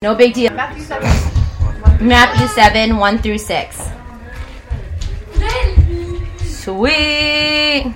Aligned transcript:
No 0.00 0.14
big 0.14 0.32
deal. 0.32 0.52
Matthew 0.52 0.84
7. 0.84 2.06
Matthew 2.06 2.46
7, 2.46 2.98
1 2.98 3.18
through 3.18 3.38
6. 3.38 3.90
Sweet. 6.38 7.94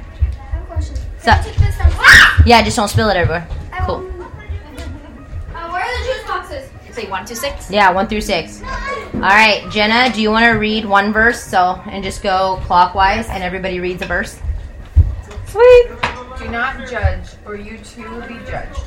So, 1.21 1.31
yeah, 2.45 2.61
just 2.65 2.77
don't 2.77 2.89
spill 2.89 3.09
it 3.09 3.17
everywhere. 3.17 3.47
Cool. 3.87 3.99
Uh, 5.55 5.71
where 5.71 5.85
are 5.85 5.99
the 6.01 6.13
juice 6.13 6.27
boxes? 6.27 6.69
Say 6.91 7.09
1 7.09 7.25
to 7.25 7.37
6. 7.37 7.71
Yeah, 7.71 7.93
1 7.93 8.09
through 8.09 8.23
6. 8.23 8.63
All 8.63 9.21
right, 9.21 9.65
Jenna, 9.71 10.13
do 10.13 10.21
you 10.21 10.33
want 10.33 10.45
to 10.47 10.59
read 10.59 10.85
one 10.85 11.13
verse? 11.13 11.41
So, 11.41 11.81
and 11.87 12.03
just 12.03 12.21
go 12.21 12.59
clockwise, 12.65 13.29
and 13.29 13.45
everybody 13.45 13.79
reads 13.79 14.03
a 14.03 14.07
verse. 14.07 14.41
Sweet. 15.47 15.87
Do 16.37 16.49
not 16.49 16.85
judge, 16.91 17.29
or 17.47 17.55
you 17.55 17.79
too 17.79 18.11
will 18.11 18.27
be 18.27 18.41
judged. 18.45 18.81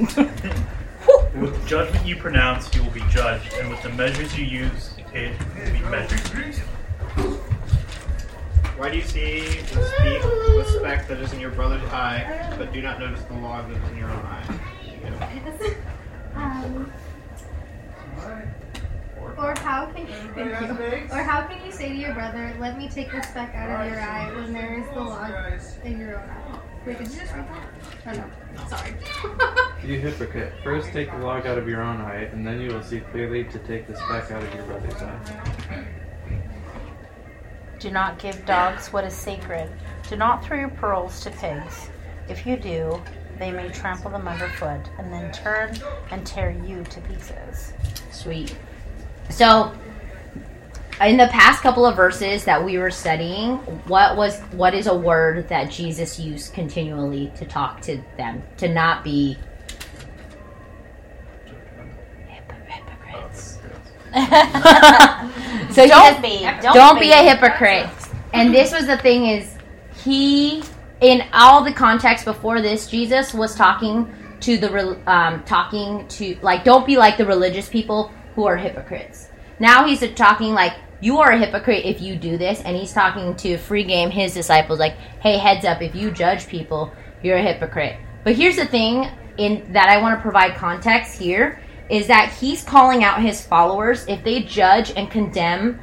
With 1.34 1.60
the 1.60 1.68
judgment 1.68 2.06
you 2.06 2.16
pronounce, 2.16 2.74
you 2.74 2.82
will 2.82 2.90
be 2.90 3.02
judged, 3.10 3.52
and 3.54 3.68
with 3.68 3.82
the 3.82 3.90
measures 3.90 4.36
you 4.38 4.44
use, 4.46 4.94
it 5.12 5.38
will 5.38 5.72
be 5.72 5.80
measured 5.90 6.24
to 6.26 6.38
you. 6.38 6.52
Why 8.76 8.90
do 8.90 8.96
you 8.96 9.02
see 9.02 9.40
the 9.40 9.84
speck, 9.84 10.22
the 10.22 10.64
speck 10.78 11.08
that 11.08 11.18
is 11.18 11.32
in 11.34 11.40
your 11.40 11.50
brother's 11.50 11.82
eye, 11.92 12.54
but 12.58 12.72
do 12.72 12.80
not 12.80 12.98
notice 12.98 13.22
the 13.24 13.34
log 13.34 13.68
that 13.68 13.76
is 13.76 13.90
in 13.90 13.98
your 13.98 14.10
own 14.10 14.24
eye? 14.24 14.60
Um, 16.34 16.92
or 19.36 19.54
how 19.58 19.86
can 19.92 20.06
you. 20.06 20.42
Or 21.12 21.22
how 21.22 21.42
can 21.46 21.64
you 21.64 21.72
say 21.72 21.90
to 21.90 21.94
your 21.94 22.14
brother, 22.14 22.54
"Let 22.58 22.78
me 22.78 22.88
take 22.88 23.12
the 23.12 23.20
speck 23.22 23.54
out 23.54 23.86
of 23.86 23.92
your 23.92 24.00
eye," 24.00 24.30
when 24.34 24.52
there 24.54 24.78
is 24.80 24.88
the 24.94 25.00
log 25.00 25.30
in 25.84 25.98
your 26.00 26.18
own 26.18 26.30
eye? 26.30 26.59
Wait, 26.90 26.98
did 26.98 27.08
you 27.12 27.20
just 27.20 27.32
read 27.36 27.46
that? 27.48 27.68
Oh, 28.08 28.56
no. 28.56 28.68
Sorry. 28.68 28.94
You 29.86 29.98
hypocrite. 29.98 30.52
First 30.62 30.90
take 30.90 31.10
the 31.10 31.18
log 31.18 31.46
out 31.46 31.56
of 31.56 31.66
your 31.66 31.82
own 31.82 32.02
eye, 32.02 32.24
and 32.32 32.46
then 32.46 32.60
you 32.60 32.68
will 32.68 32.82
see 32.82 33.00
clearly 33.00 33.44
to 33.44 33.58
take 33.60 33.86
the 33.86 33.96
speck 33.96 34.30
out 34.30 34.42
of 34.42 34.54
your 34.54 34.64
brother's 34.64 35.00
eye. 35.00 35.86
Do 37.78 37.90
not 37.90 38.18
give 38.18 38.44
dogs 38.44 38.92
what 38.92 39.04
is 39.04 39.14
sacred. 39.14 39.70
Do 40.08 40.16
not 40.16 40.44
throw 40.44 40.58
your 40.58 40.68
pearls 40.68 41.20
to 41.20 41.30
pigs. 41.30 41.88
If 42.28 42.44
you 42.44 42.58
do, 42.58 43.00
they 43.38 43.52
may 43.52 43.70
trample 43.70 44.10
them 44.10 44.28
underfoot 44.28 44.82
and 44.98 45.10
then 45.10 45.32
turn 45.32 45.78
and 46.10 46.26
tear 46.26 46.50
you 46.50 46.84
to 46.84 47.00
pieces. 47.02 47.72
Sweet. 48.10 48.54
So, 49.30 49.72
in 51.00 51.16
the 51.16 51.28
past 51.28 51.62
couple 51.62 51.86
of 51.86 51.96
verses 51.96 52.44
that 52.44 52.62
we 52.62 52.76
were 52.78 52.90
studying, 52.90 53.56
what 53.86 54.16
was 54.16 54.38
what 54.52 54.74
is 54.74 54.86
a 54.86 54.94
word 54.94 55.48
that 55.48 55.70
Jesus 55.70 56.18
used 56.20 56.52
continually 56.52 57.32
to 57.36 57.46
talk 57.46 57.80
to 57.82 58.02
them 58.18 58.42
to 58.58 58.68
not 58.68 59.02
be 59.02 59.36
hypocrites? 62.28 63.58
so 65.74 65.86
Don't 65.86 66.14
has- 66.14 66.22
be. 66.22 66.40
don't, 66.62 66.74
Don't, 66.74 67.00
be. 67.00 67.12
a 67.12 67.22
hypocrite. 67.22 67.88
And 68.32 68.54
this 68.54 68.72
was 68.72 68.86
the 68.86 68.98
thing 68.98 69.26
is 69.26 69.56
he 70.04 70.62
in 71.00 71.22
all 71.32 71.64
the 71.64 71.72
context 71.72 72.24
before 72.24 72.60
this 72.60 72.88
Jesus 72.88 73.32
was 73.32 73.54
talking 73.54 74.12
to 74.40 74.56
the 74.58 74.98
um, 75.10 75.42
talking 75.44 76.06
to 76.08 76.36
like 76.42 76.64
don't 76.64 76.86
be 76.86 76.96
like 76.96 77.16
the 77.16 77.24
religious 77.26 77.68
people 77.68 78.12
who 78.34 78.44
are 78.44 78.56
hypocrites. 78.56 79.28
Now 79.58 79.86
he's 79.86 80.00
talking 80.14 80.52
like 80.54 80.74
you 81.00 81.18
are 81.18 81.30
a 81.32 81.38
hypocrite 81.38 81.84
if 81.84 82.00
you 82.00 82.16
do 82.16 82.36
this 82.36 82.60
and 82.62 82.76
he's 82.76 82.92
talking 82.92 83.34
to 83.36 83.56
free 83.56 83.84
game 83.84 84.10
his 84.10 84.34
disciples 84.34 84.78
like 84.78 84.94
hey 85.22 85.38
heads 85.38 85.64
up 85.64 85.80
if 85.80 85.94
you 85.94 86.10
judge 86.10 86.46
people 86.46 86.92
you're 87.22 87.36
a 87.36 87.42
hypocrite. 87.42 87.98
But 88.24 88.34
here's 88.34 88.56
the 88.56 88.66
thing 88.66 89.08
in 89.36 89.72
that 89.72 89.88
I 89.88 90.00
want 90.00 90.18
to 90.18 90.22
provide 90.22 90.54
context 90.54 91.18
here 91.18 91.60
is 91.88 92.06
that 92.06 92.32
he's 92.32 92.62
calling 92.62 93.02
out 93.02 93.22
his 93.22 93.44
followers 93.44 94.04
if 94.06 94.22
they 94.22 94.42
judge 94.42 94.92
and 94.96 95.10
condemn 95.10 95.80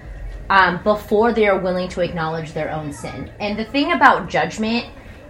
um, 0.50 0.82
before 0.84 1.34
they 1.34 1.48
are 1.48 1.60
willing 1.60 1.90
to 1.90 2.02
acknowledge 2.02 2.54
their 2.54 2.72
own 2.72 2.94
sin. 2.94 3.30
And 3.40 3.60
the 3.60 3.66
thing 3.66 3.92
about 3.92 4.30
judgment 4.30 4.86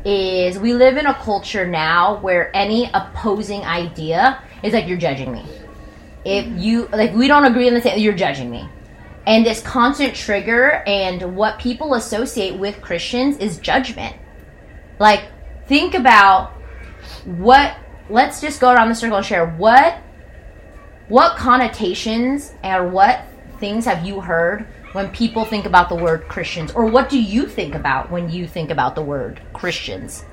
is 0.06 0.60
we 0.60 0.74
live 0.74 0.98
in 0.98 1.08
a 1.08 1.14
culture 1.16 1.66
now 1.66 2.20
where 2.20 2.56
any 2.56 2.90
opposing 2.94 3.62
idea 3.62 4.42
is 4.62 4.74
like 4.74 4.88
you're 4.88 4.98
judging 4.98 5.32
me. 5.32 5.46
If 6.24 6.46
you 6.62 6.88
like 6.92 7.14
we 7.14 7.28
don't 7.28 7.46
agree 7.46 7.68
on 7.68 7.74
the 7.74 7.82
same 7.82 8.00
you're 8.00 8.14
judging 8.14 8.52
me. 8.52 8.70
And 9.28 9.46
this 9.46 9.62
constant 9.62 10.16
trigger 10.16 10.84
and 10.88 11.36
what 11.36 11.60
people 11.60 11.96
associate 11.96 12.58
with 12.58 12.82
Christians 12.82 13.38
is 13.38 13.58
judgment. 13.58 14.16
Like 15.00 15.26
think 15.68 15.96
about 15.96 16.54
what 17.26 17.76
let's 18.10 18.40
just 18.40 18.62
go 18.62 18.72
around 18.72 18.88
the 18.88 18.96
circle 18.96 19.18
and 19.18 19.26
share 19.26 19.46
what 19.46 20.02
what 21.10 21.36
connotations 21.36 22.54
and 22.64 22.94
what 22.94 23.26
things 23.60 23.84
have 23.84 24.06
you 24.06 24.22
heard 24.22 24.66
when 24.94 25.12
people 25.12 25.44
think 25.44 25.66
about 25.66 25.90
the 25.90 25.96
word 25.96 26.30
Christians? 26.30 26.72
Or 26.72 26.86
what 26.86 27.10
do 27.10 27.22
you 27.22 27.48
think 27.48 27.76
about 27.76 28.10
when 28.10 28.30
you 28.30 28.48
think 28.48 28.70
about 28.70 28.96
the 28.96 29.02
word 29.02 29.42
Christians? 29.52 30.24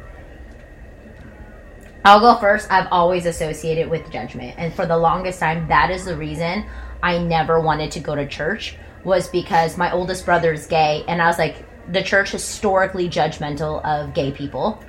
I'll 2.05 2.21
go 2.21 2.38
first. 2.38 2.71
I've 2.71 2.88
always 2.93 3.26
associated 3.26 3.91
with 3.91 4.09
judgment. 4.12 4.55
And 4.56 4.72
for 4.72 4.87
the 4.87 4.97
longest 4.97 5.41
time, 5.41 5.66
that 5.66 5.91
is 5.91 6.05
the 6.05 6.16
reason 6.16 6.66
I 7.04 7.19
never 7.19 7.60
wanted 7.60 7.91
to 7.92 8.00
go 8.00 8.15
to 8.15 8.26
church, 8.26 8.76
was 9.04 9.28
because 9.28 9.76
my 9.76 9.92
oldest 9.92 10.25
brother 10.25 10.54
is 10.54 10.66
gay. 10.66 11.04
And 11.06 11.20
I 11.20 11.26
was 11.26 11.38
like, 11.38 11.66
the 11.92 12.03
church 12.03 12.31
historically 12.31 13.10
judgmental 13.10 13.84
of 13.84 14.15
gay 14.15 14.32
people. 14.32 14.82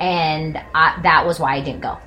And 0.00 0.58
I, 0.74 0.98
that 1.02 1.26
was 1.26 1.38
why 1.38 1.56
I 1.56 1.60
didn't 1.60 1.82
go. 1.82 1.98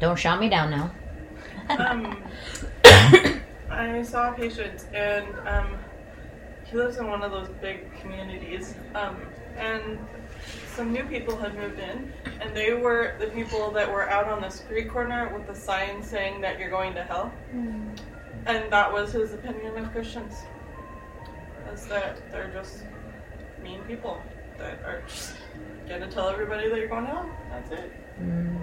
Don't 0.00 0.18
shout 0.18 0.40
me 0.40 0.48
down 0.48 0.70
now. 0.72 0.90
Um, 1.78 2.20
I 3.70 4.02
saw 4.02 4.32
a 4.32 4.34
patient, 4.34 4.86
and 4.94 5.28
um, 5.46 5.78
he 6.64 6.76
lives 6.76 6.96
in 6.96 7.06
one 7.06 7.22
of 7.22 7.30
those 7.30 7.48
big 7.60 7.86
communities. 8.00 8.74
Um, 8.96 9.16
and 9.56 9.96
some 10.78 10.92
new 10.92 11.02
people 11.02 11.36
had 11.36 11.56
moved 11.56 11.80
in, 11.80 12.12
and 12.40 12.56
they 12.56 12.72
were 12.72 13.16
the 13.18 13.26
people 13.26 13.72
that 13.72 13.90
were 13.90 14.08
out 14.08 14.28
on 14.28 14.40
the 14.40 14.48
street 14.48 14.88
corner 14.88 15.28
with 15.36 15.44
the 15.48 15.52
sign 15.52 16.00
saying 16.00 16.40
that 16.40 16.56
you're 16.56 16.70
going 16.70 16.94
to 16.94 17.02
hell. 17.02 17.32
Hmm. 17.50 17.88
And 18.46 18.72
that 18.72 18.92
was 18.92 19.10
his 19.10 19.34
opinion 19.34 19.76
of 19.76 19.90
Christians. 19.90 20.34
Is 21.72 21.84
that 21.88 22.30
they're 22.30 22.52
just 22.52 22.84
mean 23.60 23.82
people 23.88 24.22
that 24.56 24.78
are 24.84 25.02
just 25.08 25.34
gonna 25.88 26.08
tell 26.08 26.28
everybody 26.28 26.68
that 26.68 26.78
you're 26.78 26.86
going 26.86 27.06
to 27.06 27.10
hell. 27.10 27.30
That's 27.50 27.72
it. 27.72 27.90
Hmm. 28.18 28.56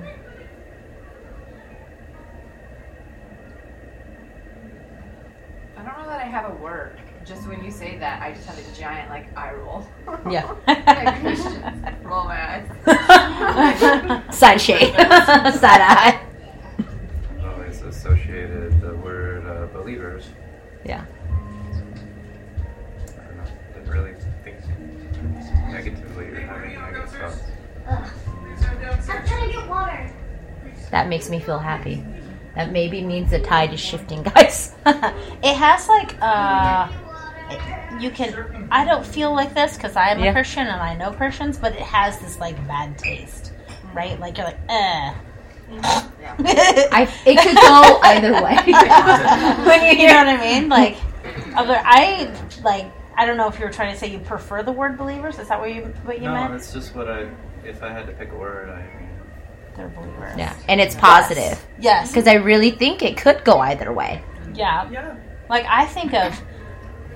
I 5.75 5.83
don't 5.83 5.97
know 5.97 6.07
that 6.07 6.21
I 6.21 6.29
have 6.29 6.49
a 6.49 6.55
word. 6.63 6.97
Just 7.25 7.47
when 7.47 7.63
you 7.63 7.71
say 7.71 7.97
that, 7.97 8.21
I 8.21 8.33
just 8.33 8.45
have 8.47 8.57
a 8.57 8.79
giant 8.79 9.09
like 9.09 9.35
eye 9.35 9.53
roll. 9.55 9.87
Yeah. 10.29 10.45
like 10.67 12.03
Roll 12.05 12.25
my 12.25 12.63
eyes. 12.85 14.29
Side 14.35 14.61
shade. 14.61 14.93
Side 14.93 15.81
eye. 15.81 16.21
Always 17.43 17.81
associated 17.81 18.79
the 18.79 18.95
word 18.97 19.47
uh, 19.47 19.65
believers. 19.73 20.27
Yeah. 20.85 21.03
I 21.33 23.23
don't 23.23 23.37
know. 23.37 23.43
Didn't 23.73 23.89
really 23.89 24.13
think 24.43 24.57
negatively 25.71 26.25
or 26.27 26.41
have 26.41 26.63
any 26.63 26.75
negative 26.75 27.09
thoughts. 27.09 27.39
I'm 27.87 29.25
trying 29.25 29.47
to 29.51 29.57
get 29.57 29.67
water. 29.67 30.11
That 30.91 31.07
makes 31.07 31.29
me 31.31 31.39
feel 31.39 31.57
happy. 31.57 32.05
That 32.53 32.71
maybe 32.71 33.01
means 33.03 33.31
the 33.31 33.39
tide 33.39 33.73
is 33.73 33.79
shifting, 33.79 34.21
guys. 34.23 34.75
It 34.85 35.55
has 35.55 35.87
like 35.89 36.15
uh, 36.21 36.87
it- 36.91 37.04
you 37.99 38.09
can. 38.11 38.67
I 38.71 38.85
don't 38.85 39.05
feel 39.05 39.33
like 39.33 39.53
this 39.53 39.75
because 39.75 39.95
I 39.95 40.09
am 40.09 40.19
Yeah. 40.19 40.31
a 40.31 40.33
Christian 40.33 40.67
and 40.67 40.81
I 40.81 40.95
know 40.95 41.11
Christians, 41.11 41.57
but 41.57 41.73
it 41.73 41.79
has 41.81 42.19
this 42.19 42.39
like 42.39 42.55
bad 42.67 42.97
taste, 42.97 43.53
right? 43.93 44.19
Like 44.19 44.37
you're 44.37 44.47
like, 44.47 44.59
eh. 44.69 45.13
I, 46.37 47.11
it 47.25 47.37
could 47.39 47.55
go 47.55 47.99
either 48.03 48.33
way. 48.33 48.55
when 49.65 49.81
you 49.83 50.01
you 50.01 50.07
know 50.07 50.13
hear 50.13 50.15
what 50.15 50.27
I 50.27 50.37
mean? 50.37 50.69
Like, 50.69 50.97
other 51.55 51.81
I 51.83 52.31
like. 52.63 52.91
I 53.17 53.25
don't 53.25 53.37
know 53.37 53.47
if 53.47 53.57
you 53.59 53.65
were 53.65 53.71
trying 53.71 53.93
to 53.93 53.99
say 53.99 54.07
you 54.11 54.19
prefer 54.19 54.61
the 54.61 54.71
word 54.73 54.97
believers. 54.97 55.39
Is 55.39 55.47
that 55.47 55.59
what 55.59 55.73
you 55.73 55.83
what 56.03 56.17
you 56.17 56.25
no, 56.25 56.33
meant? 56.33 56.53
it's 56.53 56.71
just 56.73 56.93
what 56.95 57.09
I. 57.09 57.29
If 57.63 57.81
I 57.81 57.91
had 57.91 58.05
to 58.07 58.13
pick 58.13 58.31
a 58.31 58.35
word, 58.35 58.69
I 58.69 58.81
mean, 58.99 59.09
They're 59.75 59.87
believers. 59.89 60.37
Yeah, 60.37 60.55
and 60.67 60.79
it's 60.79 60.93
positive 60.95 61.65
Yes. 61.79 62.09
because 62.11 62.27
I 62.27 62.35
really 62.35 62.69
think 62.71 63.01
it 63.01 63.17
could 63.17 63.43
go 63.43 63.57
either 63.59 63.91
way. 63.91 64.23
Yeah. 64.53 64.87
Yeah. 64.91 65.15
Like 65.49 65.65
I 65.67 65.85
think 65.85 66.13
of 66.13 66.39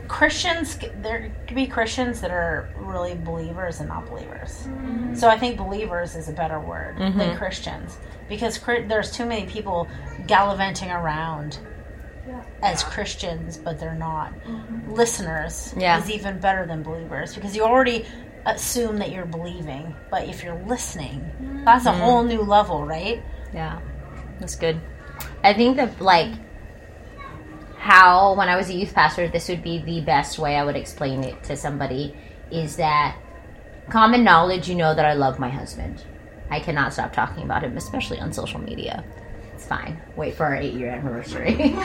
Christians. 0.09 0.77
There 1.01 1.31
could 1.47 1.55
be 1.55 1.67
Christians 1.67 2.19
that 2.19 2.31
are 2.31 2.67
really 2.75 3.15
believers 3.15 3.79
and 3.79 3.87
not 3.87 4.09
believers. 4.09 4.49
Mm-hmm. 4.67 5.15
So 5.15 5.29
I 5.29 5.37
think 5.37 5.55
believers 5.55 6.15
is 6.15 6.27
a 6.27 6.33
better 6.33 6.59
word 6.59 6.97
than 6.97 7.13
mm-hmm. 7.13 7.37
Christians 7.37 7.97
because 8.27 8.59
there's 8.59 9.11
too 9.11 9.25
many 9.25 9.45
people 9.45 9.87
gallivanting 10.27 10.91
around 10.91 11.59
as 12.61 12.83
Christians, 12.83 13.57
but 13.57 13.79
they're 13.79 13.95
not. 13.95 14.33
Mm-hmm. 14.43 14.91
Listeners 14.91 15.73
Yeah. 15.77 16.01
is 16.01 16.09
even 16.09 16.39
better 16.39 16.65
than 16.65 16.83
believers 16.83 17.35
because 17.35 17.55
you 17.55 17.63
already 17.63 18.05
assume 18.45 18.97
that 18.97 19.11
you're 19.11 19.25
believing, 19.25 19.95
but 20.09 20.27
if 20.27 20.43
you're 20.43 20.59
listening, 20.65 21.61
that's 21.65 21.85
a 21.85 21.91
whole 21.91 22.23
new 22.23 22.41
level, 22.41 22.83
right? 22.83 23.21
Yeah, 23.53 23.79
that's 24.39 24.55
good. 24.55 24.79
I 25.43 25.53
think 25.53 25.77
that 25.77 26.01
like 26.01 26.31
how 27.79 28.35
when 28.35 28.49
I 28.49 28.57
was 28.57 28.69
a 28.69 28.73
youth 28.73 28.93
pastor, 28.93 29.27
this 29.29 29.47
would 29.47 29.63
be 29.63 29.79
the 29.79 30.01
best 30.01 30.37
way 30.37 30.57
I 30.57 30.65
would 30.65 30.75
explain 30.75 31.23
it 31.23 31.43
to 31.45 31.55
somebody 31.55 32.13
is 32.51 32.75
that 32.75 33.17
common 33.89 34.23
knowledge. 34.23 34.69
You 34.69 34.75
know 34.75 34.93
that 34.93 35.05
I 35.05 35.13
love 35.13 35.39
my 35.39 35.49
husband. 35.49 36.03
I 36.49 36.59
cannot 36.59 36.93
stop 36.93 37.13
talking 37.13 37.43
about 37.43 37.63
him, 37.63 37.77
especially 37.77 38.19
on 38.19 38.33
social 38.33 38.59
media. 38.59 39.03
It's 39.53 39.65
fine. 39.65 40.01
Wait 40.15 40.35
for 40.35 40.45
our 40.45 40.55
eight 40.55 40.73
year 40.73 40.89
anniversary. 40.89 41.73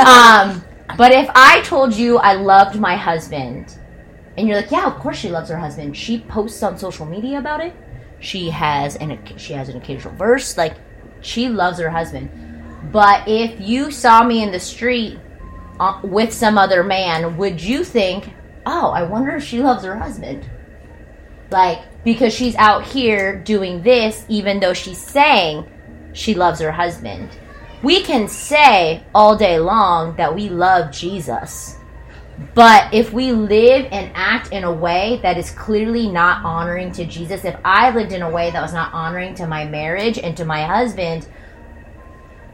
Um, 0.00 0.64
but 0.96 1.12
if 1.12 1.30
I 1.34 1.60
told 1.62 1.94
you 1.94 2.18
I 2.18 2.34
loved 2.34 2.78
my 2.80 2.96
husband, 2.96 3.78
and 4.36 4.48
you're 4.48 4.56
like, 4.56 4.70
yeah, 4.70 4.86
of 4.86 4.98
course 4.98 5.16
she 5.16 5.28
loves 5.28 5.48
her 5.50 5.58
husband. 5.58 5.96
She 5.96 6.20
posts 6.20 6.62
on 6.62 6.78
social 6.78 7.06
media 7.06 7.38
about 7.38 7.60
it. 7.60 7.74
She 8.18 8.50
has 8.50 8.96
an 8.96 9.18
she 9.36 9.52
has 9.52 9.68
an 9.68 9.76
occasional 9.76 10.14
verse. 10.14 10.56
Like 10.56 10.76
she 11.20 11.48
loves 11.48 11.78
her 11.78 11.90
husband. 11.90 12.30
But 12.84 13.28
if 13.28 13.60
you 13.60 13.90
saw 13.90 14.24
me 14.24 14.42
in 14.42 14.50
the 14.50 14.60
street 14.60 15.18
uh, 15.78 16.00
with 16.02 16.32
some 16.32 16.58
other 16.58 16.82
man, 16.82 17.36
would 17.36 17.62
you 17.62 17.84
think, 17.84 18.32
oh, 18.66 18.90
I 18.90 19.02
wonder 19.02 19.36
if 19.36 19.44
she 19.44 19.60
loves 19.60 19.84
her 19.84 19.96
husband? 19.96 20.48
Like 21.50 21.80
because 22.04 22.32
she's 22.32 22.54
out 22.56 22.86
here 22.86 23.38
doing 23.38 23.82
this, 23.82 24.24
even 24.28 24.60
though 24.60 24.72
she's 24.72 24.98
saying 24.98 25.68
she 26.12 26.34
loves 26.34 26.60
her 26.60 26.72
husband. 26.72 27.30
We 27.82 28.02
can 28.02 28.28
say 28.28 29.04
all 29.14 29.36
day 29.36 29.58
long 29.58 30.16
that 30.16 30.34
we 30.34 30.48
love 30.48 30.92
Jesus. 30.92 31.76
But 32.54 32.94
if 32.94 33.12
we 33.12 33.32
live 33.32 33.86
and 33.92 34.10
act 34.14 34.50
in 34.52 34.64
a 34.64 34.72
way 34.72 35.20
that 35.22 35.36
is 35.36 35.50
clearly 35.50 36.08
not 36.08 36.42
honoring 36.44 36.90
to 36.92 37.04
Jesus, 37.04 37.44
if 37.44 37.56
I 37.64 37.90
lived 37.90 38.12
in 38.12 38.22
a 38.22 38.30
way 38.30 38.50
that 38.50 38.62
was 38.62 38.72
not 38.72 38.94
honoring 38.94 39.34
to 39.36 39.46
my 39.46 39.66
marriage 39.66 40.18
and 40.18 40.34
to 40.38 40.46
my 40.46 40.62
husband, 40.64 41.28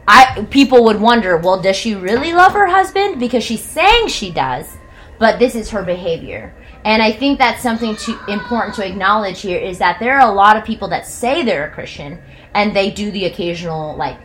I 0.07 0.47
people 0.49 0.83
would 0.85 1.01
wonder, 1.01 1.37
well, 1.37 1.61
does 1.61 1.75
she 1.75 1.93
really 1.95 2.33
love 2.33 2.53
her 2.53 2.67
husband 2.67 3.19
because 3.19 3.43
she's 3.43 3.63
saying 3.63 4.07
she 4.07 4.31
does, 4.31 4.77
but 5.19 5.37
this 5.37 5.55
is 5.55 5.69
her 5.71 5.83
behavior. 5.83 6.53
And 6.85 7.01
I 7.01 7.11
think 7.11 7.37
that's 7.37 7.61
something 7.61 7.97
to, 7.97 8.17
important 8.27 8.75
to 8.75 8.85
acknowledge 8.85 9.41
here 9.41 9.59
is 9.59 9.77
that 9.79 9.99
there 9.99 10.17
are 10.17 10.31
a 10.31 10.33
lot 10.33 10.55
of 10.55 10.63
people 10.63 10.87
that 10.89 11.05
say 11.05 11.43
they're 11.43 11.67
a 11.67 11.73
Christian 11.73 12.21
and 12.53 12.73
they 12.73 12.91
do 12.91 13.11
the 13.11 13.25
occasional 13.25 13.97
like 13.97 14.17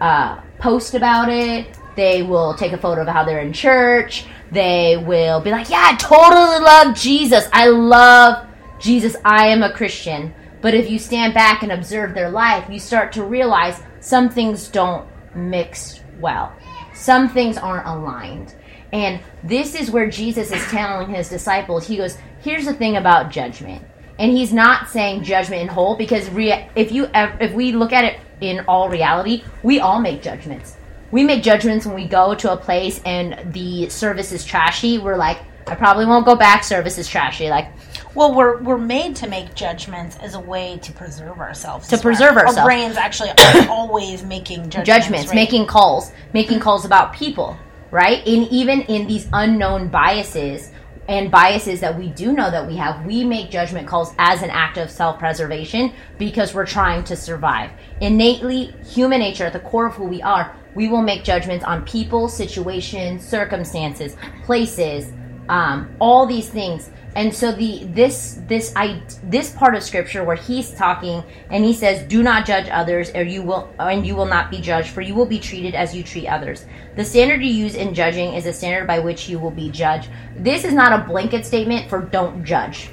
uh, 0.00 0.40
post 0.58 0.94
about 0.94 1.28
it. 1.28 1.78
They 1.96 2.22
will 2.22 2.54
take 2.54 2.72
a 2.72 2.78
photo 2.78 3.02
of 3.02 3.08
how 3.08 3.24
they're 3.24 3.40
in 3.40 3.52
church. 3.52 4.24
They 4.50 4.96
will 4.96 5.40
be 5.40 5.50
like, 5.50 5.68
"Yeah, 5.68 5.82
I 5.82 5.96
totally 5.96 6.60
love 6.60 6.96
Jesus. 6.96 7.46
I 7.52 7.66
love 7.66 8.46
Jesus. 8.80 9.16
I 9.24 9.48
am 9.48 9.62
a 9.62 9.72
Christian." 9.72 10.32
But 10.60 10.74
if 10.74 10.90
you 10.90 10.98
stand 10.98 11.34
back 11.34 11.62
and 11.62 11.72
observe 11.72 12.14
their 12.14 12.30
life, 12.30 12.70
you 12.70 12.78
start 12.78 13.12
to 13.12 13.24
realize 13.24 13.82
some 14.00 14.30
things 14.30 14.68
don't 14.68 15.06
mix 15.34 16.00
well. 16.20 16.52
Some 16.94 17.28
things 17.28 17.56
aren't 17.56 17.86
aligned. 17.86 18.54
And 18.92 19.20
this 19.44 19.74
is 19.74 19.90
where 19.90 20.08
Jesus 20.08 20.50
is 20.50 20.64
telling 20.66 21.10
his 21.14 21.28
disciples, 21.28 21.86
he 21.86 21.96
goes, 21.98 22.18
here's 22.40 22.64
the 22.64 22.74
thing 22.74 22.96
about 22.96 23.30
judgment. 23.30 23.84
And 24.18 24.32
he's 24.32 24.52
not 24.52 24.88
saying 24.88 25.22
judgment 25.22 25.62
in 25.62 25.68
whole 25.68 25.96
because 25.96 26.28
rea- 26.30 26.68
if 26.74 26.90
you 26.90 27.08
if 27.14 27.52
we 27.52 27.72
look 27.72 27.92
at 27.92 28.04
it 28.04 28.20
in 28.40 28.64
all 28.66 28.88
reality, 28.88 29.44
we 29.62 29.78
all 29.78 30.00
make 30.00 30.22
judgments. 30.22 30.76
We 31.10 31.24
make 31.24 31.42
judgments 31.42 31.86
when 31.86 31.94
we 31.94 32.06
go 32.06 32.34
to 32.34 32.52
a 32.52 32.56
place 32.56 33.00
and 33.04 33.52
the 33.52 33.88
service 33.88 34.32
is 34.32 34.44
trashy. 34.44 34.98
We're 34.98 35.16
like, 35.16 35.38
I 35.66 35.74
probably 35.74 36.06
won't 36.06 36.26
go 36.26 36.34
back. 36.34 36.64
Service 36.64 36.98
is 36.98 37.08
trashy. 37.08 37.48
Like, 37.48 37.70
Well, 38.18 38.34
we're 38.34 38.60
we're 38.62 38.78
made 38.78 39.14
to 39.16 39.28
make 39.28 39.54
judgments 39.54 40.16
as 40.16 40.34
a 40.34 40.40
way 40.40 40.80
to 40.82 40.92
preserve 40.92 41.38
ourselves. 41.38 41.86
To 41.86 41.94
well. 41.94 42.02
preserve 42.02 42.36
ourselves. 42.36 42.58
Our 42.58 42.64
brains 42.64 42.96
actually 42.96 43.30
are 43.30 43.68
always 43.70 44.24
making 44.24 44.70
judgments. 44.70 44.88
judgments, 44.88 45.28
right? 45.28 45.36
making 45.36 45.66
calls, 45.66 46.10
making 46.32 46.58
calls 46.58 46.84
about 46.84 47.12
people, 47.12 47.56
right? 47.92 48.18
And 48.26 48.48
even 48.48 48.80
in 48.82 49.06
these 49.06 49.28
unknown 49.32 49.86
biases 49.86 50.72
and 51.06 51.30
biases 51.30 51.78
that 51.78 51.96
we 51.96 52.08
do 52.08 52.32
know 52.32 52.50
that 52.50 52.66
we 52.66 52.74
have, 52.74 53.06
we 53.06 53.22
make 53.22 53.52
judgment 53.52 53.86
calls 53.86 54.12
as 54.18 54.42
an 54.42 54.50
act 54.50 54.78
of 54.78 54.90
self 54.90 55.20
preservation 55.20 55.92
because 56.18 56.54
we're 56.54 56.66
trying 56.66 57.04
to 57.04 57.14
survive. 57.14 57.70
Innately, 58.00 58.74
human 58.84 59.20
nature, 59.20 59.44
at 59.44 59.52
the 59.52 59.60
core 59.60 59.86
of 59.86 59.94
who 59.94 60.06
we 60.06 60.20
are, 60.22 60.56
we 60.74 60.88
will 60.88 61.02
make 61.02 61.22
judgments 61.22 61.64
on 61.64 61.84
people, 61.84 62.28
situations, 62.28 63.24
circumstances, 63.24 64.16
places, 64.44 65.12
um, 65.48 65.94
all 66.00 66.26
these 66.26 66.48
things. 66.48 66.90
And 67.18 67.34
so 67.34 67.50
the 67.50 67.82
this 67.82 68.38
this 68.46 68.72
I 68.76 69.02
this 69.24 69.50
part 69.50 69.74
of 69.74 69.82
scripture 69.82 70.22
where 70.22 70.36
he's 70.36 70.70
talking 70.70 71.24
and 71.50 71.64
he 71.64 71.72
says, 71.72 72.06
"Do 72.06 72.22
not 72.22 72.46
judge 72.46 72.68
others, 72.70 73.10
or 73.12 73.24
you 73.24 73.42
will 73.42 73.68
and 73.80 74.06
you 74.06 74.14
will 74.14 74.24
not 74.24 74.52
be 74.52 74.60
judged, 74.60 74.90
for 74.90 75.00
you 75.00 75.16
will 75.16 75.26
be 75.26 75.40
treated 75.40 75.74
as 75.74 75.96
you 75.96 76.04
treat 76.04 76.28
others." 76.28 76.64
The 76.94 77.04
standard 77.04 77.42
you 77.42 77.50
use 77.50 77.74
in 77.74 77.92
judging 77.92 78.34
is 78.34 78.46
a 78.46 78.52
standard 78.52 78.86
by 78.86 79.00
which 79.00 79.28
you 79.28 79.40
will 79.40 79.50
be 79.50 79.68
judged. 79.68 80.08
This 80.36 80.64
is 80.64 80.72
not 80.72 80.92
a 80.92 81.04
blanket 81.08 81.44
statement 81.44 81.90
for 81.90 82.02
don't 82.02 82.44
judge 82.44 82.88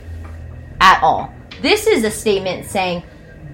at 0.81 1.04
all. 1.04 1.31
This 1.62 1.86
is 1.86 2.04
a 2.04 2.10
statement 2.10 2.66
saying, 2.66 3.04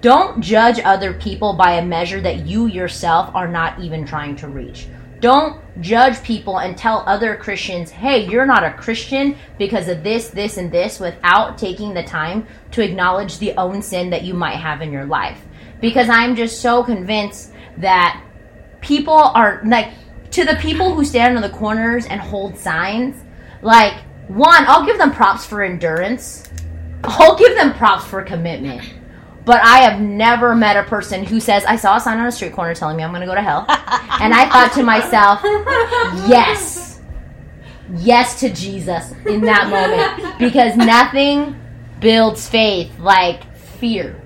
don't 0.00 0.40
judge 0.40 0.80
other 0.80 1.12
people 1.12 1.52
by 1.52 1.72
a 1.72 1.84
measure 1.84 2.22
that 2.22 2.46
you 2.46 2.66
yourself 2.66 3.30
are 3.34 3.46
not 3.46 3.78
even 3.78 4.06
trying 4.06 4.36
to 4.36 4.48
reach. 4.48 4.86
Don't 5.22 5.62
judge 5.80 6.20
people 6.24 6.58
and 6.58 6.76
tell 6.76 7.04
other 7.06 7.36
Christians, 7.36 7.92
hey, 7.92 8.28
you're 8.28 8.44
not 8.44 8.64
a 8.64 8.72
Christian 8.72 9.38
because 9.56 9.86
of 9.86 10.02
this, 10.02 10.28
this, 10.30 10.56
and 10.56 10.70
this 10.70 10.98
without 10.98 11.56
taking 11.56 11.94
the 11.94 12.02
time 12.02 12.44
to 12.72 12.82
acknowledge 12.82 13.38
the 13.38 13.52
own 13.52 13.82
sin 13.82 14.10
that 14.10 14.24
you 14.24 14.34
might 14.34 14.56
have 14.56 14.82
in 14.82 14.90
your 14.90 15.06
life. 15.06 15.38
Because 15.80 16.08
I'm 16.08 16.34
just 16.34 16.60
so 16.60 16.82
convinced 16.82 17.52
that 17.78 18.20
people 18.80 19.14
are 19.14 19.62
like, 19.64 19.92
to 20.32 20.44
the 20.44 20.56
people 20.56 20.92
who 20.92 21.04
stand 21.04 21.36
on 21.36 21.42
the 21.42 21.50
corners 21.50 22.04
and 22.06 22.20
hold 22.20 22.58
signs, 22.58 23.22
like, 23.62 23.94
one, 24.26 24.64
I'll 24.66 24.84
give 24.84 24.98
them 24.98 25.12
props 25.12 25.46
for 25.46 25.62
endurance. 25.62 26.48
I'll 27.04 27.36
give 27.36 27.54
them 27.54 27.74
props 27.74 28.04
for 28.06 28.22
commitment. 28.22 28.82
But 29.44 29.60
I 29.62 29.78
have 29.78 30.00
never 30.00 30.54
met 30.54 30.76
a 30.76 30.88
person 30.88 31.24
who 31.24 31.40
says, 31.40 31.64
I 31.64 31.76
saw 31.76 31.96
a 31.96 32.00
sign 32.00 32.18
on 32.18 32.26
a 32.26 32.32
street 32.32 32.52
corner 32.52 32.74
telling 32.74 32.96
me 32.96 33.02
I'm 33.02 33.10
going 33.10 33.22
to 33.22 33.26
go 33.26 33.34
to 33.34 33.42
hell. 33.42 33.66
and 33.68 34.32
I 34.32 34.48
thought 34.48 34.72
to 34.74 34.82
myself, 34.84 35.40
yes. 36.28 37.00
Yes 37.96 38.38
to 38.40 38.50
Jesus 38.50 39.12
in 39.26 39.40
that 39.42 39.68
moment. 39.68 40.38
Because 40.38 40.76
nothing 40.76 41.60
builds 42.00 42.48
faith 42.48 42.96
like 42.98 43.56
fear. 43.56 44.22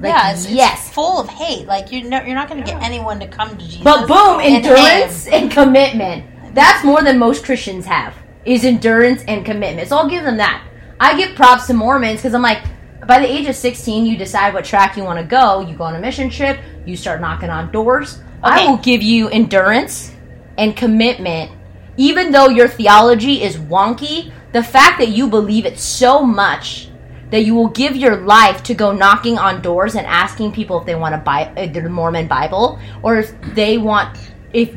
Like, 0.00 0.10
yeah, 0.10 0.32
it's, 0.32 0.44
it's 0.44 0.54
yes. 0.54 0.92
full 0.92 1.20
of 1.20 1.28
hate. 1.28 1.66
Like 1.66 1.92
you're 1.92 2.02
no, 2.08 2.22
you're 2.22 2.34
not 2.34 2.48
going 2.48 2.62
to 2.62 2.66
get 2.68 2.82
anyone 2.82 3.20
to 3.20 3.28
come 3.28 3.50
to 3.50 3.64
Jesus. 3.64 3.82
But 3.82 4.08
boom, 4.08 4.40
endurance 4.40 5.26
him. 5.26 5.44
and 5.44 5.50
commitment. 5.50 6.54
That's 6.54 6.84
more 6.84 7.02
than 7.02 7.18
most 7.18 7.44
Christians 7.44 7.86
have. 7.86 8.14
Is 8.44 8.64
endurance 8.64 9.22
and 9.28 9.44
commitment. 9.44 9.88
So 9.88 9.96
I'll 9.96 10.08
give 10.08 10.24
them 10.24 10.38
that. 10.38 10.66
I 10.98 11.16
give 11.16 11.36
props 11.36 11.68
to 11.68 11.74
Mormons 11.74 12.18
because 12.18 12.34
I'm 12.34 12.42
like, 12.42 12.64
by 13.06 13.18
the 13.18 13.30
age 13.30 13.48
of 13.48 13.56
16, 13.56 14.06
you 14.06 14.16
decide 14.16 14.54
what 14.54 14.64
track 14.64 14.96
you 14.96 15.02
want 15.02 15.18
to 15.18 15.24
go. 15.24 15.60
You 15.60 15.76
go 15.76 15.84
on 15.84 15.96
a 15.96 16.00
mission 16.00 16.30
trip. 16.30 16.60
You 16.86 16.96
start 16.96 17.20
knocking 17.20 17.50
on 17.50 17.72
doors. 17.72 18.20
I 18.42 18.66
will 18.66 18.78
give 18.78 19.02
you 19.02 19.28
endurance 19.28 20.12
and 20.58 20.76
commitment, 20.76 21.52
even 21.96 22.32
though 22.32 22.48
your 22.48 22.68
theology 22.68 23.42
is 23.42 23.56
wonky. 23.56 24.32
The 24.52 24.62
fact 24.62 24.98
that 24.98 25.08
you 25.08 25.28
believe 25.28 25.64
it 25.64 25.78
so 25.78 26.22
much 26.22 26.88
that 27.30 27.44
you 27.44 27.54
will 27.54 27.68
give 27.68 27.96
your 27.96 28.16
life 28.16 28.62
to 28.64 28.74
go 28.74 28.92
knocking 28.92 29.38
on 29.38 29.62
doors 29.62 29.94
and 29.94 30.06
asking 30.06 30.52
people 30.52 30.78
if 30.78 30.84
they 30.84 30.94
want 30.94 31.14
to 31.14 31.18
buy 31.18 31.46
uh, 31.56 31.66
the 31.66 31.88
Mormon 31.88 32.28
Bible 32.28 32.78
or 33.02 33.16
if 33.16 33.32
they 33.54 33.78
want 33.78 34.18
if 34.52 34.74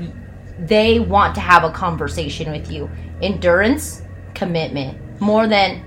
they 0.57 0.99
want 0.99 1.35
to 1.35 1.41
have 1.41 1.65
a 1.65 1.69
conversation 1.69 2.51
with 2.51 2.71
you. 2.71 2.89
Endurance, 3.21 4.03
commitment, 4.33 4.97
more 5.19 5.47
than 5.47 5.83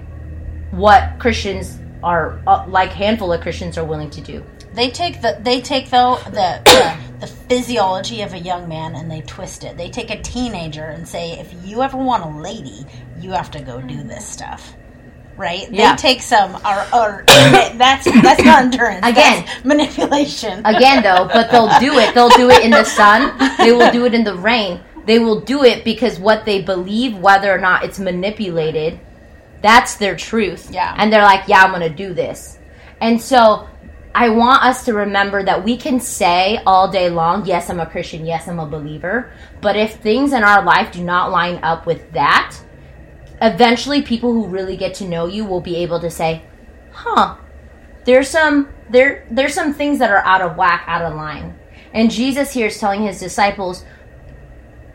what 0.70 1.18
Christians 1.18 1.78
are 2.02 2.40
uh, 2.46 2.64
like 2.68 2.90
handful 2.90 3.32
of 3.32 3.40
Christians 3.40 3.78
are 3.78 3.84
willing 3.84 4.10
to 4.10 4.20
do. 4.20 4.44
They 4.74 4.90
take 4.90 5.20
the 5.20 5.38
they 5.40 5.60
take 5.60 5.90
though 5.90 6.18
the, 6.26 6.60
the 6.64 6.96
the 7.20 7.26
physiology 7.26 8.22
of 8.22 8.32
a 8.32 8.38
young 8.38 8.68
man 8.68 8.94
and 8.94 9.10
they 9.10 9.22
twist 9.22 9.64
it. 9.64 9.76
They 9.76 9.90
take 9.90 10.10
a 10.10 10.20
teenager 10.22 10.84
and 10.84 11.06
say, 11.06 11.32
if 11.32 11.52
you 11.66 11.82
ever 11.82 11.96
want 11.96 12.24
a 12.24 12.40
lady, 12.40 12.86
you 13.20 13.32
have 13.32 13.50
to 13.52 13.60
go 13.60 13.80
do 13.80 14.02
this 14.02 14.26
stuff. 14.26 14.74
Right? 15.36 15.70
Yeah. 15.70 15.94
They 15.94 16.02
take 16.02 16.22
some 16.22 16.54
or, 16.56 16.86
or 16.94 17.24
that's 17.26 18.04
that's 18.04 18.44
not 18.44 18.64
endurance. 18.64 19.06
Again. 19.06 19.44
that's 19.44 19.64
manipulation. 19.64 20.64
Again, 20.64 21.02
though, 21.02 21.28
but 21.32 21.50
they'll 21.50 21.78
do 21.80 21.98
it. 21.98 22.14
They'll 22.14 22.28
do 22.30 22.50
it 22.50 22.64
in 22.64 22.70
the 22.70 22.84
sun. 22.84 23.36
They 23.58 23.72
will 23.72 23.90
do 23.90 24.04
it 24.04 24.14
in 24.14 24.24
the 24.24 24.34
rain. 24.34 24.80
They 25.06 25.18
will 25.18 25.40
do 25.40 25.64
it 25.64 25.84
because 25.84 26.18
what 26.20 26.44
they 26.44 26.60
believe, 26.60 27.16
whether 27.16 27.50
or 27.50 27.58
not 27.58 27.82
it's 27.82 27.98
manipulated, 27.98 29.00
that's 29.62 29.96
their 29.96 30.16
truth. 30.16 30.70
Yeah. 30.72 30.94
And 30.96 31.12
they're 31.12 31.22
like, 31.22 31.48
yeah, 31.48 31.62
I'm 31.62 31.70
going 31.70 31.82
to 31.82 31.94
do 31.94 32.14
this. 32.14 32.58
And 33.00 33.20
so 33.20 33.68
I 34.14 34.30
want 34.30 34.64
us 34.64 34.84
to 34.86 34.94
remember 34.94 35.44
that 35.44 35.62
we 35.62 35.76
can 35.76 36.00
say 36.00 36.60
all 36.66 36.90
day 36.90 37.08
long, 37.08 37.46
yes, 37.46 37.70
I'm 37.70 37.80
a 37.80 37.86
Christian, 37.86 38.26
yes, 38.26 38.48
I'm 38.48 38.58
a 38.58 38.66
believer. 38.66 39.32
But 39.60 39.76
if 39.76 39.96
things 39.96 40.32
in 40.32 40.42
our 40.42 40.64
life 40.64 40.92
do 40.92 41.04
not 41.04 41.30
line 41.30 41.60
up 41.62 41.86
with 41.86 42.12
that, 42.12 42.56
eventually 43.40 44.02
people 44.02 44.32
who 44.32 44.46
really 44.46 44.76
get 44.76 44.94
to 44.94 45.08
know 45.08 45.26
you 45.26 45.44
will 45.44 45.60
be 45.60 45.76
able 45.76 46.00
to 46.00 46.10
say, 46.10 46.42
"Huh, 46.90 47.36
there's 48.04 48.28
some 48.28 48.68
there 48.90 49.26
there's 49.30 49.54
some 49.54 49.72
things 49.72 49.98
that 50.00 50.10
are 50.10 50.24
out 50.24 50.40
of 50.40 50.56
whack, 50.56 50.84
out 50.86 51.02
of 51.02 51.14
line." 51.14 51.56
And 51.92 52.10
Jesus 52.10 52.52
here 52.52 52.66
is 52.66 52.78
telling 52.78 53.02
his 53.02 53.20
disciples, 53.20 53.84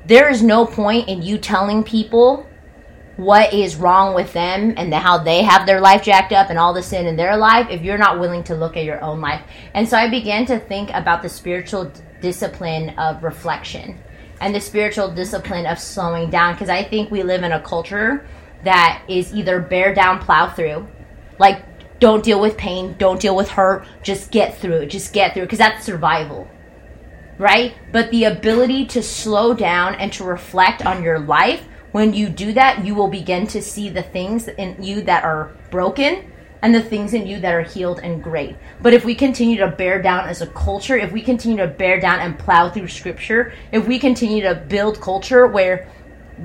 there 0.05 0.29
is 0.29 0.43
no 0.43 0.65
point 0.65 1.07
in 1.07 1.21
you 1.21 1.37
telling 1.37 1.83
people 1.83 2.45
what 3.17 3.53
is 3.53 3.75
wrong 3.75 4.15
with 4.15 4.33
them 4.33 4.73
and 4.75 4.91
the, 4.91 4.97
how 4.97 5.17
they 5.17 5.43
have 5.43 5.65
their 5.65 5.79
life 5.79 6.03
jacked 6.03 6.33
up 6.33 6.49
and 6.49 6.57
all 6.57 6.73
the 6.73 6.81
sin 6.81 7.05
in 7.05 7.15
their 7.15 7.37
life 7.37 7.67
if 7.69 7.81
you're 7.81 7.97
not 7.97 8.19
willing 8.19 8.43
to 8.43 8.55
look 8.55 8.75
at 8.75 8.85
your 8.85 9.01
own 9.01 9.21
life. 9.21 9.41
And 9.73 9.87
so 9.87 9.97
I 9.97 10.09
began 10.09 10.45
to 10.47 10.59
think 10.59 10.89
about 10.91 11.21
the 11.21 11.29
spiritual 11.29 11.91
discipline 12.21 12.89
of 12.97 13.23
reflection 13.23 13.99
and 14.41 14.53
the 14.53 14.61
spiritual 14.61 15.11
discipline 15.11 15.65
of 15.65 15.77
slowing 15.79 16.29
down 16.29 16.53
because 16.53 16.69
I 16.69 16.83
think 16.83 17.11
we 17.11 17.21
live 17.21 17.43
in 17.43 17.51
a 17.51 17.61
culture 17.61 18.27
that 18.63 19.03
is 19.07 19.33
either 19.33 19.59
bear 19.59 19.93
down, 19.93 20.19
plow 20.19 20.49
through, 20.49 20.87
like 21.37 21.99
don't 21.99 22.23
deal 22.23 22.41
with 22.41 22.57
pain, 22.57 22.95
don't 22.97 23.21
deal 23.21 23.35
with 23.35 23.49
hurt, 23.49 23.85
just 24.01 24.31
get 24.31 24.57
through 24.57 24.87
just 24.87 25.13
get 25.13 25.33
through 25.33 25.43
because 25.43 25.59
that's 25.59 25.85
survival 25.85 26.47
right? 27.37 27.75
But 27.91 28.11
the 28.11 28.25
ability 28.25 28.85
to 28.87 29.03
slow 29.03 29.53
down 29.53 29.95
and 29.95 30.11
to 30.13 30.23
reflect 30.23 30.85
on 30.85 31.03
your 31.03 31.19
life, 31.19 31.65
when 31.93 32.13
you 32.13 32.27
do 32.27 32.51
that, 32.53 32.83
you 32.83 32.95
will 32.95 33.07
begin 33.07 33.47
to 33.47 33.61
see 33.61 33.87
the 33.87 34.03
things 34.03 34.47
in 34.47 34.81
you 34.83 35.01
that 35.03 35.23
are 35.23 35.55
broken 35.71 36.31
and 36.63 36.73
the 36.73 36.81
things 36.81 37.13
in 37.13 37.27
you 37.27 37.39
that 37.39 37.53
are 37.53 37.61
healed 37.61 37.99
and 37.99 38.23
great. 38.23 38.55
But 38.81 38.93
if 38.93 39.05
we 39.05 39.13
continue 39.13 39.57
to 39.59 39.67
bear 39.67 40.01
down 40.01 40.27
as 40.27 40.41
a 40.41 40.47
culture, 40.47 40.97
if 40.97 41.11
we 41.11 41.21
continue 41.21 41.57
to 41.57 41.67
bear 41.67 41.99
down 41.99 42.19
and 42.19 42.37
plow 42.37 42.69
through 42.69 42.87
scripture, 42.87 43.53
if 43.71 43.87
we 43.87 43.99
continue 43.99 44.41
to 44.43 44.55
build 44.55 45.01
culture 45.01 45.45
where 45.45 45.87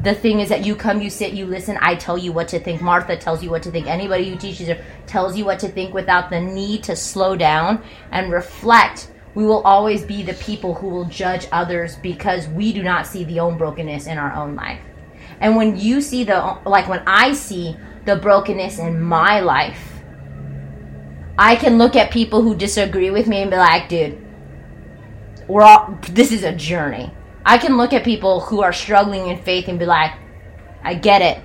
the 0.03 0.15
thing 0.15 0.41
is 0.41 0.51
that 0.51 0.67
you 0.67 0.77
come, 0.77 1.01
you 1.01 1.09
sit, 1.09 1.33
you 1.33 1.47
listen, 1.47 1.79
I 1.81 1.95
tell 1.95 2.19
you 2.19 2.31
what 2.31 2.49
to 2.49 2.61
think. 2.61 2.83
Martha 2.83 3.17
tells 3.17 3.43
you 3.43 3.49
what 3.49 3.63
to 3.63 3.71
think. 3.71 3.87
Anybody 3.87 4.29
who 4.29 4.37
teaches 4.37 4.69
you 4.69 4.77
tells 5.07 5.37
you 5.37 5.47
what 5.47 5.61
to 5.61 5.69
think 5.69 5.95
without 5.95 6.29
the 6.29 6.41
need 6.41 6.83
to 6.85 6.95
slow 6.95 7.37
down 7.37 7.83
and 8.13 8.31
reflect 8.31 9.11
we 9.35 9.47
will 9.47 9.63
always 9.63 10.03
be 10.03 10.25
the 10.25 10.35
people 10.35 10.75
who 10.75 10.89
will 10.89 11.05
judge 11.05 11.47
others 11.53 11.95
because 11.97 12.49
we 12.49 12.73
do 12.73 12.83
not 12.83 13.07
see 13.07 13.23
the 13.23 13.39
own 13.39 13.57
brokenness 13.57 14.09
in 14.09 14.19
our 14.19 14.33
own 14.35 14.57
life. 14.57 14.81
And 15.41 15.57
when 15.57 15.79
you 15.79 16.01
see 16.01 16.25
the, 16.25 16.59
like 16.67 16.89
when 16.89 17.03
I 17.07 17.33
see 17.33 17.77
the 18.05 18.17
brokenness 18.17 18.79
in 18.79 19.01
my 19.01 19.41
life, 19.41 20.03
I 21.39 21.57
can 21.57 21.79
look 21.79 21.95
at 21.95 22.11
people 22.11 22.43
who 22.43 22.57
disagree 22.57 23.11
with 23.11 23.29
me 23.29 23.43
and 23.43 23.51
be 23.51 23.57
like, 23.57 23.89
dude, 23.89 24.25
we're 25.47 25.63
all, 25.63 25.99
this 26.11 26.33
is 26.33 26.43
a 26.43 26.53
journey. 26.53 27.13
I 27.45 27.59
can 27.59 27.77
look 27.77 27.93
at 27.93 28.05
people 28.05 28.41
who 28.41 28.61
are 28.61 28.73
struggling 28.73 29.29
in 29.29 29.41
faith 29.43 29.69
and 29.69 29.79
be 29.79 29.87
like, 29.87 30.13
I 30.83 30.95
get 30.95 31.23
it. 31.23 31.43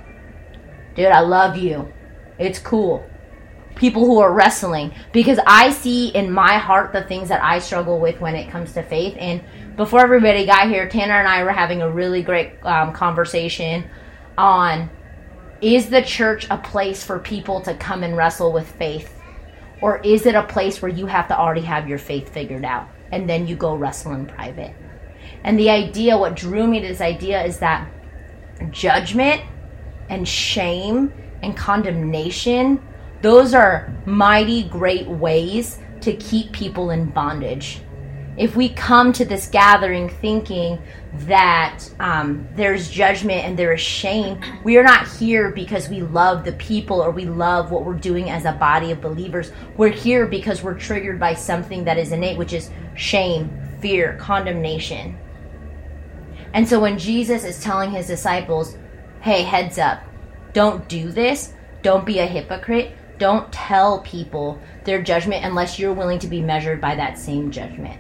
Dude, 0.96 1.06
I 1.06 1.22
love 1.22 1.58
you. 1.58 1.94
It's 2.40 2.60
cool 2.60 3.08
people 3.76 4.06
who 4.06 4.20
are 4.20 4.34
wrestling 4.34 4.94
because 5.12 5.40
I 5.46 5.72
see 5.72 6.10
in 6.10 6.32
my 6.32 6.58
heart 6.58 6.94
the 6.94 7.04
things 7.04 7.30
that 7.30 7.44
I 7.44 7.60
struggle 7.60 8.00
with 8.00 8.20
when 8.20 8.36
it 8.36 8.50
comes 8.50 8.74
to 8.74 8.84
faith. 8.84 9.16
And 9.18 9.44
before 9.76 10.02
everybody 10.02 10.46
got 10.46 10.70
here, 10.70 10.88
Tanner 10.88 11.20
and 11.20 11.28
I 11.28 11.44
were 11.44 11.52
having 11.52 11.82
a 11.82 11.90
really 11.90 12.22
great 12.22 12.54
um, 12.64 12.94
conversation 12.94 13.90
on 14.38 14.90
is 15.62 15.90
the 15.90 16.02
church 16.02 16.48
a 16.50 16.58
place 16.58 17.04
for 17.04 17.20
people 17.20 17.62
to 17.62 17.74
come 17.76 18.04
and 18.04 18.18
wrestle 18.18 18.52
with 18.52 18.70
faith? 18.74 19.22
Or 19.82 20.00
is 20.00 20.26
it 20.26 20.36
a 20.36 20.44
place 20.44 20.82
where 20.82 20.92
you 20.92 21.06
have 21.06 21.28
to 21.30 21.38
already 21.38 21.62
have 21.62 21.88
your 21.88 21.98
faith 21.98 22.30
figured 22.30 22.66
out 22.66 22.88
and 23.12 23.30
then 23.30 23.48
you 23.48 23.56
go 23.56 23.76
wrestle 23.76 24.14
in 24.14 24.26
private? 24.26 24.76
And 25.44 25.58
the 25.58 25.70
idea, 25.70 26.18
what 26.18 26.36
drew 26.36 26.68
me 26.68 26.82
to 26.82 26.88
this 26.88 27.02
idea 27.02 27.44
is 27.44 27.60
that 27.60 27.90
judgment 28.72 29.42
and 30.10 30.28
shame 30.28 31.14
and 31.42 31.56
condemnation 31.56 32.82
those 33.24 33.54
are 33.54 33.90
mighty 34.06 34.64
great 34.64 35.08
ways 35.08 35.80
to 36.02 36.14
keep 36.18 36.52
people 36.52 36.90
in 36.90 37.06
bondage. 37.06 37.80
If 38.36 38.56
we 38.56 38.70
come 38.70 39.14
to 39.14 39.26
this 39.26 39.48
gathering 39.48 40.10
thinking 40.10 40.82
that 41.14 41.84
um, 42.00 42.48
there's 42.56 42.90
judgment 42.90 43.44
and 43.44 43.58
there 43.58 43.74
is 43.74 43.82
shame, 43.82 44.42
we 44.64 44.78
are 44.78 44.84
not 44.84 45.08
here 45.08 45.52
because 45.52 45.88
we 45.88 46.02
love 46.02 46.44
the 46.44 46.54
people 46.54 47.00
or 47.00 47.12
we 47.12 47.26
love 47.26 47.70
what 47.70 47.86
we're 47.86 47.94
doing 47.94 48.32
as 48.32 48.46
a 48.46 48.54
body 48.54 48.92
of 48.92 49.02
believers. 49.02 49.52
We're 49.78 49.90
here 49.90 50.26
because 50.26 50.64
we're 50.64 50.80
triggered 50.80 51.20
by 51.20 51.36
something 51.36 51.84
that 51.84 52.00
is 52.00 52.12
innate, 52.12 52.38
which 52.38 52.54
is 52.54 52.72
shame, 52.96 53.52
fear, 53.80 54.18
condemnation. 54.20 55.16
And 56.54 56.68
so 56.68 56.80
when 56.80 56.98
Jesus 56.98 57.44
is 57.44 57.62
telling 57.62 57.92
his 57.92 58.08
disciples, 58.08 58.78
hey, 59.22 59.44
heads 59.44 59.78
up, 59.78 60.02
don't 60.54 60.88
do 60.88 61.12
this, 61.12 61.54
don't 61.84 62.06
be 62.06 62.18
a 62.20 62.26
hypocrite, 62.26 62.96
don't 63.20 63.52
tell 63.52 64.02
people 64.02 64.60
their 64.86 65.02
judgment 65.02 65.46
unless 65.46 65.78
you're 65.78 65.94
willing 65.94 66.20
to 66.20 66.28
be 66.28 66.42
measured 66.42 66.82
by 66.82 66.96
that 66.96 67.18
same 67.18 67.52
judgment. 67.52 68.00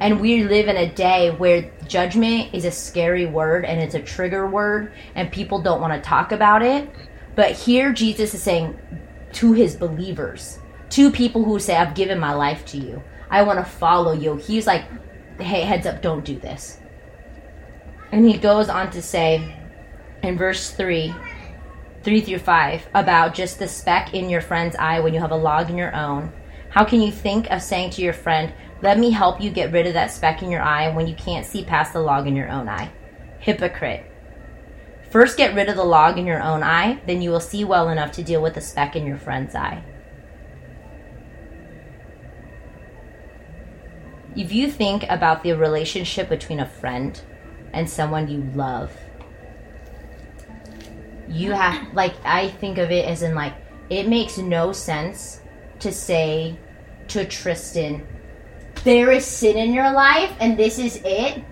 And 0.00 0.20
we 0.20 0.44
live 0.44 0.68
in 0.68 0.76
a 0.76 0.92
day 0.92 1.30
where 1.30 1.70
judgment 1.86 2.54
is 2.54 2.64
a 2.64 2.70
scary 2.70 3.26
word 3.26 3.64
and 3.64 3.80
it's 3.80 3.94
a 3.94 4.02
trigger 4.02 4.46
word, 4.46 4.92
and 5.14 5.32
people 5.32 5.60
don't 5.60 5.80
want 5.80 5.92
to 5.92 6.08
talk 6.08 6.32
about 6.32 6.62
it. 6.62 6.88
But 7.34 7.52
here, 7.52 7.92
Jesus 7.92 8.34
is 8.34 8.42
saying 8.42 8.78
to 9.32 9.52
his 9.52 9.76
believers, 9.76 10.58
to 10.90 11.10
people 11.10 11.44
who 11.44 11.58
say, 11.58 11.76
I've 11.76 11.94
given 11.94 12.18
my 12.18 12.32
life 12.32 12.64
to 12.66 12.78
you, 12.78 13.02
I 13.30 13.42
want 13.42 13.58
to 13.58 13.64
follow 13.64 14.12
you. 14.12 14.36
He's 14.36 14.66
like, 14.66 14.84
hey, 15.40 15.62
heads 15.62 15.86
up, 15.86 16.02
don't 16.02 16.24
do 16.24 16.38
this. 16.38 16.80
And 18.10 18.24
he 18.24 18.38
goes 18.38 18.68
on 18.68 18.90
to 18.92 19.02
say 19.02 19.54
in 20.22 20.38
verse 20.38 20.70
3 20.70 21.14
3 22.04 22.20
through 22.20 22.38
5 22.38 22.88
about 22.94 23.34
just 23.34 23.58
the 23.58 23.68
speck 23.68 24.14
in 24.14 24.30
your 24.30 24.40
friend's 24.40 24.76
eye 24.76 25.00
when 25.00 25.12
you 25.12 25.20
have 25.20 25.32
a 25.32 25.36
log 25.36 25.68
in 25.68 25.76
your 25.76 25.94
own. 25.94 26.32
How 26.70 26.84
can 26.84 27.02
you 27.02 27.10
think 27.10 27.50
of 27.50 27.60
saying 27.60 27.90
to 27.90 28.02
your 28.02 28.12
friend, 28.12 28.52
Let 28.80 28.98
me 28.98 29.10
help 29.10 29.40
you 29.40 29.50
get 29.50 29.72
rid 29.72 29.86
of 29.86 29.94
that 29.94 30.12
speck 30.12 30.42
in 30.42 30.50
your 30.50 30.62
eye 30.62 30.94
when 30.94 31.06
you 31.06 31.14
can't 31.14 31.44
see 31.44 31.64
past 31.64 31.92
the 31.92 32.00
log 32.00 32.26
in 32.26 32.36
your 32.36 32.48
own 32.48 32.68
eye? 32.68 32.90
Hypocrite. 33.40 34.04
First 35.10 35.36
get 35.36 35.54
rid 35.54 35.68
of 35.68 35.76
the 35.76 35.84
log 35.84 36.18
in 36.18 36.26
your 36.26 36.42
own 36.42 36.62
eye, 36.62 37.00
then 37.06 37.22
you 37.22 37.30
will 37.30 37.40
see 37.40 37.64
well 37.64 37.88
enough 37.88 38.12
to 38.12 38.22
deal 38.22 38.42
with 38.42 38.54
the 38.54 38.60
speck 38.60 38.94
in 38.94 39.06
your 39.06 39.16
friend's 39.16 39.54
eye. 39.54 39.82
If 44.36 44.52
you 44.52 44.70
think 44.70 45.04
about 45.08 45.42
the 45.42 45.52
relationship 45.54 46.28
between 46.28 46.60
a 46.60 46.68
friend 46.68 47.20
and 47.72 47.88
someone 47.88 48.28
you 48.28 48.42
love, 48.54 48.92
you 51.28 51.52
have 51.52 51.92
like 51.94 52.14
I 52.24 52.48
think 52.48 52.78
of 52.78 52.90
it 52.90 53.04
as 53.04 53.22
in 53.22 53.34
like 53.34 53.54
it 53.90 54.06
makes 54.06 54.38
no 54.38 54.72
sense 54.72 55.40
to 55.80 55.90
say 55.90 56.58
to 57.08 57.24
Tristan, 57.24 58.06
there 58.84 59.10
is 59.12 59.26
sin 59.26 59.56
in 59.56 59.72
your 59.72 59.92
life 59.92 60.32
and 60.40 60.56
this 60.56 60.78
is 60.78 61.00
it. 61.04 61.42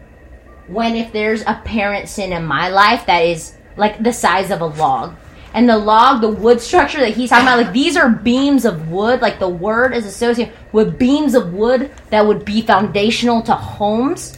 When 0.66 0.96
if 0.96 1.12
there's 1.12 1.42
apparent 1.46 2.08
sin 2.08 2.32
in 2.32 2.44
my 2.44 2.68
life 2.68 3.06
that 3.06 3.20
is 3.20 3.54
like 3.76 4.02
the 4.02 4.12
size 4.12 4.50
of 4.50 4.60
a 4.60 4.66
log. 4.66 5.16
And 5.54 5.68
the 5.68 5.78
log, 5.78 6.20
the 6.20 6.28
wood 6.28 6.60
structure 6.60 7.00
that 7.00 7.16
he's 7.16 7.30
talking 7.30 7.46
about, 7.46 7.58
like 7.58 7.72
these 7.72 7.96
are 7.96 8.10
beams 8.10 8.64
of 8.64 8.90
wood. 8.90 9.22
Like 9.22 9.38
the 9.38 9.48
word 9.48 9.94
is 9.94 10.04
associated 10.04 10.54
with 10.72 10.98
beams 10.98 11.34
of 11.34 11.54
wood 11.54 11.92
that 12.10 12.26
would 12.26 12.44
be 12.44 12.60
foundational 12.60 13.40
to 13.42 13.54
homes. 13.54 14.36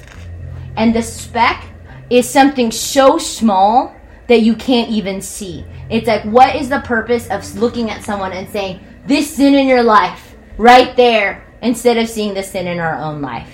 And 0.76 0.94
the 0.94 1.02
speck 1.02 1.66
is 2.08 2.28
something 2.28 2.70
so 2.70 3.18
small 3.18 3.96
that 4.28 4.42
you 4.42 4.54
can't 4.54 4.90
even 4.90 5.20
see. 5.20 5.64
It's 5.90 6.06
like, 6.06 6.22
what 6.22 6.54
is 6.54 6.68
the 6.68 6.80
purpose 6.80 7.28
of 7.28 7.58
looking 7.58 7.90
at 7.90 8.04
someone 8.04 8.32
and 8.32 8.48
saying, 8.50 8.80
this 9.06 9.34
sin 9.34 9.54
in 9.54 9.66
your 9.66 9.82
life, 9.82 10.36
right 10.58 10.94
there, 10.96 11.47
instead 11.62 11.96
of 11.98 12.08
seeing 12.08 12.34
the 12.34 12.42
sin 12.42 12.66
in 12.66 12.78
our 12.78 12.96
own 12.96 13.20
life? 13.20 13.50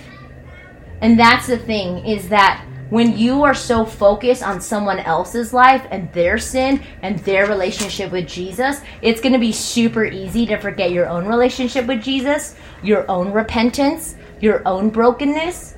And 1.01 1.19
that's 1.19 1.47
the 1.47 1.57
thing, 1.57 2.05
is 2.05 2.29
that 2.29 2.65
when 2.89 3.17
you 3.17 3.43
are 3.43 3.53
so 3.55 3.83
focused 3.83 4.43
on 4.43 4.61
someone 4.61 4.99
else's 4.99 5.53
life 5.53 5.85
and 5.89 6.11
their 6.13 6.37
sin 6.37 6.83
and 7.01 7.17
their 7.19 7.47
relationship 7.47 8.11
with 8.11 8.27
Jesus, 8.27 8.81
it's 9.01 9.19
going 9.19 9.33
to 9.33 9.39
be 9.39 9.51
super 9.51 10.05
easy 10.05 10.45
to 10.45 10.57
forget 10.57 10.91
your 10.91 11.07
own 11.07 11.25
relationship 11.25 11.87
with 11.87 12.01
Jesus, 12.03 12.55
your 12.83 13.09
own 13.09 13.31
repentance, 13.31 14.15
your 14.39 14.61
own 14.67 14.89
brokenness. 14.89 15.77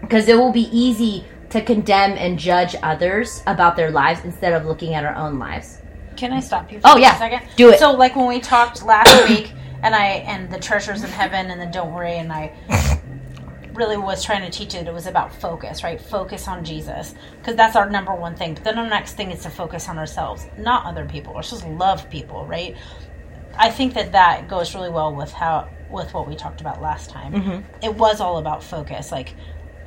Because 0.00 0.28
it 0.28 0.36
will 0.36 0.52
be 0.52 0.68
easy 0.76 1.24
to 1.50 1.62
condemn 1.62 2.12
and 2.12 2.38
judge 2.38 2.74
others 2.82 3.42
about 3.46 3.76
their 3.76 3.90
lives 3.90 4.24
instead 4.24 4.52
of 4.52 4.66
looking 4.66 4.94
at 4.94 5.04
our 5.04 5.14
own 5.14 5.38
lives. 5.38 5.80
Can 6.16 6.32
I 6.32 6.40
stop 6.40 6.72
you 6.72 6.80
for 6.80 6.88
Oh, 6.88 6.96
a 6.96 7.00
yeah. 7.00 7.16
second? 7.16 7.42
Do 7.56 7.70
it. 7.70 7.78
So 7.78 7.92
like 7.92 8.16
when 8.16 8.26
we 8.26 8.40
talked 8.40 8.84
last 8.84 9.28
week 9.28 9.52
and 9.82 9.94
I 9.94 10.06
and 10.26 10.50
the 10.50 10.58
treasures 10.58 11.02
in 11.02 11.10
heaven 11.10 11.50
and 11.50 11.60
the 11.60 11.66
don't 11.66 11.92
worry 11.92 12.18
and 12.18 12.32
I 12.32 12.52
really 13.74 13.96
was 13.96 14.24
trying 14.24 14.40
to 14.42 14.50
teach 14.50 14.74
it 14.74 14.86
it 14.86 14.94
was 14.94 15.06
about 15.06 15.34
focus, 15.34 15.84
right? 15.84 16.00
Focus 16.00 16.48
on 16.48 16.64
Jesus 16.64 17.14
because 17.38 17.56
that's 17.56 17.76
our 17.76 17.88
number 17.88 18.14
one 18.14 18.34
thing. 18.34 18.54
But 18.54 18.64
then 18.64 18.78
our 18.78 18.88
next 18.88 19.14
thing 19.14 19.30
is 19.30 19.42
to 19.42 19.50
focus 19.50 19.88
on 19.88 19.98
ourselves, 19.98 20.46
not 20.58 20.86
other 20.86 21.04
people. 21.04 21.34
We're 21.34 21.42
supposed 21.42 21.68
love 21.68 22.08
people, 22.10 22.46
right? 22.46 22.76
I 23.58 23.70
think 23.70 23.94
that 23.94 24.12
that 24.12 24.48
goes 24.48 24.74
really 24.74 24.90
well 24.90 25.14
with 25.14 25.32
how 25.32 25.68
with 25.90 26.12
what 26.14 26.28
we 26.28 26.34
talked 26.34 26.60
about 26.60 26.82
last 26.82 27.10
time. 27.10 27.32
Mm-hmm. 27.32 27.84
It 27.84 27.94
was 27.94 28.20
all 28.20 28.38
about 28.38 28.62
focus, 28.62 29.12
like 29.12 29.34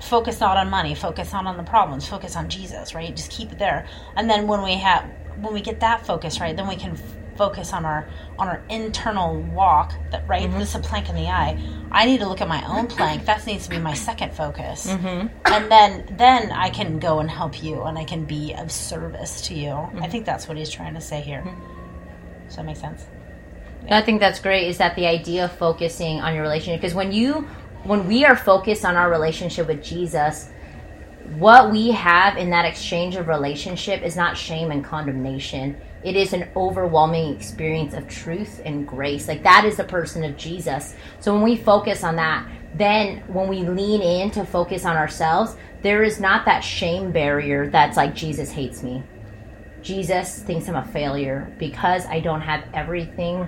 focus 0.02 0.40
not 0.40 0.58
on 0.58 0.70
money, 0.70 0.96
focus 0.96 1.34
not 1.34 1.46
on 1.46 1.58
the 1.58 1.64
problems, 1.64 2.08
focus 2.08 2.36
on 2.36 2.50
Jesus, 2.50 2.96
right? 2.96 3.16
Just 3.16 3.32
keep 3.32 3.52
it 3.52 3.60
there. 3.60 3.86
And 4.16 4.30
then 4.30 4.48
when 4.48 4.64
we 4.64 4.76
have 4.76 5.10
when 5.42 5.54
we 5.54 5.62
get 5.62 5.80
that 5.80 6.06
focus 6.06 6.40
right, 6.40 6.56
then 6.56 6.68
we 6.68 6.76
can 6.76 6.98
focus 7.40 7.74
on 7.74 7.86
our 7.86 8.02
on 8.38 8.48
our 8.52 8.62
internal 8.70 9.32
walk. 9.60 9.94
That 10.12 10.28
right, 10.28 10.48
Mm-hmm. 10.48 10.60
this 10.60 10.70
is 10.70 10.76
a 10.76 10.80
plank 10.90 11.10
in 11.10 11.16
the 11.16 11.28
eye. 11.42 11.58
I 11.92 12.06
need 12.06 12.20
to 12.20 12.28
look 12.30 12.42
at 12.42 12.48
my 12.48 12.62
own 12.74 12.86
plank. 12.96 13.26
That 13.26 13.46
needs 13.48 13.64
to 13.64 13.70
be 13.72 13.80
my 13.80 13.96
second 14.10 14.32
focus, 14.42 14.80
Mm-hmm. 14.88 15.28
and 15.56 15.72
then 15.74 15.92
then 16.24 16.52
I 16.52 16.70
can 16.70 17.00
go 17.00 17.20
and 17.22 17.30
help 17.40 17.64
you, 17.64 17.76
and 17.88 17.98
I 17.98 18.04
can 18.04 18.26
be 18.26 18.54
of 18.62 18.72
service 18.72 19.34
to 19.48 19.54
you. 19.56 19.72
Mm-hmm. 19.72 20.04
I 20.04 20.08
think 20.12 20.26
that's 20.26 20.48
what 20.48 20.58
he's 20.58 20.70
trying 20.70 20.94
to 20.96 21.02
say 21.12 21.22
here. 21.22 21.44
Does 22.48 22.56
that 22.58 22.66
make 22.66 22.78
sense? 22.78 23.02
I 23.90 24.02
think 24.02 24.20
that's 24.20 24.40
great. 24.40 24.68
Is 24.68 24.78
that 24.78 24.96
the 24.96 25.08
idea 25.08 25.46
of 25.46 25.52
focusing 25.54 26.20
on 26.22 26.34
your 26.36 26.44
relationship? 26.44 26.82
Because 26.82 26.94
when 27.02 27.12
you, 27.20 27.48
when 27.84 28.02
we 28.08 28.26
are 28.26 28.36
focused 28.36 28.84
on 28.86 28.96
our 28.98 29.10
relationship 29.10 29.68
with 29.68 29.82
Jesus, 29.84 30.50
what 31.38 31.72
we 31.72 31.92
have 31.92 32.38
in 32.38 32.50
that 32.50 32.66
exchange 32.66 33.16
of 33.16 33.28
relationship 33.28 34.02
is 34.04 34.16
not 34.16 34.36
shame 34.38 34.70
and 34.72 34.84
condemnation. 34.84 35.78
It 36.04 36.16
is 36.16 36.34
an 36.34 36.50
overwhelming 36.56 37.36
experience 37.36 37.94
of 37.94 38.08
truth 38.08 38.62
and 38.64 38.88
grace. 38.88 39.28
Like 39.28 39.44
that 39.44 39.66
is 39.66 39.78
the 39.78 39.84
person 39.84 40.24
of 40.24 40.38
Jesus. 40.38 40.96
So 41.20 41.34
when 41.34 41.44
we 41.44 41.58
focus 41.58 42.04
on 42.04 42.16
that, 42.16 42.48
then 42.76 43.24
when 43.28 43.48
we 43.48 43.64
lean 43.64 44.02
in 44.02 44.32
to 44.32 44.46
focus 44.46 44.86
on 44.86 44.96
ourselves, 44.96 45.58
there 45.82 46.04
is 46.04 46.20
not 46.20 46.46
that 46.46 46.62
shame 46.62 47.12
barrier 47.12 47.70
that's 47.70 47.98
like 47.98 48.16
Jesus 48.16 48.52
hates 48.52 48.84
me. 48.84 49.04
Jesus 49.82 50.40
thinks 50.40 50.68
I'm 50.68 50.76
a 50.76 50.86
failure 50.86 51.54
because 51.58 52.06
I 52.06 52.20
don't 52.20 52.42
have 52.42 52.64
everything 52.74 53.48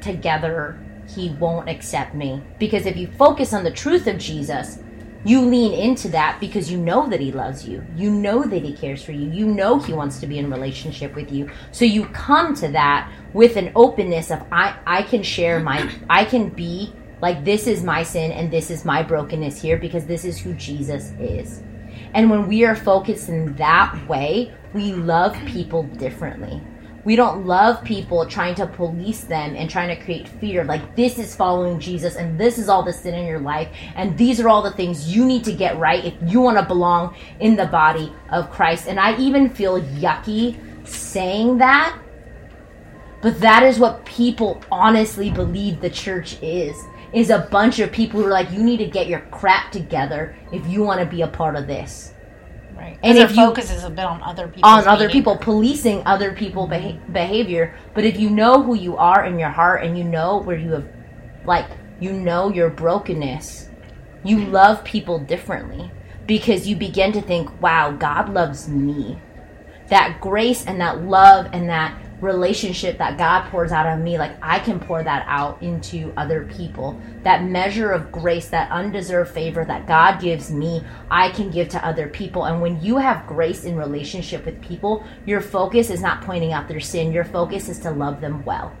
together. 0.00 0.78
He 1.08 1.30
won't 1.30 1.68
accept 1.68 2.14
me. 2.14 2.42
Because 2.58 2.86
if 2.86 2.96
you 2.96 3.06
focus 3.06 3.52
on 3.52 3.64
the 3.64 3.70
truth 3.70 4.06
of 4.06 4.18
Jesus, 4.18 4.78
you 5.26 5.40
lean 5.40 5.72
into 5.72 6.08
that 6.10 6.38
because 6.38 6.70
you 6.70 6.78
know 6.78 7.08
that 7.08 7.20
he 7.20 7.32
loves 7.32 7.66
you. 7.66 7.84
You 7.96 8.10
know 8.10 8.44
that 8.44 8.62
he 8.62 8.72
cares 8.72 9.02
for 9.02 9.10
you. 9.10 9.28
You 9.30 9.46
know 9.46 9.80
he 9.80 9.92
wants 9.92 10.20
to 10.20 10.26
be 10.26 10.38
in 10.38 10.50
relationship 10.50 11.16
with 11.16 11.32
you. 11.32 11.50
So 11.72 11.84
you 11.84 12.06
come 12.06 12.54
to 12.56 12.68
that 12.68 13.10
with 13.32 13.56
an 13.56 13.72
openness 13.74 14.30
of 14.30 14.44
I 14.52 14.78
I 14.86 15.02
can 15.02 15.24
share 15.24 15.58
my 15.58 15.92
I 16.08 16.24
can 16.24 16.50
be 16.50 16.92
like 17.20 17.44
this 17.44 17.66
is 17.66 17.82
my 17.82 18.04
sin 18.04 18.30
and 18.30 18.52
this 18.52 18.70
is 18.70 18.84
my 18.84 19.02
brokenness 19.02 19.60
here 19.60 19.78
because 19.78 20.06
this 20.06 20.24
is 20.24 20.38
who 20.38 20.54
Jesus 20.54 21.10
is. 21.18 21.60
And 22.14 22.30
when 22.30 22.46
we 22.46 22.64
are 22.64 22.76
focused 22.76 23.28
in 23.28 23.56
that 23.56 24.08
way, 24.08 24.54
we 24.72 24.92
love 24.92 25.36
people 25.46 25.82
differently. 25.82 26.62
We 27.06 27.14
don't 27.14 27.46
love 27.46 27.84
people 27.84 28.26
trying 28.26 28.56
to 28.56 28.66
police 28.66 29.20
them 29.20 29.54
and 29.54 29.70
trying 29.70 29.96
to 29.96 30.04
create 30.04 30.26
fear. 30.26 30.64
Like, 30.64 30.96
this 30.96 31.20
is 31.20 31.36
following 31.36 31.78
Jesus, 31.78 32.16
and 32.16 32.36
this 32.36 32.58
is 32.58 32.68
all 32.68 32.82
the 32.82 32.92
sin 32.92 33.14
in 33.14 33.26
your 33.26 33.38
life, 33.38 33.68
and 33.94 34.18
these 34.18 34.40
are 34.40 34.48
all 34.48 34.60
the 34.60 34.72
things 34.72 35.14
you 35.14 35.24
need 35.24 35.44
to 35.44 35.52
get 35.52 35.78
right 35.78 36.04
if 36.04 36.14
you 36.26 36.40
want 36.40 36.58
to 36.58 36.64
belong 36.64 37.14
in 37.38 37.54
the 37.54 37.66
body 37.66 38.12
of 38.30 38.50
Christ. 38.50 38.88
And 38.88 38.98
I 38.98 39.16
even 39.18 39.48
feel 39.48 39.80
yucky 39.80 40.58
saying 40.84 41.58
that, 41.58 41.96
but 43.22 43.40
that 43.40 43.62
is 43.62 43.78
what 43.78 44.04
people 44.04 44.60
honestly 44.72 45.30
believe 45.30 45.80
the 45.80 45.90
church 45.90 46.42
is. 46.42 46.76
Is 47.12 47.30
a 47.30 47.46
bunch 47.52 47.78
of 47.78 47.92
people 47.92 48.20
who 48.20 48.26
are 48.26 48.30
like, 48.30 48.50
you 48.50 48.64
need 48.64 48.78
to 48.78 48.86
get 48.86 49.06
your 49.06 49.20
crap 49.30 49.70
together 49.70 50.36
if 50.52 50.66
you 50.66 50.82
want 50.82 50.98
to 50.98 51.06
be 51.06 51.22
a 51.22 51.28
part 51.28 51.54
of 51.54 51.68
this 51.68 52.14
Right. 52.76 52.98
And 53.02 53.16
their 53.16 53.24
if 53.24 53.30
you- 53.30 53.46
focus 53.46 53.70
is 53.72 53.84
a 53.84 53.90
bit 53.90 54.04
on 54.04 54.22
other 54.22 54.48
people. 54.48 54.68
on 54.68 54.86
other 54.86 55.08
people, 55.08 55.36
policing 55.36 56.02
other 56.06 56.32
people 56.32 56.66
beha- 56.66 56.98
behavior. 57.10 57.74
But 57.94 58.04
if 58.04 58.18
you 58.18 58.28
know 58.30 58.62
who 58.62 58.74
you 58.74 58.96
are 58.96 59.24
in 59.24 59.38
your 59.38 59.48
heart 59.48 59.82
and 59.82 59.96
you 59.96 60.04
know 60.04 60.38
where 60.38 60.56
you 60.56 60.72
have, 60.72 60.84
like, 61.44 61.66
you 62.00 62.12
know 62.12 62.50
your 62.50 62.68
brokenness, 62.68 63.70
you 64.22 64.44
love 64.44 64.84
people 64.84 65.18
differently 65.18 65.90
because 66.26 66.66
you 66.68 66.76
begin 66.76 67.12
to 67.12 67.22
think, 67.22 67.62
wow, 67.62 67.92
God 67.92 68.28
loves 68.34 68.68
me. 68.68 69.18
That 69.88 70.20
grace 70.20 70.64
and 70.66 70.80
that 70.80 71.02
love 71.04 71.46
and 71.52 71.68
that 71.68 71.94
relationship 72.20 72.96
that 72.98 73.18
God 73.18 73.50
pours 73.50 73.72
out 73.72 73.86
of 73.86 74.02
me, 74.02 74.18
like 74.18 74.36
I 74.40 74.58
can 74.58 74.80
pour 74.80 75.02
that 75.02 75.24
out 75.28 75.62
into 75.62 76.12
other 76.16 76.44
people. 76.56 77.00
That 77.22 77.44
measure 77.44 77.90
of 77.90 78.10
grace, 78.10 78.48
that 78.48 78.70
undeserved 78.70 79.32
favor 79.32 79.64
that 79.64 79.86
God 79.86 80.20
gives 80.20 80.50
me, 80.50 80.82
I 81.10 81.30
can 81.30 81.50
give 81.50 81.68
to 81.70 81.86
other 81.86 82.08
people. 82.08 82.44
And 82.44 82.62
when 82.62 82.80
you 82.80 82.96
have 82.96 83.26
grace 83.26 83.64
in 83.64 83.76
relationship 83.76 84.46
with 84.46 84.62
people, 84.62 85.04
your 85.26 85.40
focus 85.40 85.90
is 85.90 86.00
not 86.00 86.22
pointing 86.22 86.52
out 86.52 86.68
their 86.68 86.80
sin, 86.80 87.12
your 87.12 87.24
focus 87.24 87.68
is 87.68 87.78
to 87.80 87.90
love 87.90 88.20
them 88.20 88.44
well. 88.44 88.74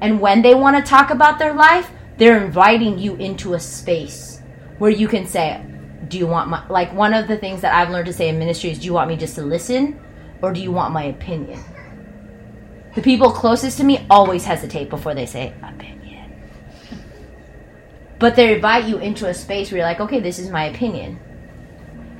And 0.00 0.20
when 0.20 0.42
they 0.42 0.54
want 0.54 0.76
to 0.76 0.88
talk 0.88 1.10
about 1.10 1.38
their 1.38 1.54
life, 1.54 1.90
they're 2.16 2.44
inviting 2.44 2.98
you 2.98 3.16
into 3.16 3.54
a 3.54 3.60
space 3.60 4.40
where 4.78 4.90
you 4.90 5.08
can 5.08 5.26
say, 5.26 5.64
Do 6.06 6.18
you 6.18 6.28
want 6.28 6.48
my, 6.48 6.66
like, 6.68 6.92
one 6.92 7.12
of 7.12 7.26
the 7.26 7.36
things 7.36 7.60
that 7.62 7.74
I've 7.74 7.90
learned 7.90 8.06
to 8.06 8.12
say 8.12 8.28
in 8.28 8.38
ministry 8.38 8.70
is, 8.70 8.78
Do 8.78 8.86
you 8.86 8.92
want 8.92 9.08
me 9.08 9.16
just 9.16 9.34
to 9.34 9.42
listen 9.42 9.98
or 10.40 10.52
do 10.52 10.60
you 10.60 10.70
want 10.70 10.92
my 10.92 11.04
opinion? 11.04 11.60
The 12.98 13.04
people 13.04 13.30
closest 13.30 13.78
to 13.78 13.84
me 13.84 14.04
always 14.10 14.44
hesitate 14.44 14.90
before 14.90 15.14
they 15.14 15.24
say 15.24 15.54
opinion. 15.62 16.32
But 18.18 18.34
they 18.34 18.52
invite 18.56 18.86
you 18.86 18.98
into 18.98 19.28
a 19.28 19.34
space 19.34 19.70
where 19.70 19.78
you're 19.78 19.86
like, 19.86 20.00
Okay, 20.00 20.18
this 20.18 20.40
is 20.40 20.50
my 20.50 20.64
opinion. 20.64 21.14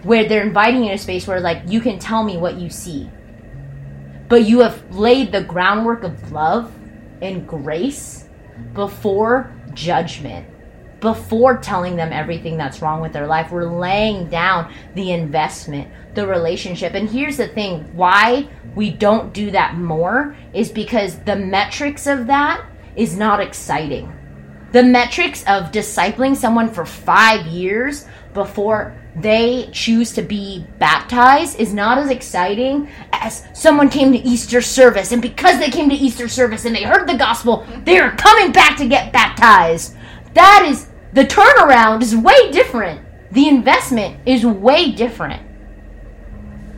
Where 0.05 0.29
they're 0.29 0.47
inviting 0.47 0.85
you 0.85 0.91
in 0.91 0.95
a 0.95 0.99
space 0.99 1.27
where, 1.27 1.41
like, 1.41 1.63
you 1.67 1.81
can 1.81 1.99
tell 1.99 2.23
me 2.23 2.37
what 2.37 2.61
you 2.61 2.71
see. 2.71 3.11
But 4.29 4.45
you 4.45 4.61
have 4.61 4.95
laid 4.95 5.33
the 5.33 5.43
groundwork 5.43 6.05
of 6.05 6.31
love 6.31 6.73
and 7.21 7.45
grace 7.49 8.29
before 8.73 9.53
judgment, 9.75 10.47
before 11.01 11.59
telling 11.59 11.97
them 11.97 12.13
everything 12.13 12.57
that's 12.57 12.83
wrong 12.83 13.01
with 13.01 13.13
their 13.13 13.27
life. 13.27 13.53
We're 13.53 13.65
laying 13.65 14.29
down 14.29 14.73
the 14.95 15.13
investment, 15.13 15.89
the 16.15 16.27
relationship. 16.27 16.95
And 16.95 17.09
here's 17.09 17.37
the 17.37 17.49
thing 17.49 17.85
why 17.95 18.49
we 18.75 18.91
don't 18.91 19.33
do 19.33 19.51
that 19.53 19.77
more 19.77 20.37
is 20.53 20.71
because 20.71 21.19
the 21.21 21.37
metrics 21.37 22.07
of 22.07 22.27
that 22.27 22.65
is 22.97 23.17
not 23.17 23.41
exciting. 23.41 24.13
The 24.73 24.83
metrics 24.83 25.43
of 25.45 25.73
discipling 25.73 26.37
someone 26.37 26.71
for 26.71 26.85
five 26.85 27.47
years 27.47 28.07
before 28.35 28.95
they 29.17 29.69
choose 29.73 30.13
to 30.13 30.23
be 30.23 30.67
baptized 30.79 31.59
is 31.59 31.73
not 31.73 31.99
as 31.99 32.11
exciting 32.11 32.89
as 33.13 33.45
someone 33.55 33.89
came 33.89 34.13
to 34.13 34.19
Easter 34.19 34.61
service, 34.61 35.11
and 35.11 35.23
because 35.23 35.59
they 35.59 35.71
came 35.71 35.89
to 35.89 35.95
Easter 35.95 36.29
service 36.29 36.65
and 36.65 36.77
they 36.77 36.83
heard 36.83 37.09
the 37.09 37.17
gospel, 37.17 37.67
they 37.85 37.99
are 37.99 38.15
coming 38.17 38.53
back 38.53 38.77
to 38.77 38.87
get 38.87 39.13
baptized. 39.13 39.97
That 40.35 40.67
is 40.69 40.88
the 41.19 41.25
turnaround 41.25 42.01
is 42.01 42.15
way 42.15 42.53
different. 42.53 43.05
The 43.33 43.49
investment 43.49 44.21
is 44.25 44.47
way 44.47 44.93
different. 44.93 45.43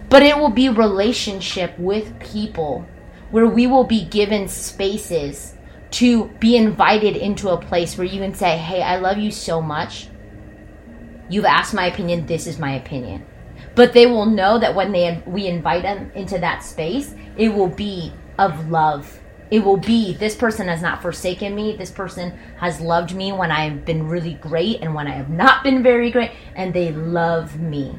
But 0.09 0.23
it 0.23 0.39
will 0.39 0.49
be 0.49 0.71
relationship 0.71 1.79
with 1.79 2.19
people 2.19 2.87
where 3.31 3.47
we 3.47 3.67
will 3.67 3.85
be 3.85 4.07
given 4.07 4.49
spaces 4.49 5.53
to 5.91 6.29
be 6.41 6.57
invited 6.57 7.17
into 7.19 7.51
a 7.51 7.61
place 7.61 7.99
where 7.99 8.07
you 8.07 8.19
can 8.19 8.33
say, 8.33 8.57
Hey, 8.57 8.81
I 8.81 8.97
love 8.97 9.19
you 9.19 9.31
so 9.31 9.61
much. 9.61 10.09
You've 11.29 11.45
asked 11.45 11.75
my 11.75 11.89
opinion. 11.89 12.25
This 12.25 12.47
is 12.47 12.59
my 12.59 12.77
opinion. 12.77 13.27
But 13.75 13.93
they 13.93 14.07
will 14.07 14.25
know 14.25 14.59
that 14.59 14.75
when 14.75 14.91
they 14.93 15.23
we 15.27 15.49
invite 15.49 15.83
them 15.83 16.13
into 16.15 16.39
that 16.39 16.65
space, 16.65 17.15
it 17.37 17.51
will 17.51 17.69
be 17.69 18.15
of 18.39 18.71
love. 18.71 19.20
It 19.51 19.65
will 19.65 19.77
be 19.77 20.15
this 20.15 20.35
person 20.35 20.69
has 20.69 20.81
not 20.81 21.03
forsaken 21.03 21.55
me. 21.55 21.77
This 21.77 21.91
person 21.91 22.39
has 22.59 22.81
loved 22.81 23.15
me 23.15 23.33
when 23.33 23.51
I 23.51 23.69
have 23.69 23.85
been 23.85 24.09
really 24.09 24.35
great 24.35 24.81
and 24.81 24.95
when 24.95 25.09
I 25.09 25.15
have 25.15 25.29
not 25.29 25.65
been 25.65 25.83
very 25.83 26.11
great, 26.11 26.31
and 26.55 26.73
they 26.73 26.93
love 26.93 27.59
me. 27.59 27.97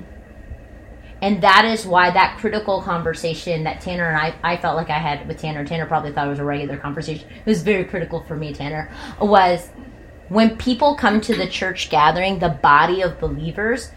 And 1.22 1.44
that 1.44 1.66
is 1.66 1.86
why 1.86 2.10
that 2.10 2.40
critical 2.40 2.82
conversation 2.82 3.64
that 3.66 3.82
Tanner 3.82 4.08
and 4.08 4.18
I, 4.18 4.34
I 4.44 4.58
felt 4.58 4.76
like 4.76 4.90
I 4.90 4.98
had 4.98 5.28
with 5.28 5.40
Tanner, 5.40 5.64
Tanner 5.64 5.86
probably 5.86 6.12
thought 6.12 6.26
it 6.26 6.32
was 6.32 6.40
a 6.40 6.44
regular 6.44 6.78
conversation. 6.78 7.28
It 7.30 7.46
was 7.46 7.62
very 7.62 7.84
critical 7.86 8.24
for 8.24 8.36
me, 8.36 8.54
Tanner, 8.54 8.92
was 9.20 9.70
when 10.30 10.58
people 10.58 10.96
come 10.96 11.22
to 11.22 11.36
the 11.36 11.48
church 11.48 11.90
gathering, 11.90 12.40
the 12.40 12.50
body 12.50 13.02
of 13.02 13.20
believers, 13.20 13.92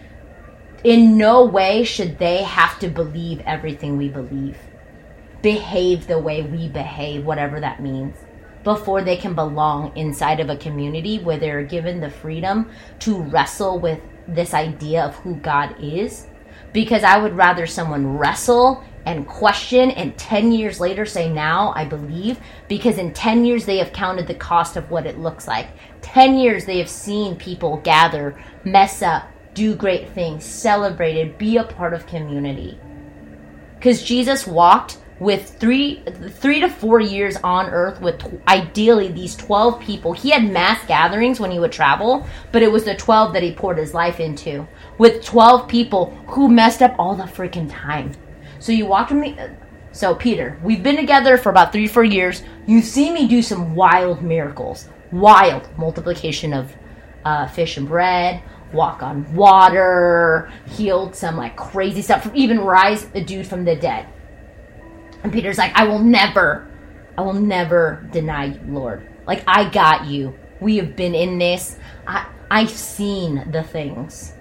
in 0.82 1.16
no 1.16 1.46
way 1.46 1.82
should 1.82 2.18
they 2.18 2.42
have 2.42 2.78
to 2.80 2.88
believe 2.88 3.40
everything 3.46 3.96
we 3.96 4.08
believe, 4.08 4.58
behave 5.44 6.06
the 6.06 6.18
way 6.18 6.40
we 6.40 6.68
behave, 6.68 7.22
whatever 7.22 7.60
that 7.60 7.82
means, 7.82 8.16
before 8.64 9.02
they 9.02 9.14
can 9.14 9.34
belong 9.34 9.94
inside 9.94 10.40
of 10.40 10.48
a 10.48 10.56
community 10.56 11.18
where 11.18 11.36
they're 11.36 11.62
given 11.62 12.00
the 12.00 12.08
freedom 12.08 12.70
to 12.98 13.20
wrestle 13.24 13.78
with 13.78 14.00
this 14.26 14.54
idea 14.54 15.04
of 15.04 15.14
who 15.16 15.36
God 15.36 15.76
is. 15.78 16.28
Because 16.72 17.04
I 17.04 17.18
would 17.18 17.36
rather 17.36 17.66
someone 17.66 18.16
wrestle 18.16 18.82
and 19.04 19.26
question 19.26 19.90
and 19.90 20.16
10 20.16 20.50
years 20.50 20.80
later 20.80 21.04
say 21.04 21.30
now 21.30 21.74
i 21.76 21.84
believe 21.84 22.40
because 22.68 22.96
in 22.96 23.12
10 23.12 23.44
years 23.44 23.66
they 23.66 23.76
have 23.76 23.92
counted 23.92 24.26
the 24.26 24.34
cost 24.34 24.78
of 24.78 24.90
what 24.90 25.06
it 25.06 25.18
looks 25.18 25.46
like 25.46 25.68
10 26.00 26.38
years 26.38 26.64
they 26.64 26.78
have 26.78 26.88
seen 26.88 27.36
people 27.36 27.76
gather 27.84 28.42
mess 28.64 29.02
up 29.02 29.28
do 29.52 29.74
great 29.74 30.08
things 30.08 30.42
celebrated 30.42 31.36
be 31.36 31.58
a 31.58 31.64
part 31.64 31.92
of 31.92 32.06
community 32.06 32.80
because 33.74 34.02
jesus 34.02 34.46
walked 34.46 34.96
with 35.20 35.58
three 35.58 36.02
three 36.28 36.60
to 36.60 36.68
four 36.68 37.00
years 37.00 37.36
on 37.44 37.70
earth 37.70 38.00
with 38.00 38.20
ideally 38.48 39.08
these 39.08 39.36
12 39.36 39.80
people 39.80 40.12
he 40.12 40.30
had 40.30 40.44
mass 40.44 40.84
gatherings 40.86 41.38
when 41.38 41.50
he 41.50 41.60
would 41.60 41.72
travel 41.72 42.26
but 42.52 42.62
it 42.62 42.72
was 42.72 42.84
the 42.84 42.96
12 42.96 43.32
that 43.32 43.42
he 43.42 43.52
poured 43.52 43.78
his 43.78 43.94
life 43.94 44.18
into 44.18 44.66
with 44.98 45.24
12 45.24 45.68
people 45.68 46.10
who 46.28 46.48
messed 46.48 46.82
up 46.82 46.94
all 46.98 47.14
the 47.14 47.22
freaking 47.24 47.70
time 47.70 48.10
so 48.58 48.72
you 48.72 48.86
walked 48.86 49.12
with 49.12 49.20
me 49.20 49.36
So, 49.92 50.12
Peter, 50.16 50.58
we've 50.64 50.82
been 50.82 50.96
together 50.96 51.36
for 51.38 51.50
about 51.50 51.70
three, 51.70 51.86
four 51.86 52.02
years. 52.02 52.42
You've 52.66 52.84
seen 52.84 53.14
me 53.14 53.28
do 53.28 53.40
some 53.42 53.76
wild 53.76 54.22
miracles. 54.22 54.88
Wild 55.12 55.68
multiplication 55.78 56.52
of 56.52 56.72
uh, 57.24 57.46
fish 57.46 57.76
and 57.76 57.86
bread, 57.86 58.42
walk 58.72 59.04
on 59.04 59.32
water, 59.36 60.50
healed 60.66 61.14
some 61.14 61.36
like 61.36 61.54
crazy 61.56 62.02
stuff, 62.02 62.28
even 62.34 62.58
rise 62.60 63.08
a 63.14 63.20
dude 63.22 63.46
from 63.46 63.64
the 63.64 63.76
dead. 63.76 64.08
And 65.24 65.32
Peter's 65.32 65.58
like, 65.58 65.72
I 65.74 65.84
will 65.84 65.98
never, 65.98 66.68
I 67.16 67.22
will 67.22 67.32
never 67.32 68.06
deny 68.12 68.44
you, 68.44 68.60
Lord. 68.68 69.08
Like, 69.26 69.42
I 69.46 69.68
got 69.70 70.06
you. 70.06 70.38
We 70.60 70.76
have 70.76 70.94
been 70.94 71.14
in 71.14 71.38
this. 71.38 71.78
I, 72.06 72.30
I've 72.50 72.70
seen 72.70 73.50
the 73.50 73.62
things 73.62 74.34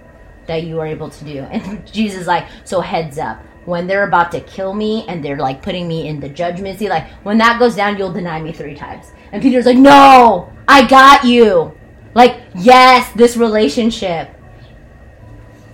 that 0.46 0.63
you 0.63 0.80
are 0.82 0.86
able 0.86 1.10
to 1.10 1.26
do. 1.26 1.39
And 1.52 1.91
Jesus 1.91 2.28
like, 2.28 2.48
so 2.65 2.82
heads 2.82 3.17
up. 3.17 3.41
When 3.65 3.88
they're 3.88 4.06
about 4.06 4.30
to 4.34 4.41
kill 4.41 4.74
me 4.74 5.06
and 5.08 5.24
they're 5.24 5.38
like 5.38 5.62
putting 5.62 5.88
me 5.88 6.10
in 6.10 6.19
the 6.19 6.28
judgment 6.28 6.80
seat, 6.80 6.89
like 6.89 7.10
when 7.24 7.38
that 7.38 7.60
goes 7.60 7.76
down, 7.76 7.98
you'll 7.98 8.12
deny 8.12 8.41
me 8.41 8.52
three 8.52 8.76
times. 8.76 9.13
And 9.32 9.41
Peter's 9.41 9.65
like, 9.65 9.78
no, 9.78 10.52
I 10.67 10.86
got 10.86 11.24
you. 11.24 11.74
Like, 12.13 12.41
yes, 12.56 13.10
this 13.13 13.38
relationship. 13.38 14.30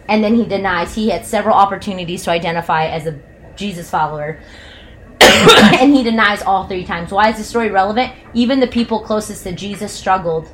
And 0.08 0.24
then 0.24 0.36
he 0.36 0.46
denies. 0.46 0.94
He 0.94 1.10
had 1.10 1.26
several 1.26 1.56
opportunities 1.56 2.24
to 2.26 2.32
identify 2.32 2.86
as 2.86 3.08
a 3.08 3.20
Jesus 3.56 3.90
follower. 3.90 4.40
and 5.22 5.94
he 5.94 6.04
denies 6.04 6.42
all 6.42 6.68
three 6.68 6.86
times. 6.86 7.12
Why 7.12 7.30
is 7.30 7.38
this 7.38 7.48
story 7.48 7.70
relevant? 7.70 8.14
Even 8.34 8.60
the 8.60 8.68
people 8.68 9.02
closest 9.02 9.44
to 9.44 9.52
Jesus 9.54 9.92
struggled 9.92 10.48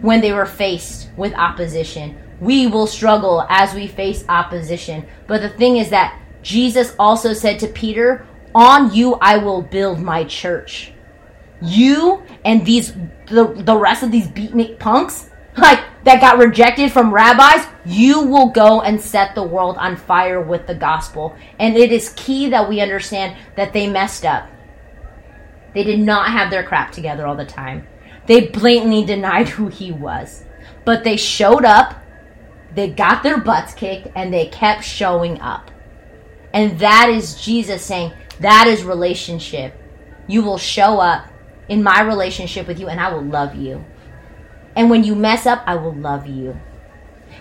when 0.00 0.20
they 0.20 0.32
were 0.32 0.46
faced 0.46 1.08
with 1.16 1.32
opposition. 1.34 2.18
We 2.40 2.66
will 2.66 2.86
struggle 2.86 3.46
as 3.48 3.72
we 3.74 3.86
face 3.86 4.24
opposition. 4.28 5.06
But 5.26 5.42
the 5.42 5.48
thing 5.48 5.76
is 5.76 5.90
that 5.90 6.20
Jesus 6.42 6.94
also 6.98 7.32
said 7.32 7.58
to 7.60 7.68
Peter, 7.68 8.26
On 8.54 8.92
you 8.92 9.14
I 9.14 9.38
will 9.38 9.62
build 9.62 10.00
my 10.00 10.24
church. 10.24 10.92
You 11.60 12.22
and 12.44 12.66
these 12.66 12.92
the, 13.28 13.54
the 13.56 13.76
rest 13.76 14.02
of 14.02 14.10
these 14.10 14.26
beatnik 14.26 14.80
punks, 14.80 15.30
like 15.56 15.80
that 16.04 16.20
got 16.20 16.38
rejected 16.38 16.90
from 16.90 17.12
rabbis, 17.12 17.66
you 17.84 18.22
will 18.22 18.48
go 18.48 18.80
and 18.80 19.00
set 19.00 19.34
the 19.34 19.42
world 19.42 19.76
on 19.76 19.96
fire 19.96 20.40
with 20.40 20.66
the 20.66 20.74
gospel. 20.74 21.36
And 21.58 21.76
it 21.76 21.92
is 21.92 22.14
key 22.16 22.48
that 22.50 22.68
we 22.68 22.80
understand 22.80 23.36
that 23.56 23.72
they 23.72 23.88
messed 23.88 24.24
up. 24.24 24.48
They 25.74 25.84
did 25.84 26.00
not 26.00 26.30
have 26.30 26.50
their 26.50 26.64
crap 26.64 26.92
together 26.92 27.26
all 27.26 27.36
the 27.36 27.44
time. 27.44 27.86
They 28.26 28.48
blatantly 28.48 29.04
denied 29.04 29.48
who 29.48 29.68
he 29.68 29.92
was. 29.92 30.44
But 30.84 31.04
they 31.04 31.16
showed 31.16 31.64
up, 31.64 32.02
they 32.74 32.88
got 32.88 33.22
their 33.22 33.38
butts 33.38 33.74
kicked, 33.74 34.08
and 34.14 34.32
they 34.32 34.46
kept 34.46 34.84
showing 34.84 35.40
up. 35.40 35.70
And 36.52 36.78
that 36.78 37.08
is 37.08 37.40
Jesus 37.40 37.84
saying, 37.84 38.12
that 38.40 38.66
is 38.66 38.84
relationship. 38.84 39.74
You 40.26 40.42
will 40.42 40.58
show 40.58 40.98
up 40.98 41.28
in 41.68 41.82
my 41.82 42.02
relationship 42.02 42.66
with 42.66 42.80
you, 42.80 42.88
and 42.88 43.00
I 43.00 43.12
will 43.12 43.22
love 43.22 43.54
you. 43.54 43.84
And 44.76 44.90
when 44.90 45.04
you 45.04 45.14
mess 45.14 45.46
up, 45.46 45.62
I 45.66 45.76
will 45.76 45.94
love 45.94 46.26
you. 46.26 46.58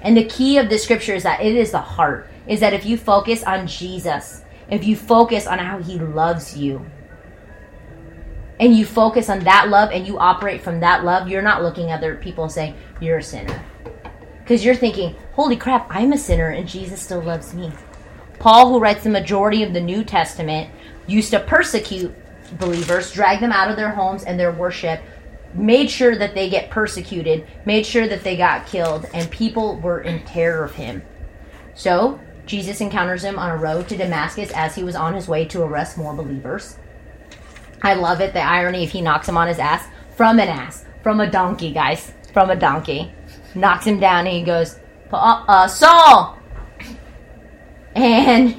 And 0.02 0.18
the 0.18 0.26
key 0.26 0.58
of 0.58 0.70
the 0.70 0.78
scripture 0.78 1.16
is 1.16 1.24
that 1.24 1.42
it 1.42 1.56
is 1.56 1.72
the 1.72 1.80
heart. 1.80 2.30
Is 2.48 2.60
that 2.60 2.74
if 2.74 2.86
you 2.86 2.98
focus 2.98 3.44
on 3.44 3.68
Jesus, 3.68 4.44
if 4.70 4.84
you 4.84 4.96
focus 4.96 5.48
on 5.48 5.60
how 5.60 5.80
he 5.80 6.00
loves 6.00 6.58
you, 6.58 6.86
and 8.62 8.76
you 8.76 8.86
focus 8.86 9.28
on 9.28 9.40
that 9.40 9.70
love 9.70 9.90
and 9.92 10.06
you 10.06 10.20
operate 10.20 10.62
from 10.62 10.80
that 10.80 11.04
love, 11.04 11.28
you're 11.28 11.42
not 11.42 11.64
looking 11.64 11.90
at 11.90 11.98
other 11.98 12.16
people 12.16 12.44
and 12.44 12.54
saying, 12.54 12.76
You're 13.00 13.18
a 13.18 13.24
sinner. 13.24 13.60
Because 14.40 14.64
you're 14.64 14.76
thinking, 14.76 15.16
Holy 15.34 15.58
crap, 15.58 15.88
I'm 15.90 16.14
a 16.14 16.18
sinner 16.18 16.50
and 16.50 16.68
Jesus 16.68 17.02
still 17.02 17.22
loves 17.22 17.56
me. 17.56 17.72
Paul, 18.38 18.70
who 18.70 18.80
writes 18.80 19.04
the 19.04 19.10
majority 19.10 19.64
of 19.64 19.74
the 19.74 19.82
New 19.82 20.04
Testament, 20.04 20.72
used 21.08 21.32
to 21.32 21.40
persecute 21.40 22.14
believers, 22.60 23.12
drag 23.12 23.40
them 23.40 23.52
out 23.52 23.70
of 23.70 23.78
their 23.78 23.92
homes 23.92 24.24
and 24.24 24.40
their 24.40 24.52
worship, 24.52 25.02
made 25.54 25.90
sure 25.90 26.16
that 26.16 26.36
they 26.36 26.50
get 26.50 26.70
persecuted, 26.70 27.48
made 27.66 27.86
sure 27.86 28.08
that 28.08 28.24
they 28.24 28.38
got 28.38 28.68
killed, 28.68 29.06
and 29.14 29.30
people 29.32 29.80
were 29.80 30.02
in 30.02 30.24
terror 30.26 30.64
of 30.64 30.74
him. 30.74 31.02
So, 31.74 32.20
Jesus 32.46 32.82
encounters 32.82 33.24
him 33.24 33.40
on 33.40 33.52
a 33.52 33.58
road 33.58 33.88
to 33.90 33.98
Damascus 33.98 34.52
as 34.52 34.76
he 34.76 34.84
was 34.84 34.96
on 34.96 35.14
his 35.14 35.28
way 35.28 35.46
to 35.46 35.64
arrest 35.64 35.98
more 35.98 36.14
believers. 36.14 36.78
I 37.82 37.94
love 37.96 38.22
it, 38.22 38.34
the 38.34 38.42
irony 38.42 38.84
if 38.84 38.92
he 38.92 39.02
knocks 39.02 39.28
him 39.28 39.38
on 39.38 39.48
his 39.48 39.60
ass 39.60 39.88
from 40.16 40.40
an 40.40 40.48
ass, 40.48 40.86
from 41.02 41.20
a 41.20 41.30
donkey, 41.30 41.72
guys, 41.72 42.14
from 42.34 42.50
a 42.50 42.56
donkey. 42.56 43.12
Knocks 43.56 43.86
him 43.86 44.00
down 44.00 44.28
and 44.28 44.36
he 44.36 44.44
goes, 44.44 44.80
uh, 45.12 45.68
Saul! 45.68 46.38
And 47.94 48.58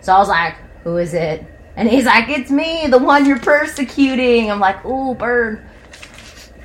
Saul's 0.00 0.28
like, 0.28 0.56
who 0.82 0.96
is 0.96 1.14
it? 1.14 1.46
And 1.76 1.88
he's 1.88 2.04
like, 2.04 2.28
it's 2.28 2.50
me, 2.50 2.88
the 2.88 2.98
one 2.98 3.24
you're 3.24 3.38
persecuting. 3.38 4.50
I'm 4.50 4.58
like, 4.60 4.84
ooh, 4.84 5.14
bird. 5.14 5.64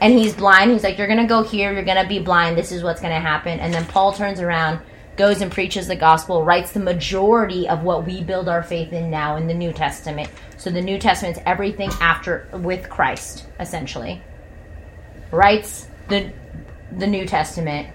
And 0.01 0.17
he's 0.17 0.33
blind. 0.33 0.71
He's 0.71 0.83
like, 0.83 0.97
you're 0.97 1.07
going 1.07 1.19
to 1.19 1.25
go 1.25 1.43
here. 1.43 1.73
You're 1.73 1.83
going 1.83 2.01
to 2.01 2.07
be 2.07 2.19
blind. 2.19 2.57
This 2.57 2.71
is 2.71 2.83
what's 2.83 3.01
going 3.01 3.13
to 3.13 3.19
happen. 3.19 3.59
And 3.59 3.73
then 3.73 3.85
Paul 3.85 4.13
turns 4.13 4.39
around, 4.39 4.79
goes 5.17 5.41
and 5.41 5.51
preaches 5.51 5.87
the 5.87 5.95
gospel, 5.95 6.43
writes 6.43 6.71
the 6.71 6.79
majority 6.79 7.67
of 7.67 7.83
what 7.83 8.05
we 8.05 8.23
build 8.23 8.47
our 8.47 8.63
faith 8.63 8.93
in 8.93 9.09
now 9.09 9.35
in 9.35 9.47
the 9.47 9.53
New 9.53 9.73
Testament. 9.73 10.29
So 10.57 10.69
the 10.69 10.81
New 10.81 10.97
Testament's 10.99 11.39
everything 11.45 11.89
after 11.99 12.47
with 12.53 12.89
Christ, 12.89 13.45
essentially. 13.59 14.21
Writes 15.31 15.87
the 16.07 16.31
the 16.91 17.07
New 17.07 17.25
Testament. 17.25 17.93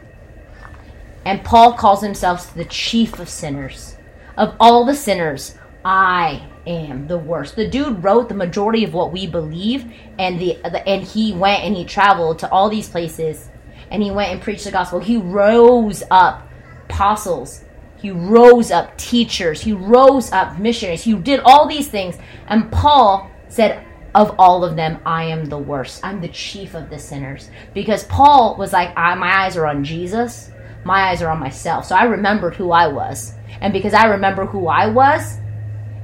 And 1.24 1.42
Paul 1.42 1.72
calls 1.72 2.02
himself 2.02 2.54
the 2.54 2.64
chief 2.66 3.18
of 3.18 3.28
sinners. 3.28 3.96
Of 4.36 4.54
all 4.60 4.84
the 4.84 4.94
sinners, 4.94 5.56
I 5.84 6.46
am 6.66 7.06
the 7.06 7.18
worst. 7.18 7.56
The 7.56 7.68
dude 7.68 8.02
wrote 8.02 8.28
the 8.28 8.34
majority 8.34 8.84
of 8.84 8.94
what 8.94 9.12
we 9.12 9.26
believe, 9.26 9.92
and 10.18 10.38
the, 10.38 10.58
the 10.64 10.86
and 10.88 11.02
he 11.02 11.32
went 11.32 11.62
and 11.62 11.76
he 11.76 11.84
traveled 11.84 12.38
to 12.40 12.50
all 12.50 12.68
these 12.68 12.88
places, 12.88 13.48
and 13.90 14.02
he 14.02 14.10
went 14.10 14.32
and 14.32 14.40
preached 14.40 14.64
the 14.64 14.70
gospel. 14.70 14.98
He 14.98 15.16
rose 15.16 16.02
up 16.10 16.48
apostles. 16.84 17.64
He 17.96 18.10
rose 18.10 18.70
up 18.70 18.96
teachers. 18.98 19.62
He 19.62 19.72
rose 19.72 20.30
up 20.32 20.58
missionaries. 20.58 21.02
He 21.02 21.14
did 21.14 21.40
all 21.40 21.66
these 21.66 21.88
things, 21.88 22.16
and 22.48 22.70
Paul 22.70 23.30
said, 23.48 23.82
"Of 24.14 24.34
all 24.38 24.64
of 24.64 24.76
them, 24.76 24.98
I 25.06 25.24
am 25.24 25.46
the 25.46 25.58
worst. 25.58 26.04
I'm 26.04 26.20
the 26.20 26.28
chief 26.28 26.74
of 26.74 26.90
the 26.90 26.98
sinners." 26.98 27.50
Because 27.72 28.04
Paul 28.04 28.56
was 28.56 28.72
like, 28.72 28.92
I, 28.96 29.14
"My 29.14 29.44
eyes 29.44 29.56
are 29.56 29.66
on 29.66 29.84
Jesus. 29.84 30.50
My 30.84 31.08
eyes 31.08 31.22
are 31.22 31.30
on 31.30 31.40
myself." 31.40 31.86
So 31.86 31.96
I 31.96 32.04
remembered 32.04 32.56
who 32.56 32.72
I 32.72 32.88
was, 32.88 33.34
and 33.60 33.72
because 33.72 33.94
I 33.94 34.06
remember 34.06 34.44
who 34.44 34.68
I 34.68 34.86
was 34.86 35.38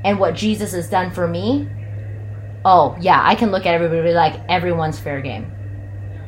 and 0.05 0.19
what 0.19 0.35
Jesus 0.35 0.73
has 0.73 0.89
done 0.89 1.11
for 1.11 1.27
me, 1.27 1.69
oh, 2.65 2.97
yeah, 3.01 3.21
I 3.23 3.35
can 3.35 3.51
look 3.51 3.67
at 3.67 3.75
everybody 3.75 4.13
like 4.13 4.41
everyone's 4.49 4.99
fair 4.99 5.21
game. 5.21 5.53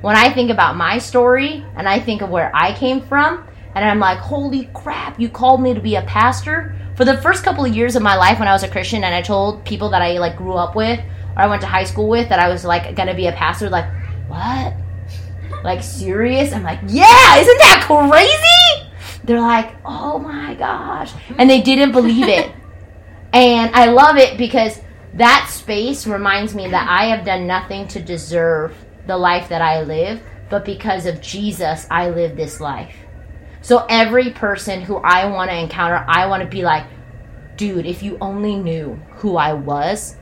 When 0.00 0.16
I 0.16 0.32
think 0.32 0.50
about 0.50 0.76
my 0.76 0.98
story 0.98 1.64
and 1.76 1.88
I 1.88 2.00
think 2.00 2.22
of 2.22 2.30
where 2.30 2.50
I 2.54 2.74
came 2.74 3.00
from, 3.00 3.46
and 3.74 3.84
I'm 3.84 3.98
like, 3.98 4.18
holy 4.18 4.68
crap, 4.74 5.18
you 5.18 5.28
called 5.28 5.62
me 5.62 5.74
to 5.74 5.80
be 5.80 5.96
a 5.96 6.02
pastor? 6.02 6.76
For 6.96 7.04
the 7.06 7.16
first 7.22 7.42
couple 7.42 7.64
of 7.64 7.74
years 7.74 7.96
of 7.96 8.02
my 8.02 8.16
life 8.16 8.38
when 8.38 8.48
I 8.48 8.52
was 8.52 8.62
a 8.62 8.68
Christian 8.68 9.02
and 9.02 9.14
I 9.14 9.22
told 9.22 9.64
people 9.64 9.88
that 9.90 10.02
I 10.02 10.18
like 10.18 10.36
grew 10.36 10.54
up 10.54 10.76
with 10.76 11.00
or 11.00 11.38
I 11.38 11.46
went 11.46 11.62
to 11.62 11.66
high 11.66 11.84
school 11.84 12.08
with 12.08 12.28
that 12.28 12.38
I 12.38 12.48
was 12.48 12.64
like 12.64 12.94
gonna 12.94 13.14
be 13.14 13.28
a 13.28 13.32
pastor, 13.32 13.70
like, 13.70 13.86
what? 14.28 14.74
Like 15.64 15.82
serious? 15.82 16.52
I'm 16.52 16.62
like, 16.62 16.80
yeah, 16.86 17.38
isn't 17.38 17.58
that 17.58 17.84
crazy? 17.86 19.22
They're 19.24 19.40
like, 19.40 19.74
oh 19.84 20.18
my 20.18 20.54
gosh. 20.54 21.12
And 21.38 21.48
they 21.48 21.62
didn't 21.62 21.92
believe 21.92 22.28
it. 22.28 22.52
And 23.32 23.74
I 23.74 23.86
love 23.86 24.16
it 24.16 24.36
because 24.36 24.80
that 25.14 25.48
space 25.50 26.06
reminds 26.06 26.54
me 26.54 26.68
that 26.68 26.88
I 26.88 27.06
have 27.06 27.24
done 27.24 27.46
nothing 27.46 27.88
to 27.88 28.02
deserve 28.02 28.74
the 29.06 29.16
life 29.16 29.48
that 29.48 29.62
I 29.62 29.82
live, 29.82 30.22
but 30.48 30.64
because 30.64 31.06
of 31.06 31.20
Jesus, 31.20 31.86
I 31.90 32.10
live 32.10 32.36
this 32.36 32.60
life. 32.60 32.94
So 33.62 33.86
every 33.88 34.30
person 34.30 34.82
who 34.82 34.96
I 34.96 35.26
want 35.26 35.50
to 35.50 35.56
encounter, 35.56 36.04
I 36.08 36.26
want 36.26 36.42
to 36.42 36.48
be 36.48 36.62
like, 36.62 36.86
dude, 37.56 37.86
if 37.86 38.02
you 38.02 38.18
only 38.20 38.56
knew 38.56 39.00
who 39.12 39.36
I 39.36 39.52
was, 39.52 40.16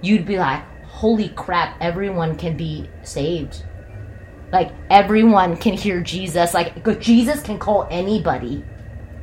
you'd 0.00 0.26
be 0.26 0.38
like, 0.38 0.62
holy 0.84 1.30
crap, 1.30 1.76
everyone 1.80 2.36
can 2.36 2.56
be 2.56 2.88
saved. 3.02 3.64
Like 4.52 4.70
everyone 4.90 5.56
can 5.56 5.74
hear 5.74 6.00
Jesus. 6.00 6.54
Like 6.54 7.00
Jesus 7.00 7.42
can 7.42 7.58
call 7.58 7.88
anybody. 7.90 8.64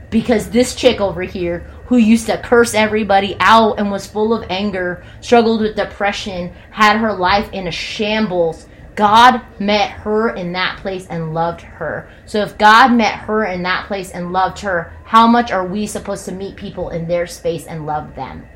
Because 0.10 0.50
this 0.50 0.76
chick 0.76 1.00
over 1.00 1.22
here 1.22 1.66
who 1.92 1.98
used 1.98 2.26
to 2.26 2.38
curse 2.38 2.74
everybody 2.74 3.36
out 3.42 3.78
and 3.78 3.92
was 3.92 4.08
full 4.08 4.34
of 4.34 4.50
anger, 4.50 5.04
struggled 5.20 5.60
with 5.60 5.76
depression, 5.76 6.50
had 6.70 6.96
her 6.96 7.12
life 7.12 7.52
in 7.52 7.68
a 7.68 7.72
shambles. 7.72 8.66
God 8.96 9.42
met 9.60 9.92
her 9.92 10.34
in 10.34 10.54
that 10.54 10.78
place 10.78 11.06
and 11.08 11.34
loved 11.34 11.60
her. 11.60 12.10
So 12.26 12.40
if 12.44 12.58
God 12.58 12.94
met 12.94 13.16
her 13.16 13.44
in 13.44 13.64
that 13.64 13.88
place 13.88 14.12
and 14.12 14.32
loved 14.32 14.60
her, 14.60 14.94
how 15.04 15.28
much 15.28 15.52
are 15.52 15.68
we 15.68 15.86
supposed 15.86 16.24
to 16.28 16.32
meet 16.32 16.56
people 16.56 16.92
in 16.92 17.10
their 17.10 17.28
space 17.28 17.68
and 17.68 17.86
love 17.86 18.16
them? 18.16 18.48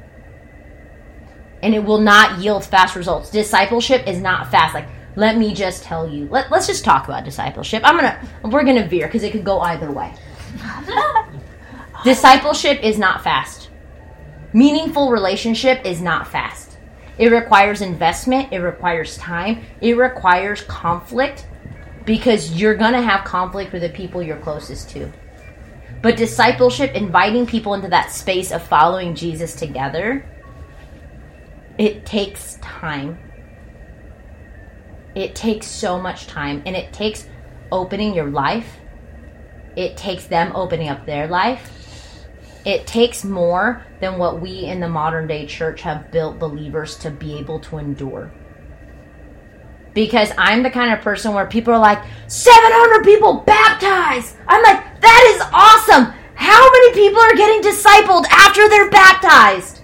And 1.61 1.75
it 1.75 1.83
will 1.83 1.99
not 1.99 2.39
yield 2.39 2.63
fast 2.63 2.95
results. 2.95 3.31
Discipleship 3.31 4.07
is 4.07 4.21
not 4.21 4.49
fast. 4.49 4.73
Like, 4.73 4.87
let 5.17 5.37
me 5.37 5.53
just 5.53 5.83
tell 5.83 6.07
you. 6.07 6.29
Let, 6.29 6.51
let's 6.51 6.67
just 6.67 6.85
talk 6.85 7.09
about 7.09 7.25
discipleship. 7.25 7.83
I'm 7.85 7.97
gonna, 7.97 8.17
we're 8.45 8.63
gonna 8.63 8.87
veer 8.87 9.07
because 9.07 9.23
it 9.23 9.33
could 9.33 9.43
go 9.43 9.59
either 9.59 9.91
way. 9.91 10.13
discipleship 12.05 12.83
is 12.83 12.99
not 12.99 13.23
fast. 13.23 13.69
Meaningful 14.53 15.11
relationship 15.11 15.83
is 15.83 16.01
not 16.01 16.27
fast. 16.27 16.77
It 17.17 17.29
requires 17.29 17.81
investment, 17.81 18.53
it 18.53 18.59
requires 18.59 19.17
time, 19.17 19.63
it 19.81 19.97
requires 19.97 20.61
conflict 20.61 21.47
because 22.05 22.51
you're 22.51 22.75
going 22.75 22.93
to 22.93 23.01
have 23.01 23.25
conflict 23.25 23.73
with 23.73 23.81
the 23.81 23.89
people 23.89 24.21
you're 24.21 24.37
closest 24.37 24.89
to. 24.91 25.11
But 26.03 26.15
discipleship, 26.15 26.93
inviting 26.93 27.47
people 27.47 27.73
into 27.73 27.87
that 27.87 28.11
space 28.11 28.51
of 28.51 28.61
following 28.61 29.15
Jesus 29.15 29.55
together, 29.55 30.29
it 31.79 32.05
takes 32.05 32.59
time. 32.61 33.17
It 35.15 35.33
takes 35.33 35.65
so 35.65 35.99
much 35.99 36.27
time 36.27 36.61
and 36.67 36.75
it 36.75 36.93
takes 36.93 37.27
opening 37.71 38.13
your 38.13 38.29
life. 38.29 38.77
It 39.75 39.97
takes 39.97 40.25
them 40.25 40.55
opening 40.55 40.89
up 40.89 41.07
their 41.07 41.27
life. 41.27 41.74
It 42.65 42.87
takes 42.87 43.23
more 43.23 43.85
than 44.01 44.17
what 44.17 44.41
we 44.41 44.65
in 44.65 44.79
the 44.79 44.89
modern 44.89 45.27
day 45.27 45.45
church 45.45 45.81
have 45.81 46.11
built 46.11 46.39
believers 46.39 46.97
to 46.97 47.11
be 47.11 47.37
able 47.37 47.59
to 47.59 47.77
endure. 47.77 48.31
Because 49.93 50.31
I'm 50.37 50.63
the 50.63 50.71
kind 50.71 50.91
of 50.91 51.01
person 51.01 51.33
where 51.33 51.45
people 51.45 51.73
are 51.73 51.79
like, 51.79 52.03
700 52.27 53.05
people 53.05 53.35
baptized! 53.45 54.35
I'm 54.47 54.63
like, 54.63 54.99
that 54.99 55.35
is 55.35 55.41
awesome! 55.53 56.13
How 56.33 56.69
many 56.71 56.93
people 56.93 57.21
are 57.21 57.35
getting 57.35 57.61
discipled 57.61 58.25
after 58.29 58.67
they're 58.67 58.89
baptized? 58.89 59.81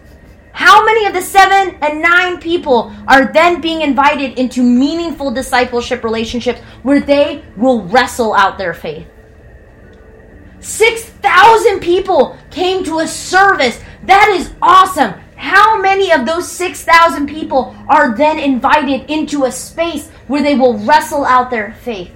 How 0.51 0.83
many 0.83 1.05
of 1.05 1.13
the 1.13 1.21
seven 1.21 1.77
and 1.81 2.01
nine 2.01 2.39
people 2.39 2.93
are 3.07 3.31
then 3.31 3.61
being 3.61 3.81
invited 3.81 4.37
into 4.37 4.63
meaningful 4.63 5.31
discipleship 5.31 6.03
relationships 6.03 6.59
where 6.83 6.99
they 6.99 7.43
will 7.55 7.83
wrestle 7.83 8.33
out 8.33 8.57
their 8.57 8.73
faith? 8.73 9.07
6,000 10.61 11.79
people 11.79 12.37
came 12.49 12.83
to 12.83 12.99
a 12.99 13.07
service. 13.07 13.81
That 14.03 14.29
is 14.29 14.53
awesome. 14.61 15.13
How 15.35 15.81
many 15.81 16.11
of 16.11 16.25
those 16.25 16.49
6,000 16.51 17.27
people 17.27 17.75
are 17.89 18.15
then 18.15 18.37
invited 18.37 19.09
into 19.09 19.45
a 19.45 19.51
space 19.51 20.09
where 20.27 20.43
they 20.43 20.55
will 20.55 20.77
wrestle 20.79 21.25
out 21.25 21.49
their 21.49 21.73
faith? 21.81 22.11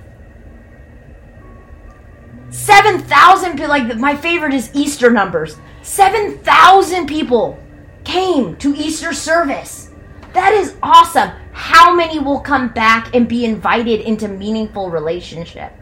7,000 2.52 3.52
people, 3.54 3.68
like 3.68 3.98
my 3.98 4.16
favorite 4.16 4.54
is 4.54 4.70
Easter 4.74 5.10
numbers. 5.10 5.58
7,000 5.82 7.08
people 7.08 7.60
came 8.04 8.56
to 8.58 8.76
Easter 8.76 9.12
service. 9.12 9.90
That 10.34 10.54
is 10.54 10.76
awesome. 10.84 11.32
How 11.52 11.96
many 11.96 12.20
will 12.20 12.40
come 12.40 12.70
back 12.70 13.16
and 13.16 13.28
be 13.28 13.46
invited 13.46 14.02
into 14.02 14.28
meaningful 14.28 14.90
relationship? 14.92 15.74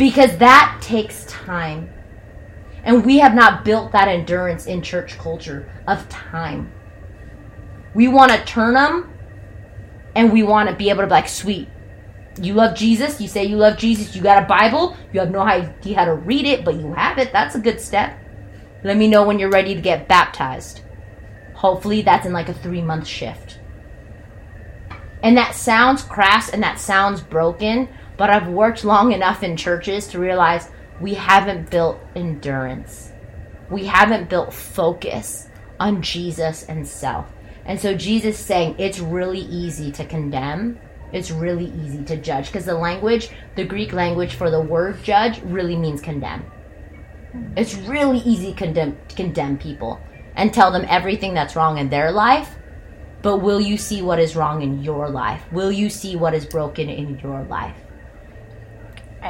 Because 0.00 0.38
that 0.38 0.78
takes 0.80 1.26
time. 1.26 1.92
And 2.84 3.04
we 3.04 3.18
have 3.18 3.34
not 3.34 3.66
built 3.66 3.92
that 3.92 4.08
endurance 4.08 4.64
in 4.64 4.80
church 4.80 5.18
culture 5.18 5.70
of 5.86 6.08
time. 6.08 6.72
We 7.92 8.08
want 8.08 8.32
to 8.32 8.42
turn 8.46 8.72
them 8.72 9.12
and 10.16 10.32
we 10.32 10.42
want 10.42 10.70
to 10.70 10.74
be 10.74 10.88
able 10.88 11.02
to 11.02 11.06
be 11.06 11.10
like, 11.10 11.28
sweet, 11.28 11.68
you 12.40 12.54
love 12.54 12.74
Jesus, 12.74 13.20
you 13.20 13.28
say 13.28 13.44
you 13.44 13.56
love 13.56 13.76
Jesus, 13.76 14.16
you 14.16 14.22
got 14.22 14.42
a 14.42 14.46
Bible, 14.46 14.96
you 15.12 15.20
have 15.20 15.30
no 15.30 15.40
idea 15.40 15.96
how 15.96 16.06
to 16.06 16.14
read 16.14 16.46
it, 16.46 16.64
but 16.64 16.76
you 16.76 16.94
have 16.94 17.18
it. 17.18 17.30
That's 17.30 17.56
a 17.56 17.60
good 17.60 17.78
step. 17.78 18.18
Let 18.82 18.96
me 18.96 19.06
know 19.06 19.26
when 19.26 19.38
you're 19.38 19.50
ready 19.50 19.74
to 19.74 19.82
get 19.82 20.08
baptized. 20.08 20.80
Hopefully, 21.52 22.00
that's 22.00 22.24
in 22.24 22.32
like 22.32 22.48
a 22.48 22.54
three 22.54 22.80
month 22.80 23.06
shift. 23.06 23.58
And 25.22 25.36
that 25.36 25.54
sounds 25.54 26.02
crass 26.02 26.48
and 26.48 26.62
that 26.62 26.80
sounds 26.80 27.20
broken, 27.20 27.90
but 28.20 28.28
I've 28.28 28.48
worked 28.48 28.84
long 28.84 29.12
enough 29.12 29.42
in 29.42 29.56
churches 29.56 30.06
to 30.08 30.18
realize 30.18 30.68
we 31.00 31.14
haven't 31.14 31.70
built 31.70 31.98
endurance. 32.14 33.12
We 33.70 33.86
haven't 33.86 34.28
built 34.28 34.52
focus 34.52 35.48
on 35.80 36.02
Jesus 36.02 36.64
and 36.64 36.86
self. 36.86 37.32
And 37.64 37.80
so 37.80 37.94
Jesus 37.94 38.38
saying 38.38 38.74
it's 38.78 38.98
really 38.98 39.40
easy 39.40 39.90
to 39.92 40.04
condemn. 40.04 40.78
It's 41.14 41.30
really 41.30 41.72
easy 41.82 42.04
to 42.04 42.16
judge 42.18 42.48
because 42.48 42.66
the 42.66 42.74
language, 42.74 43.30
the 43.56 43.64
Greek 43.64 43.94
language 43.94 44.34
for 44.34 44.50
the 44.50 44.60
word 44.60 45.02
judge 45.02 45.40
really 45.40 45.76
means 45.76 46.02
condemn. 46.02 46.44
It's 47.56 47.74
really 47.74 48.18
easy 48.18 48.52
condemn, 48.52 48.98
to 49.08 49.16
condemn 49.16 49.56
people 49.56 49.98
and 50.34 50.52
tell 50.52 50.70
them 50.70 50.84
everything 50.90 51.32
that's 51.32 51.56
wrong 51.56 51.78
in 51.78 51.88
their 51.88 52.12
life. 52.12 52.54
But 53.22 53.38
will 53.38 53.62
you 53.62 53.78
see 53.78 54.02
what 54.02 54.18
is 54.18 54.36
wrong 54.36 54.60
in 54.60 54.82
your 54.82 55.08
life? 55.08 55.42
Will 55.50 55.72
you 55.72 55.88
see 55.88 56.16
what 56.16 56.34
is 56.34 56.44
broken 56.44 56.90
in 56.90 57.18
your 57.20 57.44
life? 57.44 57.76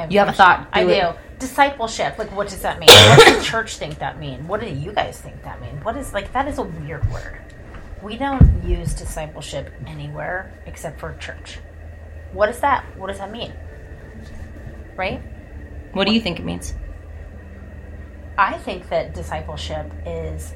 You 0.09 0.19
have 0.19 0.29
a 0.29 0.33
thought? 0.33 0.67
I 0.71 0.83
Do 0.83 0.89
do. 0.89 1.09
Discipleship. 1.39 2.17
Like, 2.17 2.35
what 2.35 2.47
does 2.49 2.61
that 2.61 2.79
mean? 2.79 2.89
what 3.17 3.25
does 3.25 3.39
the 3.39 3.43
church 3.43 3.77
think 3.77 3.99
that 3.99 4.19
mean? 4.19 4.47
What 4.47 4.61
do 4.61 4.67
you 4.67 4.91
guys 4.93 5.19
think 5.19 5.41
that 5.43 5.61
mean? 5.61 5.83
What 5.83 5.97
is 5.97 6.13
like? 6.13 6.31
That 6.33 6.47
is 6.47 6.57
a 6.57 6.63
weird 6.63 7.09
word. 7.11 7.41
We 8.01 8.17
don't 8.17 8.63
use 8.63 8.93
discipleship 8.93 9.71
anywhere 9.85 10.53
except 10.65 10.99
for 10.99 11.15
church. 11.17 11.59
What 12.31 12.49
is 12.49 12.59
that? 12.61 12.85
What 12.97 13.07
does 13.07 13.19
that 13.19 13.31
mean? 13.31 13.53
Right? 14.95 15.21
What 15.93 16.07
do 16.07 16.13
you 16.13 16.21
think 16.21 16.39
it 16.39 16.45
means? 16.45 16.73
I 18.37 18.57
think 18.57 18.89
that 18.89 19.13
discipleship 19.13 19.91
is 20.05 20.53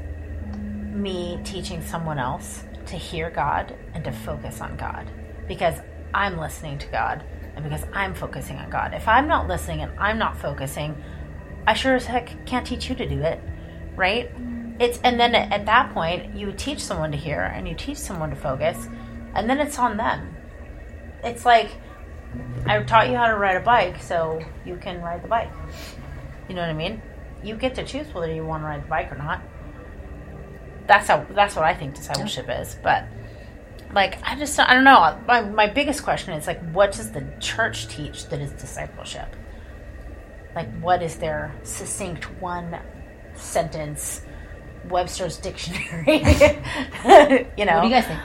me 0.55 1.39
teaching 1.43 1.81
someone 1.83 2.17
else 2.17 2.63
to 2.87 2.95
hear 2.95 3.29
God 3.29 3.75
and 3.93 4.03
to 4.05 4.11
focus 4.11 4.61
on 4.61 4.77
God 4.77 5.09
because 5.47 5.75
I'm 6.13 6.37
listening 6.37 6.77
to 6.79 6.87
God 6.87 7.23
and 7.55 7.63
because 7.63 7.85
I'm 7.93 8.13
focusing 8.13 8.57
on 8.57 8.69
God. 8.69 8.93
If 8.93 9.07
I'm 9.07 9.27
not 9.27 9.47
listening 9.47 9.81
and 9.81 9.97
I'm 9.99 10.17
not 10.17 10.37
focusing, 10.37 11.01
I 11.65 11.73
sure 11.73 11.95
as 11.95 12.05
heck 12.05 12.45
can't 12.45 12.65
teach 12.65 12.89
you 12.89 12.95
to 12.95 13.07
do 13.07 13.21
it, 13.21 13.41
right? 13.95 14.33
Mm. 14.35 14.75
It's 14.79 14.99
and 15.03 15.19
then 15.19 15.33
at 15.33 15.51
at 15.51 15.65
that 15.65 15.93
point 15.93 16.35
you 16.35 16.51
teach 16.51 16.79
someone 16.79 17.11
to 17.11 17.17
hear 17.17 17.41
and 17.41 17.67
you 17.67 17.75
teach 17.75 17.97
someone 17.97 18.29
to 18.29 18.35
focus, 18.35 18.87
and 19.33 19.49
then 19.49 19.59
it's 19.59 19.79
on 19.79 19.97
them. 19.97 20.35
It's 21.23 21.45
like 21.45 21.71
I 22.65 22.81
taught 22.83 23.09
you 23.09 23.15
how 23.15 23.27
to 23.27 23.37
ride 23.37 23.55
a 23.55 23.61
bike, 23.61 24.01
so 24.01 24.41
you 24.65 24.75
can 24.77 25.01
ride 25.01 25.23
the 25.23 25.27
bike. 25.27 25.51
You 26.49 26.55
know 26.55 26.61
what 26.61 26.69
I 26.69 26.73
mean? 26.73 27.01
You 27.43 27.55
get 27.55 27.75
to 27.75 27.85
choose 27.85 28.13
whether 28.13 28.33
you 28.33 28.45
want 28.45 28.63
to 28.63 28.67
ride 28.67 28.83
the 28.83 28.87
bike 28.87 29.11
or 29.11 29.15
not. 29.15 29.41
That's 30.87 31.07
how. 31.07 31.25
That's 31.31 31.55
what 31.55 31.65
I 31.65 31.73
think 31.73 31.95
discipleship 31.95 32.47
is. 32.49 32.77
But 32.83 33.05
like, 33.93 34.17
I 34.23 34.35
just 34.35 34.59
I 34.59 34.73
don't 34.73 34.83
know. 34.83 35.19
My 35.27 35.41
my 35.41 35.67
biggest 35.67 36.03
question 36.03 36.33
is 36.33 36.47
like, 36.47 36.61
what 36.71 36.91
does 36.91 37.11
the 37.11 37.25
church 37.39 37.87
teach 37.87 38.27
that 38.27 38.41
is 38.41 38.51
discipleship? 38.51 39.35
Like, 40.55 40.69
what 40.79 41.03
is 41.03 41.17
their 41.17 41.53
succinct 41.63 42.25
one 42.41 42.79
sentence 43.35 44.21
Webster's 44.89 45.37
dictionary? 45.37 46.17
you 47.57 47.65
know. 47.65 47.75
What 47.75 47.81
do 47.81 47.87
you 47.87 47.93
guys 47.93 48.05
think? 48.05 48.21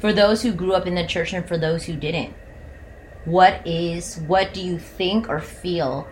For 0.00 0.12
those 0.12 0.42
who 0.42 0.52
grew 0.52 0.74
up 0.74 0.86
in 0.86 0.94
the 0.94 1.06
church 1.06 1.32
and 1.32 1.46
for 1.46 1.58
those 1.58 1.84
who 1.84 1.94
didn't, 1.94 2.34
what 3.24 3.66
is 3.66 4.18
what 4.26 4.54
do 4.54 4.62
you 4.62 4.78
think 4.78 5.28
or 5.28 5.40
feel 5.40 6.08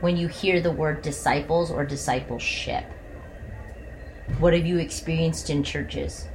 when 0.00 0.16
you 0.16 0.28
hear 0.28 0.60
the 0.60 0.70
word 0.70 1.02
disciples 1.02 1.70
or 1.70 1.84
discipleship? 1.84 2.84
What 4.38 4.52
have 4.52 4.66
you 4.66 4.78
experienced 4.78 5.48
in 5.50 5.62
churches? 5.62 6.28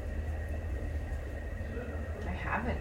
I 2.25 2.32
haven't. 2.32 2.80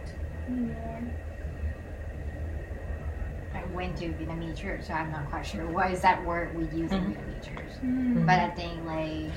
I 3.53 3.65
went 3.75 3.99
to 3.99 4.07
Vietnamese 4.09 4.57
church, 4.57 4.85
so 4.87 4.95
I'm 4.95 5.13
not 5.13 5.29
quite 5.29 5.45
sure 5.45 5.67
what 5.67 5.91
is 5.91 6.01
that 6.01 6.25
word 6.25 6.57
we 6.57 6.65
use 6.79 6.91
in 6.93 7.13
Vietnamese 7.13 7.45
church. 7.45 8.25
But 8.27 8.39
I 8.39 8.51
think 8.51 8.85
like 8.87 9.31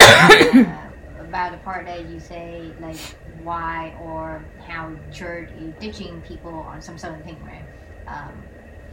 uh, 0.68 0.88
about 1.20 1.52
the 1.52 1.58
part 1.58 1.86
that 1.86 2.08
you 2.08 2.20
say 2.20 2.70
like 2.80 2.98
why 3.42 3.96
or 4.02 4.44
how 4.66 4.94
church 5.12 5.50
is 5.58 5.74
teaching 5.80 6.20
people 6.22 6.52
on 6.52 6.80
some 6.80 6.96
certain 6.96 7.22
thing, 7.24 7.42
right? 7.44 7.64
Um, 8.06 8.42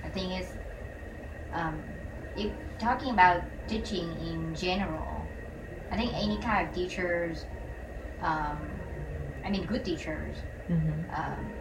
I 0.04 0.10
think 0.10 0.41
it's 0.41 0.54
um, 1.54 1.84
if 2.36 2.51
talking 2.80 3.12
about 3.12 3.43
teaching 3.67 4.10
in 4.21 4.56
general. 4.56 5.14
I 5.91 5.98
think 5.98 6.13
any 6.13 6.38
kind 6.39 6.67
of 6.67 6.74
teachers, 6.74 7.45
um, 8.21 8.58
I 9.43 9.50
mean 9.50 9.65
good 9.65 9.86
teachers, 9.86 10.36
um, 11.15 11.52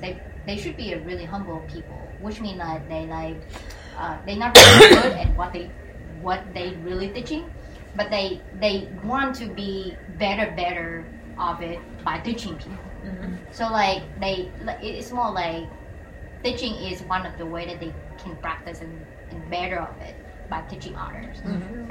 they 0.00 0.20
they 0.46 0.56
should 0.56 0.76
be 0.76 0.92
a 0.92 1.00
really 1.00 1.24
humble 1.24 1.60
people, 1.72 1.98
which 2.20 2.40
means 2.40 2.58
that 2.58 2.88
they 2.88 3.06
like 3.06 3.36
uh, 3.96 4.16
they're 4.26 4.36
not 4.36 4.56
really 4.56 4.94
good 5.02 5.12
at 5.12 5.36
what 5.36 5.52
they 5.52 5.70
what 6.20 6.42
they 6.54 6.74
really 6.82 7.08
teaching, 7.08 7.50
but 7.96 8.10
they 8.10 8.40
they 8.60 8.88
want 9.04 9.34
to 9.36 9.46
be 9.46 9.96
better 10.18 10.50
better 10.56 11.04
of 11.38 11.60
it 11.62 11.78
by 12.04 12.18
teaching 12.20 12.56
people. 12.56 12.78
So 13.52 13.70
like 13.70 14.02
they 14.20 14.50
it's 14.82 15.12
more 15.12 15.30
like 15.30 15.68
teaching 16.42 16.74
is 16.74 17.02
one 17.02 17.26
of 17.26 17.36
the 17.38 17.46
way 17.46 17.66
that 17.66 17.80
they 17.80 17.92
can 18.18 18.36
practice 18.36 18.80
and, 18.80 19.04
and 19.30 19.50
better 19.50 19.78
of 19.78 20.00
it 20.00 20.14
by 20.48 20.62
teaching 20.62 20.94
others. 20.96 21.36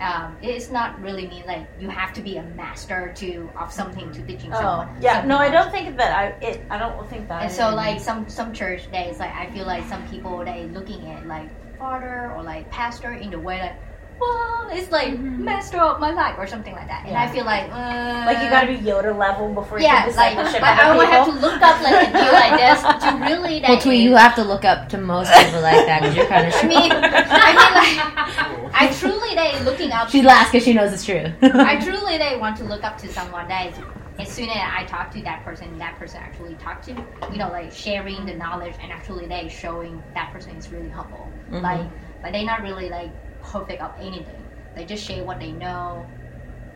Um, 0.01 0.37
it's 0.41 0.69
not 0.69 0.99
really 1.01 1.27
mean 1.27 1.43
like 1.45 1.67
you 1.79 1.89
have 1.89 2.13
to 2.13 2.21
be 2.21 2.37
a 2.37 2.43
master 2.43 3.13
to 3.17 3.49
of 3.59 3.71
something 3.71 4.11
to 4.11 4.21
teaching 4.23 4.51
Oh 4.53 4.59
someone. 4.59 5.01
yeah, 5.01 5.13
something 5.15 5.29
no, 5.29 5.37
I 5.37 5.49
don't 5.49 5.71
think 5.71 5.97
that 5.97 6.15
I 6.15 6.45
it. 6.45 6.61
I 6.69 6.77
don't 6.77 7.07
think 7.09 7.27
that. 7.27 7.43
And 7.43 7.51
so 7.51 7.73
like 7.73 7.99
some 7.99 8.27
some 8.29 8.53
church 8.53 8.91
days 8.91 9.19
like 9.19 9.33
I 9.33 9.49
feel 9.51 9.65
like 9.65 9.85
some 9.87 10.07
people 10.07 10.43
they 10.43 10.65
looking 10.73 11.09
at 11.11 11.27
like 11.27 11.49
father 11.77 12.31
or 12.35 12.43
like 12.43 12.69
pastor 12.71 13.13
in 13.13 13.29
the 13.29 13.39
way 13.39 13.57
that 13.59 13.79
well, 14.19 14.67
it's 14.71 14.91
like 14.91 15.19
messed 15.19 15.75
up 15.75 15.99
my 15.99 16.11
life 16.11 16.35
or 16.37 16.47
something 16.47 16.73
like 16.73 16.87
that. 16.87 17.05
And 17.05 17.15
I 17.15 17.29
feel 17.31 17.45
like, 17.45 17.65
uh, 17.71 18.23
Like 18.25 18.43
you 18.43 18.49
gotta 18.49 18.67
be 18.67 18.77
Yoda 18.77 19.15
level 19.17 19.53
before 19.53 19.79
you 19.79 19.85
yeah, 19.85 20.05
can 20.05 20.15
like, 20.15 20.35
discipleship 20.35 20.61
but 20.61 20.69
I 20.69 20.89
other 20.89 20.97
would 20.97 21.07
have 21.09 21.27
to 21.27 21.33
look 21.33 21.61
up 21.61 21.81
like 21.81 22.09
a 22.09 22.11
deal 22.11 22.33
like 22.33 22.57
this 22.59 22.81
to 22.81 23.17
really. 23.29 23.61
Well, 23.61 23.75
That 23.75 23.81
Tweet, 23.83 24.01
you 24.01 24.15
have 24.15 24.35
to 24.35 24.43
look 24.43 24.65
up 24.65 24.89
to 24.89 24.97
most 24.97 25.31
people 25.33 25.61
like 25.61 25.85
that 25.85 26.01
because 26.01 26.15
you're 26.15 26.27
kind 26.27 26.47
of. 26.47 26.53
I 26.55 26.67
mean, 26.67 26.91
I 26.91 27.51
mean, 27.53 28.71
like, 28.71 28.71
I 28.81 28.93
truly 28.99 29.35
they 29.35 29.59
looking 29.63 29.91
up. 29.91 30.09
she 30.09 30.21
laughs 30.21 30.51
because 30.51 30.65
she 30.65 30.73
knows 30.73 30.91
it's 30.93 31.05
true. 31.05 31.31
I 31.41 31.79
truly 31.83 32.17
they 32.17 32.37
want 32.37 32.57
to 32.57 32.63
look 32.63 32.83
up 32.83 32.97
to 32.99 33.07
someone 33.11 33.47
that 33.47 33.67
is, 33.71 33.79
as 34.19 34.27
soon 34.29 34.49
as 34.49 34.57
I 34.57 34.83
talk 34.85 35.11
to 35.13 35.21
that 35.23 35.43
person, 35.45 35.77
that 35.77 35.97
person 35.97 36.19
actually 36.23 36.55
talk 36.55 36.81
to, 36.83 36.91
you 37.31 37.37
know, 37.37 37.49
like 37.49 37.71
sharing 37.71 38.25
the 38.25 38.33
knowledge 38.35 38.73
and 38.81 38.91
actually 38.91 39.27
they 39.27 39.47
showing 39.47 40.03
that 40.15 40.31
person 40.33 40.55
is 40.57 40.71
really 40.71 40.89
humble. 40.89 41.31
Mhm. 41.51 41.61
Like, 41.61 41.87
but 42.23 42.33
they 42.33 42.43
not 42.43 42.61
really 42.63 42.89
like 42.89 43.11
perfect 43.51 43.81
of 43.81 43.91
anything. 43.99 44.43
They 44.75 44.85
just 44.85 45.03
share 45.03 45.23
what 45.23 45.39
they 45.39 45.51
know, 45.51 46.05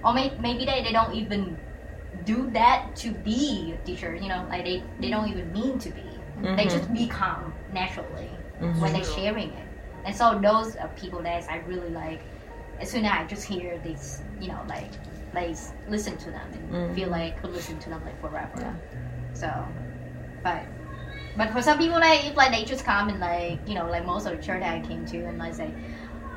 or 0.04 0.14
may, 0.14 0.32
maybe 0.40 0.66
they, 0.66 0.84
they 0.84 0.92
don't 0.92 1.14
even 1.14 1.58
do 2.26 2.50
that 2.52 2.96
to 2.98 3.12
be 3.12 3.76
teachers. 3.86 4.22
You 4.22 4.30
know, 4.30 4.46
like 4.50 4.66
they 4.66 4.84
they 5.00 5.10
don't 5.10 5.30
even 5.30 5.52
mean 5.52 5.80
to 5.80 5.90
be. 5.90 6.04
They 6.56 6.66
Mhm. 6.66 6.70
just 6.70 6.94
become 6.94 7.54
naturally 7.72 8.30
Mhm. 8.62 8.80
when 8.82 8.94
they're 8.94 9.04
sharing 9.04 9.50
it. 9.54 9.68
And 10.06 10.16
so 10.16 10.40
those 10.40 10.76
are 10.76 10.90
people 10.90 11.22
that 11.24 11.44
I 11.50 11.58
really 11.68 11.90
like. 11.90 12.22
As 12.80 12.90
soon 12.90 13.06
as 13.06 13.12
I 13.12 13.24
just 13.26 13.44
hear 13.46 13.78
this, 13.84 14.24
you 14.40 14.48
know, 14.48 14.62
like, 14.68 14.90
like 15.34 15.56
listen 15.88 16.18
to 16.18 16.32
them 16.32 16.48
and 16.54 16.64
Mhm. 16.72 16.96
feel 16.96 17.10
like 17.10 17.40
could 17.42 17.52
listen 17.54 17.78
to 17.80 17.90
them 17.90 18.02
like 18.04 18.20
forever. 18.20 18.58
Yeah. 18.60 18.74
So, 19.34 19.50
but 20.44 20.64
but 21.38 21.52
for 21.52 21.62
some 21.62 21.78
people, 21.78 22.00
like 22.00 22.26
if 22.26 22.36
like 22.36 22.52
they 22.52 22.66
just 22.66 22.84
come 22.84 23.10
and 23.10 23.20
like 23.20 23.60
you 23.68 23.76
know 23.76 23.88
like 23.90 24.06
most 24.06 24.26
of 24.26 24.36
the 24.36 24.44
church 24.44 24.62
that 24.62 24.74
I 24.74 24.82
came 24.82 25.06
to 25.06 25.18
and 25.26 25.38
like 25.38 25.54
say, 25.54 25.72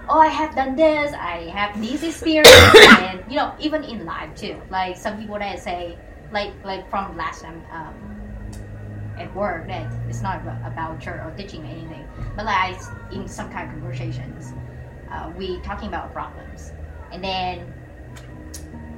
oh 0.09 0.19
I 0.19 0.29
have 0.29 0.55
done 0.55 0.77
this, 0.77 1.13
I 1.13 1.51
have 1.51 1.81
this 1.81 2.03
experience, 2.03 2.49
and 3.01 3.21
you 3.29 3.37
know 3.37 3.55
even 3.59 3.85
in 3.85 4.05
life 4.05 4.35
too. 4.35 4.61
Like 4.71 4.97
some 4.97 5.19
people 5.19 5.39
that 5.39 5.59
say 5.61 5.99
like 6.33 6.53
like 6.65 6.89
from 6.91 7.17
last 7.17 7.43
time. 7.43 7.63
Um, 7.71 8.15
at 9.17 9.33
work 9.35 9.67
that 9.69 9.91
it's 10.09 10.23
not 10.23 10.41
about 10.65 11.01
church 11.01 11.21
or 11.25 11.33
teaching 11.37 11.65
anything, 11.67 12.05
but 12.37 12.45
like 12.45 12.77
in 13.13 13.29
some 13.29 13.51
kind 13.51 13.69
of 13.69 13.71
conversations, 13.71 14.53
uh, 15.11 15.31
we 15.37 15.61
talking 15.61 15.89
about 15.89 16.13
problems, 16.13 16.73
and 17.13 17.23
then 17.23 17.73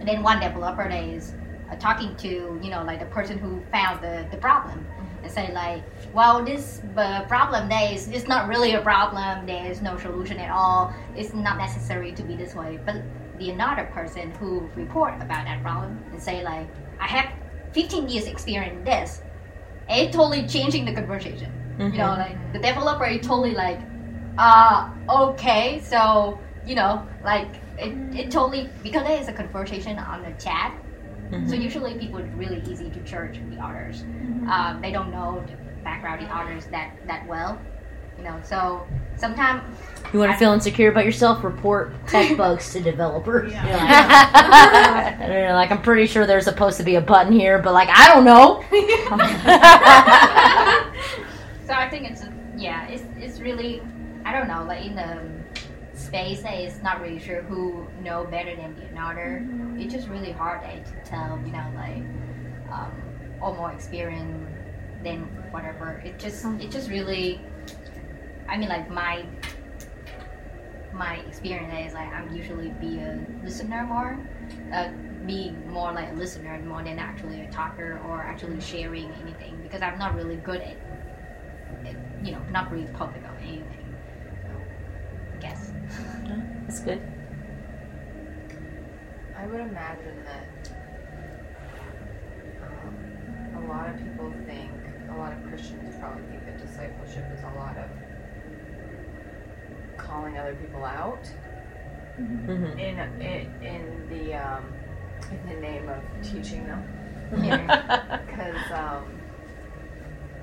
and 0.01 0.09
then 0.09 0.23
one 0.23 0.41
developer 0.41 0.89
that 0.89 1.05
is 1.05 1.35
uh, 1.71 1.77
talking 1.77 2.15
to 2.17 2.59
you 2.63 2.71
know 2.71 2.83
like 2.85 3.01
the 3.01 3.07
person 3.07 3.39
who 3.39 3.63
found 3.71 4.03
the, 4.03 4.27
the 4.31 4.37
problem 4.39 4.87
and 5.23 5.31
say 5.31 5.53
like 5.53 5.83
well 6.17 6.45
this 6.45 6.81
uh, 6.97 7.25
problem 7.27 7.69
there 7.69 7.93
is 7.93 8.09
it's 8.09 8.29
not 8.29 8.49
really 8.49 8.73
a 8.75 8.81
problem. 8.81 9.47
There 9.47 9.67
is 9.71 9.83
no 9.83 9.97
solution 9.99 10.39
at 10.39 10.51
all. 10.51 10.93
It's 11.15 11.35
not 11.35 11.59
necessary 11.59 12.13
to 12.15 12.23
be 12.25 12.37
this 12.37 12.55
way. 12.55 12.81
But 12.87 12.97
the 13.35 13.51
another 13.51 13.85
person 13.99 14.33
who 14.39 14.73
report 14.75 15.15
about 15.21 15.45
that 15.47 15.63
problem 15.63 16.01
and 16.11 16.23
say 16.23 16.43
like 16.43 16.71
i 16.99 17.07
have 17.07 17.27
15 17.73 18.09
years 18.09 18.27
experience 18.27 18.73
in 18.79 18.85
this 18.85 19.23
it 19.89 20.13
totally 20.13 20.47
changing 20.47 20.85
the 20.85 20.93
conversation. 20.93 21.53
You 21.91 21.99
know 21.99 22.15
Mhm. 22.15 22.19
like 22.19 22.39
the 22.53 22.59
developer 22.61 23.05
is 23.07 23.27
totally 23.27 23.55
like 23.55 23.83
uh 24.39 24.89
okay. 25.09 25.81
So 25.81 26.43
you 26.65 26.75
know 26.75 27.09
like 27.23 27.63
it, 27.79 28.03
it 28.13 28.31
totally 28.31 28.75
because 28.83 29.05
there 29.05 29.21
is 29.21 29.29
a 29.29 29.33
conversation 29.33 29.99
on 29.99 30.23
the 30.23 30.33
chat 30.33 30.75
so 31.45 31.55
usually 31.55 31.99
people 31.99 32.23
really 32.35 32.61
easy 32.63 32.91
to 32.91 33.03
church 33.03 33.41
the 33.49 33.59
others. 33.61 34.07
Um, 34.47 34.81
they 34.83 34.93
don't 34.93 35.11
know 35.11 35.45
the 35.47 35.59
background 35.87 36.21
of 36.21 36.29
the 36.29 36.35
others 36.35 36.67
that 36.67 36.91
that 37.07 37.25
well 37.29 37.57
you 38.19 38.25
know 38.25 38.41
so 38.43 38.85
sometimes 39.17 39.63
You 40.13 40.19
want 40.19 40.33
to 40.33 40.39
feel 40.39 40.53
insecure 40.53 40.91
about 40.91 41.05
yourself? 41.05 41.45
Report 41.45 41.93
tech 42.09 42.37
bugs 42.41 42.73
to 42.73 42.81
developers. 42.81 43.53
Yeah. 43.53 43.67
You're 43.67 43.77
like, 43.77 45.21
I 45.21 45.49
know, 45.49 45.55
like, 45.63 45.71
I'm 45.71 45.83
pretty 45.83 46.07
sure 46.07 46.27
there's 46.27 46.45
supposed 46.45 46.79
to 46.79 46.85
be 46.85 46.97
a 46.97 47.01
button 47.01 47.33
here, 47.33 47.59
but 47.61 47.73
like 47.73 47.89
I 47.91 48.09
don't 48.13 48.25
know. 48.25 48.63
so 51.67 51.73
I 51.73 51.89
think 51.91 52.11
it's 52.11 52.25
yeah, 52.57 52.89
it's 52.89 53.05
it's 53.17 53.41
really 53.41 53.83
I 54.25 54.33
don't 54.33 54.49
know, 54.49 54.65
like 54.65 54.85
in 54.85 54.97
the 54.97 55.21
space 55.95 56.43
that 56.43 56.55
is 56.55 56.83
not 56.83 57.01
really 57.01 57.19
sure 57.19 57.43
who 57.43 57.87
know 58.03 58.25
better 58.25 58.55
than 58.57 58.75
the 58.77 58.87
another. 58.87 59.47
It's 59.79 59.93
just 59.93 60.09
really 60.09 60.33
hard 60.33 60.63
eh, 60.65 60.83
to 60.83 60.93
tell, 61.05 61.39
you 61.45 61.53
know, 61.53 61.67
like 61.75 62.03
um, 62.73 62.93
or 63.41 63.55
more 63.55 63.73
experience 63.73 64.49
than 65.03 65.23
whatever. 65.51 66.03
It 66.05 66.19
just 66.19 66.45
it 66.45 66.71
just 66.71 66.91
really 66.91 67.41
I 68.49 68.57
mean 68.57 68.69
like 68.69 68.91
my 68.91 69.25
my 70.93 71.17
experience 71.29 71.89
is 71.89 71.95
like 71.95 72.13
I'm 72.13 72.35
usually 72.35 72.71
be 72.81 72.99
a 72.99 73.19
listener 73.43 73.85
more. 73.85 74.19
Uh, 74.73 74.91
be 75.27 75.51
more 75.69 75.93
like 75.93 76.13
a 76.13 76.15
listener 76.15 76.59
more 76.61 76.83
than 76.83 76.99
actually 76.99 77.41
a 77.41 77.51
talker 77.51 78.01
or 78.07 78.23
actually 78.23 78.61
sharing 78.61 79.11
anything 79.23 79.59
because 79.63 79.83
I'm 79.83 79.99
not 79.99 80.15
really 80.15 80.37
good 80.37 80.61
at, 80.61 80.77
at 81.85 81.97
you 82.25 82.33
know, 82.33 82.41
not 82.51 82.71
really 82.71 82.87
public 82.95 83.25
of 83.25 83.37
anything. 83.43 83.95
I 85.35 85.37
guess. 85.39 85.73
That's 86.67 86.81
good. 86.81 87.03
I 89.37 89.47
would 89.47 89.61
imagine 89.61 90.25
that 90.25 90.71
um, 92.63 93.65
a 93.65 93.69
lot 93.69 93.91
of 93.91 93.99
people 93.99 94.33
think, 94.47 94.73
a 95.17 95.19
lot 95.19 95.33
of 95.33 95.43
Christians 95.49 95.95
probably 95.99 96.23
think 96.25 96.45
that 96.45 96.59
discipleship 96.61 97.25
is 97.35 97.43
a 97.43 97.59
lot 97.59 97.77
of 97.79 97.89
calling 99.97 100.39
other 100.39 100.55
people 100.55 100.85
out. 100.85 101.27
Mm-hmm. 102.21 102.79
in 102.79 102.99
in, 103.21 103.63
in 103.63 104.09
the 104.09 104.35
um, 104.35 104.73
in 105.31 105.49
the 105.55 105.61
name 105.61 105.89
of 105.89 106.03
teaching 106.23 106.67
them. 106.67 106.83
Because 107.31 108.71
um, 108.73 109.05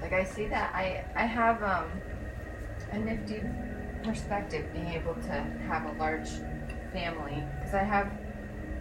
like 0.02 0.14
I 0.14 0.24
see 0.24 0.46
that. 0.48 0.74
I 0.76 1.04
I 1.16 1.26
have 1.26 1.64
um, 1.64 1.86
a 2.92 3.00
nifty 3.00 3.42
perspective 4.04 4.72
being 4.74 4.90
able 4.90 5.16
to 5.16 5.32
have 5.68 5.86
a 5.86 5.98
large 5.98 6.30
family. 6.92 7.44
Because 7.58 7.74
I 7.74 7.84
have 7.84 8.12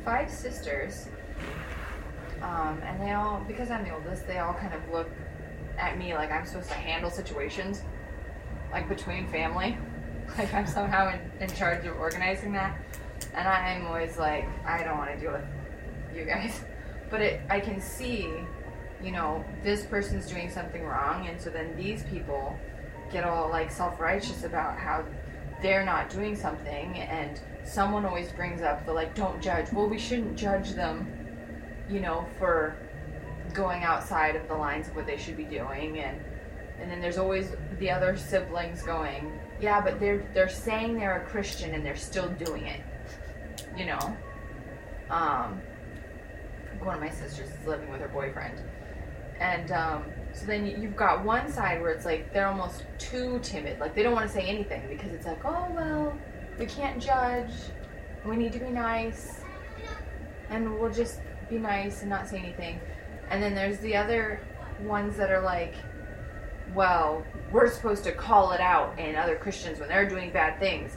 five 0.05 0.31
sisters, 0.31 1.09
um, 2.42 2.78
and 2.85 3.00
they 3.00 3.12
all 3.12 3.42
because 3.48 3.70
I'm 3.70 3.85
the 3.85 3.94
oldest, 3.94 4.26
they 4.26 4.38
all 4.38 4.55
kind 4.55 4.74
of 4.74 4.87
look 4.92 5.09
at 5.78 5.98
me 5.98 6.14
like 6.14 6.30
I'm 6.30 6.46
supposed 6.46 6.68
to 6.68 6.74
handle 6.74 7.11
situations 7.11 7.82
like 8.70 8.88
between 8.88 9.26
family, 9.28 9.76
like 10.38 10.52
I'm 10.54 10.66
somehow 10.66 11.12
in, 11.12 11.42
in 11.42 11.54
charge 11.54 11.85
of 11.87 11.98
organizing 11.98 12.52
that, 12.52 12.78
and 13.35 13.46
I'm 13.46 13.87
always 13.87 14.16
like 14.18 14.48
I 14.64 14.82
don't 14.82 14.98
want 14.98 15.12
to 15.12 15.20
deal 15.20 15.32
with 15.32 15.44
you 16.14 16.24
guys, 16.24 16.61
but 17.11 17.20
it 17.20 17.40
I 17.50 17.61
can 17.61 17.80
see, 17.80 18.28
you 19.02 19.12
know, 19.12 19.44
this 19.62 19.85
person's 19.85 20.26
doing 20.26 20.50
something 20.50 20.85
wrong, 20.85 21.28
and 21.28 21.40
so 21.40 21.50
then 21.50 21.76
these 21.76 22.02
people 22.04 22.56
get 23.12 23.24
all 23.24 23.48
like 23.50 23.70
self 23.70 24.00
righteous 24.00 24.44
about 24.44 24.78
how 24.78 25.04
they're 25.61 25.85
not 25.85 26.11
doing 26.11 26.35
something 26.35 26.98
and 26.98 27.40
someone 27.64 28.04
always 28.04 28.32
brings 28.32 28.62
up 28.62 28.85
the 28.85 28.92
like 28.92 29.14
don't 29.14 29.40
judge. 29.40 29.70
Well 29.72 29.88
we 29.88 29.98
shouldn't 29.98 30.37
judge 30.37 30.72
them 30.72 31.06
you 31.88 32.00
know 32.00 32.26
for 32.38 32.76
going 33.54 33.84
outside 33.84 34.36
of 34.36 34.46
the 34.48 34.54
lines 34.54 34.88
of 34.88 34.96
what 34.96 35.06
they 35.06 35.16
should 35.16 35.36
be 35.36 35.44
doing 35.44 35.98
and 36.00 36.20
and 36.80 36.90
then 36.90 37.00
there's 37.00 37.18
always 37.18 37.52
the 37.78 37.90
other 37.90 38.16
siblings 38.16 38.82
going 38.82 39.32
yeah 39.60 39.80
but 39.80 39.98
they're 40.00 40.24
they're 40.34 40.48
saying 40.48 40.98
they're 40.98 41.22
a 41.22 41.26
christian 41.26 41.74
and 41.74 41.84
they're 41.84 41.96
still 41.96 42.28
doing 42.30 42.66
it 42.66 42.80
you 43.76 43.86
know 43.86 44.16
um 45.10 45.60
one 46.80 46.94
of 46.94 47.00
my 47.00 47.10
sisters 47.10 47.48
is 47.50 47.66
living 47.66 47.90
with 47.92 48.00
her 48.00 48.08
boyfriend 48.08 48.58
and 49.40 49.70
um 49.72 50.04
so 50.34 50.46
then 50.46 50.64
you- 50.66 50.76
you've 50.78 50.96
got 50.96 51.22
one 51.24 51.50
side 51.52 51.80
where 51.82 51.90
it's 51.92 52.06
like 52.06 52.32
they're 52.32 52.46
almost 52.46 52.86
too 52.98 53.38
timid. 53.42 53.78
Like 53.78 53.94
they 53.94 54.02
don't 54.02 54.14
want 54.14 54.26
to 54.26 54.32
say 54.32 54.46
anything 54.46 54.82
because 54.88 55.12
it's 55.12 55.26
like, 55.26 55.44
oh, 55.44 55.66
well, 55.74 56.16
we 56.58 56.64
can't 56.64 56.98
judge. 57.02 57.50
We 58.24 58.37
need 58.37 58.52
to 58.54 58.58
be 58.58 58.70
nice. 58.70 59.42
And 60.48 60.81
we'll 60.81 60.90
just 60.90 61.20
be 61.50 61.58
nice 61.58 62.00
and 62.00 62.08
not 62.08 62.29
say 62.31 62.38
anything. 62.38 62.81
And 63.33 63.42
then 63.42 63.56
there's 63.56 63.78
the 63.78 63.96
other 63.96 64.40
ones 64.83 65.16
that 65.16 65.33
are 65.33 65.40
like, 65.40 65.74
well, 66.72 67.24
we're 67.50 67.68
supposed 67.68 68.04
to 68.04 68.12
call 68.12 68.52
it 68.52 68.60
out 68.60 68.96
in 68.98 69.16
other 69.16 69.35
Christians 69.35 69.80
when 69.80 69.88
they're 69.88 70.08
doing 70.08 70.30
bad 70.30 70.60
things. 70.60 70.96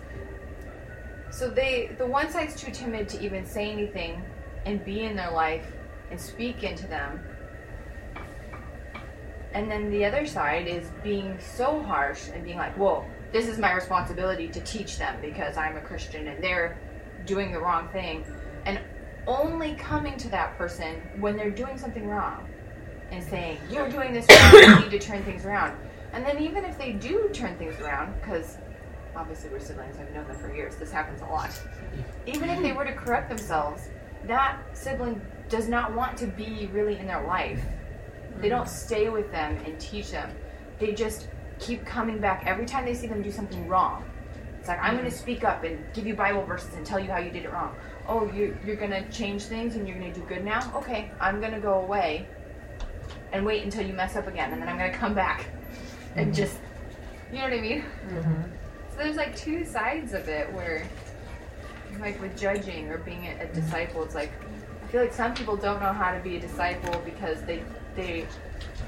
So 1.32 1.50
they, 1.50 1.96
the 1.98 2.06
one 2.06 2.30
side's 2.30 2.56
too 2.56 2.72
timid 2.72 3.10
to 3.10 3.20
even 3.20 3.44
say 3.46 3.72
anything 3.72 4.22
and 4.68 4.86
be 4.86 5.02
in 5.02 5.16
their 5.16 5.32
life 5.32 5.66
and 6.12 6.22
speak 6.22 6.64
into 6.64 6.86
them 6.86 7.20
and 9.56 9.72
then 9.72 9.90
the 9.90 10.04
other 10.04 10.26
side 10.26 10.68
is 10.68 10.92
being 11.02 11.40
so 11.40 11.82
harsh 11.82 12.28
and 12.34 12.44
being 12.44 12.58
like, 12.58 12.78
whoa, 12.78 13.06
this 13.32 13.48
is 13.48 13.58
my 13.58 13.72
responsibility 13.72 14.50
to 14.50 14.60
teach 14.60 14.98
them 14.98 15.18
because 15.22 15.56
I'm 15.56 15.78
a 15.78 15.82
Christian 15.82 16.28
and 16.28 16.44
they're 16.44 16.78
doing 17.26 17.54
the 17.54 17.60
wrong 17.60 17.88
thing. 17.88 18.26
And 18.66 18.82
only 19.28 19.76
coming 19.76 20.18
to 20.18 20.30
that 20.30 20.58
person 20.58 21.02
when 21.20 21.36
they're 21.36 21.50
doing 21.52 21.78
something 21.78 22.08
wrong 22.08 22.48
and 23.12 23.24
saying, 23.24 23.58
you're 23.70 23.90
doing 23.90 24.14
this 24.14 24.26
wrong, 24.30 24.62
you 24.62 24.80
need 24.82 24.92
to 24.92 25.00
turn 25.00 25.24
things 25.24 25.46
around. 25.46 25.78
And 26.14 26.26
then 26.26 26.42
even 26.42 26.64
if 26.64 26.78
they 26.78 26.94
do 26.94 27.30
turn 27.34 27.58
things 27.58 27.80
around, 27.80 28.14
because 28.20 28.58
obviously 29.16 29.50
we're 29.50 29.60
siblings. 29.60 29.98
I've 30.00 30.14
known 30.14 30.28
them 30.28 30.38
for 30.38 30.54
years. 30.54 30.76
This 30.76 30.92
happens 30.92 31.22
a 31.22 31.26
lot. 31.26 31.52
Even 32.26 32.50
if 32.50 32.62
they 32.62 32.72
were 32.72 32.86
to 32.86 32.94
correct 32.94 33.30
themselves, 33.30 33.90
that 34.26 34.60
sibling 34.74 35.22
does 35.50 35.68
not 35.68 35.94
want 35.94 36.18
to 36.18 36.28
be 36.28 36.70
really 36.74 36.98
in 36.98 37.08
their 37.08 37.26
life. 37.26 37.62
They 38.38 38.50
don't 38.50 38.68
stay 38.68 39.10
with 39.10 39.32
them 39.32 39.58
and 39.66 39.80
teach 39.80 40.12
them. 40.12 40.32
They 40.80 40.94
just 40.94 41.28
keep 41.60 41.86
coming 41.86 42.20
back 42.20 42.44
every 42.46 42.66
time 42.66 42.86
they 42.86 42.94
see 42.94 43.08
them 43.08 43.22
do 43.22 43.32
something 43.32 43.68
wrong. 43.68 44.04
It's 44.60 44.68
like, 44.68 44.80
I'm 44.82 44.98
going 44.98 45.10
to 45.10 45.16
speak 45.16 45.44
up 45.44 45.64
and 45.64 45.86
give 45.94 46.08
you 46.08 46.16
Bible 46.16 46.44
verses 46.44 46.74
and 46.74 46.86
tell 46.86 47.00
you 47.00 47.12
how 47.12 47.20
you 47.20 47.30
did 47.30 47.46
it 47.46 47.54
wrong. 47.54 47.76
Oh, 48.08 48.32
you, 48.32 48.58
you're 48.66 48.76
going 48.76 48.92
to 48.92 49.10
change 49.10 49.44
things 49.44 49.76
and 49.76 49.88
you're 49.88 49.98
going 49.98 50.14
to 50.14 50.20
do 50.20 50.26
good 50.26 50.46
now? 50.46 50.72
Okay, 50.76 51.12
I'm 51.20 51.40
going 51.40 51.54
to 51.54 51.60
go 51.60 51.82
away 51.82 52.28
and 53.32 53.46
wait 53.46 53.64
until 53.64 53.86
you 53.86 53.94
mess 53.94 54.16
up 54.16 54.28
again, 54.28 54.54
and 54.54 54.62
then 54.62 54.70
I'm 54.70 54.78
going 54.78 54.92
to 54.92 54.98
come 54.98 55.14
back 55.14 55.48
and 56.16 56.28
mm-hmm. 56.28 56.36
just, 56.36 56.58
you 57.32 57.38
know 57.40 57.46
what 57.46 57.54
I 57.54 57.62
mean? 57.62 57.82
Mm-hmm. 58.08 58.42
So 58.92 58.98
there's 58.98 59.18
like 59.18 59.36
two 59.36 59.66
sides 59.66 60.14
of 60.14 60.30
it 60.30 60.52
where, 60.54 60.88
like 62.00 62.22
with 62.22 62.38
judging 62.40 62.90
or 62.90 63.00
being 63.00 63.26
a, 63.26 63.32
a 63.32 63.34
mm-hmm. 63.34 63.54
disciple, 63.54 64.04
it's 64.04 64.16
like 64.16 64.32
I 64.84 64.88
feel 64.88 65.02
like 65.02 65.14
some 65.14 65.34
people 65.34 65.58
don't 65.58 65.82
know 65.82 65.92
how 65.92 66.14
to 66.14 66.20
be 66.20 66.36
a 66.36 66.40
disciple 66.40 67.02
because 67.04 67.42
they 67.44 67.64
they 67.96 68.28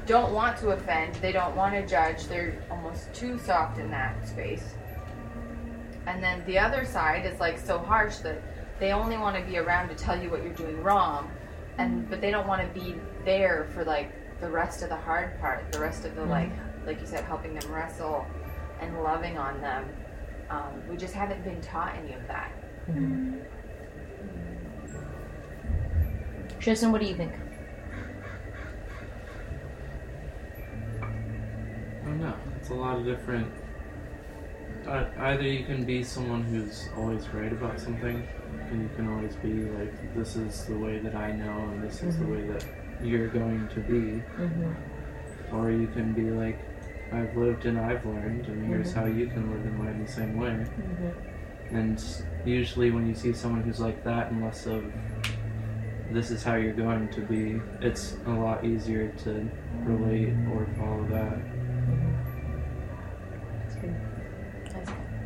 don't 0.05 0.33
want 0.33 0.57
to 0.59 0.69
offend, 0.69 1.15
they 1.15 1.31
don't 1.31 1.55
want 1.55 1.73
to 1.73 1.85
judge, 1.85 2.25
they're 2.27 2.61
almost 2.69 3.13
too 3.13 3.39
soft 3.39 3.79
in 3.79 3.89
that 3.91 4.27
space. 4.27 4.75
And 6.05 6.23
then 6.23 6.43
the 6.45 6.57
other 6.59 6.85
side 6.85 7.25
is 7.25 7.39
like 7.39 7.57
so 7.57 7.79
harsh 7.79 8.17
that 8.17 8.41
they 8.79 8.91
only 8.91 9.17
want 9.17 9.35
to 9.35 9.41
be 9.43 9.57
around 9.57 9.89
to 9.89 9.95
tell 9.95 10.21
you 10.21 10.29
what 10.29 10.43
you're 10.43 10.53
doing 10.53 10.81
wrong, 10.83 11.31
and 11.77 12.09
but 12.09 12.21
they 12.21 12.31
don't 12.31 12.47
want 12.47 12.61
to 12.61 12.79
be 12.79 12.95
there 13.25 13.69
for 13.73 13.83
like 13.83 14.11
the 14.39 14.49
rest 14.49 14.83
of 14.83 14.89
the 14.89 14.95
hard 14.95 15.39
part, 15.39 15.71
the 15.71 15.79
rest 15.79 16.05
of 16.05 16.15
the 16.15 16.25
like 16.25 16.51
like 16.85 17.01
you 17.01 17.07
said, 17.07 17.23
helping 17.25 17.53
them 17.53 17.71
wrestle 17.71 18.25
and 18.79 19.03
loving 19.03 19.37
on 19.37 19.59
them. 19.61 19.85
Um, 20.49 20.81
we 20.89 20.95
just 20.95 21.13
haven't 21.13 21.43
been 21.43 21.59
taught 21.61 21.95
any 21.95 22.13
of 22.13 22.25
that. 22.27 22.51
Tristan, 26.59 26.91
what 26.91 27.01
do 27.01 27.07
you 27.07 27.15
think? 27.15 27.33
I 31.01 31.05
don't 32.05 32.21
know. 32.21 32.35
It's 32.55 32.69
a 32.69 32.73
lot 32.73 32.97
of 32.97 33.05
different. 33.05 33.51
Uh, 34.87 35.05
either 35.19 35.43
you 35.43 35.65
can 35.65 35.83
be 35.83 36.03
someone 36.03 36.43
who's 36.43 36.87
always 36.95 37.27
right 37.29 37.51
about 37.51 37.79
something, 37.79 38.25
and 38.71 38.81
you 38.83 38.89
can 38.95 39.07
always 39.07 39.35
be 39.35 39.53
like, 39.65 40.15
"This 40.15 40.35
is 40.35 40.65
the 40.65 40.77
way 40.77 40.99
that 40.99 41.15
I 41.15 41.31
know, 41.31 41.69
and 41.71 41.83
this 41.83 42.03
is 42.03 42.17
the 42.17 42.25
way 42.25 42.41
that 42.47 42.65
you're 43.01 43.27
going 43.27 43.67
to 43.69 43.79
be," 43.79 44.21
or 45.53 45.71
you 45.71 45.87
can 45.87 46.13
be 46.13 46.29
like, 46.31 46.59
"I've 47.11 47.35
lived 47.37 47.65
and 47.65 47.79
I've 47.79 48.05
learned, 48.05 48.47
and 48.47 48.67
here's 48.67 48.93
how 48.93 49.05
you 49.05 49.27
can 49.27 49.51
live 49.51 49.65
and 49.65 49.79
learn 49.79 50.03
the 50.03 50.11
same 50.11 50.37
way." 50.37 50.65
And 51.71 52.03
usually, 52.45 52.91
when 52.91 53.07
you 53.07 53.15
see 53.15 53.33
someone 53.33 53.61
who's 53.63 53.79
like 53.79 54.03
that, 54.03 54.31
and 54.31 54.43
less 54.43 54.65
of 54.65 54.85
this 56.11 56.31
is 56.31 56.43
how 56.43 56.55
you're 56.55 56.73
going 56.73 57.09
to 57.09 57.21
be, 57.21 57.61
it's 57.81 58.17
a 58.25 58.31
lot 58.31 58.63
easier 58.63 59.09
to 59.23 59.49
relate 59.83 60.33
or 60.53 60.65
follow 60.77 61.05
that. 61.09 61.37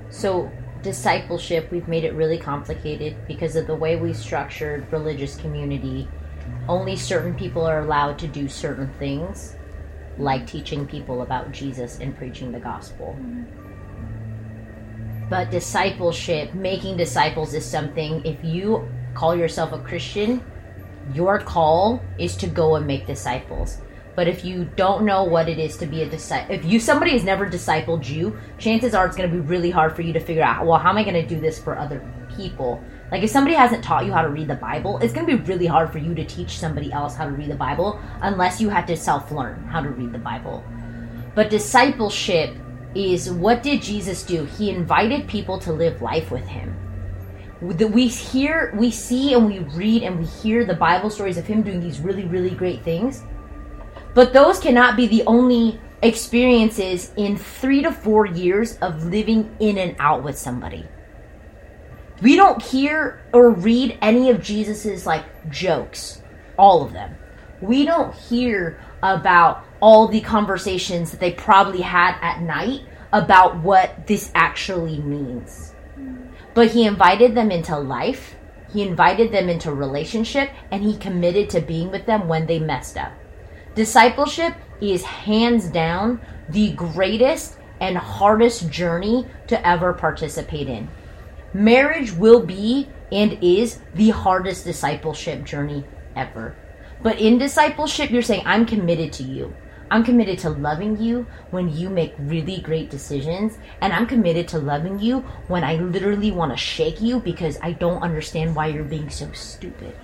So, 0.10 0.52
discipleship, 0.84 1.72
we've 1.72 1.88
made 1.88 2.04
it 2.04 2.14
really 2.14 2.38
complicated 2.38 3.16
because 3.28 3.56
of 3.56 3.68
the 3.68 3.76
way 3.76 3.96
we 3.96 4.14
structured 4.14 4.92
religious 4.92 5.36
community. 5.36 6.08
Only 6.68 6.96
certain 6.96 7.36
people 7.36 7.66
are 7.66 7.82
allowed 7.82 8.18
to 8.20 8.28
do 8.28 8.48
certain 8.48 8.90
things, 9.00 9.56
like 10.18 10.48
teaching 10.48 10.88
people 10.88 11.22
about 11.22 11.52
Jesus 11.52 12.00
and 12.00 12.16
preaching 12.18 12.52
the 12.52 12.60
gospel. 12.60 13.16
But 15.30 15.50
discipleship, 15.50 16.54
making 16.54 16.98
disciples, 16.98 17.54
is 17.54 17.66
something, 17.66 18.26
if 18.26 18.44
you 18.44 18.88
call 19.14 19.36
yourself 19.36 19.72
a 19.72 19.80
Christian, 19.80 20.44
your 21.14 21.40
call 21.40 22.02
is 22.18 22.36
to 22.38 22.48
go 22.48 22.76
and 22.76 22.86
make 22.86 23.08
disciples. 23.08 23.78
But 24.16 24.28
if 24.28 24.44
you 24.44 24.66
don't 24.76 25.06
know 25.06 25.24
what 25.24 25.48
it 25.48 25.58
is 25.58 25.78
to 25.78 25.86
be 25.86 26.02
a 26.02 26.10
disciple, 26.10 26.54
if 26.54 26.66
you 26.66 26.80
somebody 26.80 27.12
has 27.12 27.24
never 27.24 27.50
discipled 27.50 28.08
you, 28.08 28.38
chances 28.58 28.94
are 28.94 29.06
it's 29.06 29.16
going 29.16 29.30
to 29.30 29.36
be 29.36 29.42
really 29.42 29.72
hard 29.72 29.96
for 29.96 30.02
you 30.02 30.12
to 30.14 30.20
figure 30.20 30.44
out. 30.44 30.66
Well, 30.66 30.78
how 30.78 30.90
am 30.90 30.98
I 30.98 31.04
going 31.04 31.16
to 31.16 31.26
do 31.26 31.40
this 31.40 31.58
for 31.60 31.78
other 31.78 32.06
people? 32.36 32.84
Like 33.12 33.24
if 33.24 33.30
somebody 33.30 33.56
hasn't 33.56 33.84
taught 33.84 34.06
you 34.06 34.12
how 34.12 34.22
to 34.22 34.30
read 34.30 34.48
the 34.48 34.56
Bible, 34.56 34.98
it's 35.00 35.14
going 35.14 35.26
to 35.28 35.38
be 35.38 35.44
really 35.44 35.66
hard 35.66 35.92
for 35.92 35.98
you 35.98 36.14
to 36.16 36.26
teach 36.26 36.60
somebody 36.60 36.92
else 36.92 37.16
how 37.16 37.26
to 37.26 37.32
read 37.32 37.50
the 37.50 37.56
Bible 37.56 38.00
unless 38.22 38.60
you 38.60 38.70
had 38.70 38.88
to 38.88 38.98
self-learn 38.98 39.64
how 39.66 39.82
to 39.82 39.90
read 39.90 40.12
the 40.12 40.20
Bible. 40.20 40.64
But 41.34 41.50
discipleship 41.50 42.56
is 42.96 43.32
what 43.32 43.64
did 43.64 43.82
Jesus 43.82 44.24
do? 44.24 44.44
He 44.44 44.70
invited 44.70 45.28
people 45.28 45.58
to 45.60 45.72
live 45.72 46.02
life 46.02 46.32
with 46.32 46.46
him 46.46 46.78
we 47.62 48.08
hear, 48.08 48.74
we 48.76 48.90
see, 48.90 49.34
and 49.34 49.46
we 49.46 49.60
read 49.60 50.02
and 50.02 50.20
we 50.20 50.26
hear 50.26 50.66
the 50.66 50.74
Bible 50.74 51.10
stories 51.10 51.38
of 51.38 51.46
him 51.46 51.62
doing 51.62 51.80
these 51.80 52.00
really, 52.00 52.26
really 52.26 52.50
great 52.50 52.84
things. 52.84 53.24
But 54.14 54.34
those 54.34 54.60
cannot 54.60 54.98
be 54.98 55.08
the 55.08 55.24
only 55.26 55.80
experiences 56.02 57.12
in 57.16 57.38
three 57.38 57.82
to 57.84 57.92
four 57.92 58.26
years 58.26 58.78
of 58.78 59.06
living 59.06 59.56
in 59.60 59.78
and 59.78 59.96
out 60.00 60.24
with 60.24 60.38
somebody. 60.38 60.86
We 62.22 62.36
don't 62.36 62.62
hear 62.62 63.22
or 63.34 63.50
read 63.50 63.98
any 64.02 64.30
of 64.30 64.42
Jesus's 64.42 65.06
like 65.06 65.50
jokes, 65.50 66.22
all 66.58 66.84
of 66.84 66.94
them. 66.94 67.16
We 67.62 67.86
don't 67.86 68.14
hear 68.14 68.80
about 69.02 69.66
all 69.80 70.08
the 70.08 70.22
conversations 70.22 71.12
that 71.12 71.20
they 71.20 71.32
probably 71.32 71.82
had 71.82 72.18
at 72.22 72.42
night 72.42 72.82
about 73.12 73.58
what 73.58 74.08
this 74.08 74.32
actually 74.36 75.00
means. 75.00 75.74
But 76.54 76.72
he 76.72 76.86
invited 76.86 77.34
them 77.34 77.50
into 77.50 77.78
life, 77.78 78.36
he 78.72 78.84
invited 78.84 79.32
them 79.32 79.50
into 79.50 79.74
relationship, 79.74 80.50
and 80.72 80.84
he 80.84 80.98
committed 80.98 81.50
to 81.52 81.62
being 81.62 81.92
with 81.92 82.06
them 82.06 82.28
when 82.28 82.46
they 82.46 82.60
messed 82.60 82.98
up. 82.98 83.12
Discipleship 83.82 84.54
is 84.80 85.02
hands 85.02 85.68
down 85.68 86.22
the 86.50 86.72
greatest 86.74 87.58
and 87.80 87.98
hardest 87.98 88.70
journey 88.70 89.26
to 89.48 89.68
ever 89.68 89.92
participate 89.92 90.70
in. 90.70 90.88
Marriage 91.56 92.12
will 92.12 92.46
be 92.46 92.88
and 93.12 93.40
is 93.42 93.80
the 93.96 94.12
hardest 94.12 94.66
discipleship 94.66 95.44
journey 95.46 95.84
ever. 96.16 96.56
But 97.02 97.20
in 97.20 97.40
discipleship, 97.40 98.12
you're 98.12 98.22
saying, 98.22 98.44
I'm 98.46 98.68
committed 98.68 99.14
to 99.14 99.24
you. 99.24 99.56
I'm 99.90 100.04
committed 100.04 100.38
to 100.40 100.52
loving 100.52 101.02
you 101.02 101.26
when 101.50 101.76
you 101.76 101.90
make 101.90 102.14
really 102.20 102.62
great 102.62 102.92
decisions. 102.92 103.58
And 103.82 103.94
I'm 103.94 104.06
committed 104.06 104.48
to 104.50 104.60
loving 104.60 105.00
you 105.00 105.22
when 105.48 105.64
I 105.64 105.78
literally 105.78 106.30
want 106.30 106.52
to 106.52 106.56
shake 106.56 107.02
you 107.02 107.20
because 107.20 107.58
I 107.64 107.72
don't 107.72 108.04
understand 108.04 108.56
why 108.56 108.68
you're 108.68 108.84
being 108.84 109.10
so 109.10 109.32
stupid. 109.32 109.98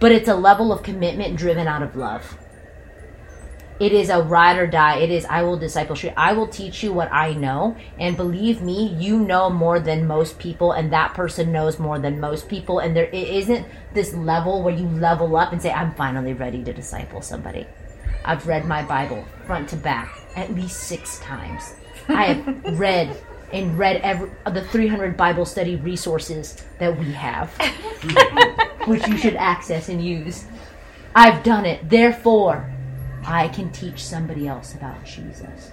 But 0.00 0.12
it's 0.12 0.30
a 0.30 0.34
level 0.34 0.72
of 0.72 0.82
commitment 0.82 1.36
driven 1.36 1.68
out 1.68 1.82
of 1.82 1.94
love. 1.94 2.38
It 3.80 3.92
is 3.92 4.08
a 4.08 4.22
ride 4.22 4.56
or 4.56 4.68
die. 4.68 4.98
It 4.98 5.10
is, 5.10 5.24
I 5.24 5.42
will 5.42 5.56
discipleship. 5.56 6.14
I 6.16 6.32
will 6.32 6.46
teach 6.46 6.82
you 6.82 6.92
what 6.92 7.12
I 7.12 7.34
know. 7.34 7.76
And 7.98 8.16
believe 8.16 8.62
me, 8.62 8.94
you 8.98 9.18
know 9.18 9.50
more 9.50 9.80
than 9.80 10.06
most 10.06 10.38
people, 10.38 10.72
and 10.72 10.92
that 10.92 11.14
person 11.14 11.50
knows 11.50 11.80
more 11.80 11.98
than 11.98 12.20
most 12.20 12.48
people. 12.48 12.78
And 12.78 12.96
there 12.96 13.06
it 13.06 13.14
isn't 13.14 13.66
this 13.92 14.14
level 14.14 14.62
where 14.62 14.74
you 14.74 14.86
level 14.86 15.36
up 15.36 15.52
and 15.52 15.60
say, 15.60 15.72
I'm 15.72 15.92
finally 15.94 16.34
ready 16.34 16.62
to 16.62 16.72
disciple 16.72 17.20
somebody. 17.20 17.66
I've 18.24 18.46
read 18.46 18.64
my 18.64 18.82
Bible 18.82 19.24
front 19.46 19.68
to 19.70 19.76
back 19.76 20.20
at 20.36 20.54
least 20.54 20.84
six 20.84 21.18
times. 21.18 21.74
I 22.08 22.34
have 22.34 22.78
read 22.78 23.16
and 23.52 23.78
read 23.78 24.00
every 24.02 24.30
of 24.46 24.54
the 24.54 24.62
300 24.62 25.16
Bible 25.16 25.44
study 25.44 25.76
resources 25.76 26.64
that 26.78 26.96
we 26.96 27.12
have, 27.12 27.50
which 28.86 29.06
you 29.08 29.16
should 29.16 29.36
access 29.36 29.88
and 29.88 30.04
use. 30.04 30.46
I've 31.14 31.42
done 31.44 31.64
it. 31.66 31.88
Therefore, 31.88 32.73
I 33.24 33.48
can 33.48 33.70
teach 33.70 34.04
somebody 34.04 34.48
else 34.48 34.74
about 34.74 35.04
Jesus. 35.04 35.72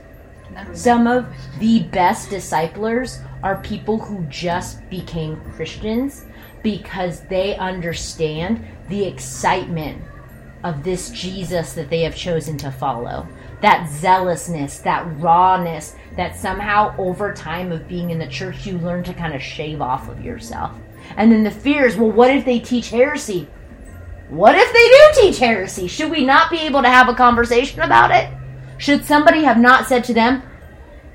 Some 0.74 1.08
of 1.08 1.28
the 1.60 1.84
best 1.84 2.30
disciplers 2.30 3.20
are 3.44 3.62
people 3.62 3.98
who 3.98 4.26
just 4.26 4.88
became 4.90 5.42
Christians 5.56 6.26
because 6.64 7.22
they 7.22 7.56
understand 7.56 8.66
the 8.90 9.06
excitement 9.06 10.04
of 10.64 10.84
this 10.84 11.10
Jesus 11.10 11.74
that 11.74 11.90
they 11.90 12.02
have 12.02 12.16
chosen 12.16 12.58
to 12.58 12.72
follow. 12.72 13.28
That 13.62 13.90
zealousness, 13.90 14.80
that 14.80 15.06
rawness, 15.20 15.96
that 16.16 16.36
somehow 16.36 16.96
over 16.98 17.34
time 17.34 17.72
of 17.72 17.88
being 17.88 18.10
in 18.10 18.20
the 18.20 18.28
church, 18.28 18.66
you 18.66 18.78
learn 18.78 19.04
to 19.04 19.14
kind 19.14 19.34
of 19.34 19.42
shave 19.42 19.82
off 19.82 20.10
of 20.10 20.24
yourself. 20.24 20.72
And 21.18 21.32
then 21.32 21.44
the 21.44 21.52
fears 21.52 21.96
well, 21.96 22.12
what 22.12 22.32
if 22.32 22.46
they 22.46 22.60
teach 22.60 22.90
heresy? 22.90 23.48
What 24.32 24.56
if 24.56 24.72
they 24.72 24.88
do 24.88 25.28
teach 25.30 25.40
heresy? 25.40 25.88
Should 25.88 26.10
we 26.10 26.24
not 26.24 26.50
be 26.50 26.60
able 26.60 26.82
to 26.84 26.88
have 26.88 27.10
a 27.10 27.14
conversation 27.14 27.82
about 27.82 28.12
it? 28.12 28.30
Should 28.78 29.04
somebody 29.04 29.44
have 29.44 29.58
not 29.58 29.88
said 29.88 30.06
to 30.06 30.14
them, 30.14 30.42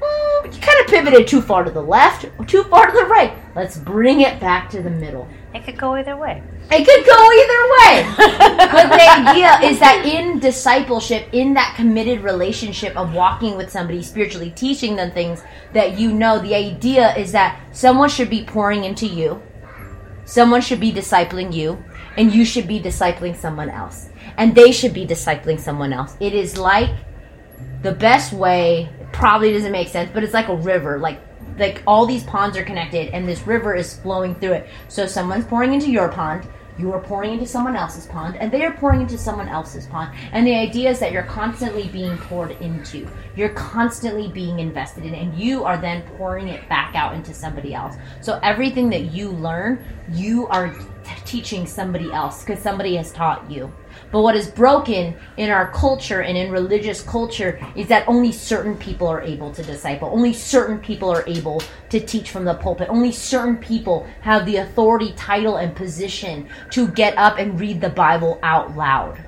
"Mm, 0.02 0.54
you 0.54 0.60
kind 0.60 0.78
of 0.80 0.86
pivoted 0.86 1.26
too 1.26 1.40
far 1.40 1.64
to 1.64 1.70
the 1.70 1.80
left, 1.80 2.26
too 2.46 2.62
far 2.64 2.84
to 2.84 2.92
the 2.92 3.06
right. 3.06 3.32
Let's 3.54 3.78
bring 3.78 4.20
it 4.20 4.38
back 4.38 4.68
to 4.68 4.82
the 4.82 4.90
middle. 4.90 5.26
It 5.54 5.64
could 5.64 5.78
go 5.78 5.96
either 5.96 6.14
way. 6.14 6.42
It 6.70 6.84
could 6.84 7.06
go 7.06 7.32
either 7.40 7.62
way. 7.78 8.68
but 8.70 8.90
the 8.90 9.30
idea 9.30 9.60
is 9.62 9.78
that 9.80 10.04
in 10.04 10.38
discipleship, 10.38 11.28
in 11.32 11.54
that 11.54 11.72
committed 11.74 12.20
relationship 12.22 12.94
of 12.98 13.14
walking 13.14 13.56
with 13.56 13.70
somebody, 13.70 14.02
spiritually 14.02 14.52
teaching 14.54 14.94
them 14.94 15.10
things 15.10 15.42
that 15.72 15.98
you 15.98 16.12
know, 16.12 16.38
the 16.38 16.54
idea 16.54 17.16
is 17.16 17.32
that 17.32 17.58
someone 17.72 18.10
should 18.10 18.28
be 18.28 18.44
pouring 18.44 18.84
into 18.84 19.06
you, 19.06 19.40
someone 20.26 20.60
should 20.60 20.80
be 20.80 20.92
discipling 20.92 21.54
you, 21.54 21.82
and 22.16 22.34
you 22.34 22.44
should 22.44 22.66
be 22.66 22.80
discipling 22.80 23.36
someone 23.36 23.70
else. 23.70 24.08
And 24.36 24.54
they 24.54 24.72
should 24.72 24.92
be 24.92 25.06
discipling 25.06 25.58
someone 25.58 25.92
else. 25.92 26.16
It 26.20 26.34
is 26.34 26.58
like 26.58 26.90
the 27.82 27.92
best 27.92 28.32
way, 28.32 28.88
probably 29.12 29.52
doesn't 29.52 29.72
make 29.72 29.88
sense, 29.88 30.10
but 30.12 30.24
it's 30.24 30.34
like 30.34 30.48
a 30.48 30.56
river. 30.56 30.98
Like 30.98 31.20
like 31.58 31.82
all 31.86 32.04
these 32.04 32.24
ponds 32.24 32.56
are 32.56 32.64
connected 32.64 33.08
and 33.14 33.26
this 33.26 33.46
river 33.46 33.74
is 33.74 33.98
flowing 34.00 34.34
through 34.34 34.52
it. 34.52 34.68
So 34.88 35.06
someone's 35.06 35.46
pouring 35.46 35.72
into 35.72 35.90
your 35.90 36.10
pond, 36.10 36.46
you 36.78 36.92
are 36.92 37.00
pouring 37.00 37.32
into 37.32 37.46
someone 37.46 37.74
else's 37.74 38.06
pond, 38.06 38.36
and 38.36 38.52
they 38.52 38.62
are 38.64 38.72
pouring 38.72 39.00
into 39.00 39.16
someone 39.16 39.48
else's 39.48 39.86
pond. 39.86 40.14
And 40.32 40.46
the 40.46 40.54
idea 40.54 40.90
is 40.90 40.98
that 40.98 41.10
you're 41.10 41.22
constantly 41.22 41.88
being 41.88 42.18
poured 42.18 42.50
into. 42.60 43.08
You're 43.34 43.50
constantly 43.50 44.28
being 44.28 44.58
invested 44.58 45.04
in, 45.04 45.14
and 45.14 45.34
you 45.38 45.64
are 45.64 45.78
then 45.78 46.02
pouring 46.18 46.48
it 46.48 46.68
back 46.68 46.94
out 46.94 47.14
into 47.14 47.32
somebody 47.32 47.72
else. 47.72 47.96
So 48.20 48.38
everything 48.42 48.90
that 48.90 49.12
you 49.12 49.30
learn, 49.30 49.82
you 50.12 50.48
are 50.48 50.76
teaching 51.24 51.66
somebody 51.66 52.12
else 52.12 52.42
because 52.42 52.62
somebody 52.62 52.96
has 52.96 53.12
taught 53.12 53.50
you. 53.50 53.72
But 54.12 54.22
what 54.22 54.36
is 54.36 54.48
broken 54.48 55.16
in 55.36 55.50
our 55.50 55.70
culture 55.72 56.22
and 56.22 56.36
in 56.36 56.50
religious 56.50 57.02
culture 57.02 57.60
is 57.74 57.88
that 57.88 58.08
only 58.08 58.32
certain 58.32 58.76
people 58.76 59.06
are 59.08 59.20
able 59.20 59.52
to 59.52 59.62
disciple. 59.62 60.08
Only 60.12 60.32
certain 60.32 60.78
people 60.78 61.10
are 61.10 61.24
able 61.26 61.62
to 61.90 62.00
teach 62.00 62.30
from 62.30 62.44
the 62.44 62.54
pulpit. 62.54 62.88
Only 62.88 63.12
certain 63.12 63.56
people 63.56 64.06
have 64.20 64.46
the 64.46 64.56
authority, 64.56 65.12
title, 65.16 65.56
and 65.56 65.74
position 65.74 66.48
to 66.70 66.88
get 66.88 67.16
up 67.18 67.38
and 67.38 67.58
read 67.58 67.80
the 67.80 67.90
Bible 67.90 68.38
out 68.42 68.76
loud. 68.76 69.24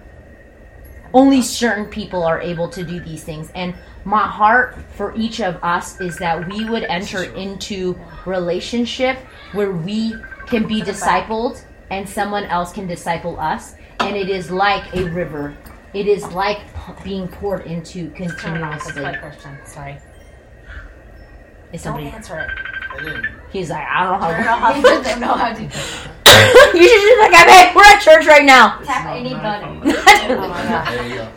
Only 1.13 1.43
certain 1.43 1.87
people 1.87 2.23
are 2.23 2.41
able 2.41 2.69
to 2.69 2.85
do 2.85 3.01
these 3.01 3.25
things. 3.25 3.51
And 3.55 3.75
my 4.05 4.27
heart 4.27 4.77
for 4.93 5.15
each 5.17 5.41
of 5.41 5.63
us 5.63 6.01
is 6.01 6.17
that 6.19 6.49
we 6.49 6.65
would 6.69 6.85
enter 6.85 7.25
into 7.25 7.99
relationship 8.27 9.19
where 9.53 9.73
we 9.73 10.15
can 10.47 10.67
be 10.67 10.83
discipled 10.83 11.63
and 11.91 12.09
someone 12.09 12.45
else 12.45 12.73
can 12.73 12.87
disciple 12.87 13.39
us 13.39 13.75
and 14.01 14.17
it 14.17 14.29
is 14.29 14.51
like 14.51 14.95
a 14.95 15.05
river. 15.11 15.57
It 15.95 16.07
is 16.07 16.25
like 16.33 16.61
being 17.03 17.29
poured 17.29 17.67
into 17.67 18.11
continuously. 18.11 19.03
That's 19.03 19.15
my 19.15 19.17
question. 19.17 19.59
Sorry. 19.65 19.99
Is 21.73 21.83
Don't 21.83 21.95
somebody? 21.95 22.07
answer 22.09 22.39
it. 22.39 22.51
I 22.91 23.05
didn't. 23.05 23.27
He's 23.51 23.71
like, 23.71 23.87
I 23.87 24.05
don't 24.05 24.21
know 24.21 24.27
I 24.27 24.33
don't 24.33 24.45
know 24.45 24.57
how. 24.57 24.73
how 24.73 24.73
to. 24.73 25.03
to. 25.03 25.09
don't 25.09 25.21
know 25.21 25.35
how 25.35 25.53
to 25.53 25.63
you 26.75 26.89
should 26.89 27.03
just 27.03 27.21
like, 27.21 27.35
i 27.35 27.51
hey, 27.51 27.73
we're 27.75 27.83
at 27.83 28.01
church 28.01 28.27
right 28.27 28.45
now. 28.45 28.79
tap 28.85 29.17
any 29.17 29.31
button. 29.35 29.83
Oh 29.83 30.49
my 30.49 30.63
god. 30.63 30.93
There 30.93 31.09
you 31.09 31.17
go. 31.17 31.29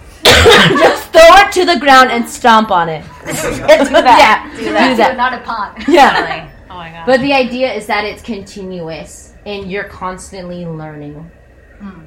just 0.78 1.12
throw 1.12 1.22
it 1.24 1.52
to 1.54 1.66
the 1.66 1.80
ground 1.80 2.12
and 2.12 2.28
stomp 2.28 2.72
on 2.72 2.90
it. 2.90 3.04
Do 3.22 3.32
that. 3.32 4.50
Yeah, 4.52 4.58
Do 4.58 4.64
do 4.66 4.74
that. 4.74 4.98
that. 4.98 5.18
Not 5.18 5.34
a 5.34 5.40
pot. 5.40 5.84
Yeah. 5.88 6.50
Oh 6.70 6.76
my 6.76 6.92
god. 6.92 7.06
But 7.06 7.22
the 7.22 7.34
idea 7.34 7.74
is 7.74 7.86
that 7.88 8.06
it's 8.06 8.22
continuous 8.22 9.31
and 9.46 9.72
you're 9.72 9.86
constantly 9.86 10.66
learning. 10.66 11.32
Hmm. 11.80 12.06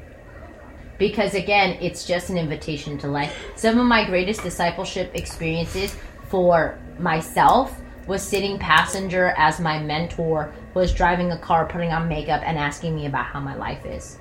Because 0.99 1.35
again, 1.35 1.77
it's 1.81 2.07
just 2.07 2.31
an 2.31 2.39
invitation 2.39 2.99
to 2.99 3.09
life. 3.09 3.37
Some 3.57 3.79
of 3.79 3.87
my 3.87 4.05
greatest 4.05 4.43
discipleship 4.43 5.11
experiences 5.15 5.97
for 6.29 6.79
myself 6.99 7.81
was 8.07 8.23
sitting 8.23 8.59
passenger 8.59 9.35
as 9.37 9.59
my 9.61 9.79
mentor 9.83 10.53
was 10.75 10.93
driving 10.93 11.33
a 11.33 11.39
car, 11.39 11.67
putting 11.67 11.91
on 11.91 12.09
makeup, 12.09 12.43
and 12.45 12.59
asking 12.59 12.95
me 12.95 13.07
about 13.07 13.27
how 13.27 13.41
my 13.41 13.55
life 13.55 13.85
is. 13.87 14.19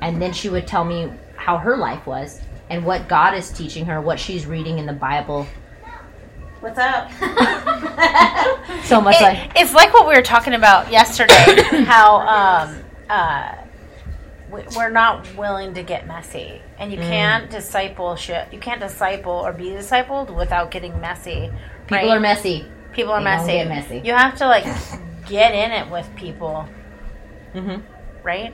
And 0.00 0.20
then 0.20 0.32
she 0.32 0.48
would 0.48 0.66
tell 0.66 0.84
me 0.84 1.10
how 1.36 1.56
her 1.56 1.76
life 1.76 2.06
was 2.06 2.40
and 2.68 2.84
what 2.84 3.08
God 3.08 3.34
is 3.34 3.50
teaching 3.50 3.84
her, 3.86 4.00
what 4.00 4.20
she's 4.20 4.46
reading 4.46 4.78
in 4.78 4.86
the 4.86 4.92
Bible. 4.92 5.46
What's 6.60 6.78
up? 6.78 7.10
So 8.84 9.00
much 9.00 9.16
It- 9.16 9.22
like 9.22 9.52
it's 9.56 9.72
like 9.72 9.92
what 9.92 10.08
we 10.08 10.14
were 10.14 10.22
talking 10.22 10.54
about 10.54 10.90
yesterday. 10.90 11.34
how 11.84 12.16
um, 12.20 12.82
uh, 13.08 13.54
we- 14.50 14.64
we're 14.76 14.90
not 14.90 15.32
willing 15.36 15.74
to 15.74 15.82
get 15.82 16.06
messy, 16.08 16.60
and 16.78 16.90
you 16.92 16.98
Mm. 16.98 17.08
can't 17.08 17.50
discipleship. 17.50 18.48
You 18.52 18.58
can't 18.58 18.80
disciple 18.80 19.32
or 19.32 19.52
be 19.52 19.70
discipled 19.70 20.34
without 20.34 20.70
getting 20.70 21.00
messy. 21.00 21.50
people 21.86 22.08
right? 22.08 22.16
are 22.16 22.20
messy. 22.20 22.66
People 22.92 23.12
are 23.12 23.20
They 23.20 23.24
don't 23.30 23.46
messy. 23.46 23.52
get 23.52 23.68
messy. 23.68 24.00
You 24.04 24.12
have 24.14 24.36
to 24.38 24.46
like 24.48 24.64
get 25.26 25.54
in 25.54 25.70
it 25.70 25.88
with 25.90 26.08
people, 26.16 26.66
hmm 27.52 27.76
right? 28.24 28.52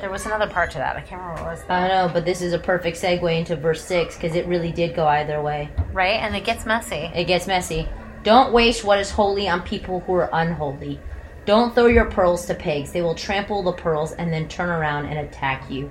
There 0.00 0.10
was 0.10 0.26
another 0.26 0.46
part 0.48 0.70
to 0.72 0.78
that. 0.78 0.96
I 0.96 1.00
can't 1.00 1.20
remember 1.20 1.42
what 1.42 1.52
it 1.52 1.54
was. 1.60 1.64
I 1.68 1.88
know, 1.88 2.10
but 2.12 2.24
this 2.24 2.42
is 2.42 2.52
a 2.52 2.58
perfect 2.58 2.96
segue 2.98 3.38
into 3.38 3.56
verse 3.56 3.82
6 3.84 4.14
because 4.16 4.34
it 4.36 4.46
really 4.46 4.70
did 4.72 4.94
go 4.94 5.06
either 5.06 5.40
way. 5.40 5.70
Right, 5.92 6.20
and 6.20 6.36
it 6.36 6.44
gets 6.44 6.66
messy. 6.66 7.10
It 7.14 7.24
gets 7.24 7.46
messy. 7.46 7.88
Don't 8.22 8.52
waste 8.52 8.84
what 8.84 8.98
is 8.98 9.10
holy 9.10 9.48
on 9.48 9.62
people 9.62 10.00
who 10.00 10.14
are 10.14 10.28
unholy. 10.32 11.00
Don't 11.46 11.74
throw 11.74 11.86
your 11.86 12.10
pearls 12.10 12.44
to 12.46 12.54
pigs. 12.54 12.92
They 12.92 13.02
will 13.02 13.14
trample 13.14 13.62
the 13.62 13.72
pearls 13.72 14.12
and 14.12 14.32
then 14.32 14.48
turn 14.48 14.68
around 14.68 15.06
and 15.06 15.18
attack 15.20 15.70
you. 15.70 15.90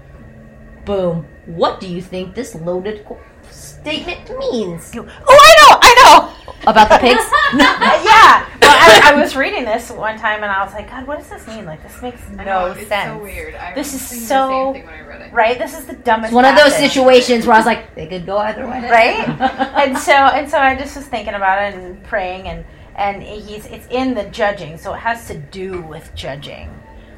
Boom. 0.84 1.26
What 1.45 1.80
do 1.80 1.88
you 1.88 2.01
think 2.01 2.36
this 2.36 2.53
loaded 2.56 3.06
qu- 3.06 3.18
statement 3.49 4.30
means? 4.38 4.91
Oh, 4.95 5.08
I 5.30 5.56
know, 5.62 5.80
I 5.82 5.95
know. 6.03 6.35
About 6.68 6.89
the 6.89 6.98
pigs? 6.98 7.22
yeah. 7.54 8.48
Well, 8.62 8.76
I, 8.78 9.02
I 9.06 9.22
was 9.22 9.36
reading 9.36 9.66
this 9.66 9.89
one 9.91 10.18
time 10.18 10.43
and 10.43 10.52
I 10.52 10.64
was 10.64 10.74
like, 10.74 10.89
God, 10.89 11.06
what 11.08 11.18
does 11.20 11.30
this 11.30 11.48
mean? 11.48 11.66
Like, 11.66 11.82
this 11.84 12.02
makes 12.02 12.28
no 12.30 12.43
know, 12.43 12.46
no 12.46 12.72
it's 12.74 12.88
sense. 12.88 13.18
so 13.18 13.24
weird. 13.24 13.56
I 13.56 13.74
This 13.74 13.93
is 13.93 14.02
so- 14.28 14.48
the 14.48 14.54
same 14.54 14.74
thing 14.74 14.86
when 14.86 14.93
I 14.93 15.08
read 15.08 15.22
it. 15.22 15.34
Right? 15.34 15.58
This 15.58 15.78
is 15.78 15.86
the 15.86 15.93
dumbest. 15.93 16.30
It's 16.32 16.36
one 16.36 16.46
of 16.46 16.56
those 16.56 16.74
passage. 16.74 16.91
situations 16.91 17.46
where 17.46 17.56
I 17.56 17.60
was 17.60 17.66
like, 17.66 17.96
they 17.96 18.08
could 18.08 18.26
go 18.26 18.38
either 18.38 18.66
way. 18.68 18.82
right? 18.89 19.28
and 19.88 19.98
so 19.98 20.14
and 20.14 20.50
so 20.50 20.58
I 20.58 20.76
just 20.76 20.96
was 20.96 21.06
thinking 21.06 21.34
about 21.34 21.62
it 21.64 21.76
and 21.80 22.04
praying 22.04 22.48
and 22.48 22.66
and 22.96 23.22
he's 23.22 23.66
it's 23.66 23.88
in 23.89 24.14
the 24.14 24.24
judging, 24.26 24.78
so 24.78 24.93
it 24.93 25.00
has 25.00 25.28
to 25.28 25.38
do 25.38 25.82
with 25.82 26.14
judging. 26.16 26.70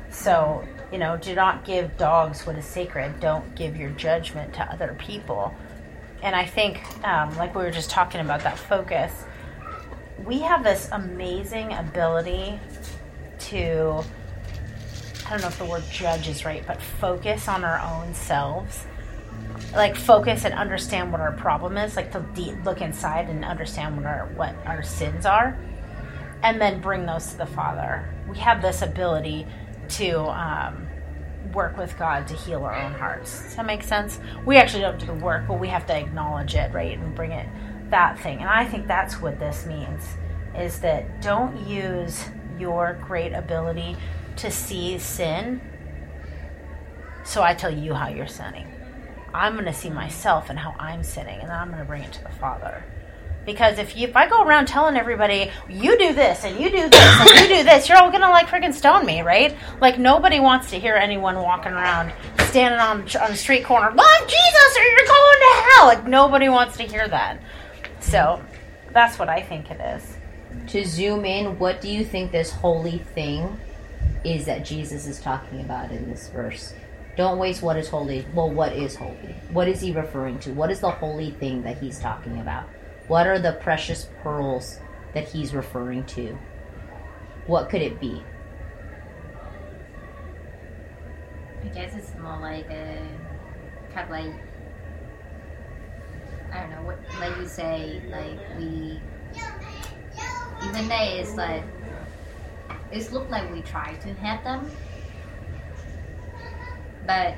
So 0.09 0.65
you 0.91 0.97
know, 0.97 1.17
do 1.17 1.35
not 1.35 1.65
give 1.65 1.95
dogs 1.97 2.45
what 2.47 2.55
is 2.57 2.65
sacred. 2.65 3.19
Don't 3.19 3.55
give 3.55 3.75
your 3.75 3.89
judgment 3.91 4.53
to 4.53 4.61
other 4.71 4.95
people. 4.97 5.53
And 6.21 6.35
I 6.35 6.45
think, 6.45 6.81
um, 7.05 7.35
like 7.37 7.55
we 7.55 7.63
were 7.63 7.71
just 7.71 7.89
talking 7.89 8.21
about 8.21 8.41
that 8.41 8.57
focus, 8.57 9.11
we 10.25 10.39
have 10.39 10.63
this 10.63 10.89
amazing 10.91 11.73
ability 11.73 12.59
to. 13.39 14.03
I 15.25 15.31
don't 15.31 15.41
know 15.41 15.47
if 15.47 15.59
the 15.59 15.65
word 15.65 15.83
judge 15.91 16.29
is 16.29 16.45
right, 16.45 16.65
but 16.65 16.81
focus 16.81 17.47
on 17.49 17.65
our 17.65 17.79
own 17.79 18.13
selves 18.13 18.85
like 19.73 19.95
focus 19.95 20.45
and 20.45 20.53
understand 20.53 21.11
what 21.11 21.21
our 21.21 21.33
problem 21.33 21.77
is 21.77 21.95
like 21.95 22.11
to 22.11 22.19
de- 22.33 22.55
look 22.63 22.81
inside 22.81 23.29
and 23.29 23.43
understand 23.43 23.95
what 23.97 24.05
our 24.05 24.27
what 24.35 24.55
our 24.65 24.83
sins 24.83 25.25
are 25.25 25.57
and 26.43 26.61
then 26.61 26.79
bring 26.79 27.05
those 27.05 27.31
to 27.31 27.37
the 27.37 27.45
father 27.45 28.13
we 28.29 28.37
have 28.37 28.61
this 28.61 28.81
ability 28.81 29.45
to 29.89 30.19
um, 30.29 30.87
work 31.57 31.75
with 31.77 31.97
god 31.97 32.27
to 32.27 32.35
heal 32.35 32.63
our 32.63 32.75
own 32.75 32.93
hearts. 32.93 33.31
Does 33.43 33.55
that 33.55 33.65
make 33.65 33.83
sense? 33.83 34.19
We 34.45 34.57
actually 34.57 34.83
don't 34.83 34.99
do 34.99 35.07
the 35.07 35.13
work 35.29 35.47
but 35.47 35.59
we 35.59 35.67
have 35.69 35.85
to 35.87 35.97
acknowledge 35.97 36.53
it 36.53 36.71
right 36.71 36.97
and 36.97 37.15
bring 37.15 37.31
it 37.31 37.47
that 37.89 38.19
thing. 38.19 38.37
And 38.39 38.49
i 38.49 38.63
think 38.63 38.87
that's 38.87 39.19
what 39.21 39.39
this 39.39 39.65
means 39.65 40.03
is 40.55 40.79
that 40.81 41.21
don't 41.21 41.55
use 41.67 42.25
your 42.59 42.97
great 43.09 43.33
ability 43.33 43.97
to 44.37 44.51
see 44.51 44.97
sin 44.99 45.61
so 47.23 47.43
i 47.43 47.53
tell 47.53 47.73
you 47.85 47.93
how 47.93 48.07
you're 48.07 48.27
sinning. 48.41 48.67
I'm 49.33 49.53
going 49.53 49.65
to 49.65 49.73
see 49.73 49.89
myself 49.89 50.49
and 50.49 50.57
how 50.57 50.73
I'm 50.79 51.03
sinning, 51.03 51.39
and 51.41 51.49
then 51.49 51.57
I'm 51.57 51.67
going 51.67 51.79
to 51.79 51.85
bring 51.85 52.03
it 52.03 52.13
to 52.13 52.23
the 52.23 52.29
Father. 52.29 52.83
Because 53.47 53.79
if 53.79 53.95
you, 53.95 54.09
if 54.09 54.15
I 54.17 54.27
go 54.27 54.43
around 54.43 54.67
telling 54.67 54.97
everybody 54.97 55.49
you 55.69 55.97
do 55.97 56.13
this 56.13 56.43
and 56.43 56.59
you 56.59 56.69
do 56.69 56.89
this 56.89 57.19
and 57.21 57.29
you 57.29 57.47
do 57.47 57.63
this, 57.63 57.87
you're 57.87 57.97
all 57.97 58.11
gonna 58.11 58.29
like 58.29 58.47
freaking 58.47 58.73
stone 58.73 59.05
me, 59.05 59.21
right? 59.21 59.55
Like 59.79 59.97
nobody 59.97 60.41
wants 60.41 60.69
to 60.71 60.79
hear 60.79 60.95
anyone 60.95 61.35
walking 61.37 61.71
around 61.71 62.11
standing 62.49 62.77
on 62.77 63.03
on 63.23 63.31
a 63.31 63.35
street 63.37 63.63
corner, 63.63 63.89
love 63.95 64.21
Jesus 64.27 64.77
or 64.77 64.83
you're 64.83 65.07
going 65.07 65.39
to 65.39 65.63
hell. 65.63 65.85
Like 65.85 66.05
nobody 66.05 66.49
wants 66.49 66.75
to 66.75 66.83
hear 66.83 67.07
that. 67.07 67.39
So 68.01 68.43
that's 68.91 69.17
what 69.17 69.29
I 69.29 69.41
think 69.41 69.71
it 69.71 69.79
is. 69.79 70.17
To 70.73 70.83
zoom 70.85 71.23
in, 71.23 71.57
what 71.57 71.79
do 71.79 71.87
you 71.87 72.03
think 72.03 72.33
this 72.33 72.51
holy 72.51 72.97
thing 72.97 73.57
is 74.25 74.45
that 74.47 74.65
Jesus 74.65 75.07
is 75.07 75.21
talking 75.21 75.61
about 75.61 75.91
in 75.91 76.09
this 76.09 76.27
verse? 76.27 76.73
Don't 77.15 77.37
waste 77.37 77.61
what 77.61 77.77
is 77.77 77.87
holy. 77.87 78.27
Well, 78.33 78.49
what 78.49 78.73
is 78.73 78.97
holy? 78.97 79.35
What 79.51 79.69
is 79.69 79.79
he 79.79 79.93
referring 79.93 80.37
to? 80.39 80.51
What 80.51 80.69
is 80.69 80.81
the 80.81 80.91
holy 80.91 81.31
thing 81.31 81.61
that 81.61 81.77
he's 81.77 81.97
talking 81.97 82.41
about? 82.41 82.67
What 83.07 83.25
are 83.25 83.39
the 83.39 83.53
precious 83.53 84.09
pearls 84.21 84.79
that 85.13 85.29
he's 85.29 85.53
referring 85.53 86.05
to? 86.07 86.37
What 87.45 87.69
could 87.69 87.81
it 87.81 87.99
be? 87.99 88.21
I 91.63 91.67
guess 91.69 91.95
it's 91.95 92.13
more 92.19 92.37
like 92.39 92.69
a 92.69 93.07
kind 93.93 94.05
of 94.05 94.09
like 94.09 94.33
I 96.51 96.61
don't 96.61 96.71
know 96.71 96.81
what 96.83 96.99
like 97.19 97.37
you 97.37 97.47
say 97.47 98.01
like 98.09 98.39
we 98.57 98.99
even 100.65 100.87
though 100.87 100.97
it's 100.99 101.35
like 101.35 101.63
it's 102.91 103.11
look 103.11 103.29
like 103.29 103.51
we 103.51 103.61
try 103.61 103.93
to 103.93 104.13
have 104.15 104.43
them, 104.43 104.69
but 107.05 107.35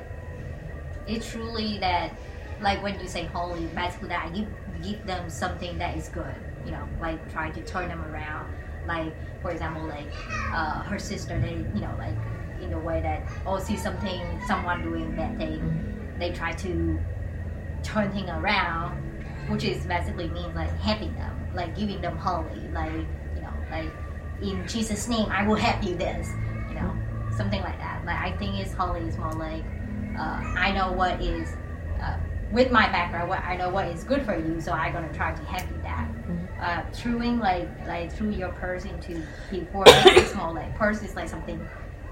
it's 1.06 1.30
truly 1.30 1.78
that 1.78 2.12
like 2.60 2.82
when 2.82 2.98
you 3.00 3.08
say 3.08 3.24
holy, 3.26 3.66
basically 3.66 4.08
that 4.08 4.34
you 4.34 4.46
give 4.82 5.06
them 5.06 5.28
something 5.30 5.78
that 5.78 5.96
is 5.96 6.08
good, 6.08 6.34
you 6.64 6.72
know, 6.72 6.86
like 7.00 7.30
try 7.32 7.50
to 7.50 7.62
turn 7.64 7.88
them 7.88 8.02
around. 8.04 8.52
Like 8.86 9.12
for 9.42 9.50
example, 9.50 9.84
like 9.86 10.06
uh, 10.52 10.82
her 10.82 10.98
sister, 10.98 11.38
they 11.40 11.54
you 11.74 11.80
know 11.80 11.94
like 11.98 12.14
in 12.60 12.70
the 12.70 12.78
way 12.78 13.00
that 13.00 13.22
oh 13.46 13.58
see 13.58 13.76
something 13.76 14.20
someone 14.46 14.82
doing 14.82 15.14
bad 15.16 15.38
thing, 15.38 16.14
they 16.18 16.32
try 16.32 16.52
to 16.52 16.98
turn 17.82 18.10
thing 18.12 18.28
around, 18.28 18.96
which 19.48 19.64
is 19.64 19.86
basically 19.86 20.28
means 20.28 20.54
like 20.54 20.70
helping 20.78 21.14
them, 21.14 21.48
like 21.54 21.76
giving 21.76 22.00
them 22.00 22.16
holy, 22.16 22.68
like 22.72 23.06
you 23.34 23.42
know 23.42 23.52
like 23.70 23.90
in 24.42 24.66
Jesus' 24.66 25.08
name 25.08 25.26
I 25.30 25.46
will 25.46 25.56
help 25.56 25.82
you 25.84 25.94
this, 25.94 26.28
you 26.68 26.74
know 26.74 26.94
something 27.36 27.62
like 27.62 27.78
that. 27.78 28.04
Like 28.04 28.18
I 28.18 28.36
think 28.38 28.58
it's 28.58 28.72
holy 28.72 29.00
is 29.00 29.16
more 29.18 29.32
like 29.32 29.64
uh, 30.18 30.42
I 30.56 30.72
know 30.72 30.92
what 30.92 31.20
is 31.22 31.54
with 32.52 32.72
my 32.72 32.86
background, 32.88 33.28
what 33.28 33.42
I 33.44 33.56
know 33.56 33.70
what 33.70 33.86
is 33.86 34.04
good 34.04 34.24
for 34.24 34.36
you, 34.36 34.60
so 34.60 34.72
I'm 34.72 34.92
gonna 34.92 35.12
try 35.12 35.32
to 35.32 35.44
help 35.44 35.70
you 35.70 35.80
that. 35.82 36.08
Uh, 36.60 36.82
throwing 36.92 37.38
like 37.38 37.68
like 37.86 38.12
through 38.12 38.30
your 38.30 38.50
purse 38.50 38.84
into 38.84 39.22
people, 39.50 39.84
more 40.36 40.52
like 40.52 40.74
purse 40.76 41.02
is 41.02 41.14
like 41.14 41.28
something 41.28 41.60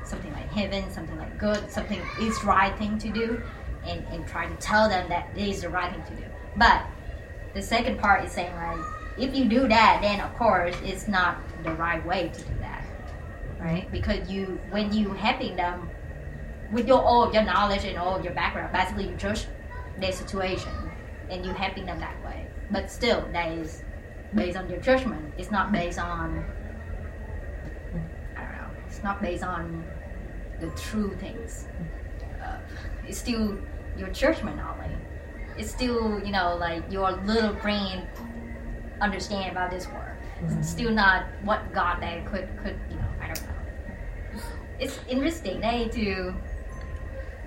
something 0.05 0.33
like 0.33 0.51
heaven, 0.51 0.89
something 0.91 1.17
like 1.19 1.37
good, 1.39 1.71
something 1.71 2.01
is 2.21 2.43
right 2.45 2.77
thing 2.79 2.99
to 2.99 3.11
do, 3.11 3.43
and 3.85 4.05
and 4.11 4.27
try 4.27 4.47
to 4.47 4.55
tell 4.57 4.89
them 4.89 5.09
that 5.09 5.29
it 5.37 5.49
is 5.49 5.63
the 5.63 5.69
right 5.69 5.93
thing 5.93 6.17
to 6.17 6.23
do. 6.23 6.29
But 6.57 6.83
the 7.55 7.63
second 7.63 7.99
part 7.99 8.25
is 8.25 8.33
saying 8.33 8.55
like 8.55 8.79
if 9.19 9.35
you 9.35 9.47
do 9.47 9.67
that, 9.69 9.99
then 10.03 10.21
of 10.21 10.35
course 10.37 10.77
it's 10.85 11.09
not 11.09 11.39
the 11.65 11.73
right 11.73 12.05
way 12.07 12.31
to 12.33 12.41
do 12.41 12.55
that, 12.61 12.85
right? 13.61 13.91
Because 13.91 14.31
you 14.31 14.61
when 14.71 14.93
you 14.93 15.13
helping 15.13 15.57
them 15.57 15.91
with 16.73 16.87
your 16.87 17.03
all 17.03 17.25
of 17.25 17.35
your 17.35 17.45
knowledge 17.45 17.85
and 17.85 17.99
all 17.99 18.15
of 18.15 18.25
your 18.25 18.35
background, 18.35 18.73
basically 18.73 19.09
you 19.09 19.17
judge 19.17 19.47
their 20.01 20.13
situation 20.13 20.73
and 21.31 21.45
you 21.45 21.53
helping 21.53 21.87
them 21.87 22.01
that 22.01 22.23
way. 22.25 22.47
But 22.71 22.91
still, 22.91 23.27
that 23.33 23.53
is 23.53 23.83
based 24.35 24.57
on 24.57 24.69
your 24.69 24.81
judgment. 24.81 25.35
It's 25.39 25.51
not 25.51 25.73
based 25.73 25.99
on 25.99 26.45
I 28.37 28.43
don't 28.43 28.53
know. 28.53 28.71
It's 28.87 29.03
not 29.03 29.21
based 29.23 29.45
on 29.45 29.85
the 30.61 30.69
true 30.71 31.15
things. 31.21 31.67
Uh, 32.43 32.59
it's 33.07 33.19
still 33.19 33.59
your 33.97 34.09
judgment 34.09 34.61
only. 34.61 34.95
It's 35.57 35.71
still 35.71 36.21
you 36.25 36.33
know 36.33 36.57
like 36.57 36.85
your 36.91 37.13
little 37.13 37.53
brain 37.55 38.07
understand 39.01 39.51
about 39.53 39.71
this 39.71 39.87
world. 39.87 40.17
It's 40.59 40.69
still 40.69 40.91
not 40.91 41.27
what 41.43 41.73
God 41.73 42.01
that 42.03 42.27
could 42.27 42.49
could 42.63 42.79
you 42.91 42.97
know 42.97 43.09
I 43.21 43.27
don't 43.29 43.43
know. 43.43 44.43
It's 44.79 44.99
interesting, 45.09 45.63
eh? 45.65 45.89
To 45.89 46.35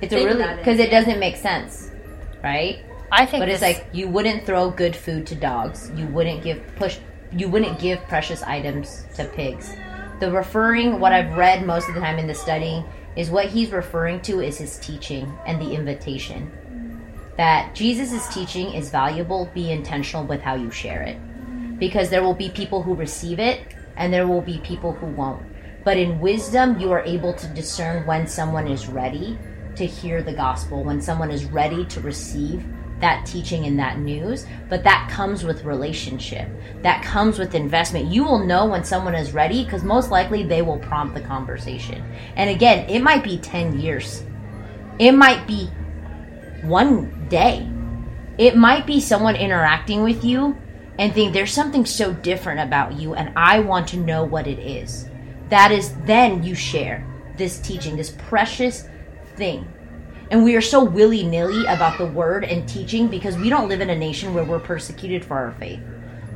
It's 0.02 0.14
a 0.14 0.16
really 0.16 0.42
about 0.42 0.54
it, 0.54 0.58
because 0.58 0.80
it 0.80 0.90
doesn't 0.92 1.20
make 1.20 1.38
sense, 1.38 1.91
right? 2.44 2.84
I 3.12 3.26
think 3.26 3.42
But 3.42 3.50
it's 3.50 3.62
like 3.62 3.88
you 3.92 4.08
wouldn't 4.08 4.46
throw 4.46 4.70
good 4.70 4.96
food 4.96 5.28
to 5.28 5.36
dogs. 5.36 5.92
You 5.96 6.08
wouldn't 6.08 6.44
give 6.44 6.64
push. 6.76 6.98
You 7.32 7.50
wouldn't 7.50 7.80
give 7.80 8.00
precious 8.08 8.42
items 8.44 9.06
to 9.16 9.26
pigs. 9.26 9.76
The 10.20 10.32
referring, 10.32 11.00
what 11.00 11.14
I've 11.14 11.36
read 11.36 11.66
most 11.66 11.90
of 11.90 11.96
the 11.96 12.02
time 12.02 12.20
in 12.20 12.28
the 12.28 12.36
study, 12.36 12.86
is 13.16 13.30
what 13.30 13.48
he's 13.48 13.72
referring 13.72 14.22
to 14.22 14.40
is 14.40 14.58
his 14.58 14.78
teaching 14.80 15.32
and 15.46 15.62
the 15.62 15.74
invitation. 15.74 16.52
That 17.38 17.74
Jesus' 17.74 18.34
teaching 18.34 18.74
is 18.74 18.90
valuable. 18.90 19.50
Be 19.54 19.72
intentional 19.72 20.26
with 20.26 20.42
how 20.42 20.56
you 20.56 20.72
share 20.72 21.02
it, 21.02 21.18
because 21.80 22.10
there 22.10 22.24
will 22.24 22.34
be 22.34 22.50
people 22.50 22.84
who 22.84 22.94
receive 22.94 23.40
it 23.40 23.76
and 23.98 24.14
there 24.14 24.28
will 24.28 24.42
be 24.42 24.60
people 24.60 24.94
who 24.94 25.08
won't. 25.08 25.44
But 25.84 25.98
in 25.98 26.20
wisdom, 26.20 26.80
you 26.80 26.92
are 26.92 27.04
able 27.04 27.34
to 27.34 27.48
discern 27.48 28.06
when 28.06 28.28
someone 28.28 28.68
is 28.68 28.88
ready 28.88 29.38
to 29.76 29.86
hear 29.86 30.22
the 30.22 30.34
gospel, 30.34 30.84
when 30.84 31.02
someone 31.02 31.32
is 31.32 31.46
ready 31.46 31.86
to 31.86 32.02
receive 32.02 32.64
that 33.02 33.26
teaching 33.26 33.66
and 33.66 33.78
that 33.80 34.00
news. 34.00 34.46
But 34.70 34.84
that 34.84 35.10
comes 35.12 35.44
with 35.44 35.66
relationship, 35.66 36.48
that 36.82 37.04
comes 37.04 37.38
with 37.38 37.56
investment. 37.56 38.12
You 38.12 38.24
will 38.24 38.46
know 38.46 38.68
when 38.68 38.84
someone 38.84 39.16
is 39.16 39.34
ready 39.34 39.64
because 39.64 39.84
most 39.84 40.12
likely 40.12 40.44
they 40.44 40.62
will 40.62 40.80
prompt 40.80 41.16
the 41.16 41.22
conversation. 41.22 42.04
And 42.36 42.50
again, 42.50 42.90
it 42.90 43.02
might 43.02 43.24
be 43.24 43.38
10 43.38 43.80
years, 43.80 44.24
it 45.00 45.12
might 45.12 45.46
be 45.48 45.66
one 46.62 47.28
day, 47.28 47.68
it 48.38 48.56
might 48.56 48.86
be 48.86 49.02
someone 49.02 49.36
interacting 49.36 50.04
with 50.04 50.24
you 50.24 50.58
and 51.00 51.14
think 51.14 51.34
there's 51.34 51.52
something 51.52 51.86
so 51.86 52.14
different 52.14 52.60
about 52.60 52.94
you 52.94 53.16
and 53.16 53.34
I 53.36 53.60
want 53.60 53.88
to 53.90 53.98
know 53.98 54.24
what 54.24 54.48
it 54.48 54.60
is. 54.60 55.10
That 55.50 55.72
is 55.72 55.94
then 56.06 56.44
you 56.44 56.56
share 56.56 57.06
this 57.38 57.60
teaching, 57.60 57.98
this 57.98 58.12
precious 58.12 58.88
thing. 59.42 59.68
And 60.30 60.44
we 60.44 60.56
are 60.56 60.62
so 60.62 60.84
willy 60.84 61.24
nilly 61.24 61.66
about 61.66 61.98
the 61.98 62.06
word 62.06 62.44
and 62.44 62.70
teaching 62.70 63.08
because 63.08 63.36
we 63.36 63.50
don't 63.50 63.68
live 63.68 63.82
in 63.82 63.90
a 63.90 63.96
nation 63.96 64.36
where 64.36 64.44
we're 64.46 64.60
persecuted 64.60 65.26
for 65.26 65.36
our 65.36 65.54
faith. 65.54 65.80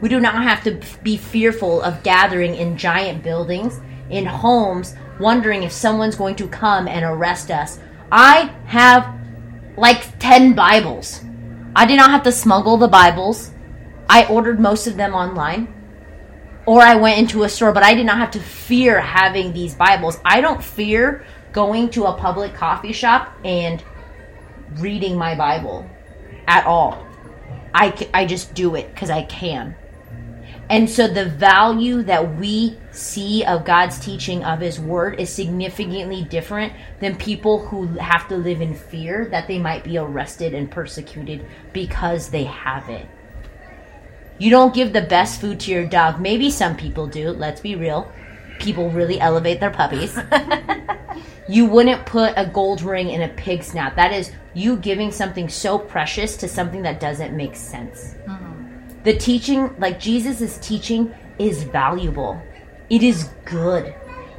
We 0.01 0.10
do 0.10 0.20
not 0.20 0.41
have 0.41 0.64
to 0.64 0.82
be 1.03 1.16
fearful 1.16 1.84
of 1.84 2.01
gathering 2.01 2.56
in 2.56 2.78
giant 2.78 3.24
buildings, 3.24 3.80
in 4.10 4.26
homes, 4.26 4.95
wondering 5.20 5.62
if 5.62 5.72
someone's 5.72 6.16
going 6.16 6.36
to 6.38 6.47
come 6.47 6.88
and 6.88 7.06
arrest 7.06 7.51
us. 7.51 7.80
I 8.12 8.51
have 8.66 9.16
like 9.78 10.18
10 10.18 10.56
Bibles. 10.56 11.24
I 11.76 11.86
did 11.86 11.97
not 11.97 12.10
have 12.10 12.24
to 12.24 12.32
smuggle 12.32 12.78
the 12.78 12.88
Bibles. 12.88 13.51
I 14.10 14.26
ordered 14.26 14.60
most 14.60 14.88
of 14.88 14.97
them 14.97 15.14
online. 15.14 15.72
Or 16.66 16.82
I 16.82 16.95
went 16.95 17.20
into 17.20 17.43
a 17.43 17.49
store, 17.49 17.72
but 17.72 17.84
I 17.84 17.93
did 17.93 18.08
not 18.08 18.18
have 18.18 18.32
to 18.32 18.39
fear 18.39 18.99
having 18.99 19.53
these 19.53 19.76
Bibles. 19.76 20.18
I 20.26 20.41
don't 20.41 20.64
fear 20.64 21.24
going 21.56 21.89
to 21.89 22.03
a 22.03 22.18
public 22.18 22.53
coffee 22.53 22.91
shop 22.91 23.34
and 23.45 23.82
reading 24.76 25.18
my 25.18 25.34
Bible 25.36 25.89
at 26.47 26.66
all. 26.66 27.08
I, 27.74 27.95
I 28.14 28.26
just 28.26 28.53
do 28.53 28.76
it 28.76 28.93
because 28.93 29.10
I 29.10 29.24
can. 29.24 29.74
And 30.70 30.89
so 30.89 31.08
the 31.08 31.26
value 31.26 32.01
that 32.03 32.36
we 32.38 32.78
see 32.91 33.45
of 33.45 33.64
God's 33.64 33.99
teaching 33.99 34.43
of 34.43 34.60
His 34.60 34.80
Word 34.80 35.18
is 35.20 35.30
significantly 35.30 36.24
different 36.24 36.74
than 36.99 37.16
people 37.16 37.66
who 37.68 37.86
have 37.99 38.28
to 38.28 38.36
live 38.36 38.60
in 38.60 38.74
fear 38.74 39.30
that 39.32 39.47
they 39.47 39.60
might 39.60 39.84
be 39.84 39.97
arrested 39.97 40.53
and 40.53 40.70
persecuted 40.70 41.45
because 41.72 42.30
they 42.30 42.43
have 42.43 42.89
it. 42.89 43.08
You 44.39 44.49
don't 44.49 44.74
give 44.74 44.91
the 44.91 45.03
best 45.03 45.39
food 45.39 45.62
to 45.62 45.72
your 45.72 45.86
dog. 45.86 46.20
Maybe 46.20 46.51
some 46.51 46.76
people 46.76 47.08
do. 47.08 47.30
Let's 47.30 47.62
be 47.62 47.76
real. 47.76 48.12
People 48.60 48.89
really 48.89 49.20
elevate 49.20 49.60
their 49.60 49.72
puppies. 49.72 50.18
you 51.47 51.66
wouldn't 51.66 52.06
put 52.06 52.34
a 52.36 52.47
gold 52.47 52.82
ring 52.82 53.10
in 53.10 53.22
a 53.22 53.30
pig 53.30 53.64
snout. 53.64 53.95
That 53.95 54.12
is 54.12 54.32
you 54.53 54.78
giving 54.78 55.12
something 55.12 55.49
so 55.49 55.78
precious 55.78 56.38
to 56.38 56.47
something 56.47 56.82
that 56.84 56.99
doesn't 56.99 57.36
make 57.36 57.56
sense. 57.56 58.16
Mm-hmm. 58.26 59.03
The 59.03 59.18
teaching, 59.18 59.76
like 59.78 59.99
Jesus' 59.99 60.58
teaching, 60.58 61.14
is 61.38 61.64
valuable. 61.64 62.41
It 62.89 63.03
is 63.03 63.30
good. 63.45 63.93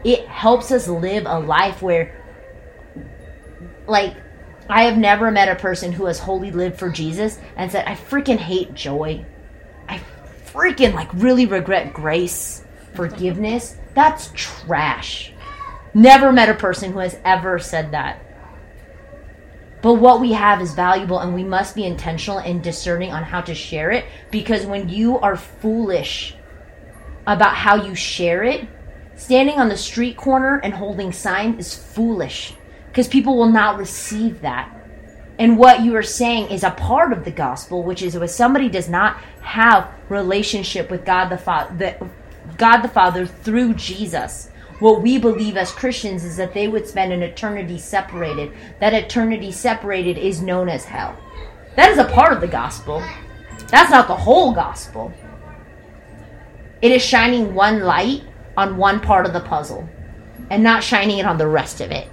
It 0.04 0.26
helps 0.26 0.72
us 0.72 0.88
live 0.88 1.24
a 1.26 1.38
life 1.38 1.82
where, 1.82 2.20
like, 3.86 4.16
I 4.68 4.82
have 4.84 4.98
never 4.98 5.30
met 5.30 5.48
a 5.48 5.54
person 5.54 5.92
who 5.92 6.06
has 6.06 6.18
wholly 6.18 6.50
lived 6.50 6.78
for 6.78 6.90
Jesus 6.90 7.38
and 7.56 7.70
said, 7.70 7.86
I 7.86 7.94
freaking 7.94 8.38
hate 8.38 8.74
joy. 8.74 9.24
I 9.88 10.00
freaking, 10.46 10.94
like, 10.94 11.12
really 11.14 11.46
regret 11.46 11.92
grace, 11.92 12.64
forgiveness. 12.94 13.76
That's 13.97 14.30
trash. 14.34 15.32
Never 15.94 16.30
met 16.30 16.51
a 16.51 16.55
person 16.55 16.92
who 16.92 16.99
has 16.99 17.18
ever 17.24 17.59
said 17.59 17.92
that. 17.92 18.22
But 19.80 19.94
what 19.94 20.20
we 20.20 20.32
have 20.32 20.61
is 20.61 20.74
valuable, 20.74 21.18
and 21.18 21.34
we 21.34 21.44
must 21.44 21.74
be 21.74 21.84
intentional 21.84 22.38
and 22.38 22.62
discerning 22.62 23.11
on 23.11 23.22
how 23.22 23.40
to 23.40 23.55
share 23.55 23.90
it 23.90 24.05
because 24.30 24.66
when 24.66 24.90
you 24.90 25.18
are 25.18 25.36
foolish 25.36 26.34
about 27.26 27.55
how 27.55 27.76
you 27.76 27.94
share 27.94 28.44
it, 28.44 28.68
standing 29.16 29.59
on 29.59 29.70
the 29.70 29.76
street 29.78 30.18
corner 30.18 30.59
and 30.59 30.74
holding 30.74 31.11
signs 31.11 31.59
is 31.59 31.74
foolish 31.74 32.53
because 32.88 33.09
people 33.09 33.38
will 33.38 33.51
not 33.51 33.78
receive 33.78 34.42
that. 34.42 34.70
And 35.38 35.57
what 35.57 35.82
you 35.82 35.97
are 35.97 36.03
saying 36.03 36.51
is 36.51 36.64
a 36.64 36.70
part 36.70 37.12
of 37.12 37.24
the 37.24 37.30
gospel, 37.30 37.82
which 37.82 38.03
is 38.03 38.14
if 38.14 38.30
somebody 38.30 38.68
does 38.68 38.90
not 38.90 39.16
have 39.40 39.90
relationship 40.11 40.90
with 40.90 41.07
God 41.07 41.28
the 41.28 41.38
Father, 41.38 41.76
the, 41.76 42.11
God 42.57 42.82
the 42.82 42.88
Father 42.88 43.26
through 43.26 43.74
Jesus, 43.74 44.51
what 44.78 45.03
we 45.03 45.18
believe 45.18 45.57
as 45.57 45.70
Christians 45.72 46.24
is 46.24 46.36
that 46.36 46.53
they 46.53 46.68
would 46.68 46.86
spend 46.86 47.12
an 47.12 47.22
eternity 47.22 47.78
separated. 47.78 48.53
That 48.80 48.94
eternity 48.94 49.51
separated 49.51 50.18
is 50.18 50.42
known 50.42 50.68
as 50.68 50.84
hell. 50.84 51.16
That 51.76 51.90
is 51.90 51.99
a 51.99 52.05
part 52.05 52.32
of 52.32 52.40
the 52.40 52.47
gospel. 52.47 53.03
That's 53.68 53.90
not 53.90 54.07
the 54.07 54.16
whole 54.16 54.53
gospel. 54.53 55.12
It 56.82 56.92
is 56.92 57.03
shining 57.03 57.55
one 57.55 57.80
light 57.80 58.22
on 58.57 58.76
one 58.76 59.01
part 59.01 59.26
of 59.26 59.32
the 59.32 59.40
puzzle 59.40 59.88
and 60.51 60.62
not 60.62 60.82
shining 60.82 61.18
it 61.18 61.26
on 61.26 61.38
the 61.38 61.49
rest 61.49 61.80
of 61.80 61.90
it. 61.90 62.09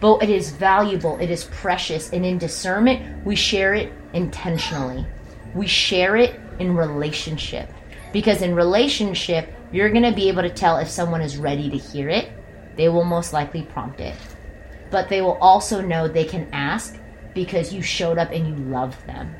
But 0.00 0.22
it 0.22 0.30
is 0.30 0.50
valuable, 0.50 1.18
it 1.18 1.30
is 1.30 1.44
precious, 1.44 2.12
and 2.12 2.24
in 2.24 2.38
discernment, 2.38 3.24
we 3.24 3.36
share 3.36 3.74
it 3.74 3.92
intentionally. 4.14 5.06
We 5.54 5.66
share 5.66 6.16
it 6.16 6.40
in 6.58 6.74
relationship. 6.74 7.70
Because 8.12 8.42
in 8.42 8.54
relationship, 8.54 9.52
You're 9.72 9.90
going 9.90 10.02
to 10.02 10.12
be 10.12 10.28
able 10.28 10.42
to 10.42 10.50
tell 10.50 10.78
if 10.78 10.88
someone 10.88 11.20
is 11.20 11.36
ready 11.36 11.70
to 11.70 11.76
hear 11.76 12.08
it. 12.08 12.30
They 12.76 12.88
will 12.88 13.04
most 13.04 13.32
likely 13.32 13.62
prompt 13.62 14.00
it. 14.00 14.16
But 14.90 15.08
they 15.08 15.20
will 15.20 15.38
also 15.40 15.80
know 15.80 16.08
they 16.08 16.24
can 16.24 16.48
ask 16.52 16.98
because 17.34 17.72
you 17.72 17.82
showed 17.82 18.18
up 18.18 18.32
and 18.32 18.46
you 18.46 18.54
love 18.70 18.96
them. 19.06 19.34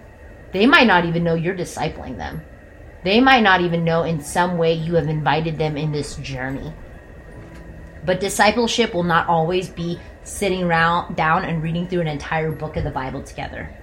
They 0.52 0.66
might 0.66 0.86
not 0.86 1.04
even 1.04 1.24
know 1.24 1.34
you're 1.34 1.56
discipling 1.56 2.16
them. 2.16 2.42
They 3.02 3.20
might 3.20 3.42
not 3.42 3.60
even 3.60 3.84
know 3.84 4.02
in 4.02 4.20
some 4.20 4.58
way 4.58 4.74
you 4.74 4.94
have 4.94 5.08
invited 5.08 5.58
them 5.58 5.76
in 5.76 5.90
this 5.90 6.16
journey. 6.16 6.72
But 8.04 8.20
discipleship 8.20 8.94
will 8.94 9.04
not 9.04 9.28
always 9.28 9.68
be 9.68 9.98
sitting 10.22 10.62
around 10.62 11.16
down 11.16 11.44
and 11.44 11.62
reading 11.62 11.88
through 11.88 12.02
an 12.02 12.06
entire 12.08 12.52
book 12.52 12.76
of 12.76 12.84
the 12.84 12.90
Bible 12.90 13.22
together. 13.22 13.74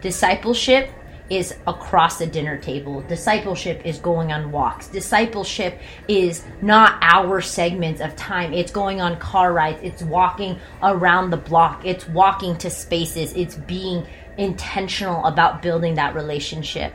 Discipleship 0.00 0.90
is 1.30 1.54
across 1.66 2.18
the 2.18 2.26
dinner 2.26 2.56
table. 2.56 3.02
Discipleship 3.02 3.82
is 3.84 3.98
going 3.98 4.32
on 4.32 4.50
walks. 4.50 4.88
Discipleship 4.88 5.78
is 6.08 6.44
not 6.62 6.98
hour 7.02 7.40
segments 7.40 8.00
of 8.00 8.16
time. 8.16 8.54
It's 8.54 8.72
going 8.72 9.00
on 9.00 9.18
car 9.18 9.52
rides. 9.52 9.80
It's 9.82 10.02
walking 10.02 10.58
around 10.82 11.30
the 11.30 11.36
block. 11.36 11.84
It's 11.84 12.08
walking 12.08 12.56
to 12.58 12.70
spaces. 12.70 13.34
It's 13.34 13.56
being 13.56 14.06
intentional 14.38 15.24
about 15.26 15.60
building 15.60 15.96
that 15.96 16.14
relationship. 16.14 16.94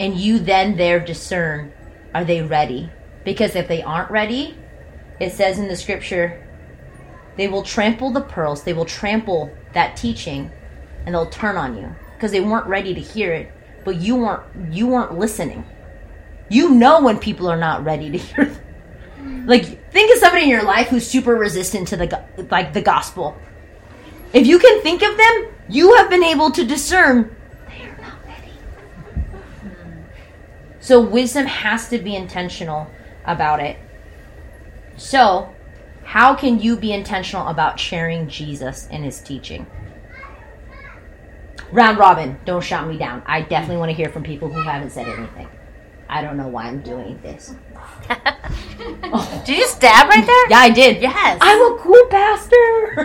And 0.00 0.16
you 0.16 0.38
then 0.38 0.76
there 0.76 0.98
discern 0.98 1.72
are 2.12 2.24
they 2.24 2.42
ready? 2.42 2.90
Because 3.24 3.54
if 3.54 3.68
they 3.68 3.82
aren't 3.82 4.10
ready, 4.10 4.56
it 5.20 5.32
says 5.32 5.58
in 5.58 5.68
the 5.68 5.76
scripture, 5.76 6.44
they 7.36 7.46
will 7.46 7.62
trample 7.62 8.10
the 8.10 8.22
pearls, 8.22 8.64
they 8.64 8.72
will 8.72 8.84
trample 8.84 9.54
that 9.74 9.96
teaching, 9.96 10.50
and 11.06 11.14
they'll 11.14 11.30
turn 11.30 11.56
on 11.56 11.76
you 11.76 11.94
because 12.20 12.32
they 12.32 12.40
weren't 12.40 12.66
ready 12.66 12.92
to 12.92 13.00
hear 13.00 13.32
it, 13.32 13.50
but 13.82 13.96
you 13.96 14.14
weren't 14.14 14.74
you 14.74 14.86
weren't 14.86 15.18
listening. 15.18 15.64
You 16.50 16.74
know 16.74 17.00
when 17.00 17.18
people 17.18 17.48
are 17.48 17.56
not 17.56 17.82
ready 17.82 18.10
to 18.10 18.18
hear. 18.18 18.44
Them. 18.44 19.46
Like 19.46 19.90
think 19.90 20.12
of 20.12 20.18
somebody 20.18 20.42
in 20.42 20.50
your 20.50 20.62
life 20.62 20.88
who's 20.88 21.06
super 21.06 21.34
resistant 21.34 21.88
to 21.88 21.96
the 21.96 22.46
like 22.50 22.74
the 22.74 22.82
gospel. 22.82 23.38
If 24.34 24.46
you 24.46 24.58
can 24.58 24.82
think 24.82 25.02
of 25.02 25.16
them, 25.16 25.48
you 25.70 25.96
have 25.96 26.10
been 26.10 26.22
able 26.22 26.50
to 26.50 26.64
discern 26.66 27.34
they 27.66 27.84
are 27.84 27.96
not 28.02 28.18
ready. 28.26 28.52
So 30.80 31.00
wisdom 31.00 31.46
has 31.46 31.88
to 31.88 31.98
be 31.98 32.14
intentional 32.14 32.90
about 33.24 33.60
it. 33.60 33.78
So, 34.98 35.54
how 36.04 36.34
can 36.34 36.60
you 36.60 36.76
be 36.76 36.92
intentional 36.92 37.48
about 37.48 37.80
sharing 37.80 38.28
Jesus 38.28 38.88
and 38.90 39.04
his 39.04 39.20
teaching? 39.20 39.66
Round 41.72 41.98
robin, 41.98 42.38
don't 42.44 42.62
shout 42.62 42.86
me 42.88 42.98
down. 42.98 43.22
I 43.26 43.42
definitely 43.42 43.76
want 43.76 43.90
to 43.90 43.94
hear 43.94 44.08
from 44.08 44.24
people 44.24 44.48
who 44.48 44.60
haven't 44.60 44.90
said 44.90 45.06
anything. 45.06 45.46
I 46.08 46.20
don't 46.20 46.36
know 46.36 46.48
why 46.48 46.64
I'm 46.64 46.80
doing 46.80 47.20
this. 47.22 47.54
Did 49.46 49.56
you 49.56 49.68
stab 49.68 50.08
right 50.08 50.26
there? 50.26 50.50
Yeah, 50.50 50.58
I 50.58 50.70
did. 50.70 51.00
Yes. 51.00 51.38
I'm 51.40 51.72
a 51.72 51.76
cool 51.78 52.04
pastor. 52.10 52.56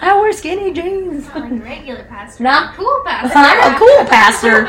I 0.00 0.16
wear 0.20 0.32
skinny 0.32 0.72
jeans. 0.72 1.26
Not 1.28 1.50
like 1.50 1.64
regular 1.64 2.04
pastor. 2.04 2.44
Nah. 2.44 2.72
Cool 2.74 3.02
pastor. 3.04 3.38
I'm 3.38 3.74
a 3.74 3.78
cool 3.78 4.04
pastor. 4.06 4.66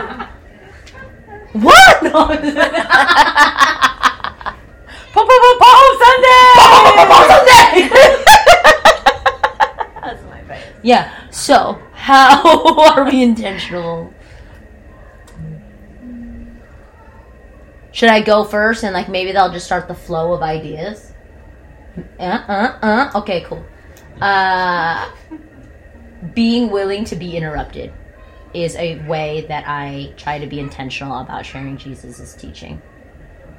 What? 1.54 2.04
No. 2.04 2.28
Palm 5.60 5.98
Sunday. 6.02 6.52
Palm 6.56 7.28
Sunday. 7.30 7.90
That's 10.02 10.24
my 10.26 10.42
face. 10.48 10.66
Yeah. 10.82 11.23
So, 11.34 11.82
how 11.94 12.78
are 12.94 13.06
we 13.06 13.24
intentional? 13.24 14.14
Should 17.92 18.10
I 18.10 18.22
go 18.22 18.44
first 18.44 18.84
and 18.84 18.94
like 18.94 19.10
maybe 19.10 19.32
they'll 19.32 19.52
just 19.52 19.66
start 19.66 19.88
the 19.88 19.96
flow 19.96 20.34
of 20.34 20.44
ideas? 20.44 21.12
Uh 22.20 22.24
uh 22.24 22.78
uh. 22.84 23.12
Okay, 23.16 23.42
cool. 23.48 23.66
Uh, 24.22 25.12
being 26.36 26.70
willing 26.70 27.04
to 27.06 27.16
be 27.16 27.36
interrupted 27.36 27.92
is 28.54 28.76
a 28.76 29.00
way 29.08 29.46
that 29.50 29.64
I 29.68 30.14
try 30.16 30.38
to 30.38 30.46
be 30.46 30.60
intentional 30.60 31.20
about 31.20 31.48
sharing 31.48 31.78
Jesus' 31.78 32.36
teaching. 32.36 32.80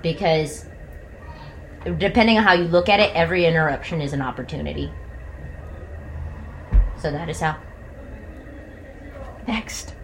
Because 0.01 0.67
depending 1.99 2.39
on 2.39 2.45
how 2.45 2.53
you 2.53 2.65
look 2.65 2.89
at 2.89 3.01
it, 3.01 3.13
every 3.17 3.47
interruption 3.47 4.01
is 4.01 4.13
an 4.13 4.23
opportunity. 4.23 4.93
So 6.99 7.11
that 7.11 7.29
is 7.29 7.41
how. 7.41 7.59
Next. 9.47 9.95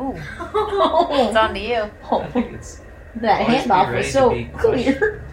Ooh. 0.00 0.14
It's 0.40 1.36
on 1.36 1.54
to 1.54 1.60
you. 1.60 1.74
I 1.82 1.90
Oh, 2.10 2.24
think 2.32 2.52
it's 2.54 2.80
that 3.16 3.40
always 3.42 3.62
be 3.64 3.68
handoff 3.68 3.84
ready 3.86 3.96
was 3.96 4.06
to 4.06 4.12
so 4.12 4.30
be 4.30 4.44
clear. 4.56 5.24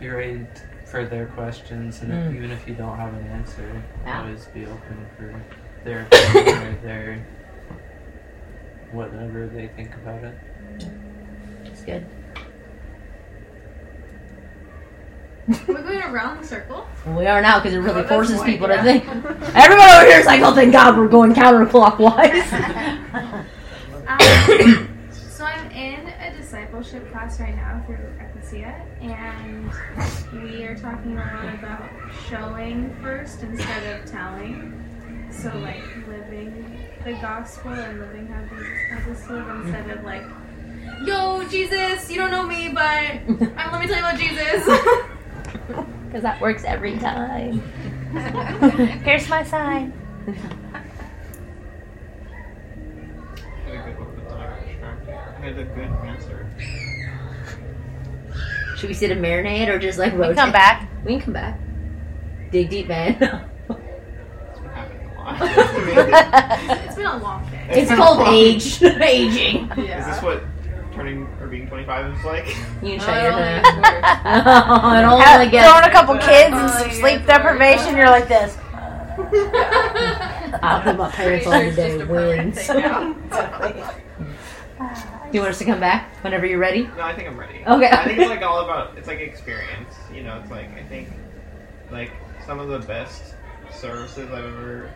you're 0.00 0.16
ready 0.18 0.46
for 0.84 1.04
their 1.06 1.26
questions, 1.26 2.02
and 2.02 2.12
Mm. 2.12 2.36
even 2.36 2.50
if 2.50 2.66
you 2.68 2.74
don't 2.74 2.96
have 2.96 3.12
an 3.14 3.26
answer, 3.28 3.82
Yeah. 4.06 4.20
always 4.22 4.44
be 4.46 4.64
open 4.66 5.06
for 5.16 5.40
their 5.84 6.02
opinion 6.02 6.58
or 6.66 6.72
their 6.82 7.26
whatever 8.92 9.46
they 9.46 9.68
think 9.68 9.94
about 9.94 10.24
it. 10.24 10.34
It's 11.64 11.82
good. 11.82 12.06
We're 15.66 15.82
going 15.82 16.02
around 16.02 16.42
the 16.42 16.46
circle. 16.46 16.86
We 17.06 17.26
are 17.26 17.40
now 17.40 17.58
because 17.58 17.72
it 17.72 17.78
really 17.78 18.02
Oh, 18.02 18.06
forces 18.08 18.38
why, 18.38 18.46
people 18.46 18.68
yeah. 18.68 18.76
to 18.76 18.82
think. 18.82 19.04
Everyone 19.56 19.88
over 19.88 20.04
here 20.04 20.18
is 20.18 20.26
like, 20.26 20.42
oh, 20.42 20.54
thank 20.54 20.72
God 20.72 20.96
we're 20.96 21.08
going 21.08 21.34
counterclockwise. 21.34 23.44
Um, 24.08 24.88
so 25.12 25.44
I'm 25.44 25.70
in 25.70 26.08
a 26.08 26.34
discipleship 26.34 27.10
class 27.12 27.38
right 27.40 27.54
now 27.54 27.82
through 27.84 27.98
Ecclesia, 28.18 28.74
and 29.02 29.70
we 30.32 30.64
are 30.64 30.74
talking 30.74 31.12
a 31.12 31.16
lot 31.20 31.52
about 31.52 31.90
showing 32.26 32.96
first 33.02 33.42
instead 33.42 34.00
of 34.00 34.10
telling. 34.10 34.72
So 35.30 35.54
like 35.58 35.82
living 36.08 36.80
the 37.04 37.12
gospel 37.20 37.72
and 37.72 38.00
living 38.00 38.28
how 38.28 38.40
Jesus 38.44 38.78
has 38.90 39.06
us 39.24 39.28
live 39.28 39.48
instead 39.62 39.90
of 39.90 40.02
like, 40.04 40.24
yo 41.04 41.44
Jesus, 41.48 42.10
you 42.10 42.16
don't 42.16 42.30
know 42.30 42.46
me, 42.46 42.70
but 42.72 43.16
um, 43.28 43.72
let 43.72 43.80
me 43.80 43.86
tell 43.86 43.96
you 43.96 43.98
about 43.98 44.18
Jesus. 44.18 44.66
Because 46.08 46.22
that 46.22 46.40
works 46.40 46.64
every 46.64 46.96
time. 46.98 47.60
Here's 49.04 49.28
my 49.28 49.42
sign. 49.42 49.92
I 50.26 50.32
had 53.68 53.74
a 53.74 53.82
good 53.82 53.98
one, 54.00 54.08
but 54.16 54.28
then 54.30 54.38
I. 54.38 54.42
I 55.36 55.40
had 55.40 55.58
a 55.58 55.64
good 55.64 55.90
answer. 56.08 56.46
Should 58.78 58.88
we 58.88 58.94
sit 58.94 59.10
and 59.10 59.22
marinate 59.22 59.68
or 59.68 59.78
just 59.78 59.98
like 59.98 60.12
We 60.14 60.18
rotate? 60.20 60.36
come 60.36 60.50
back. 60.52 60.88
We 61.04 61.12
can 61.12 61.20
come 61.20 61.34
back. 61.34 61.60
Dig 62.52 62.70
deep, 62.70 62.88
man. 62.88 63.16
It's 64.48 64.60
been 64.60 64.70
happening 64.70 65.10
a 65.10 65.14
lot. 65.18 65.42
it's 66.86 66.94
been 66.96 67.06
a 67.06 67.18
long 67.18 67.50
day. 67.50 67.66
it's 67.70 67.90
called 67.94 68.26
age. 68.28 68.82
Aging. 68.82 69.70
Is 69.72 70.06
this 70.06 70.22
what 70.22 70.42
turning 70.98 71.26
or 71.40 71.46
being 71.46 71.68
25 71.68 72.18
is 72.18 72.24
like? 72.24 72.46
You 72.82 72.98
can 72.98 73.00
shut 73.00 73.22
your 73.22 73.32
Oh, 73.32 73.40
oh, 74.82 74.98
it 74.98 75.04
only 75.04 75.24
Have, 75.24 75.50
gets. 75.50 75.68
throwing 75.68 75.84
a 75.84 75.90
couple 75.90 76.14
kids 76.16 76.54
and 76.54 76.70
Oh, 76.70 76.78
some 76.78 76.90
sleep 76.90 77.24
deprivation, 77.26 77.96
you're 77.96 78.10
like 78.10 78.28
this. 78.28 78.56
I'll 80.62 80.82
put 80.82 80.96
my 80.96 81.10
parents 81.10 81.46
on 81.46 81.54
It's 81.62 81.76
today. 81.76 81.88
just 81.98 82.02
a 82.02 82.06
permanent 82.06 82.54
Wins. 82.54 82.66
thing. 82.66 82.82
Do 84.78 85.34
you 85.36 85.40
want 85.40 85.50
us 85.52 85.58
to 85.58 85.64
come 85.64 85.80
back 85.80 86.10
whenever 86.24 86.46
you're 86.46 86.58
ready? 86.58 86.84
No, 86.96 87.02
I 87.02 87.14
think 87.14 87.28
I'm 87.28 87.38
ready. 87.38 87.58
Okay. 87.66 87.88
I 87.90 88.04
think 88.04 88.18
it's 88.18 88.30
like 88.30 88.42
all 88.42 88.60
about 88.64 88.96
it's 88.96 89.06
like 89.08 89.18
experience. 89.20 89.94
You 90.14 90.22
know, 90.22 90.38
it's 90.40 90.50
like 90.50 90.72
I 90.76 90.82
think 90.84 91.08
like 91.90 92.12
some 92.46 92.58
of 92.60 92.68
the 92.68 92.78
best 92.86 93.34
services 93.72 94.30
I've 94.30 94.44
ever 94.44 94.90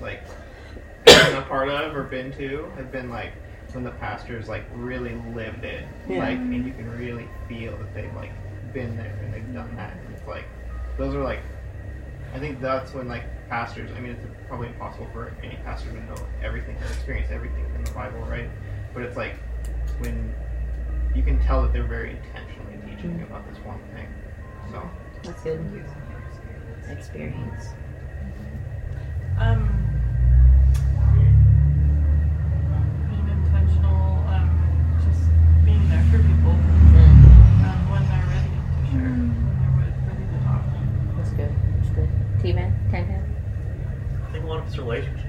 like 0.00 0.22
been 1.04 1.36
a 1.36 1.42
part 1.42 1.68
of 1.68 1.94
or 1.94 2.02
been 2.04 2.32
to 2.32 2.68
have 2.76 2.90
been 2.90 3.08
like 3.10 3.32
when 3.74 3.84
the 3.84 3.90
pastors 3.92 4.48
like 4.48 4.64
really 4.74 5.14
lived 5.34 5.64
it. 5.64 5.86
Yeah. 6.08 6.18
Like 6.20 6.38
and 6.38 6.66
you 6.66 6.72
can 6.72 6.90
really 6.98 7.28
feel 7.48 7.76
that 7.76 7.94
they've 7.94 8.14
like 8.14 8.32
been 8.72 8.96
there 8.96 9.18
and 9.22 9.32
they've 9.32 9.54
done 9.54 9.74
that. 9.76 9.96
And 9.96 10.14
it's 10.14 10.26
like 10.26 10.44
those 10.96 11.14
are 11.14 11.22
like 11.22 11.40
I 12.34 12.38
think 12.38 12.60
that's 12.60 12.92
when 12.94 13.08
like 13.08 13.24
pastors 13.48 13.90
I 13.96 14.00
mean 14.00 14.12
it's 14.12 14.24
probably 14.48 14.68
impossible 14.68 15.08
for 15.12 15.34
any 15.42 15.56
pastor 15.64 15.90
to 15.90 16.02
know 16.04 16.16
everything 16.42 16.76
or 16.76 16.86
experience 16.86 17.30
everything 17.30 17.64
in 17.74 17.84
the 17.84 17.90
Bible, 17.92 18.20
right? 18.20 18.48
But 18.94 19.02
it's 19.02 19.16
like 19.16 19.36
when 19.98 20.34
you 21.14 21.22
can 21.22 21.40
tell 21.40 21.62
that 21.62 21.72
they're 21.72 21.86
very 21.86 22.10
intentionally 22.10 22.78
teaching 22.94 23.18
you 23.18 23.24
about 23.24 23.48
this 23.48 23.58
one 23.64 23.80
thing. 23.94 24.08
So 24.70 24.88
That's 25.22 25.42
good. 25.42 25.84
Experience. 26.90 27.66
Um, 29.38 29.88
being 31.04 31.07
intentional, 33.68 34.24
um, 34.28 34.48
just 35.04 35.30
being 35.64 35.88
there 35.88 36.02
for 36.10 36.18
people 36.18 36.50
um, 36.52 37.90
when 37.90 38.02
they're 38.08 38.26
ready 38.26 38.48
to 38.48 38.90
share, 38.90 39.12
when 39.12 39.56
they're 39.60 40.08
ready 40.08 40.24
to 40.32 40.38
talk. 40.44 40.64
That's 41.16 41.30
good. 41.30 41.52
That's 41.76 41.90
good. 41.90 42.08
T-Man, 42.40 42.72
Ten 42.90 43.08
Man. 43.08 43.24
I 44.26 44.32
think 44.32 44.44
a 44.44 44.46
lot 44.46 44.60
of 44.60 44.66
it's 44.66 44.78
relationship. 44.78 45.26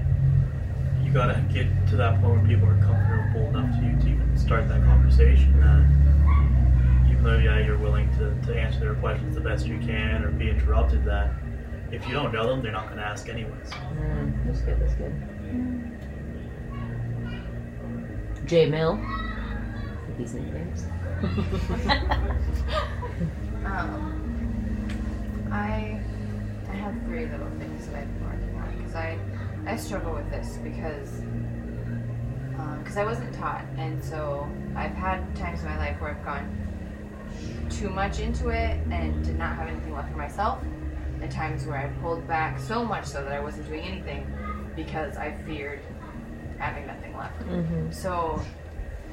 You 1.02 1.12
gotta 1.12 1.40
get 1.52 1.66
to 1.88 1.96
that 1.96 2.20
point 2.20 2.38
where 2.40 2.46
people 2.48 2.68
are 2.68 2.80
comfortable 2.80 3.48
enough 3.48 3.78
to 3.80 3.84
you 3.86 3.96
to 4.00 4.08
even 4.08 4.36
start 4.38 4.68
that 4.68 4.82
conversation 4.84 5.58
that 5.60 7.10
even 7.10 7.24
though 7.24 7.38
yeah 7.38 7.58
you're 7.58 7.78
willing 7.78 8.08
to, 8.16 8.32
to 8.46 8.56
answer 8.58 8.78
their 8.78 8.94
questions 8.94 9.34
the 9.34 9.40
best 9.40 9.66
you 9.66 9.78
can 9.80 10.22
or 10.22 10.30
be 10.30 10.48
interrupted 10.48 11.04
that 11.04 11.32
if 11.90 12.06
you 12.06 12.12
don't 12.14 12.32
know 12.32 12.46
them 12.46 12.62
they're 12.62 12.70
not 12.70 12.84
going 12.86 12.98
to 12.98 13.04
ask 13.04 13.28
anyways 13.28 13.70
Mm, 13.70 14.46
that's 14.46 14.60
good. 14.60 14.80
That's 14.80 14.94
good. 14.94 15.12
J 18.50 18.66
Mill. 18.66 19.00
These 20.18 20.34
nicknames. 20.34 20.84
Um, 23.64 25.48
I 25.52 26.00
I 26.68 26.74
have 26.74 26.94
three 27.04 27.26
little 27.26 27.48
things 27.60 27.86
that 27.86 27.94
I've 27.94 28.08
been 28.18 28.24
working 28.24 28.56
on 28.56 28.76
because 28.76 28.96
I 28.96 29.18
I 29.66 29.76
struggle 29.76 30.12
with 30.14 30.28
this 30.30 30.58
because 30.64 31.22
because 32.82 32.96
I 32.96 33.04
wasn't 33.04 33.32
taught, 33.34 33.64
and 33.78 34.02
so 34.02 34.50
I've 34.74 34.94
had 34.94 35.36
times 35.36 35.60
in 35.60 35.66
my 35.66 35.78
life 35.78 36.00
where 36.00 36.10
I've 36.10 36.24
gone 36.24 36.50
too 37.70 37.88
much 37.88 38.18
into 38.18 38.48
it 38.48 38.80
and 38.90 39.24
did 39.24 39.38
not 39.38 39.54
have 39.54 39.68
anything 39.68 39.94
left 39.94 40.10
for 40.10 40.18
myself, 40.18 40.60
and 41.22 41.30
times 41.30 41.66
where 41.66 41.78
I 41.78 41.86
pulled 42.02 42.26
back 42.26 42.58
so 42.58 42.84
much 42.84 43.04
so 43.04 43.22
that 43.22 43.32
I 43.32 43.38
wasn't 43.38 43.68
doing 43.68 43.84
anything 43.84 44.26
because 44.74 45.16
I 45.16 45.36
feared 45.46 45.82
having 46.60 46.86
nothing 46.86 47.16
left. 47.16 47.40
Mm-hmm. 47.40 47.90
So, 47.90 48.40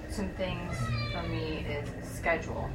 some 0.09 0.29
things 0.29 0.75
for 1.11 1.23
me 1.27 1.65
is 1.69 1.89
schedule. 2.07 2.69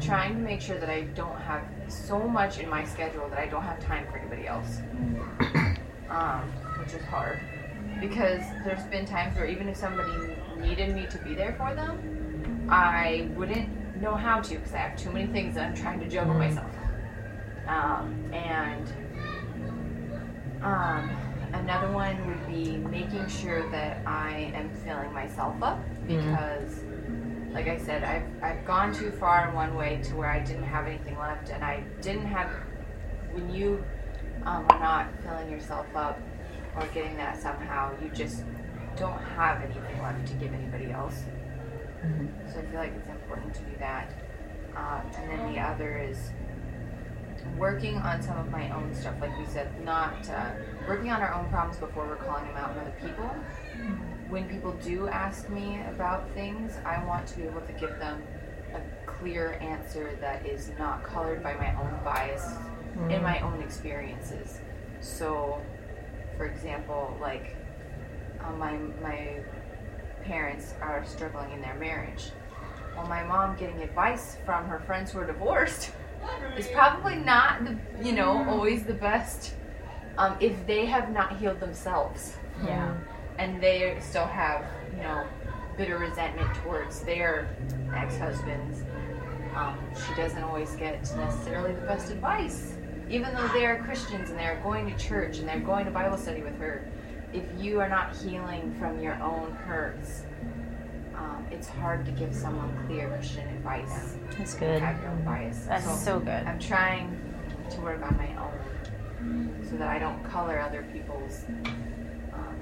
Trying 0.00 0.34
to 0.34 0.40
make 0.40 0.60
sure 0.60 0.78
that 0.78 0.90
I 0.90 1.02
don't 1.14 1.38
have 1.40 1.64
so 1.88 2.18
much 2.20 2.58
in 2.58 2.68
my 2.68 2.84
schedule 2.84 3.28
that 3.28 3.38
I 3.38 3.46
don't 3.46 3.62
have 3.62 3.80
time 3.80 4.06
for 4.10 4.18
anybody 4.18 4.46
else, 4.46 4.80
um, 6.10 6.42
which 6.78 6.92
is 6.94 7.04
hard. 7.04 7.40
Because 8.00 8.42
there's 8.64 8.84
been 8.84 9.06
times 9.06 9.36
where 9.36 9.46
even 9.46 9.68
if 9.68 9.76
somebody 9.76 10.34
needed 10.58 10.94
me 10.94 11.06
to 11.10 11.18
be 11.18 11.34
there 11.34 11.54
for 11.54 11.74
them, 11.74 12.66
I 12.68 13.28
wouldn't 13.36 13.68
know 14.00 14.14
how 14.14 14.40
to 14.40 14.54
because 14.56 14.74
I 14.74 14.78
have 14.78 14.96
too 14.98 15.12
many 15.12 15.26
things 15.26 15.54
that 15.54 15.68
I'm 15.68 15.74
trying 15.74 16.00
to 16.00 16.08
juggle 16.08 16.34
myself. 16.34 16.70
Um, 17.68 18.32
and 18.32 18.92
um, 20.62 21.31
another 21.52 21.90
one 21.90 22.26
would 22.26 22.46
be 22.46 22.76
making 22.76 23.28
sure 23.28 23.68
that 23.70 24.06
I 24.06 24.52
am 24.54 24.70
filling 24.84 25.12
myself 25.12 25.54
up 25.62 25.80
because, 26.06 26.80
like 27.52 27.68
I 27.68 27.78
said, 27.78 28.02
I've, 28.04 28.42
I've 28.42 28.64
gone 28.64 28.92
too 28.92 29.10
far 29.10 29.48
in 29.48 29.54
one 29.54 29.74
way 29.74 30.00
to 30.04 30.16
where 30.16 30.28
I 30.30 30.40
didn't 30.40 30.64
have 30.64 30.86
anything 30.86 31.18
left, 31.18 31.50
and 31.50 31.64
I 31.64 31.84
didn't 32.00 32.26
have. 32.26 32.50
When 33.32 33.52
you 33.54 33.82
um, 34.44 34.66
are 34.68 34.78
not 34.78 35.06
filling 35.22 35.50
yourself 35.50 35.86
up 35.94 36.20
or 36.76 36.86
getting 36.88 37.16
that 37.16 37.40
somehow, 37.40 37.92
you 38.02 38.10
just 38.10 38.44
don't 38.96 39.18
have 39.18 39.62
anything 39.62 40.02
left 40.02 40.26
to 40.26 40.34
give 40.34 40.52
anybody 40.52 40.90
else. 40.90 41.24
So 42.52 42.58
I 42.58 42.62
feel 42.64 42.80
like 42.80 42.92
it's 42.94 43.08
important 43.08 43.54
to 43.54 43.60
do 43.60 43.76
that. 43.78 44.12
Um, 44.76 45.02
and 45.16 45.30
then 45.30 45.52
the 45.52 45.60
other 45.60 45.98
is 45.98 46.30
working 47.56 47.96
on 47.98 48.22
some 48.22 48.38
of 48.38 48.50
my 48.50 48.70
own 48.70 48.94
stuff, 48.94 49.14
like 49.20 49.36
we 49.38 49.46
said, 49.46 49.68
not 49.84 50.28
uh, 50.28 50.50
working 50.88 51.10
on 51.10 51.20
our 51.20 51.34
own 51.34 51.48
problems 51.48 51.78
before 51.78 52.06
we're 52.06 52.16
calling 52.16 52.44
them 52.46 52.56
out 52.56 52.70
on 52.70 52.78
other 52.78 52.94
people. 53.00 53.30
When 54.28 54.48
people 54.48 54.72
do 54.82 55.08
ask 55.08 55.48
me 55.48 55.80
about 55.88 56.30
things, 56.30 56.78
I 56.84 57.04
want 57.04 57.26
to 57.28 57.36
be 57.36 57.42
able 57.44 57.60
to 57.62 57.72
give 57.72 57.98
them 57.98 58.22
a 58.74 58.80
clear 59.06 59.58
answer 59.60 60.16
that 60.20 60.46
is 60.46 60.70
not 60.78 61.02
colored 61.02 61.42
by 61.42 61.54
my 61.54 61.74
own 61.74 61.98
bias 62.04 62.54
in 63.10 63.22
my 63.22 63.40
own 63.40 63.62
experiences. 63.62 64.60
So, 65.00 65.60
for 66.36 66.46
example, 66.46 67.16
like 67.20 67.56
uh, 68.40 68.52
my 68.52 68.72
my 69.02 69.40
parents 70.24 70.74
are 70.80 71.04
struggling 71.04 71.52
in 71.52 71.60
their 71.60 71.74
marriage. 71.74 72.30
Well, 72.96 73.06
my 73.06 73.24
mom 73.24 73.56
getting 73.56 73.82
advice 73.82 74.36
from 74.44 74.66
her 74.66 74.80
friends 74.80 75.12
who 75.12 75.20
are 75.20 75.26
divorced 75.26 75.92
is 76.56 76.68
probably 76.68 77.16
not 77.16 77.64
the 77.64 77.76
you 78.02 78.12
know 78.12 78.44
always 78.48 78.84
the 78.84 78.94
best 78.94 79.54
um, 80.18 80.36
if 80.40 80.66
they 80.66 80.86
have 80.86 81.10
not 81.10 81.38
healed 81.38 81.60
themselves. 81.60 82.36
Yeah. 82.64 82.94
and 83.38 83.60
they 83.62 83.96
still 84.00 84.26
have 84.26 84.64
you 84.96 85.02
know 85.02 85.26
bitter 85.76 85.98
resentment 85.98 86.54
towards 86.56 87.00
their 87.00 87.48
ex-husbands. 87.94 88.82
Um, 89.54 89.78
she 89.94 90.14
doesn't 90.14 90.42
always 90.42 90.74
get 90.76 91.00
necessarily 91.16 91.72
the 91.74 91.80
best 91.82 92.10
advice. 92.10 92.74
Even 93.10 93.34
though 93.34 93.48
they 93.48 93.66
are 93.66 93.82
christians 93.82 94.30
and 94.30 94.38
they're 94.38 94.60
going 94.62 94.90
to 94.90 94.96
church 94.96 95.38
and 95.38 95.48
they're 95.48 95.60
going 95.60 95.84
to 95.84 95.90
bible 95.90 96.16
study 96.16 96.40
with 96.42 96.56
her 96.58 96.86
if 97.32 97.44
you 97.58 97.80
are 97.80 97.88
not 97.88 98.14
healing 98.16 98.74
from 98.78 99.00
your 99.00 99.14
own 99.22 99.52
hurts 99.66 100.22
um, 101.22 101.46
it's 101.50 101.68
hard 101.68 102.04
to 102.04 102.10
give 102.12 102.34
someone 102.34 102.70
clear 102.86 103.08
christian 103.08 103.46
advice 103.48 104.16
That's 104.36 104.52
and 104.54 104.60
good. 104.60 104.80
have 104.82 105.00
your 105.00 105.10
own 105.10 105.24
bias 105.24 105.58
That's 105.68 106.04
so 106.04 106.18
good. 106.18 106.44
I'm 106.50 106.58
trying 106.58 107.06
to 107.70 107.80
work 107.80 108.02
on 108.02 108.16
my 108.16 108.30
own 108.42 109.56
so 109.70 109.76
that 109.76 109.88
I 109.88 109.98
don't 109.98 110.22
color 110.24 110.58
other 110.60 110.84
people's 110.92 111.44
um, 112.34 112.56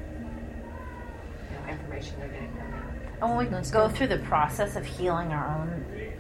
you 1.51 1.57
know, 1.57 1.73
information 1.73 2.15
they're 2.19 2.29
getting 2.29 2.53
from 2.53 2.71
me. 2.71 2.79
And 3.23 3.31
when 3.37 3.39
we 3.39 3.45
That's 3.51 3.71
go 3.71 3.89
good. 3.89 3.97
through 3.97 4.07
the 4.09 4.19
process 4.19 4.77
of 4.77 4.85
healing 4.85 5.33
our 5.33 5.47
own 5.61 5.69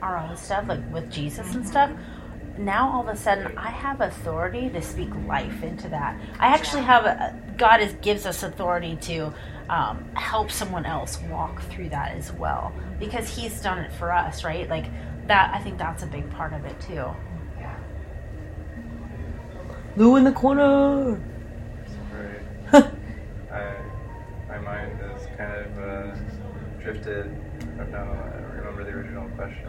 our 0.02 0.16
own 0.18 0.34
stuff, 0.36 0.64
like 0.66 0.80
with 0.92 1.10
Jesus 1.10 1.54
and 1.54 1.66
stuff, 1.66 1.90
now 2.56 2.90
all 2.90 3.02
of 3.02 3.08
a 3.08 3.16
sudden 3.16 3.56
I 3.58 3.68
have 3.70 4.00
authority 4.00 4.70
to 4.70 4.80
speak 4.82 5.10
life 5.26 5.62
into 5.62 5.88
that. 5.90 6.18
I 6.38 6.46
actually 6.48 6.82
have 6.82 7.04
a, 7.04 7.34
God 7.58 7.80
is, 7.82 7.92
gives 8.00 8.24
us 8.24 8.42
authority 8.42 8.96
to 9.02 9.32
um, 9.70 10.04
help 10.14 10.50
someone 10.50 10.84
else 10.84 11.20
walk 11.30 11.62
through 11.70 11.88
that 11.90 12.16
as 12.16 12.32
well 12.32 12.72
because 12.98 13.28
He's 13.28 13.62
done 13.62 13.78
it 13.78 13.92
for 13.92 14.12
us, 14.12 14.42
right? 14.42 14.68
Like 14.68 14.86
that. 15.28 15.54
I 15.54 15.60
think 15.60 15.78
that's 15.78 16.02
a 16.02 16.06
big 16.06 16.28
part 16.32 16.52
of 16.52 16.64
it 16.64 16.78
too. 16.80 17.06
Yeah. 17.56 17.76
Lou 19.96 20.16
in 20.16 20.24
the 20.24 20.32
corner. 20.32 21.22
Right. 22.72 22.84
I, 23.52 23.76
my 24.48 24.58
mind 24.58 24.98
is 25.14 25.26
kind 25.38 25.64
of 25.64 25.78
uh, 25.78 26.16
drifted. 26.82 27.26
I 27.74 27.76
don't 27.76 27.92
know. 27.92 27.98
I 27.98 28.40
don't 28.40 28.50
remember 28.56 28.82
the 28.82 28.90
original 28.90 29.28
question. 29.30 29.68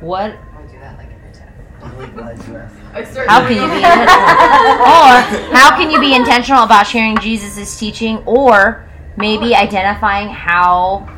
What? 0.00 0.36
I'll 0.54 0.66
do 0.66 0.78
that 0.80 0.98
like 0.98 1.08
every 1.12 1.32
time. 1.32 1.96
Really 1.96 2.12
glad 2.12 2.48
you 2.48 2.56
asked. 2.56 2.76
I 2.92 3.04
start 3.04 3.28
How 3.28 3.46
can 3.46 3.54
you 3.54 3.68
be 3.68 3.76
intentional? 3.76 4.16
or 5.52 5.56
how 5.56 5.76
can 5.76 5.90
you 5.92 6.00
be 6.00 6.14
intentional 6.16 6.64
about 6.64 6.88
sharing 6.88 7.16
Jesus' 7.18 7.78
teaching, 7.78 8.18
or 8.26 8.89
maybe 9.20 9.54
identifying 9.54 10.28
how 10.28 11.08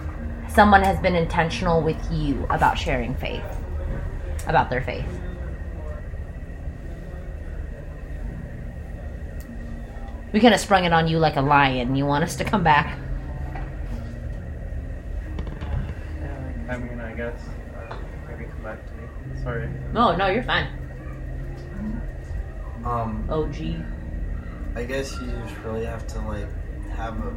someone 0.48 0.82
has 0.82 0.98
been 1.00 1.14
intentional 1.14 1.80
with 1.80 1.96
you 2.10 2.46
about 2.50 2.76
sharing 2.76 3.14
faith, 3.14 3.44
about 4.46 4.68
their 4.68 4.82
faith? 4.82 5.06
We 10.32 10.40
kind 10.40 10.54
of 10.54 10.60
sprung 10.60 10.84
it 10.84 10.92
on 10.92 11.08
you 11.08 11.18
like 11.18 11.36
a 11.36 11.42
lion. 11.42 11.94
You 11.94 12.06
want 12.06 12.24
us 12.24 12.36
to 12.36 12.44
come 12.44 12.64
back? 12.64 12.98
I 16.68 16.78
mean, 16.78 17.00
I 17.00 17.12
guess 17.12 17.38
uh, 17.76 17.96
maybe 18.28 18.46
come 18.50 18.62
back 18.62 18.86
to 18.86 18.92
me. 18.94 19.42
Sorry. 19.42 19.68
No, 19.92 20.16
no, 20.16 20.28
you're 20.28 20.42
fine. 20.42 20.68
Um, 22.84 23.28
OG. 23.30 23.84
I 24.74 24.84
guess 24.84 25.12
you 25.20 25.30
just 25.44 25.56
really 25.58 25.84
have 25.84 26.06
to 26.08 26.18
like 26.20 26.48
have 26.96 27.18
a 27.20 27.34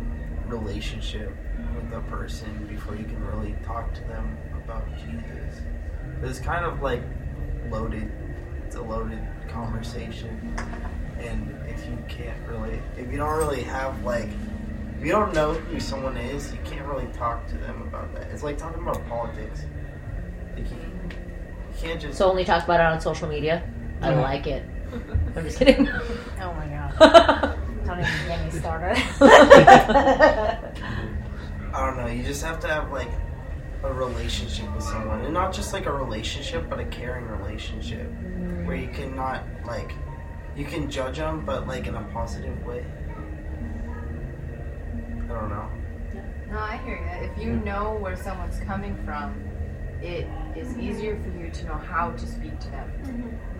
relationship 0.48 1.32
with 1.76 1.94
a 1.94 2.02
person 2.10 2.68
before 2.68 2.96
you 2.96 3.04
can 3.04 3.24
really 3.26 3.56
talk 3.66 3.94
to 3.94 4.02
them 4.02 4.38
about 4.64 4.86
Jesus. 4.98 5.62
It's 6.24 6.40
kind 6.40 6.66
of 6.66 6.82
like 6.82 7.02
loaded. 7.70 8.12
It's 8.66 8.76
a 8.76 8.82
loaded 8.82 9.20
conversation, 9.50 10.56
and 11.20 11.56
if 11.70 11.86
you 11.86 11.98
can't 12.08 12.38
really, 12.48 12.80
if 12.98 13.12
you 13.12 13.18
don't 13.18 13.38
really 13.38 13.62
have 13.64 14.04
like, 14.04 14.30
if 15.00 15.06
you 15.06 15.12
don't 15.12 15.34
know 15.34 15.54
who 15.54 15.80
someone 15.80 16.18
is, 16.18 16.52
you 16.52 16.60
can't 16.66 16.86
really 16.88 17.08
talk 17.14 17.48
to 17.48 17.58
them 17.58 17.82
about 17.84 18.14
that. 18.16 18.24
It's 18.32 18.44
like 18.44 18.58
talking 18.58 18.82
about 18.82 19.08
politics. 19.08 19.62
Like 20.56 20.70
you, 20.72 20.78
you 20.78 21.78
can't 21.78 22.02
just. 22.02 22.18
So 22.18 22.30
only 22.30 22.46
talk 22.46 22.64
about 22.64 22.80
it 22.80 22.86
on 22.86 23.00
social 23.02 23.28
media. 23.28 23.62
I 24.02 24.12
Yeah. 24.12 24.22
like 24.22 24.48
it. 24.48 24.66
I'm 25.36 25.44
just 25.44 25.58
kidding. 25.60 25.88
Oh 26.42 26.54
my 26.54 26.68
god! 26.68 27.60
Don't 27.86 28.00
even 28.00 28.28
get 28.28 28.44
me 28.46 28.52
started. 28.60 28.98
I 31.74 31.86
don't 31.86 31.98
know. 31.98 32.08
You 32.08 32.24
just 32.24 32.44
have 32.44 32.60
to 32.62 32.68
have 32.68 32.92
like 32.92 33.12
a 33.84 33.94
relationship 33.94 34.74
with 34.74 34.84
someone, 34.84 35.22
and 35.22 35.34
not 35.34 35.54
just 35.54 35.72
like 35.72 35.86
a 35.86 35.94
relationship, 35.94 36.68
but 36.70 36.80
a 36.80 36.86
caring 36.86 37.28
relationship, 37.28 38.10
mm. 38.10 38.66
where 38.66 38.76
you 38.76 38.88
can 38.88 39.16
not 39.16 39.44
like 39.66 39.92
you 40.56 40.66
can 40.66 40.90
judge 40.90 41.18
them, 41.18 41.46
but 41.46 41.68
like 41.68 41.86
in 41.86 41.96
a 41.96 42.04
positive 42.14 42.66
way. 42.66 42.84
I 45.26 45.28
don't 45.28 45.50
know. 45.50 45.70
No, 46.50 46.60
I 46.60 46.78
hear 46.86 46.98
you. 46.98 47.30
If 47.30 47.38
you 47.44 47.54
mm. 47.54 47.64
know 47.66 47.98
where 48.00 48.16
someone's 48.16 48.60
coming 48.62 48.96
from, 49.04 49.36
it 50.02 50.28
is 50.56 50.78
easier 50.78 51.20
for 51.22 51.30
you 51.38 51.52
to 51.52 51.66
know 51.66 51.78
how 51.78 52.12
to 52.12 52.28
speak 52.28 52.60
to 52.60 52.70
them. 52.70 52.92
Mm-hmm. 53.04 53.55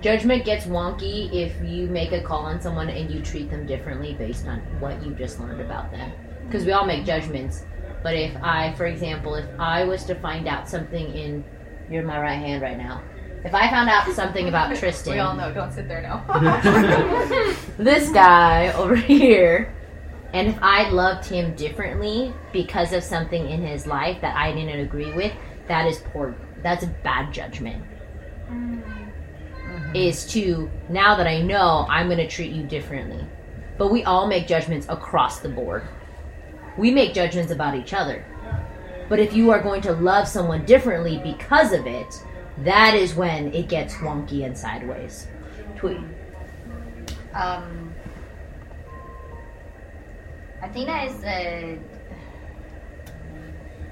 Judgment 0.00 0.44
gets 0.44 0.64
wonky 0.66 1.32
if 1.32 1.60
you 1.62 1.88
make 1.88 2.12
a 2.12 2.22
call 2.22 2.44
on 2.44 2.60
someone 2.60 2.88
and 2.88 3.10
you 3.10 3.20
treat 3.20 3.50
them 3.50 3.66
differently 3.66 4.14
based 4.14 4.46
on 4.46 4.60
what 4.78 5.02
you 5.04 5.12
just 5.14 5.40
learned 5.40 5.60
about 5.60 5.90
them. 5.90 6.12
Because 6.46 6.64
we 6.64 6.72
all 6.72 6.86
make 6.86 7.04
judgments 7.04 7.64
But 8.02 8.14
if 8.14 8.36
I, 8.42 8.72
for 8.74 8.86
example, 8.86 9.34
if 9.34 9.46
I 9.58 9.84
was 9.84 10.04
to 10.04 10.14
find 10.14 10.46
out 10.46 10.68
something 10.68 11.12
in, 11.14 11.44
you're 11.90 12.04
my 12.04 12.20
right 12.20 12.38
hand 12.38 12.62
right 12.62 12.78
now. 12.78 13.02
If 13.44 13.54
I 13.54 13.68
found 13.70 13.88
out 13.88 14.08
something 14.12 14.48
about 14.52 14.76
Tristan, 14.76 15.14
We 15.14 15.18
all 15.18 15.34
know. 15.34 15.52
Don't 15.52 15.72
sit 15.72 15.88
there 15.88 16.02
now. 16.02 16.24
this 17.78 18.10
guy 18.10 18.72
over 18.74 18.94
here, 18.94 19.74
and 20.32 20.46
if 20.46 20.58
I 20.62 20.90
loved 20.90 21.26
him 21.26 21.54
differently 21.56 22.32
because 22.52 22.92
of 22.92 23.02
something 23.02 23.50
in 23.50 23.62
his 23.62 23.86
life 23.86 24.20
that 24.20 24.36
I 24.36 24.52
didn't 24.52 24.78
agree 24.78 25.12
with, 25.12 25.32
that 25.66 25.86
is 25.86 25.98
poor. 26.12 26.36
That's 26.62 26.84
bad 27.02 27.32
judgment. 27.32 27.84
Mm. 28.48 28.97
Is 29.94 30.26
to 30.32 30.70
now 30.88 31.16
that 31.16 31.26
I 31.26 31.40
know, 31.40 31.86
I'm 31.88 32.06
going 32.06 32.18
to 32.18 32.28
treat 32.28 32.52
you 32.52 32.62
differently. 32.62 33.24
But 33.78 33.90
we 33.90 34.04
all 34.04 34.26
make 34.26 34.46
judgments 34.46 34.86
across 34.88 35.40
the 35.40 35.48
board. 35.48 35.86
We 36.76 36.90
make 36.90 37.14
judgments 37.14 37.52
about 37.52 37.74
each 37.74 37.94
other. 37.94 38.24
But 39.08 39.18
if 39.18 39.32
you 39.32 39.50
are 39.50 39.62
going 39.62 39.80
to 39.82 39.92
love 39.92 40.28
someone 40.28 40.64
differently 40.66 41.18
because 41.18 41.72
of 41.72 41.86
it, 41.86 42.22
that 42.58 42.94
is 42.94 43.14
when 43.14 43.54
it 43.54 43.68
gets 43.68 43.94
wonky 43.94 44.44
and 44.44 44.56
sideways. 44.56 45.26
Tweet. 45.76 45.98
Um, 47.32 47.94
I 50.60 50.68
think 50.68 50.86
that 50.88 51.08
is 51.08 51.24
a. 51.24 51.78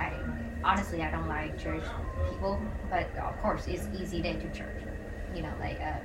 I 0.01 0.13
honestly 0.65 1.03
I 1.03 1.11
don't 1.11 1.29
like 1.29 1.59
church 1.59 1.85
people, 2.29 2.61
but 2.91 3.17
of 3.17 3.41
course 3.41 3.67
it's 3.69 3.89
easy 3.99 4.21
to 4.21 4.53
church. 4.53 4.83
You 5.37 5.43
know, 5.43 5.53
like 5.61 5.79
um, 5.83 6.01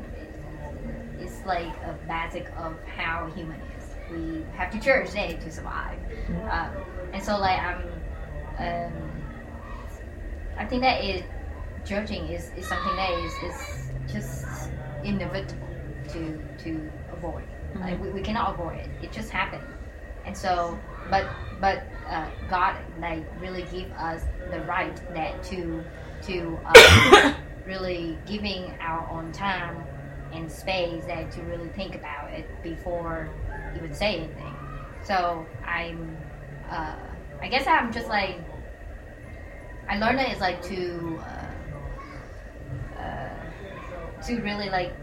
it's, 1.19 1.45
like 1.45 1.67
a 1.85 1.97
basic 2.07 2.51
of 2.57 2.75
how 2.85 3.31
human 3.33 3.59
is. 3.77 3.95
We 4.11 4.43
have 4.57 4.71
to 4.71 4.79
church 4.79 5.13
day 5.13 5.39
to 5.41 5.51
survive, 5.51 5.97
um, 6.49 6.71
and 7.13 7.23
so 7.23 7.39
like 7.39 7.59
I'm. 7.59 7.87
Um, 8.57 8.93
I 10.57 10.65
think 10.65 10.81
that 10.81 11.03
is 11.03 11.23
judging 11.85 12.27
is, 12.27 12.51
is 12.57 12.67
something 12.67 12.95
that 12.95 13.11
is, 13.11 13.33
is 13.43 13.91
just 14.11 14.45
inevitable 15.03 15.67
to 16.09 16.39
to 16.63 16.91
avoid. 17.13 17.45
Like 17.79 18.01
we, 18.01 18.09
we 18.09 18.21
cannot 18.21 18.53
avoid 18.53 18.79
it. 18.79 18.89
It 19.01 19.11
just 19.11 19.29
happened. 19.29 19.63
And 20.25 20.37
so, 20.37 20.77
but 21.09 21.25
but 21.59 21.83
uh, 22.09 22.27
God 22.49 22.75
like 22.99 23.23
really 23.39 23.63
give 23.71 23.91
us 23.93 24.23
the 24.51 24.59
right 24.61 24.95
that 25.13 25.41
to 25.43 25.83
to 26.23 26.59
uh, 26.65 27.33
really 27.65 28.17
giving 28.25 28.73
our 28.79 29.07
own 29.09 29.31
time 29.31 29.83
and 30.33 30.51
space 30.51 31.05
that 31.05 31.31
to 31.31 31.41
really 31.41 31.67
think 31.69 31.95
about 31.95 32.31
it 32.31 32.47
before 32.63 33.29
you 33.75 33.81
would 33.81 33.95
say 33.95 34.17
anything. 34.17 34.55
So 35.03 35.45
I'm, 35.65 36.17
uh, 36.69 36.95
I 37.41 37.47
guess 37.47 37.67
I'm 37.67 37.91
just 37.91 38.07
like, 38.07 38.39
I 39.89 39.97
learned 39.97 40.19
that 40.19 40.29
it's 40.29 40.41
like 40.41 40.61
to, 40.63 41.19
uh, 42.97 43.01
uh, 43.01 44.21
to 44.27 44.41
really 44.41 44.69
like 44.69 44.93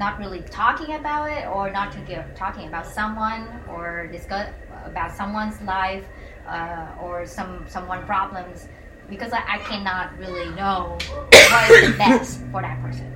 not 0.00 0.18
really 0.18 0.40
talking 0.40 0.94
about 0.94 1.30
it 1.30 1.46
or 1.46 1.70
not 1.70 1.92
talking 2.34 2.66
about 2.66 2.86
someone 2.86 3.46
or 3.68 4.08
discuss 4.10 4.48
about 4.86 5.12
someone's 5.12 5.60
life 5.60 6.06
uh, 6.48 6.86
or 7.02 7.26
some 7.26 7.66
someone 7.68 8.04
problems 8.06 8.68
because 9.10 9.32
I, 9.32 9.42
I 9.46 9.58
cannot 9.58 10.16
really 10.18 10.48
know 10.54 10.96
what 11.30 11.70
is 11.70 11.90
the 11.90 11.98
best 11.98 12.40
for 12.52 12.62
that 12.62 12.80
person 12.80 13.06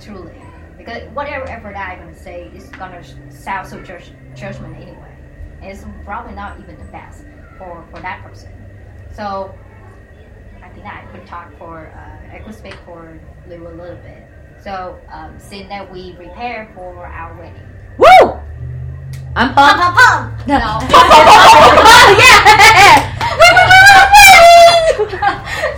truly 0.00 0.32
because 0.78 1.02
whatever 1.12 1.46
effort 1.48 1.72
that 1.74 1.90
I'm 1.90 1.98
gonna 1.98 2.16
say 2.16 2.50
is 2.54 2.68
gonna 2.70 3.02
sound 3.30 3.66
so 3.68 3.82
judgment 3.82 4.76
anyway 4.76 5.16
and 5.60 5.70
it's 5.72 5.84
probably 6.04 6.34
not 6.34 6.58
even 6.60 6.78
the 6.78 6.84
best 6.84 7.24
for, 7.58 7.84
for 7.90 8.00
that 8.00 8.22
person 8.22 8.48
so 9.12 9.52
I 10.62 10.68
think 10.70 10.86
I 10.86 11.04
could 11.12 11.26
talk 11.26 11.52
for 11.58 11.88
uh, 11.88 12.34
I 12.34 12.38
could 12.38 12.54
speak 12.54 12.76
for 12.86 13.18
Lou 13.48 13.66
a 13.66 13.68
little 13.70 13.96
bit 13.96 14.24
so 14.62 14.98
um, 15.10 15.34
since 15.38 15.68
that 15.68 15.92
we 15.92 16.12
prepare 16.12 16.70
for 16.76 17.04
our 17.04 17.36
wedding 17.36 17.60
Woo! 17.98 18.38
I'm 19.34 19.52
pumped. 19.54 19.80
pum 19.80 19.94
pum 19.94 20.32
No. 20.46 20.78
no 20.78 20.78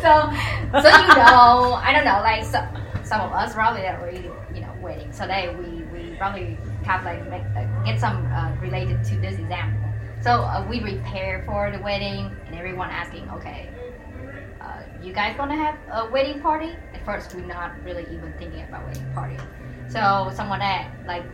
so 0.02 0.32
so 0.80 0.88
you 0.88 1.08
know 1.08 1.74
I 1.74 1.92
don't 1.92 2.04
know 2.04 2.20
like 2.22 2.44
so, 2.44 2.66
some 3.04 3.20
of 3.20 3.32
us 3.32 3.52
probably 3.54 3.86
are 3.86 4.00
already 4.00 4.30
you 4.54 4.60
know 4.62 4.72
wedding. 4.80 5.12
So 5.12 5.26
that 5.26 5.58
we 5.58 5.82
we 5.92 6.14
probably 6.16 6.56
have 6.84 7.04
like 7.04 7.28
make, 7.28 7.42
uh, 7.56 7.66
get 7.84 8.00
some 8.00 8.26
uh, 8.32 8.54
related 8.60 9.04
to 9.04 9.16
this 9.20 9.38
example. 9.38 9.92
So 10.22 10.30
uh, 10.30 10.66
we 10.68 10.80
prepare 10.80 11.42
for 11.44 11.70
the 11.70 11.82
wedding 11.82 12.34
and 12.46 12.54
everyone 12.54 12.90
asking 12.90 13.28
okay 13.30 13.68
uh, 14.60 14.82
you 15.02 15.12
guys 15.12 15.36
gonna 15.36 15.56
have 15.56 15.76
a 15.92 16.10
wedding 16.10 16.40
party? 16.40 16.76
At 16.94 17.04
first 17.04 17.34
we're 17.34 17.42
not 17.42 17.82
really 17.82 18.04
even 18.04 18.32
thinking 18.38 18.62
about 18.62 18.86
wedding 18.86 19.10
party. 19.14 19.36
So 19.88 20.30
someone 20.34 20.60
that 20.60 20.90
like 21.06 21.24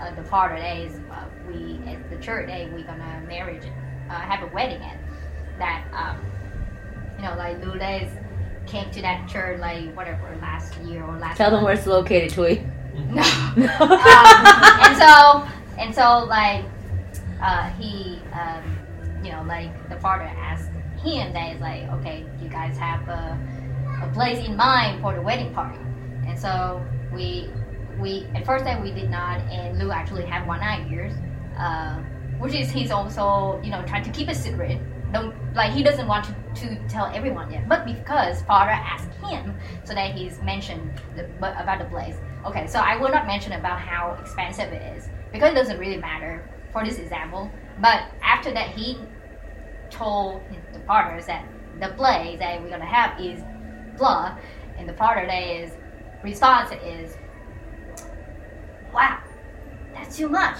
uh, 0.00 0.14
the 0.14 0.22
part 0.22 0.52
of 0.52 0.58
that 0.60 0.76
is 0.76 1.00
uh, 1.10 1.26
we 1.46 1.82
at 1.86 2.08
the 2.10 2.16
church 2.16 2.46
day 2.48 2.70
we're 2.72 2.86
gonna 2.86 3.22
marriage 3.26 3.64
have 4.08 4.42
a 4.42 4.46
wedding 4.54 4.82
at 4.82 4.98
that 5.58 5.84
um, 5.92 6.37
you 7.18 7.24
know 7.24 7.34
like 7.36 7.62
Lourdes 7.64 8.10
came 8.66 8.90
to 8.90 9.02
that 9.02 9.28
church 9.28 9.60
like 9.60 9.94
whatever 9.96 10.36
last 10.40 10.76
year 10.82 11.02
or 11.02 11.18
last 11.18 11.36
Tell 11.36 11.50
them 11.50 11.64
where 11.64 11.74
it's 11.74 11.86
located, 11.86 12.30
Tweet. 12.30 12.62
No. 12.98 13.22
um, 13.22 13.58
and 14.82 14.96
so 14.96 15.46
and 15.78 15.94
so 15.94 16.24
like 16.28 16.64
uh, 17.40 17.70
he 17.70 18.20
um, 18.32 18.76
you 19.22 19.30
know 19.30 19.42
like 19.46 19.88
the 19.88 19.96
father 20.00 20.24
asked 20.24 20.70
him 21.02 21.32
that 21.32 21.54
is 21.54 21.60
like 21.60 21.84
okay 21.92 22.26
you 22.42 22.48
guys 22.48 22.76
have 22.76 23.08
a, 23.08 23.38
a 24.02 24.12
place 24.12 24.44
in 24.44 24.56
mind 24.56 25.00
for 25.00 25.14
the 25.14 25.22
wedding 25.22 25.54
party 25.54 25.78
and 26.26 26.36
so 26.36 26.84
we 27.14 27.48
we 28.00 28.26
at 28.34 28.44
first 28.44 28.64
that 28.64 28.82
we 28.82 28.90
did 28.90 29.10
not 29.10 29.40
and 29.42 29.78
Lou 29.78 29.92
actually 29.92 30.24
had 30.24 30.44
one 30.46 30.60
ideas 30.60 31.14
uh, 31.56 31.98
which 32.40 32.54
is 32.54 32.68
he's 32.68 32.90
also 32.90 33.60
you 33.62 33.70
know 33.70 33.82
trying 33.86 34.02
to 34.02 34.10
keep 34.10 34.28
a 34.28 34.34
secret 34.34 34.80
don't 35.12 35.34
like 35.54 35.72
he 35.72 35.82
doesn't 35.82 36.06
want 36.06 36.24
to, 36.24 36.34
to 36.54 36.88
tell 36.88 37.06
everyone 37.06 37.50
yet 37.50 37.68
but 37.68 37.84
because 37.84 38.42
father 38.42 38.70
asked 38.70 39.10
him 39.24 39.54
so 39.84 39.94
that 39.94 40.14
he's 40.14 40.40
mentioned 40.42 40.90
the, 41.16 41.24
about 41.38 41.78
the 41.78 41.84
place 41.86 42.16
okay 42.44 42.66
so 42.66 42.78
i 42.78 42.96
will 42.96 43.08
not 43.08 43.26
mention 43.26 43.52
about 43.52 43.80
how 43.80 44.16
expensive 44.20 44.72
it 44.72 44.96
is 44.96 45.08
because 45.32 45.52
it 45.52 45.54
doesn't 45.54 45.78
really 45.78 45.96
matter 45.96 46.48
for 46.72 46.84
this 46.84 46.98
example 46.98 47.50
but 47.80 48.04
after 48.22 48.52
that 48.52 48.68
he 48.68 48.98
told 49.90 50.42
the 50.72 50.78
partners 50.80 51.26
that 51.26 51.44
the 51.80 51.88
place 51.90 52.38
that 52.38 52.62
we're 52.62 52.68
gonna 52.68 52.84
have 52.84 53.18
is 53.20 53.40
blah 53.96 54.36
and 54.76 54.88
the 54.88 54.92
partner 54.92 55.26
that 55.26 55.42
is 55.42 55.72
response 56.22 56.70
is 56.84 57.16
wow 58.92 59.18
that's 59.98 60.16
too 60.16 60.28
much. 60.28 60.58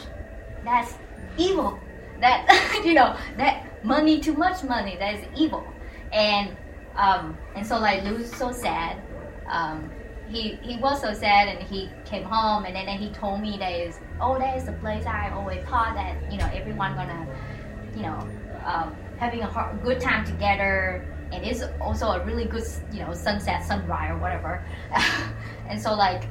That's 0.65 0.95
evil. 1.37 1.79
That 2.21 2.83
you 2.85 2.95
know 2.95 3.17
that 3.37 3.68
money 3.83 4.21
too 4.21 4.35
much 4.35 4.63
money 4.65 4.97
that 4.97 5.15
is 5.15 5.25
evil. 5.37 5.67
And 6.13 6.57
um 6.97 7.39
and 7.55 7.67
so 7.67 7.79
like 7.79 8.05
Lou's 8.05 8.35
so 8.35 8.53
sad. 8.53 9.03
Um 9.49 9.91
he 10.29 10.57
he 10.63 10.77
was 10.77 11.01
so 11.01 11.13
sad 11.13 11.49
and 11.49 11.63
he 11.63 11.91
came 12.05 12.23
home 12.23 12.65
and 12.65 12.77
then, 12.77 12.87
then 12.87 12.99
he 12.99 13.11
told 13.11 13.41
me 13.41 13.57
that 13.59 13.73
is 13.73 13.99
oh 14.21 14.39
that 14.39 14.57
is 14.57 14.65
the 14.65 14.73
place 14.73 15.07
I 15.07 15.31
always 15.31 15.63
thought 15.65 15.95
that 15.95 16.31
you 16.31 16.39
know 16.39 16.51
everyone 16.53 16.95
gonna 16.95 17.27
you 17.95 18.03
know 18.03 18.29
um, 18.65 18.95
having 19.19 19.41
a 19.43 19.47
hard, 19.47 19.83
good 19.83 20.01
time 20.01 20.25
together. 20.25 21.05
And 21.33 21.45
it's 21.45 21.63
also 21.81 22.09
a 22.09 22.25
really 22.25 22.47
good 22.47 22.65
you 22.93 23.01
know 23.01 23.13
sunset 23.13 23.65
sunrise 23.65 24.11
or 24.11 24.19
whatever. 24.19 24.65
And 25.69 25.79
so 25.81 25.95
like 25.95 26.25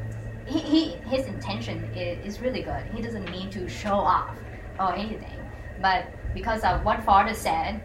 he, 0.47 0.59
he 0.59 0.85
his 1.07 1.27
intention 1.27 1.83
is, 1.95 2.35
is 2.35 2.41
really 2.41 2.63
good. 2.63 2.83
He 2.93 3.03
doesn't 3.03 3.29
mean 3.29 3.51
to 3.51 3.69
show 3.69 3.93
off 3.93 4.35
or 4.79 4.95
anything. 4.95 5.39
But 5.79 6.07
because 6.33 6.63
of 6.63 6.83
what 6.83 7.03
father 7.03 7.33
said 7.33 7.81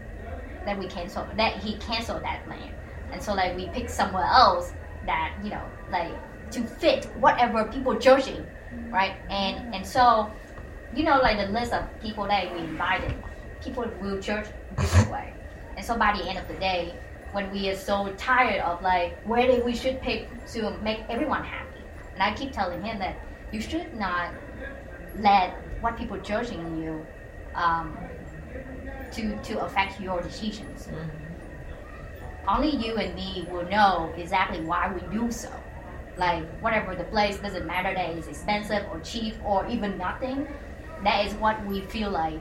that 0.65 0.77
we 0.77 0.87
cancel 0.87 1.27
that 1.35 1.57
he 1.57 1.77
canceled 1.77 2.23
that 2.23 2.45
plan. 2.45 2.73
And 3.11 3.21
so 3.21 3.33
like 3.33 3.55
we 3.55 3.67
pick 3.69 3.89
somewhere 3.89 4.25
else 4.25 4.73
that 5.05 5.35
you 5.43 5.49
know 5.49 5.63
like 5.91 6.13
to 6.51 6.63
fit 6.63 7.05
whatever 7.19 7.65
people 7.65 7.97
judging 7.97 8.45
right? 8.89 9.15
And 9.29 9.73
and 9.73 9.85
so 9.85 10.31
you 10.95 11.03
know 11.03 11.19
like 11.19 11.37
the 11.37 11.51
list 11.51 11.73
of 11.73 11.83
people 12.01 12.25
that 12.27 12.53
we 12.53 12.59
invited 12.59 13.13
people 13.61 13.85
will 14.01 14.19
judge 14.19 14.47
different 14.77 15.11
way. 15.11 15.33
And 15.75 15.85
so 15.85 15.97
by 15.97 16.15
the 16.17 16.23
end 16.27 16.37
of 16.37 16.47
the 16.47 16.55
day 16.55 16.93
when 17.31 17.51
we 17.51 17.69
are 17.69 17.75
so 17.75 18.13
tired 18.17 18.61
of 18.61 18.81
like 18.81 19.19
where 19.25 19.47
did 19.47 19.65
we 19.65 19.75
should 19.75 20.01
pick 20.01 20.27
to 20.47 20.77
make 20.79 21.01
everyone 21.09 21.43
happy? 21.43 21.81
And 22.13 22.21
i 22.21 22.33
keep 22.33 22.51
telling 22.51 22.83
him 22.83 22.99
that 22.99 23.15
you 23.51 23.61
should 23.61 23.93
not 23.95 24.33
let 25.19 25.53
what 25.81 25.97
people 25.97 26.17
judging 26.19 26.81
you 26.81 27.05
um, 27.55 27.97
to 29.13 29.37
to 29.43 29.59
affect 29.61 29.99
your 29.99 30.21
decisions 30.21 30.89
only 32.47 32.75
you 32.75 32.95
and 32.97 33.15
me 33.15 33.47
will 33.49 33.65
know 33.69 34.13
exactly 34.17 34.61
why 34.61 34.91
we 34.93 35.01
do 35.15 35.31
so. 35.31 35.51
Like 36.17 36.45
whatever 36.59 36.95
the 36.95 37.05
place 37.05 37.37
doesn't 37.39 37.65
matter 37.65 37.93
that 37.93 38.09
it's 38.11 38.27
expensive 38.27 38.85
or 38.91 38.99
cheap 38.99 39.35
or 39.43 39.65
even 39.67 39.97
nothing. 39.97 40.47
That 41.03 41.25
is 41.25 41.33
what 41.35 41.63
we 41.65 41.81
feel 41.81 42.11
like 42.11 42.39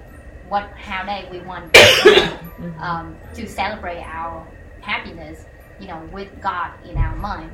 what 0.48 0.70
how 0.72 1.04
that 1.06 1.30
we 1.30 1.38
want 1.40 1.74
um, 2.78 3.16
to 3.34 3.48
celebrate 3.48 4.02
our 4.02 4.46
happiness, 4.80 5.46
you 5.80 5.86
know, 5.86 6.06
with 6.12 6.28
God 6.40 6.72
in 6.84 6.96
our 6.98 7.16
mind, 7.16 7.52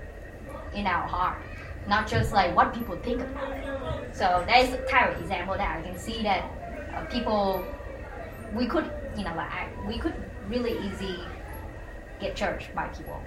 in 0.74 0.86
our 0.86 1.06
heart, 1.06 1.38
not 1.86 2.08
just 2.08 2.32
like 2.32 2.56
what 2.56 2.74
people 2.74 2.96
think 2.96 3.20
about 3.20 3.52
it. 3.52 4.16
So 4.16 4.42
that 4.46 4.64
is 4.64 4.72
a 4.72 4.84
type 4.86 5.14
of 5.14 5.22
example 5.22 5.54
that 5.56 5.78
I 5.78 5.82
can 5.82 5.98
see 5.98 6.22
that 6.22 6.50
uh, 6.94 7.04
people 7.04 7.64
we 8.54 8.66
could 8.66 8.90
you 9.18 9.24
know 9.24 9.34
like 9.34 9.50
I, 9.50 9.68
we 9.86 9.98
could 9.98 10.14
really 10.48 10.78
easy 10.86 11.18
get 12.20 12.34
church 12.34 12.70
by 12.74 12.88
people, 12.88 13.20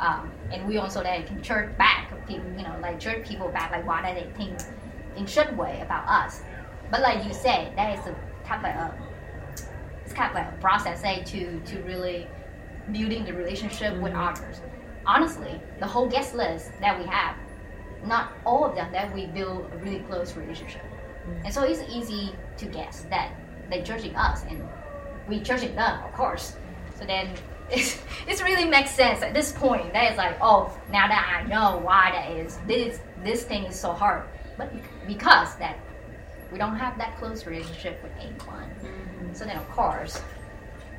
um, 0.00 0.32
and 0.50 0.66
we 0.66 0.78
also 0.78 1.02
then 1.02 1.26
can 1.26 1.42
church 1.42 1.76
back 1.76 2.12
people 2.26 2.46
you 2.56 2.64
know 2.64 2.76
like 2.80 2.98
church 2.98 3.26
people 3.26 3.48
back 3.48 3.70
like 3.70 3.86
why 3.86 4.08
do 4.08 4.20
they 4.20 4.30
think 4.36 4.58
in 5.16 5.26
certain 5.26 5.56
way 5.56 5.80
about 5.82 6.06
us. 6.08 6.42
But 6.90 7.00
like 7.00 7.24
you 7.24 7.32
said, 7.32 7.76
that 7.76 7.98
is 7.98 8.06
a 8.06 8.14
type 8.44 8.60
of 8.60 8.64
a, 8.64 8.94
it's 10.04 10.12
kind 10.12 10.30
of 10.30 10.34
like 10.34 10.52
a 10.52 10.56
process 10.60 11.02
eh, 11.04 11.22
to 11.22 11.60
to 11.60 11.82
really 11.82 12.28
building 12.90 13.24
the 13.24 13.32
relationship 13.32 13.96
with 13.98 14.12
others. 14.14 14.60
Honestly, 15.06 15.60
the 15.80 15.86
whole 15.86 16.06
guest 16.06 16.34
list 16.34 16.72
that 16.80 16.98
we 16.98 17.06
have, 17.06 17.36
not 18.04 18.32
all 18.44 18.64
of 18.64 18.74
them 18.74 18.92
that 18.92 19.12
we 19.14 19.26
build 19.26 19.70
a 19.72 19.76
really 19.78 20.00
close 20.00 20.36
relationship. 20.36 20.82
And 21.44 21.52
so 21.52 21.62
it's 21.62 21.82
easy 21.88 22.34
to 22.56 22.66
guess 22.66 23.06
that 23.10 23.32
they're 23.70 23.82
judging 23.82 24.14
us 24.16 24.44
and 24.48 24.68
we 25.28 25.40
judging 25.40 25.74
them, 25.74 26.02
of 26.04 26.12
course. 26.12 26.56
So 26.98 27.04
then 27.04 27.34
it's, 27.70 28.00
it 28.26 28.42
really 28.42 28.64
makes 28.64 28.90
sense 28.90 29.22
at 29.22 29.34
this 29.34 29.52
point. 29.52 29.92
That 29.92 30.12
is 30.12 30.18
like, 30.18 30.36
oh, 30.40 30.76
now 30.90 31.08
that 31.08 31.40
I 31.40 31.48
know 31.48 31.78
why 31.78 32.10
that 32.12 32.30
is, 32.32 32.58
this 32.66 33.00
this 33.22 33.44
thing 33.44 33.64
is 33.64 33.78
so 33.78 33.92
hard. 33.92 34.24
But 34.58 34.72
because 35.06 35.56
that 35.56 35.78
we 36.52 36.58
don't 36.58 36.76
have 36.76 36.98
that 36.98 37.16
close 37.18 37.46
relationship 37.46 38.02
with 38.02 38.12
anyone. 38.20 38.70
So 39.32 39.44
then, 39.46 39.56
of 39.56 39.68
course, 39.70 40.20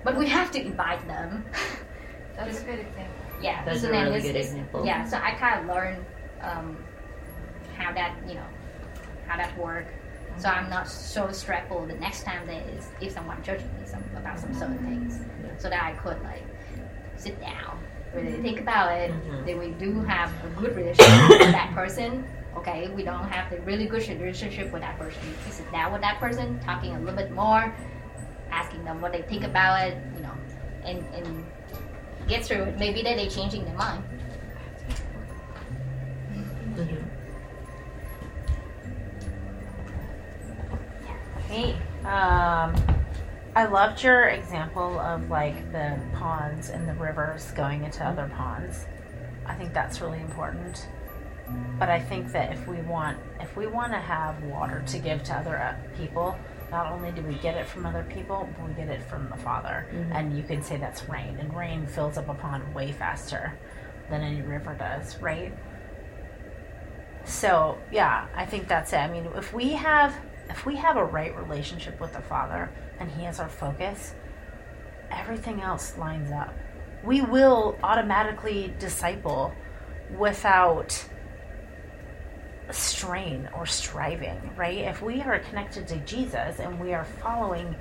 but 0.04 0.18
we 0.18 0.28
have 0.28 0.52
to 0.52 0.62
invite 0.62 1.06
them. 1.08 1.46
That's 2.36 2.62
a 2.62 2.64
good 2.64 2.80
example. 2.80 3.14
Yeah, 3.42 3.64
That's 3.64 3.82
so 3.82 3.90
a 3.90 3.92
really 3.92 4.22
good 4.22 4.36
example. 4.36 4.86
Yeah, 4.86 5.06
so 5.06 5.18
I 5.18 5.32
kind 5.36 5.60
of 5.60 5.76
learned 5.76 6.06
um, 6.42 6.78
how 7.76 7.94
that 7.94 8.16
you 8.28 8.36
know 8.36 8.48
how 9.28 9.38
that 9.38 9.56
work. 9.58 9.88
So 10.38 10.50
I'm 10.50 10.70
not 10.70 10.88
so 10.88 11.32
stressful 11.32 11.86
the 11.86 11.94
next 11.96 12.24
time 12.24 12.46
that 12.48 12.62
is 12.76 12.90
if 13.00 13.14
someone 13.14 13.42
judging 13.44 13.68
me 13.80 13.86
some, 13.86 14.04
about 14.16 14.40
some 14.40 14.54
certain 14.54 14.80
things, 14.80 15.20
so 15.58 15.70
that 15.70 15.82
I 15.84 15.94
could 15.94 16.22
like 16.24 16.44
sit 17.18 17.40
down, 17.40 17.80
really 18.14 18.42
think 18.42 18.60
about 18.60 18.92
it. 18.98 19.12
Mhm. 19.12 19.46
That 19.46 19.58
we 19.58 19.70
do 19.86 20.02
have 20.02 20.30
a 20.44 20.50
good 20.60 20.76
relationship 20.76 21.30
with 21.30 21.52
that 21.52 21.74
person. 21.74 22.26
Okay, 22.58 22.88
we 22.90 23.04
don't 23.04 23.28
have 23.30 23.50
the 23.50 23.60
really 23.62 23.86
good 23.88 24.08
relationship 24.08 24.72
with 24.72 24.82
that 24.82 24.98
person. 25.00 25.22
We 25.46 25.52
sit 25.52 25.72
down 25.72 25.92
with 25.92 26.02
that 26.02 26.20
person, 26.20 26.60
talking 26.60 26.96
a 26.96 27.00
little 27.00 27.16
bit 27.16 27.32
more, 27.32 27.74
asking 28.52 28.84
them 28.86 29.02
what 29.02 29.12
they 29.12 29.22
think 29.24 29.44
about 29.44 29.88
it, 29.88 29.98
you 30.16 30.24
know, 30.24 30.34
and 30.86 31.04
and 31.16 31.46
get 32.28 32.44
through 32.46 32.64
it. 32.64 32.78
Maybe 32.78 33.02
that 33.04 33.18
they 33.18 33.28
changing 33.28 33.66
their 33.66 33.76
mind. 33.76 34.04
Um, 41.54 42.76
I 43.56 43.66
loved 43.66 44.04
your 44.04 44.24
example 44.30 45.00
of 45.00 45.30
like 45.30 45.72
the 45.72 46.00
ponds 46.14 46.70
and 46.70 46.88
the 46.88 46.94
rivers 46.96 47.52
going 47.52 47.84
into 47.84 48.04
other 48.04 48.30
ponds. 48.36 48.86
I 49.46 49.54
think 49.54 49.74
that's 49.74 50.02
really 50.02 50.20
important. 50.20 50.88
But 51.78 51.90
I 51.90 52.00
think 52.00 52.32
that 52.32 52.52
if 52.54 52.68
we 52.68 52.78
want, 52.82 53.20
if 53.40 53.56
we 53.56 53.68
want 53.68 53.92
to 53.92 54.00
have 54.00 54.42
water 54.44 54.84
to 54.88 54.98
give 54.98 55.24
to 55.24 55.34
other 55.34 55.58
uh, 55.58 55.76
people, 55.96 56.36
not 56.72 56.92
only 56.92 57.12
do 57.12 57.22
we 57.22 57.36
get 57.36 57.56
it 57.56 57.68
from 57.68 57.86
other 57.86 58.04
people, 58.10 58.50
but 58.58 58.68
we 58.68 58.74
get 58.74 58.88
it 58.88 59.04
from 59.04 59.30
the 59.30 59.38
Father. 59.38 59.86
And 60.12 60.36
you 60.36 60.44
can 60.44 60.64
say 60.64 60.78
that's 60.78 61.08
rain, 61.08 61.38
and 61.40 61.56
rain 61.56 61.86
fills 61.86 62.18
up 62.18 62.30
a 62.30 62.34
pond 62.34 62.74
way 62.74 62.92
faster 62.92 63.54
than 64.10 64.22
any 64.22 64.42
river 64.42 64.74
does, 64.74 65.20
right? 65.22 65.54
So 67.26 67.78
yeah, 67.92 68.28
I 68.36 68.46
think 68.46 68.68
that's 68.68 68.94
it. 68.94 68.98
I 68.98 69.08
mean, 69.08 69.28
if 69.36 69.54
we 69.54 69.74
have 69.74 70.16
if 70.54 70.68
we 70.68 70.76
have 70.76 70.98
a 70.98 71.04
right 71.04 71.36
relationship 71.36 72.00
with 72.00 72.14
the 72.14 72.22
Father 72.22 72.70
and 73.00 73.10
He 73.10 73.26
is 73.26 73.40
our 73.40 73.50
focus, 73.50 74.14
everything 75.10 75.62
else 75.62 75.98
lines 75.98 76.32
up. 76.32 76.54
We 77.04 77.22
will 77.22 77.76
automatically 77.82 78.72
disciple 78.78 79.52
without 80.16 81.04
strain 82.70 83.50
or 83.56 83.66
striving, 83.66 84.52
right? 84.56 84.78
If 84.78 85.02
we 85.02 85.22
are 85.22 85.40
connected 85.40 85.88
to 85.88 85.98
Jesus 86.02 86.60
and 86.60 86.80
we 86.80 86.94
are 86.94 87.04
following 87.04 87.76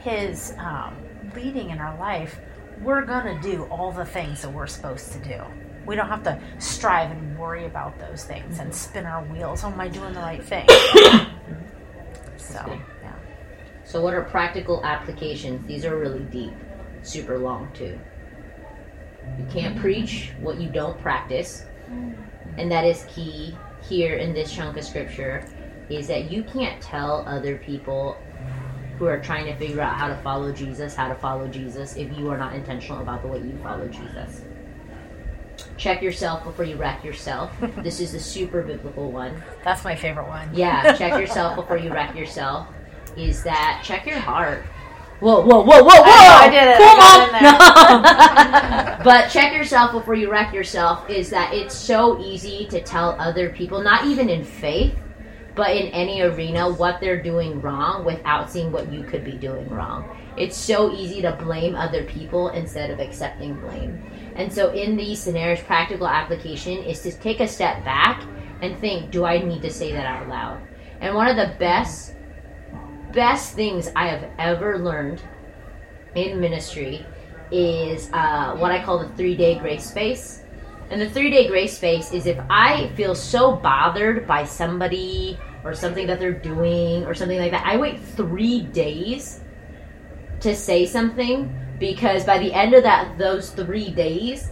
His 0.00 0.52
um, 0.58 0.96
leading 1.36 1.70
in 1.70 1.78
our 1.78 1.96
life, 1.96 2.40
we're 2.82 3.04
gonna 3.04 3.40
do 3.40 3.68
all 3.70 3.92
the 3.92 4.04
things 4.04 4.42
that 4.42 4.52
we're 4.52 4.66
supposed 4.66 5.12
to 5.12 5.20
do. 5.20 5.40
We 5.86 5.94
don't 5.94 6.08
have 6.08 6.24
to 6.24 6.40
strive 6.58 7.12
and 7.12 7.38
worry 7.38 7.66
about 7.66 8.00
those 8.00 8.24
things 8.24 8.58
and 8.58 8.74
spin 8.74 9.06
our 9.06 9.22
wheels. 9.22 9.62
Oh, 9.62 9.68
am 9.68 9.80
I 9.80 9.86
doing 9.86 10.12
the 10.12 10.20
right 10.20 10.42
thing? 10.42 10.66
so, 12.52 12.78
yeah. 13.02 13.12
So, 13.84 14.00
what 14.00 14.14
are 14.14 14.22
practical 14.22 14.84
applications? 14.84 15.66
These 15.66 15.84
are 15.84 15.96
really 15.96 16.24
deep, 16.24 16.54
super 17.02 17.38
long 17.38 17.70
too. 17.72 17.98
You 19.38 19.46
can't 19.50 19.74
mm-hmm. 19.74 19.80
preach 19.80 20.32
what 20.40 20.60
you 20.60 20.68
don't 20.68 20.98
practice, 21.00 21.64
mm-hmm. 21.90 22.58
and 22.58 22.70
that 22.70 22.84
is 22.84 23.04
key 23.08 23.56
here 23.88 24.16
in 24.16 24.32
this 24.32 24.52
chunk 24.52 24.76
of 24.76 24.84
scripture. 24.84 25.46
Is 25.88 26.08
that 26.08 26.32
you 26.32 26.42
can't 26.42 26.82
tell 26.82 27.24
other 27.28 27.58
people 27.58 28.16
who 28.98 29.06
are 29.06 29.20
trying 29.20 29.44
to 29.44 29.54
figure 29.56 29.80
out 29.80 29.96
how 29.96 30.08
to 30.08 30.16
follow 30.16 30.52
Jesus 30.52 30.94
how 30.94 31.08
to 31.08 31.14
follow 31.14 31.46
Jesus 31.48 31.96
if 31.96 32.16
you 32.16 32.30
are 32.30 32.38
not 32.38 32.54
intentional 32.54 33.02
about 33.02 33.22
the 33.22 33.28
way 33.28 33.38
you 33.38 33.58
follow 33.62 33.86
Jesus. 33.88 34.42
Check 35.76 36.02
yourself 36.02 36.44
before 36.44 36.64
you 36.64 36.76
wreck 36.76 37.04
yourself. 37.04 37.52
this 37.78 38.00
is 38.00 38.14
a 38.14 38.20
super 38.20 38.62
biblical 38.62 39.10
one. 39.10 39.42
That's 39.64 39.84
my 39.84 39.94
favorite 39.94 40.28
one. 40.28 40.48
Yeah, 40.52 40.94
check 40.96 41.18
yourself 41.20 41.56
before 41.56 41.76
you 41.76 41.92
wreck 41.92 42.14
yourself. 42.16 42.68
Is 43.16 43.42
that 43.44 43.82
check 43.84 44.06
your 44.06 44.18
heart? 44.18 44.64
Whoa, 45.20 45.40
whoa, 45.40 45.62
whoa, 45.62 45.82
whoa, 45.82 46.02
whoa! 46.02 46.04
I 46.04 46.50
did 46.50 46.68
it. 46.68 46.76
Cool, 46.76 46.86
I 46.90 47.30
Mom. 48.82 48.98
No. 48.98 48.98
but 49.04 49.28
check 49.30 49.54
yourself 49.54 49.92
before 49.92 50.14
you 50.14 50.30
wreck 50.30 50.52
yourself. 50.52 51.08
Is 51.08 51.30
that 51.30 51.54
it's 51.54 51.74
so 51.74 52.20
easy 52.20 52.66
to 52.66 52.82
tell 52.82 53.18
other 53.18 53.48
people, 53.48 53.82
not 53.82 54.04
even 54.04 54.28
in 54.28 54.44
faith, 54.44 54.94
but 55.54 55.74
in 55.74 55.86
any 55.88 56.20
arena, 56.20 56.70
what 56.70 57.00
they're 57.00 57.22
doing 57.22 57.62
wrong 57.62 58.04
without 58.04 58.50
seeing 58.50 58.70
what 58.70 58.92
you 58.92 59.02
could 59.04 59.24
be 59.24 59.32
doing 59.32 59.66
wrong. 59.70 60.04
It's 60.36 60.56
so 60.56 60.92
easy 60.92 61.22
to 61.22 61.32
blame 61.32 61.74
other 61.74 62.04
people 62.04 62.50
instead 62.50 62.90
of 62.90 63.00
accepting 63.00 63.54
blame. 63.54 64.04
And 64.36 64.52
so, 64.52 64.70
in 64.70 64.96
these 64.96 65.18
scenarios, 65.18 65.62
practical 65.62 66.06
application 66.06 66.78
is 66.84 67.00
to 67.02 67.12
take 67.12 67.40
a 67.40 67.48
step 67.48 67.84
back 67.84 68.22
and 68.60 68.78
think, 68.78 69.10
do 69.10 69.24
I 69.24 69.38
need 69.38 69.62
to 69.62 69.70
say 69.70 69.92
that 69.92 70.06
out 70.06 70.28
loud? 70.28 70.60
And 71.00 71.14
one 71.14 71.28
of 71.28 71.36
the 71.36 71.54
best, 71.58 72.14
best 73.12 73.54
things 73.54 73.88
I 73.96 74.08
have 74.08 74.30
ever 74.38 74.78
learned 74.78 75.22
in 76.14 76.40
ministry 76.40 77.04
is 77.50 78.10
uh, 78.12 78.56
what 78.56 78.72
I 78.72 78.82
call 78.82 78.98
the 78.98 79.08
three 79.16 79.36
day 79.36 79.58
grace 79.58 79.86
space. 79.86 80.42
And 80.90 81.00
the 81.00 81.10
three 81.10 81.30
day 81.30 81.48
grace 81.48 81.76
space 81.76 82.12
is 82.12 82.26
if 82.26 82.38
I 82.50 82.88
feel 82.94 83.14
so 83.14 83.56
bothered 83.56 84.26
by 84.26 84.44
somebody 84.44 85.38
or 85.64 85.74
something 85.74 86.06
that 86.06 86.20
they're 86.20 86.32
doing 86.32 87.04
or 87.04 87.14
something 87.14 87.38
like 87.38 87.52
that, 87.52 87.66
I 87.66 87.76
wait 87.76 88.00
three 88.00 88.60
days 88.60 89.40
to 90.40 90.54
say 90.54 90.86
something 90.86 91.54
because 91.78 92.24
by 92.24 92.38
the 92.38 92.52
end 92.52 92.74
of 92.74 92.82
that 92.82 93.18
those 93.18 93.50
three 93.50 93.90
days, 93.90 94.50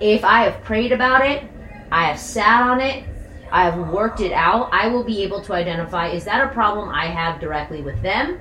if 0.00 0.24
I 0.24 0.42
have 0.42 0.62
prayed 0.64 0.92
about 0.92 1.24
it, 1.24 1.44
I 1.90 2.06
have 2.06 2.18
sat 2.18 2.62
on 2.62 2.80
it, 2.80 3.04
I 3.50 3.64
have 3.64 3.88
worked 3.90 4.20
it 4.20 4.32
out, 4.32 4.68
I 4.72 4.88
will 4.88 5.04
be 5.04 5.22
able 5.22 5.40
to 5.42 5.52
identify 5.52 6.08
is 6.08 6.24
that 6.24 6.44
a 6.44 6.52
problem 6.52 6.88
I 6.88 7.06
have 7.06 7.40
directly 7.40 7.82
with 7.82 8.00
them? 8.02 8.40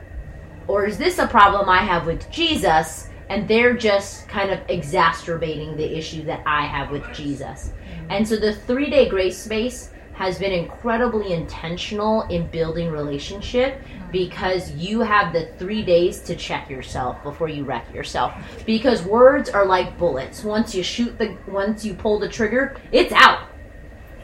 Or 0.68 0.86
is 0.86 0.98
this 0.98 1.20
a 1.20 1.28
problem 1.28 1.70
I 1.70 1.80
have 1.80 2.06
with 2.06 2.30
Jesus 2.32 3.10
and 3.30 3.48
they're 3.48 3.74
just 3.74 4.28
kind 4.28 4.52
of 4.52 4.60
exacerbating 4.70 5.76
the 5.76 5.98
issue 5.98 6.24
that 6.26 6.42
I 6.46 6.66
have 6.66 6.90
with 6.90 7.04
Jesus? 7.14 7.74
And 8.10 8.28
so 8.28 8.38
the 8.38 8.54
three 8.54 8.90
day 8.90 9.08
grace 9.08 9.38
space 9.38 9.93
has 10.24 10.40
been 10.40 10.54
incredibly 10.54 11.34
intentional 11.34 12.22
in 12.24 12.48
building 12.48 12.90
relationship 12.90 13.82
mm-hmm. 13.82 14.12
because 14.12 14.72
you 14.72 15.02
have 15.02 15.34
the 15.34 15.48
three 15.58 15.84
days 15.84 16.22
to 16.22 16.36
check 16.36 16.70
yourself 16.70 17.22
before 17.24 17.50
you 17.50 17.66
wreck 17.66 17.94
yourself. 17.94 18.34
Because 18.66 19.04
words 19.04 19.50
are 19.50 19.66
like 19.66 19.98
bullets. 19.98 20.44
Once 20.44 20.74
you 20.74 20.82
shoot 20.82 21.18
the, 21.18 21.36
once 21.46 21.84
you 21.84 21.94
pull 21.94 22.20
the 22.20 22.30
trigger, 22.30 22.78
it's 22.94 23.12
out. 23.12 23.50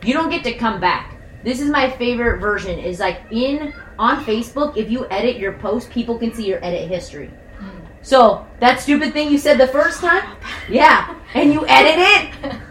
You 0.02 0.14
don't 0.14 0.30
get 0.30 0.44
to 0.46 0.54
come 0.54 0.80
back. 0.80 1.18
This 1.44 1.60
is 1.60 1.70
my 1.70 1.90
favorite 1.90 2.40
version. 2.40 2.80
Is 2.80 3.00
like 3.00 3.22
in 3.32 3.74
on 3.98 4.24
Facebook. 4.24 4.78
If 4.78 4.90
you 4.90 5.06
edit 5.10 5.38
your 5.38 5.54
post, 5.54 5.90
people 5.90 6.18
can 6.18 6.34
see 6.34 6.48
your 6.48 6.64
edit 6.64 6.90
history. 6.90 7.30
Mm. 7.60 7.82
So 8.02 8.48
that 8.60 8.80
stupid 8.80 9.12
thing 9.12 9.30
you 9.30 9.38
said 9.38 9.58
the 9.58 9.68
first 9.68 10.00
time, 10.00 10.38
yeah, 10.70 11.16
and 11.34 11.54
you 11.54 11.66
edit 11.68 11.96
it. 11.98 12.62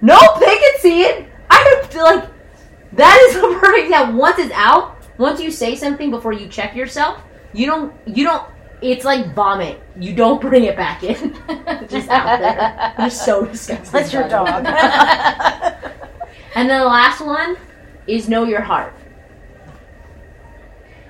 Nope, 0.00 0.38
they 0.38 0.56
can 0.56 0.78
see 0.78 1.02
it. 1.02 1.28
I 1.50 1.82
feel 1.90 2.04
like 2.04 2.37
that 2.92 3.26
is 3.28 3.36
a 3.36 3.40
perfect 3.60 3.84
example. 3.84 4.18
Once 4.18 4.38
it's 4.38 4.52
out, 4.52 4.96
once 5.18 5.40
you 5.40 5.50
say 5.50 5.76
something 5.76 6.10
before 6.10 6.32
you 6.32 6.48
check 6.48 6.74
yourself, 6.74 7.22
You 7.52 7.66
don't. 7.66 7.92
You 8.06 8.24
don't. 8.24 8.46
It's 8.80 9.04
like 9.04 9.34
vomit. 9.34 9.80
You 9.98 10.14
don't 10.14 10.40
bring 10.40 10.64
it 10.64 10.76
back 10.76 11.02
in. 11.02 11.34
Just 11.88 12.08
out 12.08 12.38
there. 12.38 12.94
You're 12.98 13.10
so 13.10 13.44
disgusting. 13.44 13.90
That's 13.90 14.12
your 14.12 14.24
the 14.24 14.28
dog. 14.28 14.66
and 16.54 16.70
then 16.70 16.80
the 16.80 16.86
last 16.86 17.20
one 17.20 17.56
is 18.06 18.28
know 18.28 18.44
your 18.44 18.60
heart. 18.60 18.94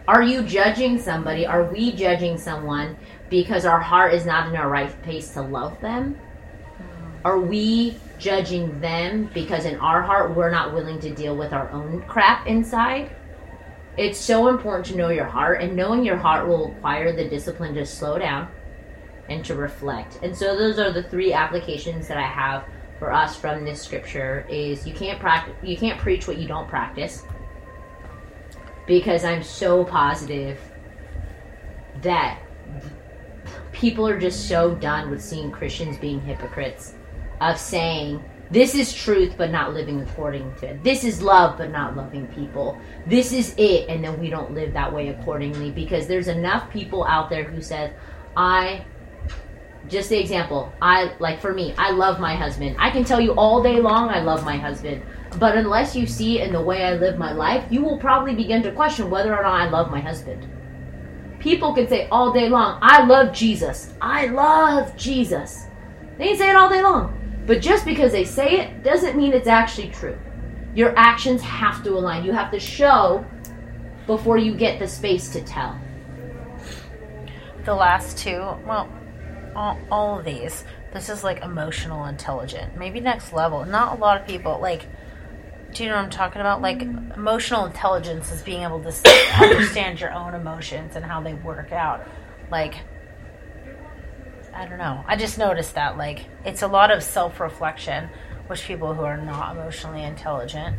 Are 0.07 0.23
you 0.23 0.43
judging 0.43 0.99
somebody? 0.99 1.45
Are 1.47 1.65
we 1.65 1.93
judging 1.93 2.39
someone 2.39 2.97
because 3.29 3.67
our 3.67 3.81
heart 3.81 4.15
is 4.15 4.25
not 4.25 4.49
in 4.49 4.57
our 4.57 4.71
right 4.71 4.91
place 5.03 5.35
to 5.35 5.43
love 5.43 5.79
them? 5.83 6.17
Are 7.25 7.39
we 7.39 7.97
judging 8.19 8.81
them 8.81 9.31
because 9.33 9.65
in 9.65 9.77
our 9.77 10.03
heart 10.03 10.35
we're 10.35 10.51
not 10.51 10.75
willing 10.75 11.01
to 11.01 11.15
deal 11.15 11.37
with 11.37 11.53
our 11.53 11.71
own 11.71 12.03
crap 12.03 12.47
inside? 12.47 13.15
It's 13.97 14.19
so 14.19 14.49
important 14.49 14.87
to 14.87 14.97
know 14.97 15.09
your 15.09 15.25
heart, 15.25 15.61
and 15.61 15.75
knowing 15.75 16.05
your 16.05 16.17
heart 16.17 16.47
will 16.47 16.69
require 16.69 17.13
the 17.13 17.29
discipline 17.29 17.75
to 17.75 17.85
slow 17.85 18.17
down 18.19 18.49
and 19.29 19.45
to 19.45 19.57
reflect. 19.57 20.21
And 20.23 20.37
so 20.37 20.57
those 20.57 20.79
are 20.79 20.93
the 20.93 21.03
three 21.03 21.33
applications 21.33 22.07
that 22.07 22.17
I 22.17 22.27
have 22.27 22.65
for 22.99 23.13
us 23.13 23.37
from 23.37 23.65
this 23.65 23.83
scripture 23.83 24.47
is 24.49 24.87
you 24.87 24.93
can't 24.93 25.21
practice 25.21 25.55
you 25.63 25.77
can't 25.77 25.99
preach 26.01 26.27
what 26.27 26.37
you 26.37 26.49
don't 26.49 26.69
practice 26.69 27.25
because 28.87 29.25
I'm 29.25 29.43
so 29.43 29.85
positive 29.85 30.59
that 32.03 32.41
people 33.73 34.07
are 34.09 34.19
just 34.19 34.49
so 34.49 34.75
done 34.75 35.11
with 35.11 35.23
seeing 35.23 35.51
Christians 35.53 35.97
being 35.99 36.21
hypocrites 36.21 36.95
of 37.41 37.59
saying 37.59 38.23
this 38.51 38.75
is 38.75 38.95
truth 38.95 39.35
but 39.37 39.51
not 39.51 39.75
living 39.75 40.01
according 40.01 40.55
to 40.57 40.69
it. 40.69 40.83
This 40.83 41.05
is 41.05 41.21
love 41.23 41.59
but 41.59 41.71
not 41.71 41.97
loving 41.97 42.27
people. 42.29 42.79
This 43.07 43.33
is 43.33 43.55
it 43.59 43.89
and 43.89 44.03
then 44.03 44.19
we 44.19 44.31
don't 44.31 44.55
live 44.55 44.73
that 44.73 44.93
way 44.93 45.09
accordingly. 45.09 45.71
Because 45.71 46.07
there's 46.07 46.29
enough 46.29 46.71
people 46.71 47.05
out 47.05 47.29
there 47.29 47.45
who 47.45 47.61
says 47.61 47.93
I 48.37 48.85
just 49.89 50.11
the 50.11 50.19
example 50.19 50.71
i 50.83 51.15
like 51.19 51.41
for 51.41 51.55
me 51.55 51.75
i 51.79 51.91
love 51.91 52.21
my 52.21 52.35
husband. 52.35 52.77
I 52.79 52.91
can 52.91 53.05
tell 53.05 53.21
you 53.21 53.33
all 53.33 53.63
day 53.63 53.81
long 53.81 54.09
i 54.09 54.21
love 54.21 54.45
my 54.45 54.57
husband. 54.57 55.03
But 55.39 55.57
unless 55.57 55.95
you 55.95 56.07
see 56.07 56.41
in 56.41 56.53
the 56.53 56.61
way 56.61 56.85
i 56.85 56.95
live 56.95 57.19
my 57.19 57.33
life 57.33 57.65
you 57.71 57.83
will 57.83 57.99
probably 57.99 58.35
begin 58.35 58.63
to 58.63 58.73
question 58.73 59.11
whether 59.11 59.37
or 59.37 59.43
not 59.43 59.61
i 59.61 59.69
love 59.69 59.91
my 59.91 60.01
husband. 60.01 60.47
People 61.39 61.75
can 61.75 61.87
say 61.87 62.09
all 62.09 62.33
day 62.33 62.49
long 62.49 62.79
i 62.83 63.05
love 63.05 63.35
jesus. 63.35 63.93
I 64.01 64.27
love 64.27 64.97
jesus. 64.97 65.67
They 66.17 66.29
can 66.29 66.39
say 66.39 66.51
it 66.51 66.57
all 66.57 66.71
day 66.71 66.83
long 66.83 67.18
but 67.49 67.61
just 67.61 67.85
because 67.85 68.13
they 68.13 68.25
say 68.25 68.61
it 68.61 68.85
doesn't 68.85 69.17
mean 69.17 69.33
it's 69.33 69.49
actually 69.49 69.89
true 69.89 70.17
your 70.75 70.97
actions 70.97 71.43
have 71.43 71.83
to 71.83 71.91
align 71.91 72.25
you 72.25 72.33
have 72.33 72.53
to 72.53 72.61
show 72.61 73.27
before 74.07 74.39
you 74.39 74.55
get 74.55 74.79
the 74.79 74.87
space 74.87 75.31
to 75.31 75.43
tell 75.43 75.77
the 77.69 77.75
last 77.75 78.17
two, 78.17 78.39
well, 78.67 78.89
all, 79.55 79.79
all 79.91 80.19
of 80.19 80.25
these, 80.25 80.65
this 80.93 81.11
is 81.11 81.23
like 81.23 81.43
emotional 81.43 82.07
intelligent. 82.07 82.79
Maybe 82.79 82.99
next 82.99 83.33
level. 83.33 83.65
Not 83.67 83.99
a 83.99 84.01
lot 84.01 84.21
of 84.21 84.27
people 84.27 84.59
like. 84.61 84.87
Do 85.75 85.83
you 85.83 85.91
know 85.91 85.97
what 85.97 86.05
I'm 86.07 86.11
talking 86.11 86.41
about? 86.41 86.63
Like 86.63 86.81
emotional 86.81 87.67
intelligence 87.67 88.33
is 88.33 88.41
being 88.41 88.63
able 88.63 88.81
to 88.81 88.89
understand 89.39 90.01
your 90.01 90.15
own 90.15 90.35
emotions 90.35 90.97
and 90.97 91.05
how 91.05 91.21
they 91.21 91.35
work 91.35 91.73
out. 91.73 92.09
Like 92.51 92.77
I 94.59 94.67
don't 94.67 94.79
know. 94.79 95.05
I 95.07 95.17
just 95.17 95.39
noticed 95.39 95.75
that 95.77 95.97
like 95.97 96.27
it's 96.45 96.63
a 96.63 96.67
lot 96.69 96.91
of 96.91 97.03
self-reflection, 97.03 98.09
which 98.49 98.63
people 98.65 98.93
who 98.95 99.03
are 99.03 99.17
not 99.17 99.57
emotionally 99.57 100.03
intelligent 100.03 100.77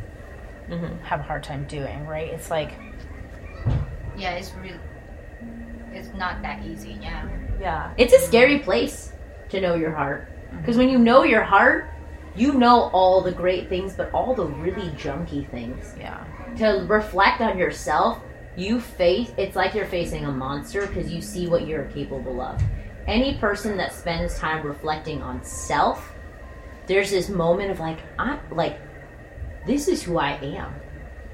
Mhm. 0.69 1.01
have 1.03 1.21
a 1.21 1.23
hard 1.23 1.43
time 1.43 1.63
doing. 1.65 2.05
Right? 2.05 2.27
It's 2.33 2.51
like 2.51 2.71
Yeah, 4.17 4.31
it's 4.31 4.53
really. 4.61 4.79
It's 5.93 6.13
not 6.13 6.41
that 6.41 6.63
easy. 6.65 6.97
Yeah. 7.01 7.25
yeah, 7.59 7.91
It's 7.97 8.13
a 8.13 8.19
scary 8.19 8.59
place 8.59 9.13
to 9.49 9.59
know 9.61 9.75
your 9.75 9.91
heart. 9.91 10.27
Because 10.59 10.77
when 10.77 10.89
you 10.89 10.99
know 10.99 11.23
your 11.23 11.41
heart, 11.41 11.89
you 12.35 12.53
know 12.53 12.89
all 12.93 13.21
the 13.21 13.31
great 13.31 13.69
things, 13.69 13.93
but 13.95 14.11
all 14.13 14.35
the 14.35 14.45
really 14.45 14.89
junky 14.91 15.47
things. 15.49 15.95
yeah. 15.99 16.23
To 16.57 16.85
reflect 16.87 17.41
on 17.41 17.57
yourself, 17.57 18.19
you 18.55 18.79
face 18.81 19.31
it's 19.37 19.55
like 19.55 19.73
you're 19.73 19.85
facing 19.85 20.25
a 20.25 20.31
monster 20.31 20.85
because 20.85 21.11
you 21.13 21.21
see 21.21 21.47
what 21.47 21.65
you're 21.67 21.85
capable 21.85 22.41
of. 22.41 22.61
Any 23.09 23.33
person 23.39 23.75
that 23.77 23.91
spends 23.91 24.37
time 24.37 24.63
reflecting 24.63 25.23
on 25.23 25.43
self, 25.43 26.13
there's 26.85 27.09
this 27.09 27.27
moment 27.27 27.71
of 27.71 27.79
like, 27.79 27.97
I 28.19 28.37
like 28.51 28.79
this 29.65 29.87
is 29.87 30.03
who 30.03 30.19
I 30.19 30.33
am. 30.33 30.75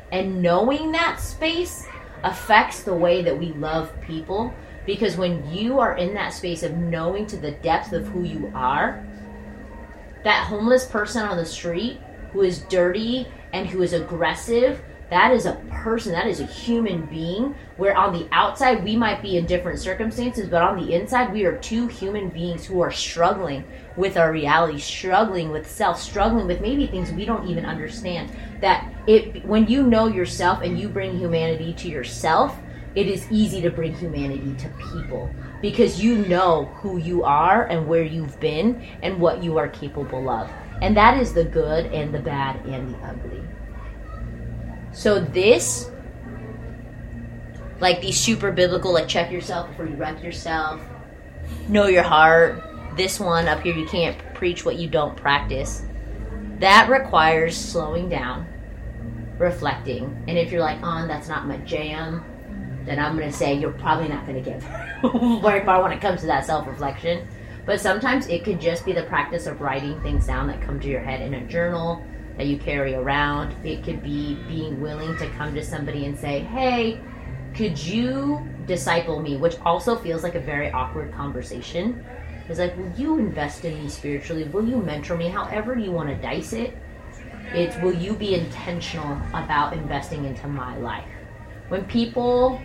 And 0.10 0.42
knowing 0.42 0.94
that 0.94 1.20
space 1.20 1.86
affects 2.24 2.84
the 2.84 2.94
way 2.94 3.22
that 3.24 3.38
we 3.38 3.48
love 3.48 3.92
people 4.00 4.54
because 4.86 5.18
when 5.18 5.52
you 5.52 5.78
are 5.82 5.98
in 5.98 6.14
that 6.14 6.32
space 6.32 6.64
of 6.64 6.78
knowing 6.78 7.28
to 7.28 7.36
the 7.36 7.52
depth 7.52 7.92
of 7.92 8.08
who 8.08 8.24
you 8.24 8.50
are, 8.56 9.06
that 10.24 10.48
homeless 10.48 10.86
person 10.86 11.24
on 11.24 11.36
the 11.36 11.46
street 11.46 12.00
who 12.32 12.42
is 12.42 12.60
dirty 12.60 13.28
and 13.52 13.68
who 13.68 13.82
is 13.82 13.92
aggressive, 13.92 14.82
that 15.10 15.32
is 15.32 15.46
a 15.46 15.54
person, 15.70 16.14
that 16.14 16.26
is 16.26 16.40
a 16.40 16.46
human 16.46 17.06
being. 17.06 17.56
Where 17.78 17.96
on 17.96 18.14
the 18.14 18.28
outside 18.32 18.84
we 18.84 18.96
might 18.96 19.22
be 19.22 19.38
in 19.38 19.46
different 19.46 19.80
circumstances, 19.80 20.50
but 20.50 20.62
on 20.62 20.78
the 20.78 20.94
inside 20.94 21.32
we 21.32 21.46
are 21.46 21.58
two 21.58 21.88
human 21.88 22.30
beings 22.30 22.66
who 22.66 22.82
are 22.82 22.92
struggling 22.92 23.64
with 23.96 24.18
our 24.18 24.32
reality, 24.32 24.80
struggling 24.80 25.52
with 25.52 25.70
self, 25.70 26.02
struggling 26.02 26.48
with 26.48 26.62
maybe 26.62 26.88
things 26.88 27.12
we 27.12 27.26
don't 27.26 27.48
even 27.48 27.66
understand. 27.66 28.32
That 28.62 28.92
it 29.08 29.46
when 29.46 29.68
you 29.68 29.84
know 29.84 30.08
yourself 30.08 30.62
and 30.64 30.80
you 30.80 30.90
bring 30.90 31.18
humanity 31.18 31.74
to 31.74 31.88
yourself, 31.88 32.58
it 32.96 33.08
is 33.08 33.30
easy 33.30 33.62
to 33.62 33.70
bring 33.70 33.94
humanity 33.94 34.56
to 34.56 34.70
people 34.92 35.30
because 35.62 36.02
you 36.02 36.26
know 36.28 36.66
who 36.76 36.98
you 36.98 37.24
are 37.24 37.66
and 37.66 37.88
where 37.88 38.04
you've 38.04 38.40
been 38.40 38.82
and 39.04 39.20
what 39.20 39.44
you 39.44 39.58
are 39.58 39.68
capable 39.68 40.30
of. 40.30 40.50
And 40.82 40.96
that 40.98 41.20
is 41.20 41.34
the 41.34 41.44
good 41.44 41.88
and 41.88 42.14
the 42.14 42.20
bad 42.20 42.66
and 42.66 42.94
the 42.94 42.98
ugly. 43.00 43.35
So 44.96 45.20
this 45.20 45.92
like 47.82 48.00
these 48.00 48.18
super 48.18 48.50
biblical 48.54 48.94
like 48.94 49.10
check 49.10 49.30
yourself 49.30 49.68
before 49.68 49.88
you 49.88 49.96
wreck 49.96 50.24
yourself. 50.24 50.82
Know 51.68 51.88
your 51.88 52.02
heart. 52.02 52.64
This 52.96 53.20
one 53.20 53.50
up 53.50 53.60
here 53.60 53.76
you 53.76 53.86
can't 53.88 54.18
preach 54.34 54.64
what 54.64 54.78
you 54.78 54.88
don't 54.88 55.16
practice. 55.18 55.84
That 56.60 56.90
requires 56.90 57.58
slowing 57.58 58.08
down, 58.08 58.48
reflecting. 59.38 60.06
And 60.30 60.38
if 60.38 60.50
you're 60.50 60.62
like, 60.62 60.82
"On, 60.82 61.10
that's 61.10 61.28
not 61.28 61.46
my 61.46 61.58
jam," 61.58 62.24
then 62.86 62.98
I'm 62.98 63.18
going 63.18 63.30
to 63.30 63.38
say 63.38 63.54
you're 63.54 63.74
probably 63.74 64.08
not 64.08 64.26
going 64.26 64.42
to 64.42 64.50
get 64.50 64.62
very 65.42 65.66
far 65.66 65.84
when 65.84 65.92
it 65.92 66.00
comes 66.00 66.22
to 66.22 66.28
that 66.28 66.46
self 66.46 66.66
reflection. 66.68 67.28
But 67.66 67.82
sometimes 67.82 68.28
it 68.28 68.46
could 68.46 68.62
just 68.62 68.86
be 68.86 68.94
the 68.94 69.04
practice 69.04 69.46
of 69.46 69.60
writing 69.60 70.02
things 70.02 70.26
down 70.26 70.48
that 70.48 70.62
come 70.62 70.80
to 70.80 70.88
your 70.88 71.02
head 71.02 71.22
in 71.22 71.34
a 71.34 71.46
journal 71.48 72.02
that 72.38 72.48
you 72.48 72.58
carry 72.58 72.94
around. 72.94 73.56
It 73.66 73.84
could 73.84 74.04
be 74.04 74.36
being 74.48 74.82
willing 74.82 75.18
to 75.18 75.30
come 75.32 75.54
to 75.56 75.64
somebody 75.64 76.06
and 76.06 76.18
say, 76.18 76.40
hey, 76.40 77.00
could 77.54 77.78
you 77.78 78.48
disciple 78.66 79.22
me? 79.22 79.38
Which 79.38 79.56
also 79.62 79.96
feels 79.96 80.24
like 80.24 80.36
a 80.36 80.40
very 80.40 80.72
awkward 80.72 81.14
conversation. 81.14 82.06
It's 82.50 82.60
like, 82.60 82.76
will 82.78 82.92
you 82.98 83.18
invest 83.18 83.66
in 83.66 83.82
me 83.82 83.90
spiritually? 83.90 84.44
Will 84.46 84.68
you 84.68 84.78
mentor 84.78 85.18
me? 85.18 85.30
However 85.30 85.78
you 85.78 85.92
want 85.92 86.10
to 86.10 86.16
dice 86.16 86.54
it. 86.54 86.78
It's 87.54 87.78
will 87.78 87.94
you 87.94 88.14
be 88.14 88.36
intentional 88.36 89.18
about 89.30 89.74
investing 89.74 90.26
into 90.26 90.48
my 90.48 90.76
life? 90.78 91.08
When 91.70 91.86
people 91.86 92.62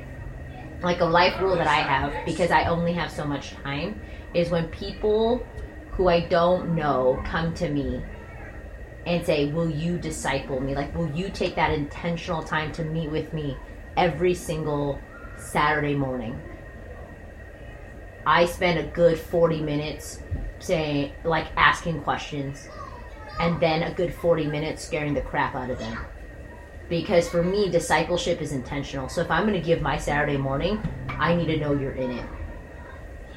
like 0.83 1.01
a 1.01 1.05
life 1.05 1.39
rule 1.41 1.57
that 1.57 1.67
I 1.67 1.81
have 1.81 2.25
because 2.25 2.51
I 2.51 2.65
only 2.65 2.93
have 2.95 3.11
so 3.11 3.25
much 3.25 3.51
time 3.63 4.01
is 4.33 4.51
when 4.51 4.69
people 4.69 5.47
who 5.93 6.09
I 6.09 6.21
don't 6.21 6.75
know 6.75 7.23
come 7.27 7.53
to 7.55 7.69
me 7.69 8.03
and 9.11 9.27
say, 9.27 9.51
Will 9.51 9.69
you 9.69 9.99
disciple 9.99 10.61
me? 10.61 10.75
Like, 10.75 10.95
will 10.95 11.11
you 11.11 11.31
take 11.31 11.57
that 11.57 11.73
intentional 11.73 12.43
time 12.43 12.73
to 12.73 12.85
meet 12.85 13.11
with 13.11 13.33
me 13.33 13.57
every 13.97 14.35
single 14.35 15.01
Saturday 15.37 15.95
morning? 15.95 16.41
I 18.27 18.47
spend 18.47 18.79
a 18.79 18.85
good 18.85 19.19
40 19.19 19.63
minutes 19.63 20.23
saying, 20.61 21.13
like, 21.25 21.49
asking 21.57 22.03
questions, 22.03 22.69
and 23.41 23.59
then 23.61 23.83
a 23.83 23.93
good 23.93 24.15
40 24.15 24.47
minutes 24.47 24.85
scaring 24.85 25.15
the 25.15 25.23
crap 25.23 25.55
out 25.55 25.71
of 25.71 25.79
them 25.79 25.99
because 26.91 27.29
for 27.29 27.43
me 27.43 27.71
discipleship 27.71 28.43
is 28.43 28.53
intentional 28.53 29.09
so 29.09 29.23
if 29.23 29.31
i'm 29.31 29.47
going 29.47 29.59
to 29.59 29.65
give 29.65 29.81
my 29.81 29.97
saturday 29.97 30.37
morning 30.37 30.83
i 31.09 31.35
need 31.35 31.47
to 31.47 31.57
know 31.57 31.73
you're 31.73 31.93
in 31.93 32.11
it 32.11 32.27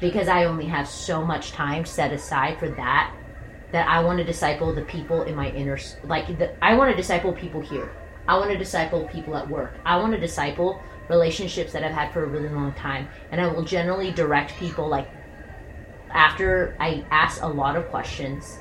because 0.00 0.28
i 0.28 0.44
only 0.44 0.66
have 0.66 0.86
so 0.86 1.24
much 1.24 1.52
time 1.52 1.84
set 1.84 2.12
aside 2.12 2.58
for 2.58 2.68
that 2.68 3.14
that 3.74 3.88
i 3.88 3.98
want 3.98 4.18
to 4.18 4.24
disciple 4.24 4.72
the 4.72 4.82
people 4.82 5.22
in 5.22 5.34
my 5.34 5.50
inner 5.50 5.76
like 6.04 6.26
the, 6.38 6.64
i 6.64 6.74
want 6.74 6.90
to 6.90 6.96
disciple 6.96 7.32
people 7.32 7.60
here. 7.60 7.90
I 8.26 8.38
want 8.38 8.50
to 8.52 8.56
disciple 8.56 9.06
people 9.08 9.36
at 9.36 9.46
work. 9.46 9.74
I 9.84 9.96
want 9.96 10.12
to 10.14 10.18
disciple 10.18 10.80
relationships 11.10 11.72
that 11.72 11.82
i've 11.84 11.92
had 11.92 12.12
for 12.12 12.24
a 12.24 12.28
really 12.28 12.48
long 12.48 12.72
time. 12.74 13.08
And 13.32 13.40
i 13.40 13.46
will 13.48 13.64
generally 13.64 14.12
direct 14.12 14.54
people 14.56 14.86
like 14.88 15.08
after 16.10 16.76
i 16.78 17.04
ask 17.10 17.42
a 17.42 17.46
lot 17.46 17.74
of 17.74 17.88
questions 17.88 18.60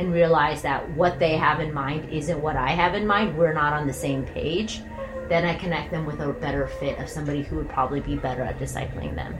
and 0.00 0.12
realize 0.12 0.62
that 0.62 0.90
what 0.90 1.20
they 1.20 1.36
have 1.36 1.60
in 1.60 1.72
mind 1.72 2.10
isn't 2.10 2.40
what 2.40 2.56
I 2.56 2.70
have 2.70 2.94
in 2.94 3.06
mind, 3.06 3.36
we're 3.36 3.52
not 3.52 3.74
on 3.74 3.86
the 3.86 3.92
same 3.92 4.24
page, 4.24 4.80
then 5.28 5.44
I 5.44 5.54
connect 5.54 5.90
them 5.90 6.06
with 6.06 6.20
a 6.20 6.32
better 6.32 6.66
fit 6.66 6.98
of 6.98 7.08
somebody 7.08 7.42
who 7.42 7.56
would 7.56 7.68
probably 7.68 8.00
be 8.00 8.16
better 8.16 8.42
at 8.42 8.58
discipling 8.58 9.14
them. 9.14 9.36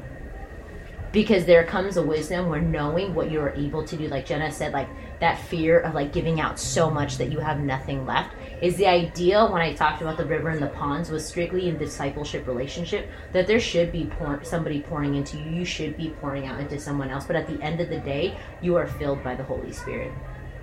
Because 1.13 1.45
there 1.45 1.65
comes 1.65 1.97
a 1.97 2.03
wisdom 2.03 2.49
where 2.49 2.61
knowing 2.61 3.15
what 3.15 3.33
you're 3.33 3.51
able 3.51 3.85
to 3.85 3.97
do, 3.97 4.07
like 4.07 4.27
Jenna 4.27 4.53
said, 4.53 4.73
like 4.73 4.89
that 5.19 5.41
fear 5.41 5.81
of 5.81 5.95
like 5.95 6.13
giving 6.13 6.41
out 6.41 6.59
so 6.59 6.89
much 6.89 7.19
that 7.19 7.33
you 7.33 7.41
have 7.41 7.61
nothing 7.61 8.07
left 8.07 8.35
is 8.63 8.77
the 8.77 8.87
idea 8.87 9.45
when 9.47 9.61
I 9.61 9.75
talked 9.75 10.03
about 10.03 10.17
the 10.17 10.25
river 10.25 10.51
and 10.51 10.63
the 10.63 10.69
ponds 10.69 11.11
was 11.11 11.27
strictly 11.27 11.69
in 11.69 11.79
discipleship 11.79 12.47
relationship 12.47 13.09
that 13.33 13.47
there 13.49 13.59
should 13.59 13.91
be 13.91 14.05
pour- 14.05 14.45
somebody 14.45 14.83
pouring 14.83 15.17
into 15.17 15.37
you. 15.37 15.51
You 15.51 15.65
should 15.65 15.97
be 15.97 16.11
pouring 16.21 16.47
out 16.47 16.61
into 16.61 16.79
someone 16.79 17.11
else. 17.11 17.27
But 17.27 17.37
at 17.37 17.49
the 17.49 17.61
end 17.61 17.81
of 17.81 17.89
the 17.89 17.99
day, 17.99 18.39
you 18.61 18.77
are 18.77 18.87
filled 18.87 19.25
by 19.25 19.35
the 19.35 19.43
Holy 19.43 19.73
Spirit. 19.73 20.13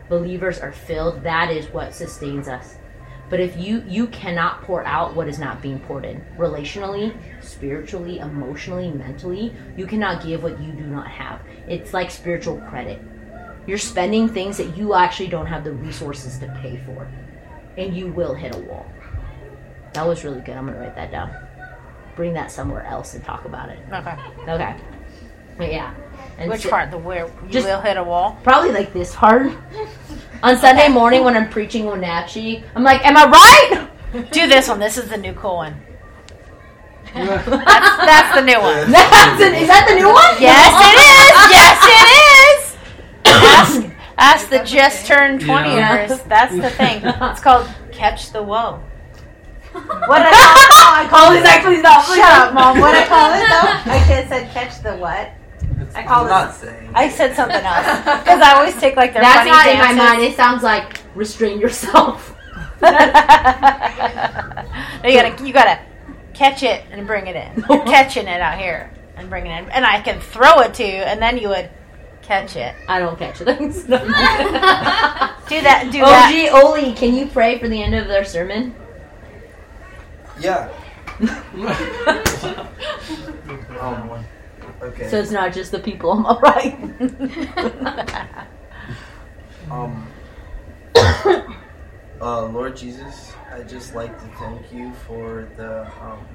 Believers 0.07 0.59
are 0.59 0.71
filled. 0.71 1.23
That 1.23 1.51
is 1.51 1.65
what 1.67 1.93
sustains 1.93 2.47
us. 2.47 2.77
But 3.29 3.41
if 3.41 3.57
you 3.57 3.83
you 3.87 4.07
cannot 4.07 4.61
pour 4.61 4.83
out 4.85 5.13
what 5.15 5.27
is 5.27 5.37
not 5.37 5.61
being 5.61 5.79
poured 5.81 6.05
in, 6.05 6.23
relationally, 6.37 7.13
spiritually, 7.41 8.19
emotionally, 8.19 8.89
mentally, 8.89 9.53
you 9.75 9.85
cannot 9.85 10.23
give 10.23 10.43
what 10.43 10.59
you 10.61 10.71
do 10.71 10.83
not 10.83 11.07
have. 11.07 11.41
It's 11.67 11.93
like 11.93 12.09
spiritual 12.09 12.57
credit. 12.69 13.01
You're 13.65 13.77
spending 13.77 14.29
things 14.29 14.55
that 14.57 14.77
you 14.77 14.93
actually 14.93 15.27
don't 15.27 15.45
have 15.47 15.65
the 15.65 15.73
resources 15.73 16.37
to 16.39 16.47
pay 16.61 16.77
for. 16.85 17.05
And 17.77 17.95
you 17.95 18.07
will 18.07 18.33
hit 18.33 18.55
a 18.55 18.59
wall. 18.59 18.85
That 19.93 20.07
was 20.07 20.23
really 20.23 20.39
good. 20.41 20.55
I'm 20.55 20.65
gonna 20.67 20.79
write 20.79 20.95
that 20.95 21.11
down. 21.11 21.35
Bring 22.15 22.33
that 22.33 22.49
somewhere 22.49 22.85
else 22.85 23.13
and 23.13 23.23
talk 23.23 23.43
about 23.45 23.69
it. 23.69 23.79
Okay. 23.91 24.15
Okay. 24.47 24.75
But 25.57 25.71
yeah. 25.71 25.93
And 26.37 26.49
Which 26.49 26.61
so- 26.61 26.69
part? 26.69 26.91
The 26.91 26.97
where 26.97 27.25
you 27.27 27.49
Just- 27.49 27.67
will 27.67 27.81
hit 27.81 27.97
a 27.97 28.03
wall? 28.03 28.39
Probably 28.43 28.71
like 28.71 28.93
this 28.93 29.13
part. 29.13 29.51
On 30.43 30.55
Sunday 30.57 30.87
morning 30.87 31.23
when 31.23 31.35
I'm 31.35 31.49
preaching 31.49 31.85
Wenatchee, 31.85 32.63
I'm 32.75 32.83
like, 32.83 33.03
"Am 33.05 33.17
I 33.17 33.25
right?" 33.25 34.31
Do 34.31 34.47
this 34.47 34.67
one. 34.69 34.79
This 34.79 34.97
is 34.97 35.09
the 35.09 35.17
new 35.17 35.33
cool 35.33 35.55
one. 35.57 35.75
that's, 37.13 37.45
that's 37.47 38.35
the 38.35 38.41
new 38.43 38.59
one. 38.59 38.91
That's 38.91 39.41
an, 39.41 39.55
is 39.55 39.67
that 39.67 39.85
the 39.89 39.95
new 39.95 40.07
one? 40.07 40.35
Yes, 40.39 40.69
it 40.77 40.95
is. 41.17 41.33
Yes, 41.49 41.77
it 41.97 42.07
is. 42.45 43.87
Ask, 43.87 43.95
ask 44.17 44.49
the 44.49 44.63
just 44.63 45.05
turned 45.07 45.41
twenty 45.41 45.69
Yeah. 45.71 46.05
years. 46.07 46.21
That's 46.23 46.53
the 46.53 46.69
thing. 46.79 47.01
It's 47.03 47.39
called 47.41 47.67
catch 47.91 48.31
the 48.31 48.43
woe. 48.43 48.79
What 49.73 50.19
did 50.19 50.33
I 50.33 50.67
call 50.69 50.93
it? 51.01 51.09
Oh, 51.11 51.41
please, 51.41 51.65
please 51.65 51.79
stop. 51.79 52.05
Shut 52.05 52.19
up, 52.19 52.53
mom. 52.53 52.79
What 52.79 52.91
did 52.93 53.03
I 53.03 53.07
call 53.07 53.33
it 53.33 53.45
though? 53.45 53.91
I 53.93 54.05
just 54.07 54.29
said 54.29 54.49
catch 54.51 54.81
the 54.83 54.95
what? 54.97 55.31
I 55.97 56.03
call 56.05 56.21
I'm 56.21 56.27
it. 56.27 56.29
not 56.29 56.55
saying. 56.55 56.91
I 56.93 57.09
said 57.09 57.35
something 57.35 57.55
else 57.63 57.85
because 58.21 58.41
I 58.41 58.53
always 58.55 58.75
take 58.79 58.95
like 58.95 59.13
their 59.13 59.21
That's 59.23 59.39
funny 59.39 59.51
not 59.51 59.67
in 59.67 59.77
my 59.79 59.93
mind. 59.93 60.21
It 60.21 60.35
sounds 60.35 60.63
like 60.63 61.01
restrain 61.15 61.59
yourself. 61.59 62.35
no, 62.81 62.89
you 65.03 65.13
gotta 65.19 65.43
you 65.45 65.51
gotta 65.51 65.79
catch 66.35 66.61
it 66.61 66.83
and 66.91 67.07
bring 67.07 67.25
it 67.25 67.35
in. 67.35 67.65
You're 67.67 67.83
catching 67.85 68.27
it 68.27 68.39
out 68.41 68.59
here 68.59 68.91
and 69.15 69.29
bring 69.29 69.47
it 69.47 69.57
in, 69.63 69.69
and 69.71 69.83
I 69.85 69.99
can 70.01 70.19
throw 70.19 70.59
it 70.59 70.75
to 70.75 70.83
you, 70.83 70.89
and 71.01 71.19
then 71.19 71.39
you 71.39 71.49
would 71.49 71.69
catch 72.21 72.55
it. 72.55 72.75
I 72.87 72.99
don't 72.99 73.17
catch 73.17 73.37
things. 73.39 73.81
do 73.83 73.87
Do 73.87 73.97
that. 73.97 75.89
Do 75.91 75.99
that. 76.01 76.51
OG 76.53 76.63
Oli, 76.63 76.93
can 76.93 77.15
you 77.15 77.25
pray 77.25 77.57
for 77.57 77.67
the 77.67 77.81
end 77.81 77.95
of 77.95 78.07
their 78.07 78.23
sermon? 78.25 78.75
Yeah. 80.39 80.69
um, 83.81 84.23
okay. 84.81 85.09
So 85.09 85.19
it's 85.19 85.31
not 85.31 85.53
just 85.53 85.71
the 85.71 85.79
people 85.79 86.11
on 86.11 86.23
my 86.23 86.39
right. 86.41 86.77
Um, 89.69 90.07
uh, 92.21 92.45
Lord 92.45 92.77
Jesus, 92.77 93.33
I 93.51 93.63
just 93.63 93.95
like 93.95 94.17
to 94.17 94.27
thank 94.37 94.71
you 94.71 94.93
for 95.05 95.49
the 95.57 95.81
um, 96.01 96.25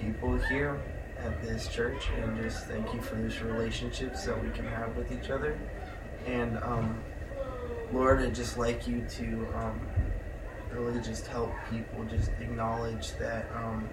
people 0.00 0.38
here 0.38 0.80
at 1.18 1.42
this 1.42 1.66
church, 1.66 2.08
and 2.16 2.40
just 2.40 2.66
thank 2.66 2.94
you 2.94 3.00
for 3.00 3.16
this 3.16 3.40
relationships 3.40 4.24
that 4.26 4.40
we 4.40 4.50
can 4.50 4.64
have 4.66 4.96
with 4.96 5.10
each 5.10 5.30
other. 5.30 5.58
And 6.26 6.56
um, 6.58 7.02
Lord, 7.92 8.20
I 8.20 8.30
just 8.30 8.58
like 8.58 8.86
you 8.86 9.04
to 9.16 9.48
um, 9.56 9.80
really 10.72 11.00
just 11.00 11.26
help 11.26 11.52
people 11.70 12.04
just 12.04 12.30
acknowledge 12.40 13.16
that 13.16 13.50
um, 13.56 13.88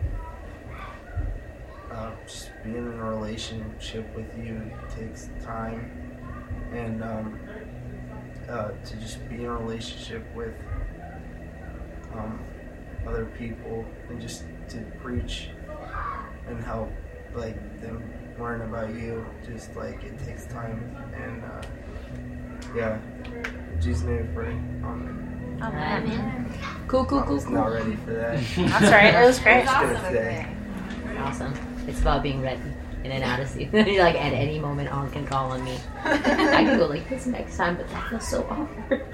uh, 1.95 2.11
just 2.27 2.51
being 2.63 2.76
in 2.77 2.99
a 2.99 3.09
relationship 3.09 4.05
with 4.15 4.27
you 4.38 4.72
takes 4.95 5.30
time, 5.43 5.91
and 6.73 7.03
um, 7.03 7.39
uh, 8.49 8.69
to 8.84 8.97
just 8.97 9.27
be 9.30 9.35
in 9.35 9.45
a 9.45 9.55
relationship 9.55 10.23
with 10.35 10.53
um, 12.13 12.39
other 13.07 13.26
people 13.38 13.85
and 14.09 14.22
just 14.22 14.43
to 14.69 14.77
preach 15.01 15.49
and 16.47 16.63
help 16.63 16.91
like 17.34 17.55
them 17.81 18.03
learn 18.39 18.61
about 18.61 18.93
you 18.93 19.26
just 19.45 19.76
like 19.76 20.03
it 20.03 20.17
takes 20.26 20.45
time 20.45 20.95
and 21.15 21.43
uh, 21.43 21.61
yeah 22.76 22.99
in 23.73 23.81
Jesus 23.81 24.03
name 24.03 24.30
I 24.31 24.34
pray 24.34 24.51
amen 24.84 25.22
Amen. 25.61 26.53
Cool, 26.88 27.05
cool, 27.05 27.19
I 27.19 27.23
cool, 27.23 27.35
was 27.35 27.47
not 27.47 27.65
ready 27.72 27.95
for 27.97 28.13
that 28.13 28.38
That's 28.55 28.91
right. 28.91 29.15
It 29.15 29.26
was 29.26 29.39
great. 29.39 29.65
I 29.67 29.91
was 29.91 30.01
gonna 30.01 30.47
Awesome. 31.19 31.74
It's 31.88 32.02
about 32.02 32.24
being 32.24 32.41
ready 32.41 32.62
in 33.03 33.12
and 33.12 33.24
out 33.24 33.40
of 33.40 33.48
season. 33.48 33.88
You're 33.88 34.03
like, 34.03 34.16
at 34.16 34.34
any 34.34 34.57
moment, 34.60 34.90
on 34.90 35.12
can 35.12 35.28
call 35.28 35.52
on 35.52 35.64
me. 35.64 35.78
I 36.03 36.18
can 36.18 36.78
go 36.78 36.88
like 36.88 37.07
this 37.07 37.28
next 37.28 37.56
time, 37.56 37.78
but 37.78 37.88
that 37.90 38.10
feels 38.10 38.28
so 38.28 38.44
awkward. 38.49 39.06